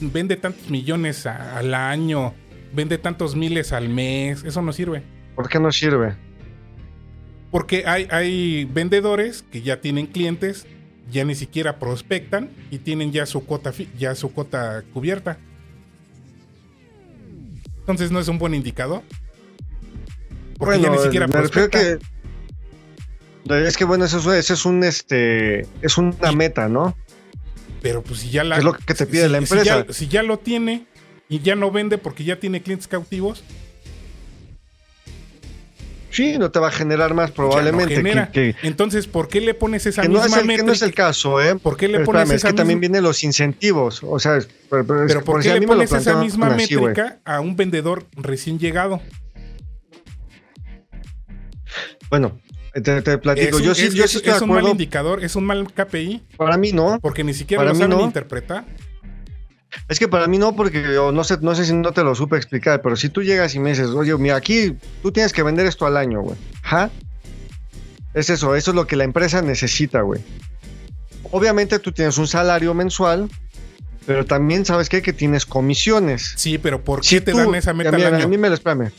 y 0.00 0.06
vende 0.06 0.36
tantos 0.36 0.68
millones 0.68 1.26
a- 1.26 1.58
al 1.58 1.74
año, 1.74 2.34
vende 2.74 2.98
tantos 2.98 3.36
miles 3.36 3.72
al 3.72 3.88
mes, 3.88 4.42
eso 4.44 4.62
no 4.62 4.72
sirve. 4.72 5.02
¿Por 5.36 5.48
qué 5.48 5.58
no 5.60 5.70
sirve? 5.72 6.14
Porque 7.50 7.84
hay, 7.86 8.08
hay 8.10 8.64
vendedores 8.64 9.44
que 9.50 9.62
ya 9.62 9.80
tienen 9.80 10.06
clientes, 10.06 10.66
ya 11.10 11.24
ni 11.24 11.34
siquiera 11.34 11.78
prospectan 11.78 12.50
y 12.70 12.78
tienen 12.78 13.12
ya 13.12 13.26
su 13.26 13.44
cuota, 13.44 13.72
ya 13.98 14.14
su 14.14 14.32
cuota 14.32 14.82
cubierta. 14.92 15.38
Entonces 17.80 18.10
no 18.10 18.20
es 18.20 18.28
un 18.28 18.38
buen 18.38 18.54
indicador. 18.54 19.02
Porque 20.58 20.80
ya 20.80 20.90
ni 20.90 20.98
siquiera 20.98 21.28
prospectan. 21.28 21.98
que. 23.44 23.66
Es 23.66 23.76
que 23.76 23.84
bueno, 23.84 24.04
eso, 24.04 24.18
es- 24.32 24.44
eso 24.44 24.54
es 24.54 24.64
un 24.64 24.84
este. 24.84 25.66
Es 25.82 25.98
una 25.98 26.32
meta, 26.32 26.68
¿no? 26.68 26.96
Pero 27.82 28.02
pues 28.02 28.20
si 28.20 28.30
ya 28.30 28.44
la. 28.44 28.56
Es 28.58 28.64
lo 28.64 28.72
que 28.74 28.94
te 28.94 29.06
pide 29.06 29.26
si- 29.26 29.28
la 29.32 29.38
si 29.38 29.44
empresa. 29.44 29.84
ya- 29.86 29.92
Si 29.92 30.08
ya, 30.08 30.22
lo 30.22 30.38
tiene 30.38 30.86
y 31.28 31.40
ya 31.40 31.56
no 31.56 31.70
vende 31.70 31.98
porque 31.98 32.24
ya 32.24 32.38
tiene 32.38 32.62
clientes 32.62 32.86
cautivos, 32.88 33.42
Sí, 36.10 36.36
no 36.36 36.50
te 36.50 36.58
va 36.60 36.68
a 36.68 36.70
generar 36.70 37.14
más 37.14 37.30
probablemente. 37.30 37.94
ya 37.94 38.00
no 38.02 38.06
genera. 38.08 38.30
que, 38.30 38.54
que- 38.60 38.66
Entonces, 38.68 39.06
¿por 39.06 39.28
qué 39.28 39.40
le 39.40 39.54
pones 39.54 39.86
esa 39.86 40.02
que 40.02 40.08
no, 40.08 40.20
misma 40.20 40.26
es 40.26 40.42
el, 40.42 40.56
que 40.56 40.62
no 40.62 40.72
es 40.72 40.82
el 40.82 40.88
métrica? 40.88 41.06
caso, 41.06 41.40
¿eh? 41.42 41.54
¿Por 41.56 41.76
qué 41.78 41.88
le 41.88 41.94
Pero 41.94 42.04
pones 42.04 42.22
espérame, 42.24 42.36
es 42.36 42.40
esa 42.44 42.48
que 42.48 42.54
también 42.54 42.80
vienen 42.80 43.02
los 43.02 43.24
incentivos. 43.24 44.02
O 44.04 44.18
sea, 44.18 44.36
es- 44.36 44.46
pero, 44.68 44.82
es 45.06 45.14
¿por 45.24 45.42
qué 45.42 45.58
le 45.58 45.66
pones 45.66 45.90
esa 45.90 46.16
misma 46.16 46.48
así, 46.54 46.76
métrica 46.76 47.18
a 47.24 47.40
un 47.40 47.56
vendedor 47.56 48.06
recién 48.14 48.58
llegado? 48.58 49.00
Bueno, 52.10 52.38
te, 52.72 53.02
te 53.02 53.18
platico. 53.18 53.58
Es 53.58 53.64
yo 53.64 53.74
sí, 53.74 53.86
es- 53.86 53.94
yo 53.94 54.06
sí 54.08 54.16
estoy 54.18 54.30
de 54.32 54.36
es 54.36 54.42
un 54.42 54.50
mal 54.50 54.66
indicador, 54.68 55.22
es 55.24 55.36
un 55.36 55.44
mal 55.44 55.66
KPI, 55.72 56.22
Para 56.36 56.56
mí 56.56 56.72
no. 56.72 56.98
porque 57.00 57.24
ni 57.24 57.34
siquiera 57.34 57.60
Para 57.60 57.70
lo 57.70 57.74
mí 57.74 57.80
saben 57.82 57.98
no. 57.98 58.04
interpretar. 58.04 58.64
Es 59.88 59.98
que 59.98 60.06
para 60.06 60.26
mí 60.26 60.36
no, 60.38 60.54
porque 60.54 60.82
yo 60.82 61.12
no 61.12 61.24
sé, 61.24 61.38
no 61.40 61.54
sé 61.54 61.64
si 61.64 61.72
no 61.72 61.92
te 61.92 62.02
lo 62.04 62.14
supe 62.14 62.36
explicar, 62.36 62.82
pero 62.82 62.94
si 62.96 63.08
tú 63.08 63.22
llegas 63.22 63.54
y 63.54 63.58
me 63.58 63.70
dices, 63.70 63.88
oye, 63.88 64.14
mira, 64.18 64.36
aquí 64.36 64.76
tú 65.02 65.12
tienes 65.12 65.32
que 65.32 65.42
vender 65.42 65.66
esto 65.66 65.86
al 65.86 65.96
año, 65.96 66.20
güey. 66.20 66.36
Ajá. 66.62 66.90
Es 68.12 68.28
eso, 68.28 68.54
eso 68.54 68.70
es 68.72 68.74
lo 68.74 68.86
que 68.86 68.96
la 68.96 69.04
empresa 69.04 69.40
necesita, 69.40 70.02
güey. 70.02 70.20
Obviamente 71.30 71.78
tú 71.78 71.92
tienes 71.92 72.18
un 72.18 72.26
salario 72.28 72.74
mensual, 72.74 73.30
pero 74.04 74.26
también 74.26 74.66
sabes 74.66 74.88
qué? 74.90 75.00
que 75.00 75.14
tienes 75.14 75.46
comisiones. 75.46 76.34
Sí, 76.36 76.58
pero 76.58 76.84
¿por 76.84 77.00
qué 77.00 77.06
Si 77.08 77.20
te 77.22 77.32
tú- 77.32 77.38
dan 77.38 77.54
esa 77.54 77.72
meta 77.72 77.92
mira, 77.92 78.08
al 78.08 78.14
A 78.14 78.16
año? 78.18 78.28
mí 78.28 78.36
me 78.36 78.48
lo 78.48 78.54
espérame. 78.54 78.90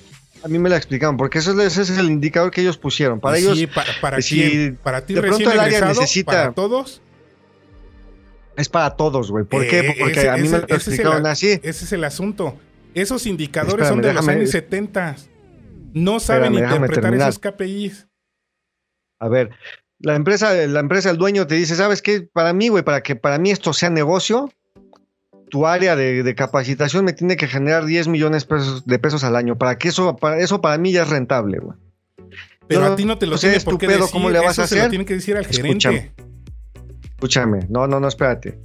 A 0.44 0.48
mí 0.50 0.60
me 0.60 0.70
la 0.70 0.76
explicaron, 0.78 1.16
porque 1.18 1.40
eso 1.40 1.60
ese 1.62 1.82
es 1.84 1.98
el 1.98 2.08
indicador 2.08 2.52
que 2.52 2.62
ellos 2.62 2.78
pusieron. 2.78 3.20
Para 3.20 3.38
ellos 3.38 3.58
sí, 3.58 3.66
para, 3.68 3.92
para 4.02 4.22
si 4.22 4.36
quién? 4.36 4.80
Para 4.84 5.06
ti 5.06 5.14
de 5.14 5.22
pronto 5.22 5.50
el 5.52 5.60
área 5.60 5.82
necesita- 5.88 6.26
para 6.32 6.52
todos. 6.52 7.02
es 8.58 8.70
para 8.70 8.92
todos, 8.96 9.32
güey. 9.32 9.46
¿Por 9.46 9.66
qué? 9.68 9.80
Eh, 9.80 9.96
Porque 10.00 10.20
ese- 10.20 10.30
a 10.30 10.36
mí 10.38 10.44
ese- 10.48 10.52
me 10.52 10.58
lo 10.60 10.66
ese 10.66 10.76
es 10.76 10.88
el- 10.88 10.94
explicaron 10.94 11.26
así. 11.26 11.48
Ese 11.64 11.86
es 11.86 11.92
el 11.94 12.04
asunto. 12.04 12.58
Esos 12.94 13.26
indicadores 13.26 13.86
Espérame, 13.88 13.90
son 13.94 14.02
de 14.02 14.14
los 14.14 14.28
años 14.28 14.50
70. 14.52 15.16
No 15.94 16.20
saben 16.20 16.54
Espérame, 16.56 16.76
interpretar 16.76 17.14
esos 17.16 17.40
KPIs. 17.40 18.08
A 19.20 19.30
ver, 19.30 19.52
la 20.00 20.16
empresa, 20.16 20.54
la 20.54 20.80
empresa, 20.82 21.10
el 21.10 21.18
dueño 21.18 21.48
te 21.48 21.56
dice, 21.56 21.76
¿sabes 21.76 22.02
qué? 22.02 22.22
Para 22.22 22.52
mí, 22.54 22.68
güey, 22.68 22.84
para 22.84 23.02
que 23.02 23.16
para 23.16 23.38
mí 23.40 23.50
esto 23.52 23.72
sea 23.74 23.90
negocio, 23.90 24.52
tu 25.54 25.68
área 25.68 25.96
de, 25.96 26.24
de 26.24 26.34
capacitación 26.34 27.06
me 27.06 27.14
tiene 27.14 27.38
que 27.38 27.48
generar 27.48 27.86
10 27.86 28.08
millones 28.08 28.44
pesos, 28.44 28.88
de 28.88 28.98
pesos 28.98 29.24
al 29.24 29.36
año. 29.36 29.56
Para 29.56 29.78
que 29.78 29.90
eso, 29.90 30.16
para 30.16 30.40
eso 30.40 30.62
para 30.62 30.80
mí 30.80 30.92
ya 30.92 31.04
es 31.04 31.10
rentable, 31.12 31.60
güey. 31.60 31.78
Pero 32.68 32.82
No, 32.82 32.94
a 32.94 32.96
ti 32.96 33.06
no 33.06 33.20
te 33.20 33.28
lo 33.28 33.38
tiene 33.38 33.60
por 33.60 33.78
qué 33.78 33.86
decir. 33.86 34.06
¿cómo 34.12 34.32
le 34.32 34.40
vas 34.40 34.54
eso 34.54 34.64
a 34.64 34.68
se 34.68 34.74
lo 34.78 34.82
hacer? 34.82 34.90
tiene 34.90 35.06
que 35.06 35.14
decir 35.14 35.38
al 35.38 35.46
Escúchame. 35.46 36.12
Escúchame, 37.04 37.68
no, 37.70 37.86
no, 37.86 38.00
no, 38.00 38.08
espérate. 38.08 38.58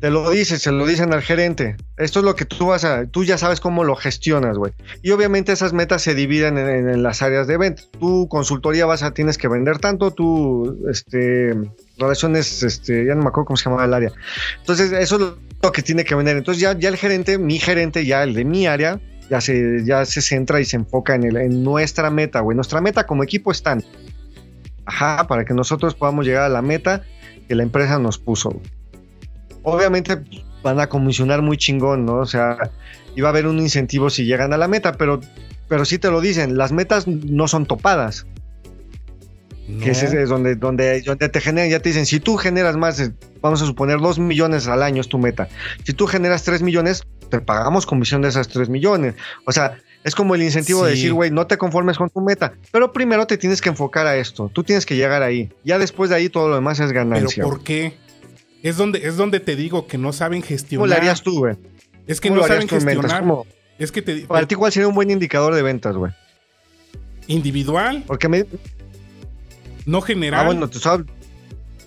Te 0.00 0.10
lo 0.10 0.30
dicen, 0.30 0.58
se 0.58 0.70
lo 0.70 0.86
dicen 0.86 1.12
al 1.12 1.22
gerente. 1.22 1.76
Esto 1.96 2.20
es 2.20 2.24
lo 2.24 2.36
que 2.36 2.44
tú 2.44 2.66
vas 2.66 2.84
a, 2.84 3.06
tú 3.06 3.24
ya 3.24 3.36
sabes 3.36 3.60
cómo 3.60 3.82
lo 3.82 3.96
gestionas, 3.96 4.56
güey. 4.56 4.72
Y 5.02 5.10
obviamente 5.10 5.52
esas 5.52 5.72
metas 5.72 6.02
se 6.02 6.14
dividen 6.14 6.56
en, 6.56 7.02
las 7.02 7.22
áreas 7.22 7.46
de 7.46 7.56
ventas. 7.56 7.88
Tu 7.98 8.28
consultoría 8.28 8.86
vas 8.86 9.02
a, 9.02 9.12
tienes 9.12 9.38
que 9.38 9.48
vender 9.48 9.78
tanto, 9.78 10.12
tu, 10.12 10.86
este, 10.88 11.52
relaciones, 11.98 12.62
este, 12.62 13.06
ya 13.06 13.14
no 13.14 13.22
me 13.22 13.28
acuerdo 13.28 13.46
cómo 13.46 13.56
se 13.56 13.64
llamaba 13.64 13.86
el 13.86 13.94
área. 13.94 14.12
Entonces, 14.60 14.92
eso 14.92 15.16
es 15.16 15.22
lo 15.62 15.72
que 15.72 15.82
tiene 15.82 16.04
que 16.04 16.14
vender. 16.14 16.36
Entonces, 16.36 16.60
ya, 16.60 16.78
ya 16.78 16.88
el 16.88 16.96
gerente, 16.96 17.38
mi 17.38 17.58
gerente, 17.58 18.04
ya 18.06 18.22
el 18.22 18.34
de 18.34 18.44
mi 18.44 18.66
área, 18.68 19.00
ya 19.28 19.40
se, 19.40 19.84
ya 19.84 20.04
se 20.04 20.22
centra 20.22 20.60
y 20.60 20.64
se 20.64 20.76
enfoca 20.76 21.16
en, 21.16 21.24
el, 21.24 21.36
en 21.36 21.64
nuestra 21.64 22.10
meta, 22.10 22.40
güey. 22.40 22.54
Nuestra 22.54 22.80
meta 22.80 23.04
como 23.04 23.24
equipo 23.24 23.50
es 23.50 23.62
tanto. 23.62 23.86
Ajá, 24.84 25.26
para 25.26 25.44
que 25.44 25.54
nosotros 25.54 25.94
podamos 25.94 26.24
llegar 26.24 26.44
a 26.44 26.48
la 26.48 26.62
meta 26.62 27.02
que 27.48 27.54
la 27.54 27.62
empresa 27.62 27.98
nos 27.98 28.18
puso. 28.18 28.50
Güey 28.50 28.77
obviamente 29.68 30.18
van 30.62 30.80
a 30.80 30.88
comisionar 30.88 31.42
muy 31.42 31.56
chingón, 31.56 32.04
¿no? 32.04 32.16
O 32.16 32.26
sea, 32.26 32.70
iba 33.14 33.28
a 33.28 33.30
haber 33.30 33.46
un 33.46 33.58
incentivo 33.58 34.10
si 34.10 34.24
llegan 34.24 34.52
a 34.52 34.58
la 34.58 34.68
meta, 34.68 34.92
pero, 34.92 35.20
pero 35.68 35.84
sí 35.84 35.98
te 35.98 36.10
lo 36.10 36.20
dicen, 36.20 36.56
las 36.56 36.72
metas 36.72 37.06
no 37.06 37.48
son 37.48 37.66
topadas. 37.66 38.26
Que 39.82 39.90
es, 39.90 40.28
donde, 40.30 40.54
donde, 40.54 41.02
donde 41.02 41.28
te 41.28 41.40
generan, 41.42 41.68
ya 41.68 41.80
te 41.80 41.90
dicen, 41.90 42.06
si 42.06 42.20
tú 42.20 42.38
generas 42.38 42.78
más, 42.78 43.10
vamos 43.42 43.60
a 43.60 43.66
suponer, 43.66 43.98
2 43.98 44.18
millones 44.18 44.66
al 44.66 44.82
año 44.82 45.02
es 45.02 45.08
tu 45.08 45.18
meta. 45.18 45.46
Si 45.84 45.92
tú 45.92 46.06
generas 46.06 46.42
3 46.44 46.62
millones, 46.62 47.02
te 47.28 47.42
pagamos 47.42 47.84
comisión 47.84 48.22
de 48.22 48.28
esas 48.28 48.48
3 48.48 48.70
millones. 48.70 49.14
O 49.44 49.52
sea, 49.52 49.76
es 50.04 50.14
como 50.14 50.34
el 50.34 50.42
incentivo 50.42 50.86
de 50.86 50.92
decir, 50.92 51.12
güey, 51.12 51.30
no 51.30 51.46
te 51.46 51.58
conformes 51.58 51.98
con 51.98 52.08
tu 52.08 52.22
meta, 52.22 52.54
pero 52.72 52.92
primero 52.92 53.26
te 53.26 53.36
tienes 53.36 53.60
que 53.60 53.68
enfocar 53.68 54.06
a 54.06 54.16
esto, 54.16 54.50
tú 54.50 54.64
tienes 54.64 54.86
que 54.86 54.96
llegar 54.96 55.22
ahí. 55.22 55.50
Ya 55.64 55.78
después 55.78 56.08
de 56.08 56.16
ahí 56.16 56.28
todo 56.30 56.48
lo 56.48 56.54
demás 56.54 56.80
es 56.80 56.92
ganancia. 56.92 57.42
¿Pero 57.44 57.48
por 57.48 57.62
qué? 57.62 57.94
Es 58.62 58.76
donde, 58.76 59.06
es 59.06 59.16
donde 59.16 59.40
te 59.40 59.56
digo 59.56 59.86
que 59.86 59.98
no 59.98 60.12
saben 60.12 60.42
gestionar. 60.42 60.86
¿Cómo 60.86 60.94
lo 60.94 60.96
harías 60.96 61.22
tú, 61.22 61.38
güey? 61.38 61.56
Es 62.06 62.20
que 62.20 62.30
no 62.30 62.42
saben 62.46 62.68
gestionar. 62.68 63.24
Es 63.78 63.92
que 63.92 64.02
te, 64.02 64.22
Para 64.22 64.46
ti, 64.48 64.54
¿cuál 64.56 64.72
sería 64.72 64.88
un 64.88 64.94
buen 64.94 65.10
indicador 65.10 65.54
de 65.54 65.62
ventas, 65.62 65.96
güey? 65.96 66.12
Individual. 67.28 68.02
Porque 68.06 68.28
me. 68.28 68.46
No 69.86 70.00
general. 70.00 70.40
Ah, 70.40 70.44
bueno, 70.44 70.68
tú 70.68 70.80
sabes. 70.80 71.06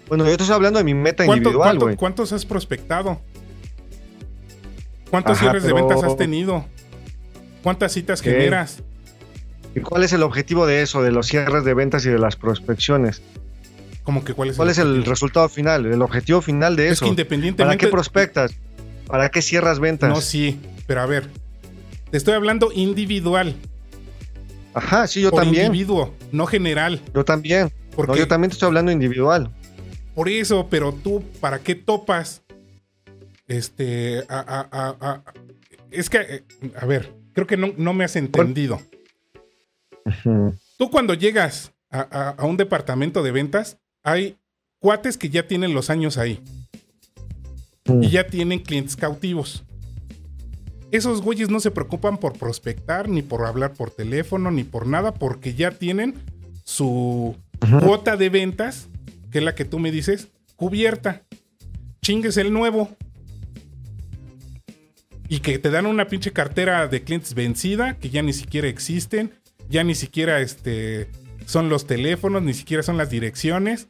Bueno, 0.07 0.26
yo 0.26 0.38
te 0.38 0.43
estoy 0.43 0.56
hablando 0.56 0.77
de 0.80 0.85
mi 0.85 0.93
meta 0.93 1.26
individual, 1.26 1.80
güey. 1.80 1.95
¿Cuántos 1.95 2.31
has 2.31 2.45
prospectado? 2.45 3.22
¿Cuántos 5.10 5.39
cierres 5.39 5.64
de 5.64 5.73
ventas 5.73 6.03
has 6.03 6.15
tenido? 6.15 6.65
¿Cuántas 7.64 7.91
citas 7.91 8.22
generas? 8.22 8.81
¿Y 9.76 9.81
cuál 9.81 10.03
es 10.03 10.14
el 10.14 10.23
objetivo 10.23 10.65
de 10.65 10.81
eso, 10.81 11.02
de 11.02 11.11
los 11.11 11.27
cierres 11.27 11.64
de 11.64 11.73
ventas 11.73 12.06
y 12.06 12.10
de 12.10 12.19
las 12.19 12.35
prospecciones? 12.35 13.22
¿Cómo 14.03 14.23
que 14.23 14.34
cuál 14.34 14.49
es 14.49 14.57
¿Cuál 14.57 14.69
el 14.69 14.72
es 14.72 14.78
el 14.80 15.06
resultado 15.06 15.48
final? 15.48 15.86
El 15.86 16.02
objetivo 16.02 16.41
final 16.41 16.76
de 16.76 16.86
eso. 16.86 16.94
Es 16.94 16.99
que 17.02 17.07
independientemente. 17.07 17.64
¿Para 17.64 17.78
qué 17.78 17.88
prospectas? 17.88 18.52
¿Para 19.07 19.30
qué 19.30 19.41
cierras 19.41 19.80
ventas? 19.80 20.10
No, 20.10 20.22
sí, 20.22 20.60
pero 20.88 21.02
a 21.02 21.06
ver. 21.06 21.28
Te 22.10 22.18
estoy 22.18 22.34
hablando 22.34 22.72
individual. 22.73 23.56
Ajá, 24.73 25.07
sí, 25.07 25.22
yo 25.22 25.32
también. 25.32 25.68
individuo, 25.68 26.14
no 26.32 26.45
general. 26.45 27.02
Yo 27.14 27.23
también. 27.26 27.72
Porque, 27.95 28.18
yo 28.18 28.28
también 28.28 28.49
te 28.49 28.53
estoy 28.53 28.68
hablando 28.68 28.91
individual. 28.91 29.52
Por 30.15 30.30
eso, 30.30 30.68
pero 30.69 30.94
tú, 30.94 31.23
¿para 31.40 31.60
qué 31.60 31.76
topas? 31.76 32.41
Este. 33.48 34.23
A, 34.30 35.22
es 35.91 36.10
que, 36.10 36.18
eh, 36.18 36.44
a 36.80 36.86
ver, 36.86 37.14
creo 37.34 37.45
que 37.45 37.57
no, 37.57 37.94
me 37.94 38.03
has 38.03 38.15
entendido. 38.15 38.82
Tú 40.78 40.90
cuando 40.90 41.14
llegas 41.14 41.73
a, 41.91 42.36
un 42.45 42.57
departamento 42.57 43.22
de 43.23 43.32
ventas, 43.32 43.78
hay 44.03 44.38
cuates 44.80 45.18
que 45.18 45.30
ya 45.30 45.48
tienen 45.48 45.73
los 45.73 45.90
años 45.90 46.18
ahí. 46.18 46.40
Y 48.02 48.10
ya 48.10 48.28
tienen 48.28 48.60
clientes 48.60 48.95
cautivos. 48.95 49.64
Esos 50.91 51.22
güeyes 51.22 51.49
no 51.49 51.60
se 51.60 51.72
preocupan 51.72 52.18
por 52.18 52.38
prospectar, 52.38 53.10
ni 53.10 53.22
por 53.22 53.45
hablar 53.45 53.73
por 53.73 53.91
teléfono, 53.91 54.52
ni 54.52 54.64
por 54.64 54.88
nada, 54.88 55.14
porque 55.14 55.53
ya 55.53 55.72
tienen 55.72 56.15
su 56.64 57.36
cuota 57.82 58.18
de 58.18 58.30
ventas, 58.30 58.88
que 59.32 59.40
es 59.40 59.44
la 59.44 59.56
que 59.56 59.65
tú 59.65 59.80
me 59.80 59.91
dices, 59.91 60.28
cubierta. 60.56 61.23
Chingues 62.02 62.38
el 62.38 62.52
nuevo. 62.52 62.90
Y 65.30 65.40
que 65.40 65.60
te 65.60 65.69
dan 65.69 65.86
una 65.86 66.07
pinche 66.07 66.34
cartera 66.34 66.88
de 66.88 67.03
clientes 67.03 67.34
vencida, 67.34 67.98
que 67.98 68.10
ya 68.10 68.22
ni 68.22 68.34
siquiera 68.34 68.68
existen, 68.68 69.32
ya 69.69 69.84
ni 69.84 69.95
siquiera 69.95 70.41
este, 70.41 71.07
son 71.52 71.69
los 71.69 71.86
teléfonos, 71.86 72.41
ni 72.41 72.53
siquiera 72.53 72.82
son 72.82 72.98
las 72.98 73.10
direcciones, 73.10 73.88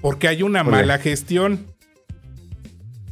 porque 0.00 0.28
hay 0.28 0.42
una 0.42 0.64
mala 0.64 0.98
gestión. 0.98 1.66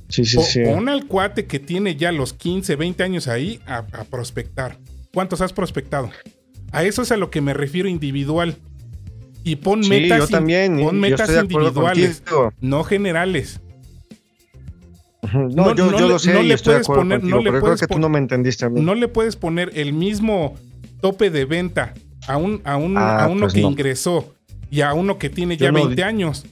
Sí, 0.08 0.26
sí, 0.26 0.42
sí. 0.42 0.60
Pon 0.64 0.88
al 0.88 1.06
cuate 1.06 1.46
que 1.46 1.58
tiene 1.58 1.96
ya 1.96 2.12
los 2.12 2.34
15, 2.34 2.76
20 2.76 3.02
años 3.02 3.28
ahí 3.28 3.60
a, 3.66 3.84
prospectar. 4.04 4.78
¿Cuántos 5.14 5.40
has 5.40 5.52
prospectado? 5.52 6.10
A 6.72 6.84
eso 6.84 7.02
es 7.02 7.12
a 7.12 7.16
lo 7.16 7.30
que 7.30 7.40
me 7.40 7.54
refiero 7.54 7.88
individual. 7.88 8.56
Y 9.44 9.56
pon 9.56 9.80
metas, 9.88 10.28
también, 10.28 10.78
pon 10.80 11.00
metas 11.00 11.30
individuales, 11.30 12.22
no 12.60 12.84
generales. 12.84 13.60
No, 15.32 15.74
yo, 15.74 15.90
lo 15.90 16.18
sé 16.18 16.34
no 16.34 16.42
le 16.42 16.58
puedes 16.58 16.86
poner, 16.86 17.22
no 17.22 17.40
le 17.40 17.52
puedes 17.58 17.80
que 17.80 17.86
tú 17.86 17.98
no 17.98 18.08
me 18.08 18.18
entendiste 18.18 18.64
a 18.64 18.68
mí. 18.68 18.80
No 18.80 18.94
le 18.94 19.08
puedes 19.08 19.36
poner 19.36 19.70
el 19.74 19.92
mismo 19.92 20.56
tope 21.00 21.30
de 21.30 21.44
venta 21.44 21.94
a, 22.26 22.36
un, 22.36 22.60
a, 22.64 22.76
un, 22.76 22.96
ah, 22.96 23.28
uno 23.30 23.42
pues 23.42 23.54
que 23.54 23.60
ingresó 23.60 24.34
y 24.70 24.80
a 24.80 24.94
uno 24.94 25.18
que 25.18 25.30
tiene 25.30 25.56
ya 25.56 25.70
20 25.70 26.02
años. 26.02 26.44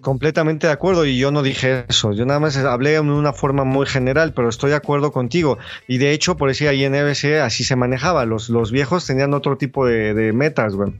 Completamente 0.00 0.66
de 0.66 0.72
acuerdo 0.72 1.04
y 1.04 1.18
yo 1.18 1.30
no 1.30 1.42
dije 1.42 1.84
eso, 1.88 2.12
yo 2.14 2.24
nada 2.24 2.40
más 2.40 2.56
hablé 2.56 2.92
de 2.92 3.00
una 3.00 3.34
forma 3.34 3.64
muy 3.64 3.86
general, 3.86 4.32
pero 4.32 4.48
estoy 4.48 4.70
de 4.70 4.76
acuerdo 4.76 5.12
contigo. 5.12 5.58
Y 5.88 5.98
de 5.98 6.12
hecho, 6.12 6.38
por 6.38 6.48
decir 6.48 6.68
ahí 6.68 6.84
en 6.84 6.94
EBC 6.94 7.40
así 7.42 7.64
se 7.64 7.76
manejaba, 7.76 8.24
los, 8.24 8.48
los 8.48 8.72
viejos 8.72 9.06
tenían 9.06 9.34
otro 9.34 9.58
tipo 9.58 9.86
de, 9.86 10.32
metas, 10.32 10.74
güey, 10.74 10.92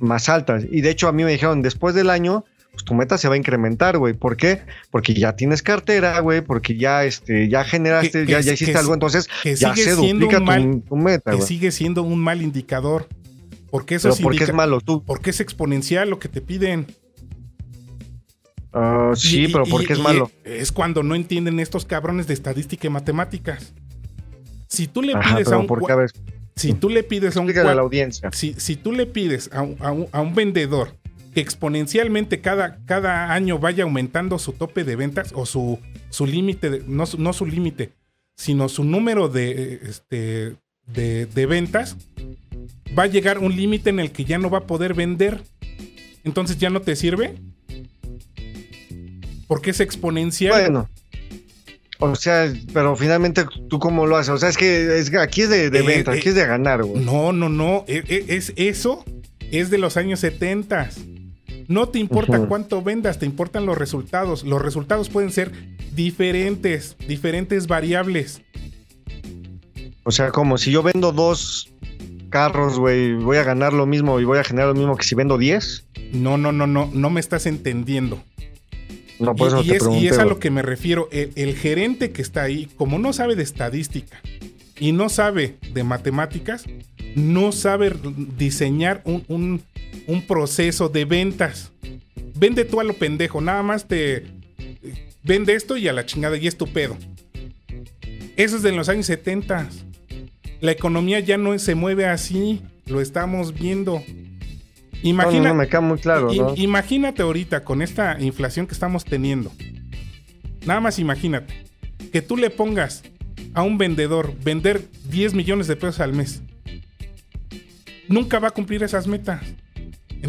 más 0.00 0.28
altas. 0.28 0.64
Y 0.68 0.80
de 0.80 0.90
hecho 0.90 1.06
a 1.06 1.12
mí 1.12 1.22
me 1.22 1.30
dijeron, 1.30 1.62
después 1.62 1.94
del 1.94 2.10
año, 2.10 2.44
pues 2.72 2.82
tu 2.82 2.94
meta 2.94 3.18
se 3.18 3.28
va 3.28 3.34
a 3.34 3.38
incrementar, 3.38 3.98
güey. 3.98 4.14
¿Por 4.14 4.36
qué? 4.36 4.62
Porque 4.90 5.14
ya 5.14 5.36
tienes 5.36 5.62
cartera, 5.62 6.18
güey, 6.18 6.40
porque 6.40 6.76
ya, 6.76 7.04
este, 7.04 7.48
ya 7.48 7.62
generaste, 7.62 8.26
ya, 8.26 8.40
ya, 8.40 8.54
hiciste 8.54 8.76
algo, 8.76 8.94
entonces 8.94 9.28
ya 9.44 9.76
se 9.76 9.94
duplica 9.94 10.38
tu, 10.88 10.96
meta, 10.96 11.32
Que 11.32 11.42
sigue 11.42 11.70
siendo 11.70 12.02
un 12.02 12.18
mal 12.18 12.42
indicador. 12.42 13.06
Porque 13.70 13.96
eso 13.96 14.14
¿Por 14.16 14.36
qué 14.36 14.44
es 14.44 14.52
malo 14.52 14.80
tú? 14.80 15.04
Porque 15.04 15.30
es 15.30 15.40
exponencial 15.40 16.10
lo 16.10 16.18
que 16.18 16.28
te 16.28 16.40
piden. 16.40 16.86
Ah, 18.72 19.12
sí, 19.14 19.48
pero 19.48 19.64
¿por 19.64 19.84
qué 19.84 19.94
es 19.94 19.98
malo? 19.98 20.30
Es 20.44 20.72
cuando 20.72 21.02
no 21.02 21.14
entienden 21.14 21.60
estos 21.60 21.84
cabrones 21.84 22.26
de 22.26 22.34
estadística 22.34 22.86
y 22.86 22.90
matemáticas. 22.90 23.72
Si 24.68 24.86
tú 24.86 25.02
le 25.02 25.14
pides 25.16 25.48
a 25.48 25.58
un 25.58 25.66
si 26.54 26.74
tú 26.74 26.90
le 26.90 27.02
pides 27.02 27.36
a 27.36 27.40
un 27.40 27.50
a 27.56 27.74
la 27.74 27.80
audiencia. 27.80 28.30
Si, 28.32 28.54
si, 28.54 28.76
tú 28.76 28.92
le 28.92 29.06
pides 29.06 29.50
a 29.52 29.62
un, 29.62 30.34
vendedor 30.34 30.94
que 31.32 31.40
exponencialmente 31.40 32.40
cada, 32.40 32.84
cada, 32.84 33.32
año 33.32 33.58
vaya 33.58 33.84
aumentando 33.84 34.38
su 34.38 34.52
tope 34.52 34.84
de 34.84 34.94
ventas 34.94 35.32
o 35.34 35.46
su, 35.46 35.78
su 36.10 36.26
límite, 36.26 36.82
no, 36.86 37.04
no, 37.16 37.32
su 37.32 37.46
límite, 37.46 37.92
sino 38.36 38.68
su 38.68 38.84
número 38.84 39.28
de, 39.28 39.80
este, 39.84 40.56
de, 40.86 41.26
de 41.26 41.46
ventas, 41.46 41.96
va 42.98 43.04
a 43.04 43.06
llegar 43.06 43.38
un 43.38 43.54
límite 43.54 43.90
en 43.90 44.00
el 44.00 44.12
que 44.12 44.24
ya 44.24 44.38
no 44.38 44.50
va 44.50 44.58
a 44.58 44.66
poder 44.66 44.94
vender. 44.94 45.42
Entonces 46.24 46.58
ya 46.58 46.70
no 46.70 46.80
te 46.80 46.96
sirve. 46.96 47.34
Porque 49.46 49.70
es 49.70 49.80
exponencial. 49.80 50.60
Bueno. 50.60 50.88
O 52.02 52.14
sea, 52.14 52.50
pero 52.72 52.96
finalmente 52.96 53.44
tú 53.68 53.78
cómo 53.78 54.06
lo 54.06 54.16
haces. 54.16 54.30
O 54.30 54.38
sea, 54.38 54.48
es 54.48 54.56
que, 54.56 55.18
aquí 55.18 55.42
es 55.42 55.50
de, 55.50 55.66
eh, 55.66 55.70
venta, 55.70 56.12
aquí 56.12 56.30
es 56.30 56.34
de 56.34 56.46
ganar, 56.46 56.82
güey. 56.82 57.04
No, 57.04 57.32
no, 57.32 57.48
no. 57.48 57.84
E, 57.86 58.02
e, 58.08 58.36
es, 58.36 58.54
eso 58.56 59.04
es 59.50 59.68
de 59.68 59.78
los 59.78 59.96
años 59.98 60.20
70. 60.20 60.88
No 61.68 61.88
te 61.90 61.98
importa 61.98 62.46
cuánto 62.46 62.82
vendas, 62.82 63.18
te 63.18 63.26
importan 63.26 63.66
los 63.66 63.76
resultados. 63.76 64.44
Los 64.44 64.62
resultados 64.62 65.10
pueden 65.10 65.30
ser 65.30 65.52
diferentes, 65.94 66.96
diferentes 67.06 67.66
variables. 67.66 68.42
O 70.04 70.10
sea, 70.10 70.30
como 70.30 70.58
si 70.58 70.70
yo 70.70 70.82
vendo 70.82 71.12
dos 71.12 71.70
carros, 72.30 72.78
güey, 72.78 73.14
voy 73.14 73.36
a 73.36 73.44
ganar 73.44 73.72
lo 73.72 73.86
mismo 73.86 74.20
y 74.20 74.24
voy 74.24 74.38
a 74.38 74.44
generar 74.44 74.68
lo 74.68 74.74
mismo 74.74 74.96
que 74.96 75.04
si 75.04 75.14
vendo 75.14 75.36
10. 75.36 75.86
No, 76.12 76.38
no, 76.38 76.52
no, 76.52 76.66
no, 76.66 76.90
no 76.92 77.10
me 77.10 77.20
estás 77.20 77.46
entendiendo. 77.46 78.22
No, 79.18 79.36
por 79.36 79.48
eso 79.48 79.62
y, 79.62 79.72
es, 79.72 79.86
y 80.00 80.08
es 80.08 80.18
a 80.18 80.24
lo 80.24 80.38
que 80.38 80.50
me 80.50 80.62
refiero. 80.62 81.08
El, 81.12 81.54
gerente 81.54 82.10
que 82.10 82.22
está 82.22 82.42
ahí, 82.42 82.70
como 82.76 82.98
no 82.98 83.12
sabe 83.12 83.36
de 83.36 83.42
estadística 83.42 84.20
y 84.78 84.92
no 84.92 85.10
sabe 85.10 85.56
de 85.74 85.84
matemáticas, 85.84 86.64
no 87.14 87.52
sabe 87.52 87.92
diseñar 88.38 89.02
un, 89.04 89.62
un 90.06 90.26
proceso 90.26 90.88
de 90.88 91.04
ventas. 91.04 91.72
Vende 92.34 92.64
tú 92.64 92.80
a 92.80 92.84
lo 92.84 92.94
pendejo, 92.94 93.42
nada 93.42 93.62
más 93.62 93.86
te 93.86 94.24
vende 95.22 95.54
esto 95.54 95.76
y 95.76 95.88
a 95.88 95.92
la 95.92 96.06
chingada 96.06 96.38
y 96.38 96.46
es 96.46 96.56
tu 96.56 96.66
pedo. 96.66 96.96
Eso 98.36 98.56
es 98.56 98.62
de 98.62 98.72
los 98.72 98.88
años 98.88 99.04
70. 99.04 99.68
La 100.60 100.72
economía 100.72 101.20
ya 101.20 101.38
no 101.38 101.58
se 101.58 101.74
mueve 101.74 102.06
así, 102.06 102.62
lo 102.86 103.00
estamos 103.00 103.54
viendo. 103.54 104.02
Imagina, 105.02 105.54
me 105.54 105.68
queda 105.68 105.80
muy 105.80 105.98
claro. 105.98 106.28
Imagínate 106.56 107.22
ahorita 107.22 107.64
con 107.64 107.80
esta 107.80 108.20
inflación 108.20 108.66
que 108.66 108.74
estamos 108.74 109.04
teniendo. 109.04 109.50
Nada 110.66 110.80
más 110.80 110.98
imagínate. 110.98 111.54
que 112.12 112.22
tú 112.22 112.36
le 112.36 112.50
pongas 112.50 113.02
a 113.54 113.62
un 113.62 113.78
vendedor 113.78 114.34
vender 114.42 114.82
10 115.08 115.34
millones 115.34 115.66
de 115.66 115.76
pesos 115.76 116.00
al 116.00 116.12
mes, 116.12 116.42
nunca 118.08 118.38
va 118.38 118.48
a 118.48 118.50
cumplir 118.50 118.82
esas 118.82 119.06
metas. 119.06 119.42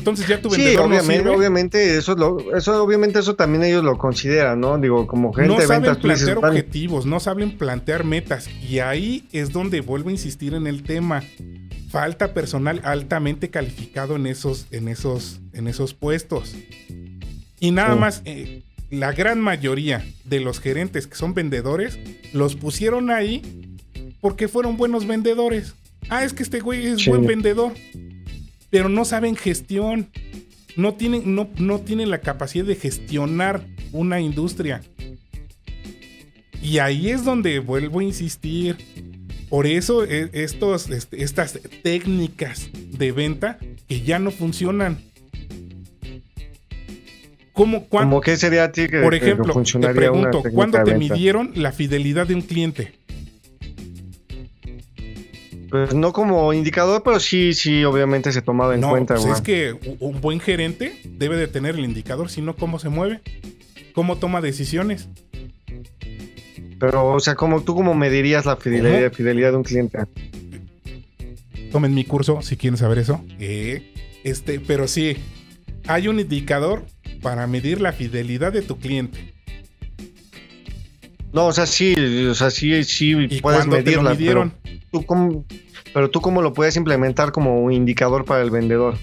Entonces 0.01 0.27
ya 0.27 0.41
tu 0.41 0.49
vendedor 0.49 0.87
obviamente, 0.87 1.29
obviamente 1.29 1.97
eso 1.97 2.15
lo, 2.15 2.57
eso 2.57 2.83
obviamente 2.83 3.19
eso 3.19 3.35
también 3.35 3.63
ellos 3.63 3.83
lo 3.83 3.97
consideran, 3.99 4.59
¿no? 4.59 4.77
Digo, 4.79 5.05
como 5.05 5.31
gente 5.31 5.47
no 5.53 5.59
de 5.59 5.67
saben 5.67 5.83
ventas, 5.83 5.97
tú 5.97 6.07
plantear 6.07 6.35
dices, 6.37 6.43
objetivos, 6.43 7.05
no 7.05 7.19
saben 7.19 7.57
plantear 7.57 8.03
metas 8.03 8.49
y 8.67 8.79
ahí 8.79 9.27
es 9.31 9.51
donde 9.51 9.81
vuelvo 9.81 10.09
a 10.09 10.11
insistir 10.13 10.55
en 10.55 10.65
el 10.65 10.81
tema. 10.81 11.23
Falta 11.91 12.33
personal 12.33 12.81
altamente 12.83 13.49
calificado 13.49 14.15
en 14.15 14.25
esos 14.25 14.65
en 14.71 14.87
esos 14.87 15.39
en 15.53 15.67
esos 15.67 15.93
puestos. 15.93 16.55
Y 17.59 17.69
nada 17.71 17.93
Sí. 17.93 17.99
más 17.99 18.21
eh, 18.25 18.63
la 18.89 19.11
gran 19.13 19.39
mayoría 19.39 20.03
de 20.25 20.39
los 20.39 20.59
gerentes 20.59 21.05
que 21.05 21.15
son 21.15 21.33
vendedores 21.35 21.99
los 22.33 22.55
pusieron 22.55 23.11
ahí 23.11 23.77
porque 24.19 24.47
fueron 24.47 24.77
buenos 24.77 25.05
vendedores. 25.05 25.75
Ah, 26.09 26.23
es 26.23 26.33
que 26.33 26.41
este 26.43 26.59
güey 26.59 26.87
es 26.87 27.01
Sí. 27.01 27.09
buen 27.11 27.25
vendedor. 27.27 27.73
Pero 28.71 28.89
no 28.89 29.05
saben 29.05 29.35
gestión. 29.35 30.09
No 30.75 30.95
tienen, 30.95 31.35
no, 31.35 31.49
no 31.57 31.81
tienen 31.81 32.09
la 32.09 32.21
capacidad 32.21 32.65
de 32.65 32.75
gestionar 32.75 33.67
una 33.91 34.19
industria. 34.21 34.81
Y 36.61 36.77
ahí 36.79 37.09
es 37.09 37.23
donde 37.25 37.59
vuelvo 37.59 37.99
a 37.99 38.03
insistir. 38.03 38.77
Por 39.49 39.67
eso 39.67 40.05
eh, 40.05 40.29
estos, 40.33 40.89
este, 40.89 41.23
estas 41.23 41.59
técnicas 41.83 42.69
de 42.73 43.11
venta 43.11 43.59
que 43.87 44.01
ya 44.01 44.17
no 44.17 44.31
funcionan. 44.31 44.97
¿Cómo, 47.53 48.21
que 48.21 48.37
sería 48.37 48.63
a 48.63 48.71
ti 48.71 48.87
que, 48.87 49.01
por 49.01 49.11
que 49.11 49.17
ejemplo, 49.17 49.47
te 49.47 49.53
funcionaría 49.53 50.11
una 50.11 50.29
pregunto, 50.29 50.49
¿cuándo 50.53 50.77
te 50.83 50.93
venta? 50.93 50.97
midieron 50.97 51.51
la 51.55 51.71
fidelidad 51.71 52.25
de 52.25 52.35
un 52.35 52.41
cliente? 52.41 52.93
Pues 55.71 55.95
no 55.95 56.11
como 56.11 56.51
indicador, 56.51 57.01
pero 57.01 57.21
sí, 57.21 57.53
sí, 57.53 57.85
obviamente 57.85 58.33
se 58.33 58.41
tomaba 58.41 58.75
en 58.75 58.81
no, 58.81 58.89
cuenta, 58.89 59.15
pues 59.15 59.25
es 59.25 59.41
que 59.41 59.73
un 59.99 60.19
buen 60.19 60.41
gerente 60.41 61.01
debe 61.05 61.37
de 61.37 61.47
tener 61.47 61.75
el 61.75 61.85
indicador, 61.85 62.29
si 62.29 62.41
no, 62.41 62.57
¿cómo 62.57 62.77
se 62.77 62.89
mueve? 62.89 63.21
¿Cómo 63.93 64.17
toma 64.17 64.41
decisiones? 64.41 65.07
Pero, 66.77 67.13
o 67.13 67.19
sea, 67.21 67.35
como 67.35 67.61
tú 67.61 67.73
cómo 67.73 67.93
medirías 67.93 68.45
la 68.45 68.57
fidelidad, 68.57 68.99
¿Cómo? 68.99 69.15
fidelidad 69.15 69.51
de 69.51 69.57
un 69.57 69.63
cliente. 69.63 69.99
Tomen 71.71 71.93
mi 71.93 72.03
curso 72.03 72.41
si 72.41 72.57
quieren 72.57 72.75
saber 72.75 72.97
eso. 72.97 73.23
Eh, 73.39 73.93
este, 74.25 74.59
pero 74.59 74.89
sí, 74.89 75.15
hay 75.87 76.09
un 76.09 76.19
indicador 76.19 76.83
para 77.21 77.47
medir 77.47 77.79
la 77.79 77.93
fidelidad 77.93 78.51
de 78.51 78.61
tu 78.61 78.77
cliente. 78.77 79.33
No, 81.33 81.47
o 81.47 81.53
sea, 81.53 81.65
sí, 81.65 81.93
o 82.29 82.33
sea, 82.35 82.49
sí, 82.51 82.83
sí 82.83 83.11
¿Y 83.11 83.39
puedes 83.41 83.59
cuándo 83.65 83.77
te 83.83 83.91
lo 83.95 84.03
medirla, 84.03 84.15
pero 84.17 84.51
tú 84.91 85.05
cómo, 85.05 85.45
pero 85.93 86.09
tú 86.09 86.19
cómo 86.21 86.41
lo 86.41 86.53
puedes 86.53 86.75
implementar 86.75 87.31
como 87.31 87.61
un 87.61 87.71
indicador 87.71 88.25
para 88.25 88.41
el 88.43 88.51
vendedor. 88.51 88.95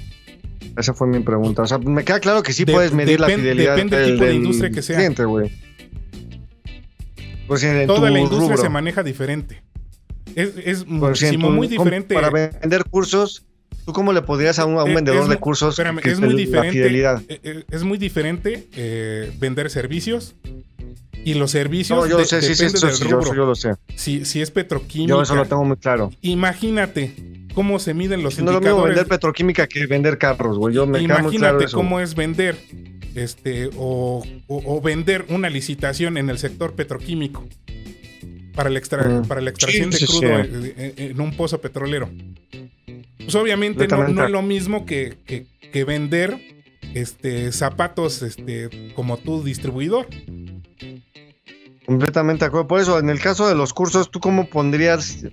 Esa 0.77 0.93
fue 0.95 1.09
mi 1.09 1.21
pregunta. 1.21 1.63
O 1.63 1.67
sea, 1.67 1.79
me 1.79 2.05
queda 2.05 2.21
claro 2.21 2.43
que 2.43 2.53
sí 2.53 2.65
De- 2.65 2.73
puedes 2.73 2.93
medir 2.93 3.19
la 3.21 3.29
fidelidad 3.29 3.75
depende 3.77 3.99
del 3.99 4.13
tipo 4.13 4.25
de 4.25 4.35
industria 4.35 4.71
que 4.71 4.83
sea. 4.83 4.97
cliente, 4.97 5.25
güey. 5.25 5.51
Pues 7.47 7.63
en 7.65 7.87
Toda 7.87 8.11
la 8.11 8.19
industria 8.21 8.49
rubro. 8.51 8.57
se 8.63 8.69
maneja 8.69 9.03
diferente. 9.03 9.63
Es, 10.35 10.53
es 10.63 10.87
muchísimo 10.87 11.49
tu- 11.49 11.55
muy 11.55 11.69
¿cómo- 11.69 11.85
diferente. 11.85 12.15
Para 12.15 12.29
vender 12.31 12.85
cursos, 12.85 13.47
¿tú 13.87 13.93
cómo 13.95 14.13
le 14.13 14.21
podrías 14.23 14.59
a 14.59 14.67
un, 14.67 14.79
a 14.79 14.85
un 14.85 14.91
Eh, 14.91 14.95
vendedor 14.97 15.23
es 15.23 15.29
de 15.31 15.37
cursos 15.39 15.71
espérame, 15.75 16.01
que 16.01 16.11
es 16.11 16.21
muy 16.21 16.35
diferente. 16.35 16.67
la 16.67 16.73
fidelidad? 16.73 17.23
eh, 17.29 17.41
eh, 17.43 17.65
Es 17.71 17.83
muy 17.85 17.97
diferente 17.97 18.69
eh, 18.77 19.33
vender 19.41 19.71
servicios. 19.71 20.37
Y 21.29 21.35
los 21.35 21.51
servicios 21.51 21.99
No, 21.99 22.07
yo 22.07 22.17
de- 22.17 22.23
lo 22.23 22.29
sé, 22.29 22.41
sí, 22.41 22.55
sí, 22.55 22.69
sí, 22.71 22.87
yo, 23.09 23.21
yo 23.35 23.45
lo 23.47 23.55
sé. 23.55 23.75
Si, 23.97 24.25
si 24.25 24.41
es 24.41 24.51
petroquímica, 24.51 25.11
Yo 25.11 25.23
eso 25.23 25.35
lo 25.35 25.45
tengo 25.45 25.65
muy 25.65 25.77
claro. 25.77 26.11
imagínate 26.23 27.15
cómo 27.55 27.79
se 27.79 27.93
miden 27.93 28.23
los 28.23 28.39
No 28.39 28.45
es 28.45 28.45
lo 28.47 28.53
mismo 28.53 28.57
indicadores. 28.61 28.95
vender 28.97 29.09
petroquímica 29.09 29.67
que 29.67 29.87
vender 29.87 30.17
carros, 30.17 30.57
güey. 30.59 30.75
Yo 30.75 30.87
me 30.87 30.99
muy 31.01 31.07
claro 31.07 31.21
Imagínate 31.23 31.65
eso. 31.67 31.77
cómo 31.77 32.01
es 32.01 32.15
vender 32.15 32.57
este 33.15 33.69
o, 33.77 34.23
o- 34.47 34.63
o 34.77 34.81
vender 34.81 35.27
una 35.29 35.51
licitación 35.51 36.17
en 36.17 36.31
el 36.31 36.39
sector 36.39 36.73
petroquímico 36.75 37.47
para, 38.55 38.71
el 38.71 38.77
extra- 38.77 39.07
Mm. 39.07 39.27
para 39.27 39.41
la 39.41 39.51
extracción 39.51 39.93
Sí, 39.93 40.01
de 40.01 40.07
crudo 40.07 40.21
sí. 40.45 40.73
en, 40.79 40.93
en- 41.11 41.21
un 41.21 41.37
pozo 41.37 41.61
petrolero. 41.61 42.09
Pues 43.19 43.35
obviamente 43.35 43.87
no, 43.89 44.09
no 44.09 44.25
es 44.25 44.31
lo 44.31 44.41
mismo 44.43 44.87
que, 44.87 45.19
que- 45.27 45.47
que 45.73 45.85
vender 45.85 46.39
este, 46.95 47.53
zapatos 47.53 48.23
este, 48.23 48.71
como 48.95 49.19
tu 49.19 49.43
distribuidor. 49.45 50.07
Completamente 51.87 52.45
de 52.45 52.49
acuerdo. 52.49 52.69
Por 52.69 52.81
eso, 52.81 52.99
en 52.99 53.09
el 53.09 53.19
caso 53.19 53.49
de 53.49 53.55
los 53.55 53.73
cursos, 53.73 54.11
¿tú 54.11 54.21
cómo 54.21 54.51
pondrías 54.51 55.25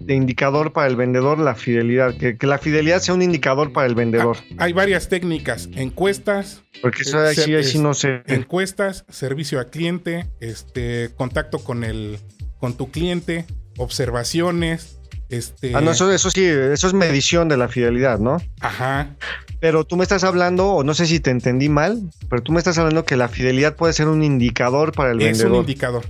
de 0.00 0.14
indicador 0.14 0.72
para 0.72 0.88
el 0.88 0.96
vendedor 0.96 1.38
la 1.38 1.54
fidelidad? 1.54 2.16
Que, 2.16 2.36
que 2.36 2.46
la 2.48 2.58
fidelidad 2.58 2.98
sea 3.00 3.14
un 3.14 3.22
indicador 3.22 3.72
para 3.72 3.86
el 3.86 3.94
vendedor. 3.94 4.36
Hay 4.58 4.72
varias 4.72 5.08
técnicas, 5.08 5.68
encuestas, 5.76 6.62
Porque 6.82 7.02
eso 7.02 7.20
ahí 7.20 7.62
sí 7.62 7.78
no 7.78 7.94
sé. 7.94 8.22
encuestas, 8.26 9.04
servicio 9.08 9.60
a 9.60 9.66
cliente, 9.70 10.26
este, 10.40 11.10
contacto 11.16 11.60
con 11.60 11.84
el, 11.84 12.18
con 12.58 12.76
tu 12.76 12.90
cliente, 12.90 13.46
observaciones, 13.76 14.98
este, 15.28 15.76
Ah, 15.76 15.80
no, 15.80 15.92
eso, 15.92 16.10
eso 16.10 16.28
sí, 16.30 16.44
eso 16.44 16.88
es 16.88 16.92
medición 16.92 17.48
de 17.48 17.56
la 17.56 17.68
fidelidad, 17.68 18.18
¿no? 18.18 18.38
ajá, 18.60 19.14
Pero 19.60 19.84
tú 19.84 19.96
me 19.96 20.02
estás 20.02 20.24
hablando, 20.24 20.68
o 20.70 20.84
no 20.84 20.94
sé 20.94 21.06
si 21.06 21.20
te 21.20 21.30
entendí 21.30 21.68
mal, 21.68 22.00
pero 22.28 22.42
tú 22.42 22.52
me 22.52 22.58
estás 22.58 22.78
hablando 22.78 23.04
que 23.04 23.16
la 23.16 23.28
fidelidad 23.28 23.76
puede 23.76 23.92
ser 23.92 24.08
un 24.08 24.22
indicador 24.22 24.92
para 24.92 25.10
el 25.12 25.20
es 25.20 25.26
un 25.38 25.42
vendedor. 25.44 25.60
indicador, 25.60 26.06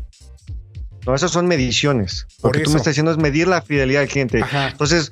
no, 1.07 1.15
esas 1.15 1.31
son 1.33 1.47
mediciones. 1.49 2.27
Por 2.41 2.55
Lo 2.55 2.59
que 2.59 2.65
tú 2.65 2.71
me 2.71 2.77
estás 2.77 2.93
diciendo 2.93 3.11
es 3.11 3.19
medir 3.19 3.49
la 3.49 3.63
fidelidad 3.63 4.01
del 4.01 4.09
cliente. 4.09 4.41
ajá, 4.43 4.69
Entonces, 4.69 5.11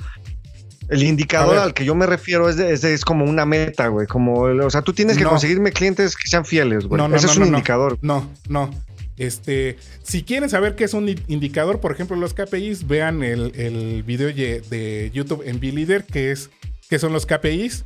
el 0.89 1.03
indicador 1.03 1.59
al 1.59 1.75
que 1.75 1.85
yo 1.85 1.95
me 1.95 2.07
refiero 2.07 2.49
es, 2.49 2.57
de- 2.57 2.73
es, 2.73 2.81
de- 2.83 2.95
es 2.95 3.05
como 3.05 3.25
una 3.25 3.45
meta, 3.45 3.89
güey. 3.89 4.07
Como, 4.07 4.43
o 4.43 4.71
sea, 4.71 4.83
tú 4.83 4.93
tienes 4.93 5.17
que 5.19 5.25
No. 5.25 5.31
conseguirme 5.31 5.73
clientes 5.73 6.15
que 6.17 6.29
sean 6.29 6.45
fieles, 6.45 6.85
güey. 6.87 6.99
No, 7.01 7.09
no, 7.09 7.17
Ese 7.17 7.27
es 7.27 7.37
un 7.37 7.47
indicador. 7.47 7.99
no, 8.03 8.31
no, 8.49 8.71
este, 9.17 9.77
si 10.03 10.23
quieren 10.23 10.49
saber 10.49 10.77
qué 10.77 10.85
es 10.85 10.95
un 10.95 11.09
in- 11.09 11.21
indicador, 11.27 11.81
por 11.81 11.91
ejemplo, 11.91 12.17
los 12.17 12.35
KPIs, 12.35 12.87
vean 12.87 13.23
el, 13.25 13.53
el 13.57 14.03
video 14.05 14.29
de 14.29 15.11
YouTube 15.13 15.43
en 15.45 15.59
B-Leader, 15.59 16.05
que 16.05 16.31
es, 16.33 16.51
que 16.89 16.99
son 16.99 17.13
los 17.13 17.27
KPIs. 17.27 17.85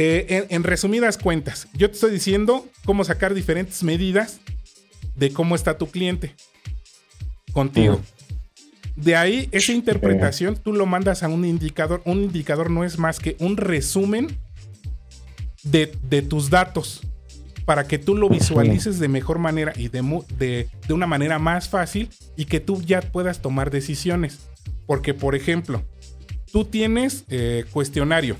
Eh, 0.00 0.26
en, 0.28 0.46
en 0.50 0.62
resumidas 0.62 1.18
cuentas, 1.18 1.66
yo 1.74 1.88
te 1.88 1.94
estoy 1.94 2.12
diciendo 2.12 2.64
cómo 2.84 3.02
sacar 3.02 3.34
diferentes 3.34 3.82
medidas 3.82 4.38
de 5.16 5.32
cómo 5.32 5.56
está 5.56 5.76
tu 5.76 5.90
cliente 5.90 6.36
contigo. 7.52 8.00
De 8.94 9.16
ahí, 9.16 9.48
esa 9.50 9.72
interpretación 9.72 10.56
tú 10.56 10.72
lo 10.72 10.86
mandas 10.86 11.24
a 11.24 11.28
un 11.28 11.44
indicador. 11.44 12.00
Un 12.04 12.22
indicador 12.22 12.70
no 12.70 12.84
es 12.84 12.96
más 12.96 13.18
que 13.18 13.34
un 13.40 13.56
resumen 13.56 14.28
de, 15.64 15.92
de 16.08 16.22
tus 16.22 16.48
datos 16.48 17.00
para 17.64 17.88
que 17.88 17.98
tú 17.98 18.14
lo 18.16 18.28
visualices 18.38 19.00
de 19.00 19.08
mejor 19.08 19.38
manera 19.40 19.72
y 19.76 19.88
de, 19.88 20.02
mu- 20.02 20.24
de, 20.38 20.68
de 20.86 20.94
una 20.94 21.06
manera 21.08 21.40
más 21.40 21.68
fácil 21.68 22.08
y 22.36 22.44
que 22.44 22.60
tú 22.60 22.80
ya 22.82 23.00
puedas 23.00 23.42
tomar 23.42 23.70
decisiones. 23.72 24.38
Porque, 24.86 25.12
por 25.12 25.34
ejemplo, 25.34 25.84
tú 26.52 26.64
tienes 26.64 27.24
eh, 27.30 27.64
cuestionario. 27.72 28.36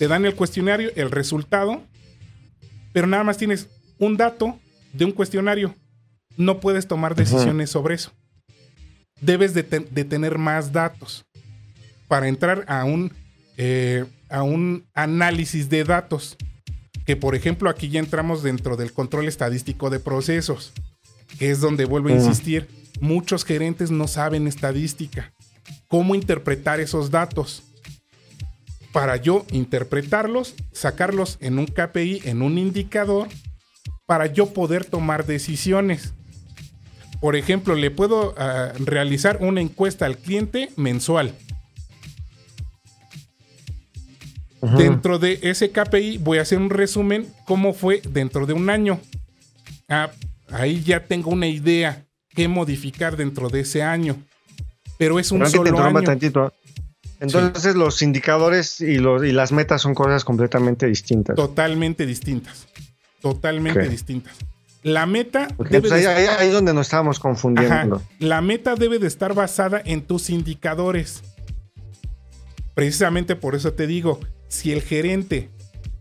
Te 0.00 0.08
dan 0.08 0.24
el 0.24 0.34
cuestionario, 0.34 0.90
el 0.96 1.10
resultado, 1.10 1.82
pero 2.94 3.06
nada 3.06 3.22
más 3.22 3.36
tienes 3.36 3.68
un 3.98 4.16
dato 4.16 4.58
de 4.94 5.04
un 5.04 5.12
cuestionario. 5.12 5.74
No 6.38 6.58
puedes 6.58 6.88
tomar 6.88 7.14
decisiones 7.14 7.68
sobre 7.68 7.96
eso. 7.96 8.10
Debes 9.20 9.52
de, 9.52 9.62
te- 9.62 9.80
de 9.80 10.04
tener 10.06 10.38
más 10.38 10.72
datos 10.72 11.26
para 12.08 12.28
entrar 12.28 12.64
a 12.66 12.84
un, 12.84 13.12
eh, 13.58 14.06
a 14.30 14.42
un 14.42 14.86
análisis 14.94 15.68
de 15.68 15.84
datos. 15.84 16.38
Que 17.04 17.14
por 17.14 17.34
ejemplo 17.34 17.68
aquí 17.68 17.90
ya 17.90 18.00
entramos 18.00 18.42
dentro 18.42 18.78
del 18.78 18.94
control 18.94 19.28
estadístico 19.28 19.90
de 19.90 20.00
procesos, 20.00 20.72
que 21.38 21.50
es 21.50 21.60
donde 21.60 21.84
vuelvo 21.84 22.08
a 22.08 22.12
insistir, 22.12 22.68
muchos 23.00 23.44
gerentes 23.44 23.90
no 23.90 24.08
saben 24.08 24.46
estadística, 24.46 25.34
cómo 25.88 26.14
interpretar 26.14 26.80
esos 26.80 27.10
datos. 27.10 27.64
Para 28.92 29.16
yo 29.16 29.46
interpretarlos, 29.52 30.54
sacarlos 30.72 31.38
en 31.40 31.58
un 31.58 31.66
KPI, 31.66 32.22
en 32.24 32.42
un 32.42 32.58
indicador, 32.58 33.28
para 34.06 34.26
yo 34.26 34.46
poder 34.52 34.84
tomar 34.84 35.26
decisiones. 35.26 36.14
Por 37.20 37.36
ejemplo, 37.36 37.74
le 37.74 37.90
puedo 37.90 38.34
ah, 38.38 38.72
realizar 38.78 39.38
una 39.40 39.60
encuesta 39.60 40.06
al 40.06 40.16
cliente 40.16 40.70
mensual. 40.76 41.34
Dentro 44.76 45.18
de 45.18 45.38
ese 45.42 45.70
KPI 45.70 46.18
voy 46.18 46.38
a 46.38 46.42
hacer 46.42 46.58
un 46.58 46.68
resumen 46.68 47.32
cómo 47.46 47.72
fue 47.72 48.02
dentro 48.06 48.46
de 48.46 48.52
un 48.52 48.68
año. 48.68 49.00
Ah, 49.88 50.10
ahí 50.50 50.82
ya 50.82 51.06
tengo 51.06 51.30
una 51.30 51.46
idea 51.46 52.04
qué 52.34 52.48
modificar 52.48 53.16
dentro 53.16 53.48
de 53.48 53.60
ese 53.60 53.82
año. 53.82 54.16
Pero 54.98 55.18
es 55.18 55.32
un 55.32 55.40
Perdón 55.40 55.64
que 55.64 55.70
te 55.70 55.76
solo 55.76 55.84
año. 55.84 56.02
tantito. 56.02 56.52
Entonces 57.20 57.76
los 57.76 58.00
indicadores 58.00 58.80
y, 58.80 58.96
los, 58.98 59.22
y 59.24 59.32
las 59.32 59.52
metas 59.52 59.82
son 59.82 59.94
cosas 59.94 60.24
completamente 60.24 60.86
distintas. 60.86 61.36
Totalmente 61.36 62.06
distintas. 62.06 62.66
Totalmente 63.20 63.88
distintas. 63.88 64.36
La 64.82 65.04
meta 65.04 65.48
debe 65.58 65.80
pues 65.82 65.92
ahí, 65.92 66.06
ahí, 66.06 66.48
es 66.48 66.52
donde 66.54 66.72
nos 66.72 66.86
estábamos 66.86 67.20
confundiendo. 67.20 68.02
la 68.18 68.40
meta 68.40 68.74
debe 68.74 68.98
de 68.98 69.06
estar 69.06 69.34
basada 69.34 69.82
en 69.84 70.00
tus 70.00 70.30
indicadores. 70.30 71.22
Precisamente 72.74 73.36
por 73.36 73.54
eso 73.54 73.74
te 73.74 73.86
digo, 73.86 74.20
si 74.48 74.72
el 74.72 74.80
gerente 74.80 75.50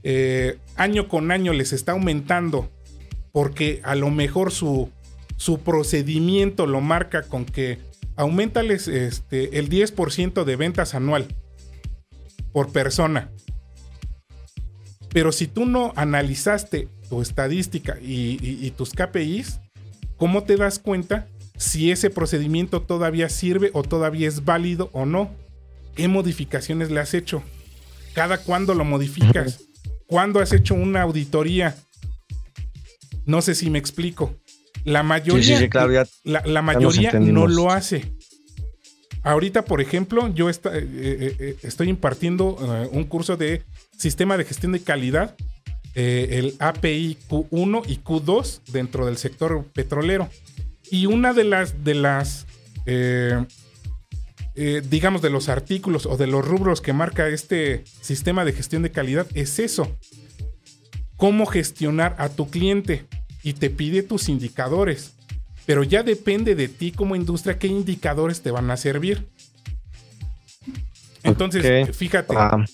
eh, 0.03 0.57
año 0.77 1.09
con 1.09 1.31
año 1.31 1.51
les 1.51 1.73
está 1.73 1.91
aumentando 1.91 2.71
porque 3.33 3.81
a 3.83 3.95
lo 3.95 4.09
mejor 4.09 4.51
su, 4.51 4.89
su 5.35 5.59
procedimiento 5.59 6.65
lo 6.65 6.79
marca 6.79 7.23
con 7.23 7.43
que 7.43 7.79
aumentales 8.19 8.89
este, 8.89 9.59
el 9.59 9.69
10% 9.69 10.43
de 10.43 10.55
ventas 10.57 10.93
anual 10.93 11.25
por 12.51 12.69
persona. 12.73 13.31
Pero 15.13 15.31
si 15.31 15.47
tú 15.47 15.65
no 15.65 15.93
analizaste 15.95 16.89
tu 17.09 17.21
estadística 17.21 17.97
y, 18.01 18.71
tus 18.71 18.91
KPIs, 18.91 19.61
¿cómo 20.17 20.43
te 20.43 20.57
das 20.57 20.79
cuenta 20.79 21.27
si 21.57 21.91
ese 21.91 22.09
procedimiento 22.09 22.81
todavía 22.81 23.29
sirve 23.29 23.71
o 23.73 23.83
todavía 23.83 24.27
es 24.27 24.43
válido 24.43 24.89
o 24.91 25.05
no? 25.05 25.33
¿Qué 25.95 26.09
modificaciones 26.09 26.91
le 26.91 26.99
has 26.99 27.13
hecho? 27.13 27.41
¿Cada 28.13 28.37
cuándo 28.39 28.73
lo 28.73 28.83
modificas? 28.83 29.61
¿Cuándo 30.07 30.41
has 30.41 30.51
hecho 30.51 30.75
una 30.75 31.03
auditoría? 31.03 31.77
No 33.25 33.41
sé 33.41 33.55
si 33.55 33.69
me 33.69 33.79
explico. 33.79 34.35
La 34.85 35.03
mayoría, 35.03 35.69
la, 36.23 36.61
mayoría 36.61 37.11
no 37.13 37.47
lo 37.47 37.71
hace. 37.71 38.13
Ahorita, 39.23 39.65
por 39.65 39.81
ejemplo, 39.81 40.33
yo 40.33 40.49
eh, 40.49 40.55
eh, 40.63 41.35
eh, 41.39 41.55
estoy 41.63 41.89
impartiendo 41.89 42.55
un 42.91 43.03
curso 43.03 43.35
de 43.35 43.63
sistema 43.97 44.37
de 44.37 44.45
gestión 44.45 44.71
de 44.71 44.81
calidad 44.81 45.35
el 45.95 46.55
API 46.59 47.17
Q1 47.27 47.83
y 47.87 47.97
Q2 47.97 48.61
dentro 48.71 49.05
del 49.05 49.17
sector 49.17 49.65
petrolero. 49.73 50.29
Y 50.89 51.07
una 51.07 51.33
de 51.33 51.43
las, 51.43 51.83
de 51.83 51.95
las 51.95 52.45
digamos, 54.89 55.21
de 55.21 55.29
los 55.29 55.49
artículos 55.49 56.05
o 56.05 56.15
de 56.15 56.27
los 56.27 56.47
rubros 56.47 56.79
que 56.79 56.93
marca 56.93 57.27
este 57.27 57.83
sistema 57.99 58.45
de 58.45 58.53
gestión 58.53 58.81
de 58.81 58.91
calidad 58.91 59.27
es 59.33 59.59
eso. 59.59 59.97
Cómo 61.17 61.45
gestionar 61.45 62.15
a 62.17 62.29
tu 62.29 62.49
cliente 62.49 63.05
y 63.43 63.53
te 63.53 63.69
pide 63.69 64.03
tus 64.03 64.29
indicadores. 64.29 65.13
Pero 65.65 65.83
ya 65.83 66.03
depende 66.03 66.55
de 66.55 66.67
ti 66.67 66.91
como 66.91 67.15
industria 67.15 67.59
qué 67.59 67.67
indicadores 67.67 68.41
te 68.41 68.51
van 68.51 68.71
a 68.71 68.77
servir. 68.77 69.27
Entonces, 71.23 71.95
fíjate. 71.95 72.33
Ah. 72.35 72.65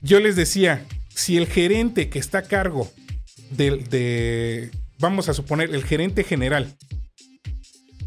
Yo 0.00 0.20
les 0.20 0.36
decía, 0.36 0.84
si 1.08 1.36
el 1.36 1.46
gerente 1.46 2.08
que 2.08 2.18
está 2.18 2.38
a 2.38 2.42
cargo 2.42 2.90
de, 3.50 4.70
vamos 4.98 5.28
a 5.28 5.34
suponer, 5.34 5.74
el 5.74 5.84
gerente 5.84 6.22
general, 6.22 6.76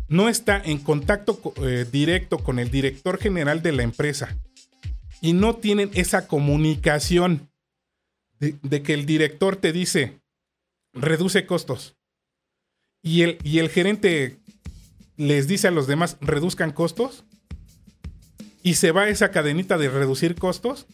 no 0.07 0.29
está 0.29 0.61
en 0.63 0.77
contacto 0.77 1.41
eh, 1.63 1.85
directo 1.91 2.37
con 2.39 2.59
el 2.59 2.69
director 2.69 3.17
general 3.17 3.61
de 3.61 3.71
la 3.71 3.83
empresa 3.83 4.37
y 5.21 5.33
no 5.33 5.55
tienen 5.55 5.91
esa 5.93 6.27
comunicación 6.27 7.49
de, 8.39 8.81
que 8.81 8.93
el 8.93 9.05
director 9.05 9.55
te 9.55 9.71
dice, 9.71 10.20
reduce 10.93 11.45
costos, 11.45 11.95
y 13.01 13.23
el, 13.23 13.37
y 13.43 13.59
el 13.59 13.69
gerente 13.69 14.39
les 15.17 15.47
dice 15.47 15.67
a 15.67 15.71
los 15.71 15.87
demás, 15.87 16.17
reduzcan 16.21 16.71
costos, 16.71 17.25
y 18.63 18.75
se 18.75 18.91
va 18.91 19.09
esa 19.09 19.31
cadenita 19.31 19.77
de 19.77 19.89
reducir 19.89 20.35
costos, 20.35 20.87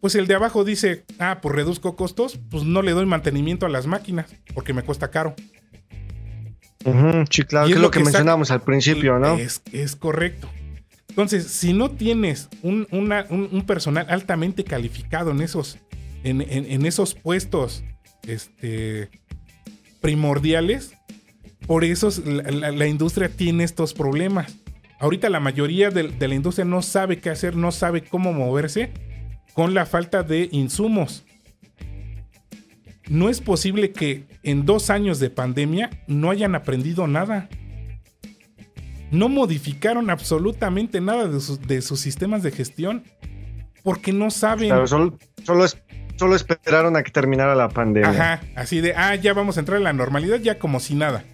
pues 0.00 0.14
el 0.14 0.26
de 0.26 0.34
abajo 0.34 0.64
dice, 0.64 1.04
ah, 1.18 1.38
pues 1.40 1.54
reduzco 1.54 1.94
costos, 1.94 2.38
pues 2.50 2.64
no 2.64 2.82
le 2.82 2.92
doy 2.92 3.06
mantenimiento 3.06 3.66
a 3.66 3.68
las 3.68 3.86
máquinas 3.86 4.26
porque 4.54 4.72
me 4.72 4.82
cuesta 4.82 5.10
caro. 5.10 5.34
sí, 7.30 7.42
claro, 7.44 7.68
que 7.68 7.74
es 7.74 7.80
lo 7.80 7.90
que, 7.90 8.00
mencionamos 8.00 8.50
al 8.50 8.62
principio, 8.62 9.18
¿no? 9.18 9.34
Es, 9.34 9.62
es 9.72 9.94
correcto. 9.94 10.50
Entonces, 11.08 11.46
si 11.46 11.72
no 11.72 11.90
tienes 11.90 12.48
un, 12.62 13.64
personal 13.66 14.06
altamente 14.08 14.64
calificado 14.64 15.30
en 15.30 15.42
esos, 15.42 15.78
en, 16.24 16.86
esos 16.86 17.14
puestos 17.14 17.84
este, 18.26 19.10
primordiales, 20.02 20.92
por 21.66 21.84
eso 21.84 22.10
la, 22.26 22.86
industria 22.86 23.30
tiene 23.30 23.64
estos 23.64 23.94
problemas. 23.94 24.58
Ahorita 24.98 25.30
la 25.30 25.40
mayoría 25.40 25.90
de 25.90 26.28
la 26.28 26.34
industria 26.34 26.64
no 26.66 26.82
sabe 26.82 27.18
qué 27.18 27.30
hacer, 27.30 27.56
no 27.56 27.72
sabe 27.72 28.02
cómo 28.02 28.32
moverse 28.32 28.92
con 29.54 29.74
la 29.74 29.86
falta 29.86 30.22
de 30.22 30.48
insumos. 30.52 31.24
No 33.08 33.28
es 33.28 33.40
posible 33.40 33.92
que 33.92 34.26
en 34.42 34.64
dos 34.64 34.90
años 34.90 35.18
de 35.18 35.30
pandemia 35.30 35.90
no 36.06 36.30
hayan 36.30 36.54
aprendido 36.54 37.06
nada. 37.06 37.48
No 39.10 39.28
modificaron 39.28 40.08
absolutamente 40.08 41.00
nada 41.00 41.28
de, 41.28 41.82
sus 41.82 42.00
sistemas 42.00 42.42
de 42.42 42.50
gestión 42.50 43.04
porque 43.82 44.12
no 44.12 44.30
saben. 44.30 44.70
solo, 44.86 45.18
solo, 45.44 45.66
esperaron 46.34 46.96
a 46.96 47.02
que 47.02 47.10
terminara 47.10 47.54
la 47.54 47.68
pandemia. 47.68 48.10
Ajá, 48.10 48.40
así 48.56 48.80
de, 48.80 48.94
ah, 48.94 49.14
ya 49.14 49.34
vamos 49.34 49.56
a 49.56 49.60
entrar 49.60 49.78
en 49.78 49.84
la 49.84 49.92
normalidad, 49.92 50.38
ya 50.38 50.58
como 50.58 50.80
si 50.80 50.94
nada. 50.94 51.24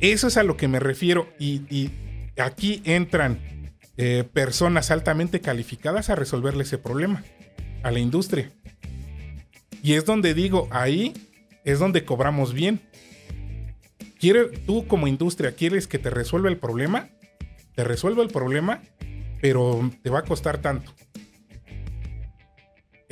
Eso 0.00 0.28
es 0.28 0.36
a 0.36 0.42
lo 0.42 0.56
que 0.56 0.68
me 0.68 0.80
refiero 0.80 1.28
y 1.38 1.90
aquí 2.36 2.82
entran 2.84 3.38
eh, 3.98 4.24
personas 4.32 4.90
altamente 4.90 5.40
calificadas 5.40 6.08
a 6.08 6.14
resolverle 6.14 6.62
ese 6.62 6.78
problema 6.78 7.22
a 7.82 7.90
la 7.90 7.98
industria. 7.98 8.50
Y 9.82 9.94
es 9.94 10.06
donde 10.06 10.32
digo, 10.32 10.66
ahí 10.70 11.12
es 11.64 11.78
donde 11.78 12.04
cobramos 12.04 12.54
bien. 12.54 12.80
¿Quieres, 14.18 14.64
tú 14.64 14.86
como 14.86 15.08
industria, 15.08 15.52
quieres 15.52 15.86
que 15.86 15.98
te 15.98 16.08
resuelva 16.08 16.48
el 16.48 16.56
problema? 16.56 17.10
Te 17.74 17.84
resuelvo 17.84 18.22
el 18.22 18.28
problema, 18.28 18.80
pero 19.42 19.90
te 20.02 20.08
va 20.08 20.20
a 20.20 20.24
costar 20.24 20.58
tanto. 20.58 20.92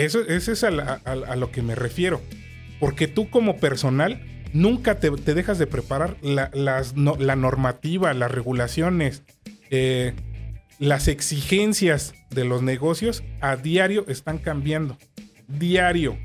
Eso, 0.00 0.20
es 0.26 0.64
a, 0.64 1.36
lo 1.36 1.50
que 1.52 1.62
me 1.62 1.74
refiero. 1.74 2.20
Porque 2.78 3.06
tú 3.06 3.28
como 3.28 3.58
personal 3.58 4.22
nunca 4.52 4.98
te, 4.98 5.10
dejas 5.10 5.58
de 5.58 5.66
preparar 5.66 6.16
la, 6.22 6.50
la 6.54 7.36
normativa, 7.36 8.14
las 8.14 8.30
regulaciones, 8.30 9.22
eh, 9.70 10.14
las 10.78 11.08
exigencias 11.08 12.14
de 12.30 12.44
los 12.44 12.62
negocios 12.62 13.22
a 13.42 13.56
diario 13.56 14.06
están 14.08 14.38
cambiando. 14.38 14.96
Diario. 15.46 16.16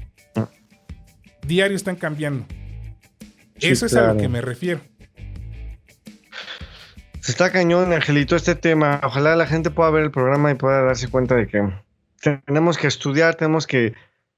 Diario 1.46 1.76
están 1.76 1.98
cambiando. 1.98 2.46
Eso 3.60 3.86
es 3.86 3.96
a 3.96 4.14
lo 4.14 4.18
que 4.18 4.30
me 4.30 4.42
refiero. 4.42 4.80
Se 7.20 7.32
está 7.32 7.52
cañón, 7.52 7.92
Angelito, 7.92 8.36
este 8.36 8.56
tema. 8.56 9.02
Ojalá 9.04 9.36
la 9.36 9.48
gente 9.48 9.72
pueda 9.72 9.90
ver 9.90 10.04
el 10.04 10.12
programa 10.12 10.52
y 10.52 10.54
pueda 10.54 10.84
darse 10.84 11.10
cuenta 11.10 11.36
de 11.36 11.48
que 11.48 11.85
tenemos 12.46 12.78
que 12.78 12.88
estudiar, 12.88 13.36
tenemos 13.36 13.68
que 13.68 13.94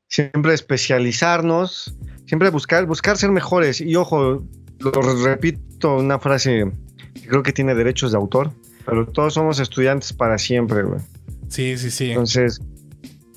siempre 0.08 0.54
especializarnos, 0.54 1.96
siempre 2.26 2.50
buscar, 2.50 2.86
buscar 2.86 3.18
ser 3.18 3.32
mejores. 3.32 3.82
Y 3.82 3.96
ojo, 3.96 4.44
lo 4.80 5.26
repito, 5.26 5.98
una 5.98 6.20
frase 6.20 6.72
que 7.14 7.28
creo 7.28 7.44
que 7.44 7.54
tiene 7.54 7.76
derechos 7.76 8.12
de 8.12 8.18
autor 8.18 8.52
pero 8.88 9.06
todos 9.06 9.34
somos 9.34 9.60
estudiantes 9.60 10.14
para 10.14 10.38
siempre, 10.38 10.82
güey. 10.84 11.02
Sí, 11.50 11.78
sí, 11.78 11.92
sí. 11.92 12.12
Entonces, 12.12 12.62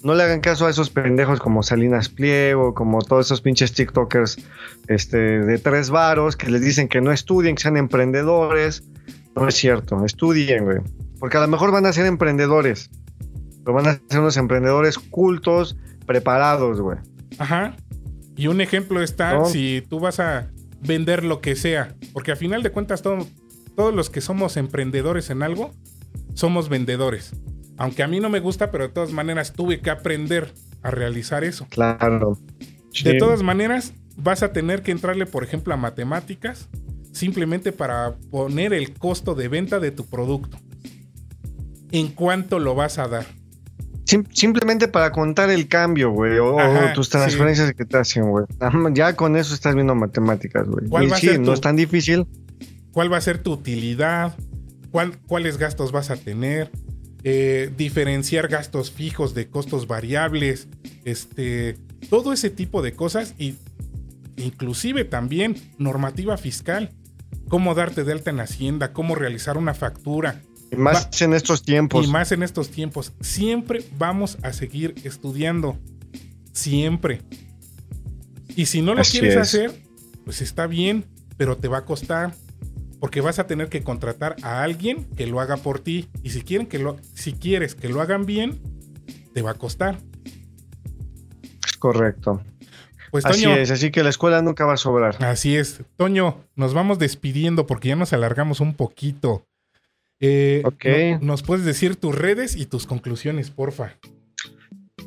no 0.04 0.14
le 0.14 0.22
hagan 0.22 0.40
caso 0.40 0.66
a 0.66 0.70
esos 0.70 0.90
pendejos 0.90 1.40
como 1.40 1.64
Salinas 1.64 2.08
Pliego, 2.08 2.72
como 2.72 3.02
todos 3.02 3.26
esos 3.26 3.40
pinches 3.40 3.72
TikTokers 3.72 4.38
este, 4.86 5.18
de 5.18 5.58
tres 5.58 5.90
varos 5.90 6.36
que 6.36 6.48
les 6.48 6.60
dicen 6.60 6.86
que 6.86 7.00
no 7.00 7.10
estudien, 7.10 7.56
que 7.56 7.62
sean 7.62 7.76
emprendedores. 7.76 8.84
No 9.34 9.48
es 9.48 9.56
cierto, 9.56 10.04
estudien, 10.04 10.66
güey. 10.66 10.78
Porque 11.18 11.36
a 11.36 11.40
lo 11.40 11.48
mejor 11.48 11.72
van 11.72 11.84
a 11.84 11.92
ser 11.92 12.06
emprendedores, 12.06 12.88
pero 13.70 13.84
van 13.84 13.86
a 13.86 14.00
ser 14.08 14.20
unos 14.20 14.36
emprendedores 14.36 14.98
cultos, 14.98 15.76
preparados, 16.04 16.80
güey. 16.80 16.98
Ajá. 17.38 17.76
Y 18.36 18.48
un 18.48 18.60
ejemplo 18.60 19.00
está 19.00 19.44
si 19.44 19.84
tú 19.88 20.00
vas 20.00 20.18
a 20.18 20.50
vender 20.80 21.22
lo 21.22 21.40
que 21.40 21.54
sea, 21.54 21.94
porque 22.12 22.32
a 22.32 22.36
final 22.36 22.62
de 22.64 22.70
cuentas 22.72 23.02
todo, 23.02 23.26
todos 23.76 23.94
los 23.94 24.10
que 24.10 24.20
somos 24.20 24.56
emprendedores 24.56 25.30
en 25.30 25.42
algo, 25.42 25.72
somos 26.34 26.68
vendedores. 26.68 27.32
Aunque 27.76 28.02
a 28.02 28.08
mí 28.08 28.18
no 28.18 28.28
me 28.28 28.40
gusta, 28.40 28.72
pero 28.72 28.88
de 28.88 28.92
todas 28.92 29.12
maneras 29.12 29.52
tuve 29.52 29.80
que 29.80 29.90
aprender 29.90 30.52
a 30.82 30.90
realizar 30.90 31.44
eso. 31.44 31.66
Claro. 31.70 32.38
De 33.04 33.14
todas 33.14 33.42
maneras, 33.42 33.94
vas 34.16 34.42
a 34.42 34.52
tener 34.52 34.82
que 34.82 34.90
entrarle, 34.90 35.26
por 35.26 35.44
ejemplo, 35.44 35.72
a 35.72 35.76
matemáticas, 35.76 36.68
simplemente 37.12 37.70
para 37.70 38.16
poner 38.30 38.72
el 38.72 38.94
costo 38.94 39.34
de 39.36 39.46
venta 39.48 39.78
de 39.78 39.92
tu 39.92 40.06
producto. 40.06 40.58
¿En 41.92 42.08
cuánto 42.08 42.58
lo 42.58 42.74
vas 42.74 42.98
a 42.98 43.06
dar? 43.06 43.26
Simplemente 44.32 44.88
para 44.88 45.12
contar 45.12 45.50
el 45.50 45.68
cambio, 45.68 46.10
güey, 46.10 46.38
o, 46.38 46.56
tus 46.94 47.08
transferencias 47.08 47.72
que 47.74 47.84
te 47.84 47.98
hacen, 47.98 48.30
güey. 48.30 48.44
Ya 48.92 49.14
con 49.14 49.36
eso 49.36 49.54
estás 49.54 49.74
viendo 49.74 49.94
matemáticas, 49.94 50.66
güey. 50.66 51.06
Y 51.06 51.10
sí, 51.10 51.38
no 51.38 51.52
es 51.52 51.60
tan 51.60 51.76
difícil 51.76 52.26
cuál 52.92 53.12
va 53.12 53.18
a 53.18 53.20
ser 53.20 53.38
tu 53.38 53.52
utilidad, 53.52 54.36
cuáles 55.26 55.58
gastos 55.58 55.92
vas 55.92 56.10
a 56.10 56.16
tener, 56.16 56.70
eh, 57.22 57.70
diferenciar 57.76 58.48
gastos 58.48 58.90
fijos 58.90 59.34
de 59.34 59.48
costos 59.48 59.86
variables, 59.86 60.68
este, 61.04 61.76
todo 62.08 62.32
ese 62.32 62.50
tipo 62.50 62.82
de 62.82 62.94
cosas 62.94 63.34
y 63.38 63.56
inclusive 64.36 65.04
también 65.04 65.56
normativa 65.78 66.36
fiscal, 66.36 66.90
cómo 67.48 67.74
darte 67.74 68.04
de 68.04 68.12
alta 68.12 68.30
en 68.30 68.40
Hacienda, 68.40 68.92
cómo 68.92 69.14
realizar 69.14 69.56
una 69.56 69.74
factura. 69.74 70.40
Y 70.70 70.76
más 70.76 71.20
en 71.20 71.34
estos 71.34 71.62
tiempos. 71.62 72.06
Y 72.06 72.10
más 72.10 72.32
en 72.32 72.42
estos 72.42 72.70
tiempos. 72.70 73.12
Siempre 73.20 73.84
vamos 73.98 74.38
a 74.42 74.52
seguir 74.52 74.94
estudiando. 75.04 75.78
Siempre. 76.52 77.22
Y 78.56 78.66
si 78.66 78.82
no 78.82 78.94
lo 78.94 79.02
quieres 79.02 79.36
hacer, 79.36 79.72
pues 80.24 80.40
está 80.40 80.66
bien, 80.66 81.06
pero 81.36 81.56
te 81.56 81.68
va 81.68 81.78
a 81.78 81.84
costar. 81.84 82.34
Porque 83.00 83.20
vas 83.20 83.38
a 83.38 83.46
tener 83.46 83.68
que 83.68 83.82
contratar 83.82 84.36
a 84.42 84.62
alguien 84.62 85.04
que 85.16 85.26
lo 85.26 85.40
haga 85.40 85.56
por 85.56 85.80
ti. 85.80 86.08
Y 86.22 86.30
si, 86.30 86.42
quieren 86.42 86.66
que 86.66 86.78
lo, 86.78 86.98
si 87.14 87.32
quieres 87.32 87.74
que 87.74 87.88
lo 87.88 88.00
hagan 88.00 88.26
bien, 88.26 88.60
te 89.32 89.42
va 89.42 89.52
a 89.52 89.54
costar. 89.54 89.98
Es 91.66 91.76
correcto. 91.78 92.42
Pues, 93.10 93.26
así 93.26 93.44
es, 93.44 93.70
así 93.70 93.90
que 93.90 94.02
la 94.02 94.10
escuela 94.10 94.40
nunca 94.40 94.64
va 94.64 94.74
a 94.74 94.76
sobrar. 94.76 95.16
Así 95.24 95.56
es. 95.56 95.82
Toño, 95.96 96.44
nos 96.54 96.74
vamos 96.74 96.98
despidiendo 96.98 97.66
porque 97.66 97.88
ya 97.88 97.96
nos 97.96 98.12
alargamos 98.12 98.60
un 98.60 98.74
poquito. 98.74 99.46
Eh, 100.20 100.62
ok. 100.64 101.22
¿Nos 101.22 101.42
puedes 101.42 101.64
decir 101.64 101.96
tus 101.96 102.14
redes 102.14 102.54
y 102.56 102.66
tus 102.66 102.86
conclusiones, 102.86 103.50
porfa? 103.50 103.94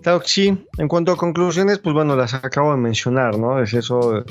Claro 0.01 0.19
que 0.21 0.27
sí. 0.27 0.65
En 0.77 0.87
cuanto 0.87 1.11
a 1.11 1.17
conclusiones, 1.17 1.79
pues 1.79 1.93
bueno, 1.93 2.15
las 2.15 2.33
acabo 2.33 2.71
de 2.71 2.77
mencionar, 2.77 3.37
¿no? 3.37 3.61
Es 3.61 3.73
eso. 3.73 4.25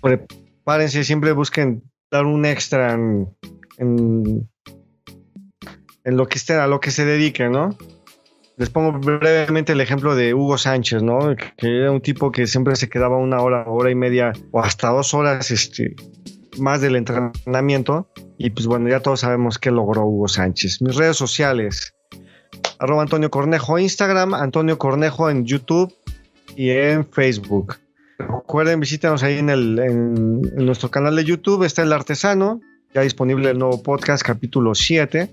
Prepárense, 0.00 1.04
siempre 1.04 1.32
busquen 1.32 1.82
dar 2.10 2.26
un 2.26 2.44
extra 2.44 2.94
en, 2.94 3.28
en, 3.78 4.48
lo 6.04 6.26
que 6.26 6.38
estén, 6.38 6.58
a 6.58 6.66
lo 6.66 6.80
que 6.80 6.90
se 6.90 7.04
dediquen, 7.04 7.52
¿no? 7.52 7.76
Les 8.56 8.70
pongo 8.70 8.92
brevemente 8.92 9.72
el 9.72 9.80
ejemplo 9.80 10.14
de 10.14 10.34
Hugo 10.34 10.58
Sánchez, 10.58 11.02
¿no? 11.02 11.34
Que 11.56 11.78
era 11.78 11.90
un 11.90 12.00
tipo 12.00 12.32
que 12.32 12.46
siempre 12.46 12.76
se 12.76 12.88
quedaba 12.88 13.16
una 13.16 13.40
hora, 13.40 13.64
hora 13.66 13.90
y 13.90 13.94
media 13.94 14.32
o 14.50 14.60
hasta 14.60 14.90
dos 14.90 15.14
horas 15.14 15.50
este, 15.50 15.94
más 16.58 16.80
del 16.80 16.96
entrenamiento. 16.96 18.08
Y 18.38 18.50
pues 18.50 18.66
bueno, 18.66 18.88
ya 18.88 19.00
todos 19.00 19.20
sabemos 19.20 19.58
qué 19.58 19.70
logró 19.70 20.04
Hugo 20.04 20.28
Sánchez. 20.28 20.82
Mis 20.82 20.96
redes 20.96 21.16
sociales, 21.16 21.94
arroba 22.78 23.02
Antonio 23.02 23.30
Cornejo 23.30 23.78
Instagram, 23.78 24.34
Antonio 24.34 24.78
Cornejo 24.78 25.30
en 25.30 25.44
YouTube 25.44 25.94
y 26.56 26.70
en 26.70 27.06
Facebook. 27.06 27.76
Recuerden, 28.18 28.80
visítenos 28.80 29.22
ahí 29.22 29.38
en, 29.38 29.50
el, 29.50 29.78
en, 29.78 30.42
nuestro 30.64 30.90
canal 30.90 31.16
de 31.16 31.24
YouTube, 31.24 31.64
está 31.64 31.82
El 31.82 31.92
Artesano, 31.92 32.60
ya 32.94 33.00
disponible 33.00 33.50
el 33.50 33.58
nuevo 33.58 33.82
podcast, 33.82 34.22
capítulo 34.22 34.74
7. 34.74 35.30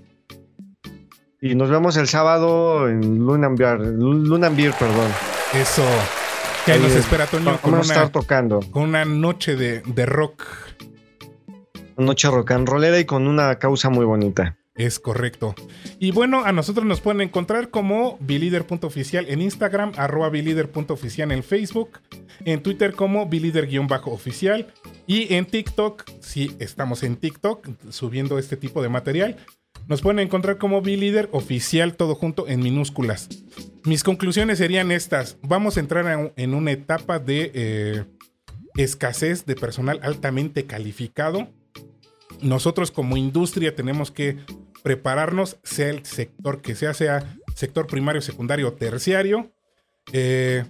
Y 1.42 1.54
nos 1.54 1.70
vemos 1.70 1.96
el 1.96 2.06
sábado 2.06 2.88
en 2.88 3.18
Lunambir, 3.18 3.78
Lunambir 3.78 4.72
perdón. 4.72 5.10
Eso. 5.54 5.84
Que 6.66 6.78
nos 6.78 6.92
espera 6.92 7.26
Toño 7.26 7.58
con 7.62 7.72
una, 7.72 7.82
estar 7.82 8.10
tocando. 8.10 8.60
con 8.70 8.82
una 8.82 9.04
noche 9.04 9.56
de, 9.56 9.80
de 9.80 10.06
rock. 10.06 10.44
Noche 12.00 12.30
rock 12.30 12.52
and 12.52 12.68
y 12.98 13.04
con 13.04 13.26
una 13.26 13.58
causa 13.58 13.90
muy 13.90 14.04
bonita. 14.04 14.56
Es 14.74 14.98
correcto. 14.98 15.54
Y 15.98 16.12
bueno, 16.12 16.44
a 16.44 16.52
nosotros 16.52 16.86
nos 16.86 17.00
pueden 17.00 17.20
encontrar 17.20 17.70
como 17.70 18.16
bilider.oficial 18.20 19.26
en 19.28 19.42
Instagram, 19.42 19.92
arroba 19.96 20.30
bilider.oficial 20.30 21.32
en 21.32 21.42
Facebook, 21.42 22.00
en 22.44 22.62
Twitter 22.62 22.94
como 22.94 23.26
bilider-oficial 23.26 24.72
y 25.06 25.34
en 25.34 25.44
TikTok, 25.44 26.08
si 26.20 26.56
estamos 26.60 27.02
en 27.02 27.16
TikTok 27.16 27.68
subiendo 27.90 28.38
este 28.38 28.56
tipo 28.56 28.80
de 28.80 28.88
material, 28.88 29.36
nos 29.86 30.02
pueden 30.02 30.20
encontrar 30.20 30.56
como 30.56 30.82
B-Leader 30.82 31.28
oficial, 31.32 31.96
todo 31.96 32.14
junto 32.14 32.46
en 32.46 32.62
minúsculas. 32.62 33.28
Mis 33.84 34.04
conclusiones 34.04 34.58
serían 34.58 34.92
estas. 34.92 35.36
Vamos 35.42 35.76
a 35.76 35.80
entrar 35.80 36.32
en 36.36 36.54
una 36.54 36.70
etapa 36.70 37.18
de 37.18 37.50
eh, 37.54 38.04
escasez 38.76 39.46
de 39.46 39.56
personal 39.56 39.98
altamente 40.02 40.66
calificado. 40.66 41.48
Nosotros 42.42 42.90
como 42.90 43.16
industria 43.16 43.74
tenemos 43.74 44.10
que 44.10 44.38
prepararnos, 44.82 45.58
sea 45.62 45.90
el 45.90 46.04
sector 46.04 46.62
que 46.62 46.74
sea, 46.74 46.94
sea 46.94 47.36
sector 47.54 47.86
primario, 47.86 48.22
secundario 48.22 48.68
o 48.68 48.72
terciario. 48.72 49.52
Eh, 50.12 50.64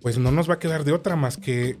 pues 0.00 0.18
no 0.18 0.32
nos 0.32 0.50
va 0.50 0.54
a 0.54 0.58
quedar 0.58 0.84
de 0.84 0.92
otra 0.92 1.16
más 1.16 1.36
que 1.36 1.78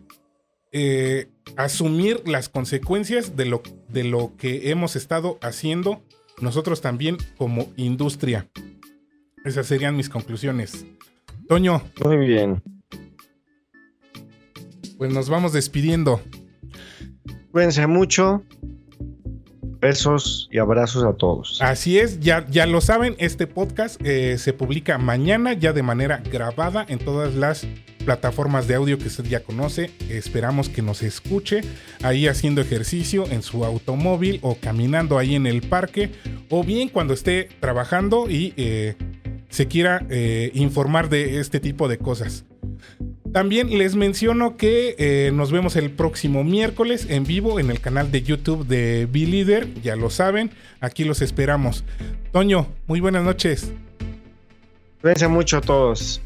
eh, 0.70 1.28
asumir 1.56 2.26
las 2.26 2.48
consecuencias 2.48 3.36
de 3.36 3.46
lo, 3.46 3.62
de 3.88 4.04
lo 4.04 4.36
que 4.36 4.70
hemos 4.70 4.96
estado 4.96 5.38
haciendo 5.42 6.02
nosotros 6.40 6.80
también 6.80 7.18
como 7.36 7.68
industria. 7.76 8.48
Esas 9.44 9.66
serían 9.66 9.96
mis 9.96 10.08
conclusiones. 10.08 10.86
Toño. 11.48 11.82
Muy 12.04 12.16
bien. 12.16 12.62
Pues 14.96 15.12
nos 15.12 15.28
vamos 15.28 15.52
despidiendo. 15.52 16.20
Cuídense 17.50 17.86
mucho. 17.86 18.42
Besos 19.82 20.48
y 20.52 20.58
abrazos 20.58 21.02
a 21.02 21.12
todos. 21.14 21.60
Así 21.60 21.98
es, 21.98 22.20
ya, 22.20 22.46
ya 22.48 22.66
lo 22.66 22.80
saben, 22.80 23.16
este 23.18 23.48
podcast 23.48 24.00
eh, 24.04 24.38
se 24.38 24.52
publica 24.52 24.96
mañana 24.96 25.54
ya 25.54 25.72
de 25.72 25.82
manera 25.82 26.22
grabada 26.30 26.86
en 26.88 27.00
todas 27.00 27.34
las 27.34 27.66
plataformas 28.04 28.68
de 28.68 28.76
audio 28.76 28.96
que 28.96 29.08
usted 29.08 29.24
ya 29.24 29.42
conoce. 29.42 29.90
Esperamos 30.08 30.68
que 30.68 30.82
nos 30.82 31.02
escuche 31.02 31.62
ahí 32.04 32.28
haciendo 32.28 32.60
ejercicio 32.60 33.24
en 33.28 33.42
su 33.42 33.64
automóvil 33.64 34.38
o 34.42 34.54
caminando 34.54 35.18
ahí 35.18 35.34
en 35.34 35.48
el 35.48 35.62
parque 35.62 36.12
o 36.48 36.62
bien 36.62 36.88
cuando 36.88 37.12
esté 37.12 37.48
trabajando 37.58 38.30
y 38.30 38.54
eh, 38.56 38.94
se 39.48 39.66
quiera 39.66 40.06
eh, 40.10 40.52
informar 40.54 41.08
de 41.08 41.40
este 41.40 41.58
tipo 41.58 41.88
de 41.88 41.98
cosas. 41.98 42.44
También 43.32 43.78
les 43.78 43.94
menciono 43.96 44.58
que 44.58 44.94
eh, 44.98 45.30
nos 45.32 45.50
vemos 45.50 45.74
el 45.76 45.90
próximo 45.90 46.44
miércoles 46.44 47.06
en 47.08 47.24
vivo 47.24 47.58
en 47.58 47.70
el 47.70 47.80
canal 47.80 48.10
de 48.12 48.22
YouTube 48.22 48.66
de 48.66 49.08
Be 49.10 49.20
Leader, 49.20 49.72
ya 49.82 49.96
lo 49.96 50.10
saben, 50.10 50.50
aquí 50.80 51.04
los 51.04 51.22
esperamos. 51.22 51.82
Toño, 52.30 52.68
muy 52.86 53.00
buenas 53.00 53.24
noches. 53.24 53.72
Cuídense 55.00 55.28
mucho 55.28 55.56
a 55.56 55.60
todos. 55.62 56.20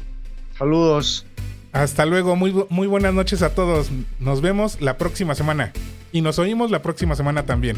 Saludos. 0.57 1.25
Hasta 1.71 2.05
luego, 2.05 2.35
muy, 2.35 2.53
muy 2.69 2.87
buenas 2.87 3.13
noches 3.13 3.41
a 3.41 3.55
todos. 3.55 3.89
Nos 4.19 4.41
vemos 4.41 4.81
la 4.81 4.97
próxima 4.97 5.33
semana. 5.33 5.71
Y 6.11 6.19
nos 6.21 6.39
oímos 6.39 6.71
la 6.71 6.81
próxima 6.81 7.15
semana 7.15 7.45
también. 7.45 7.77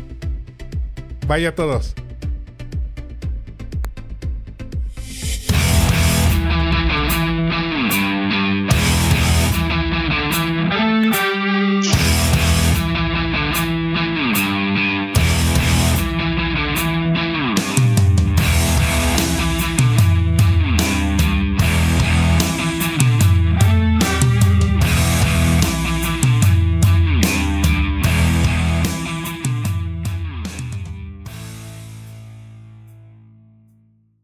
Vaya 1.28 1.50
a 1.50 1.56
todos. 1.56 1.94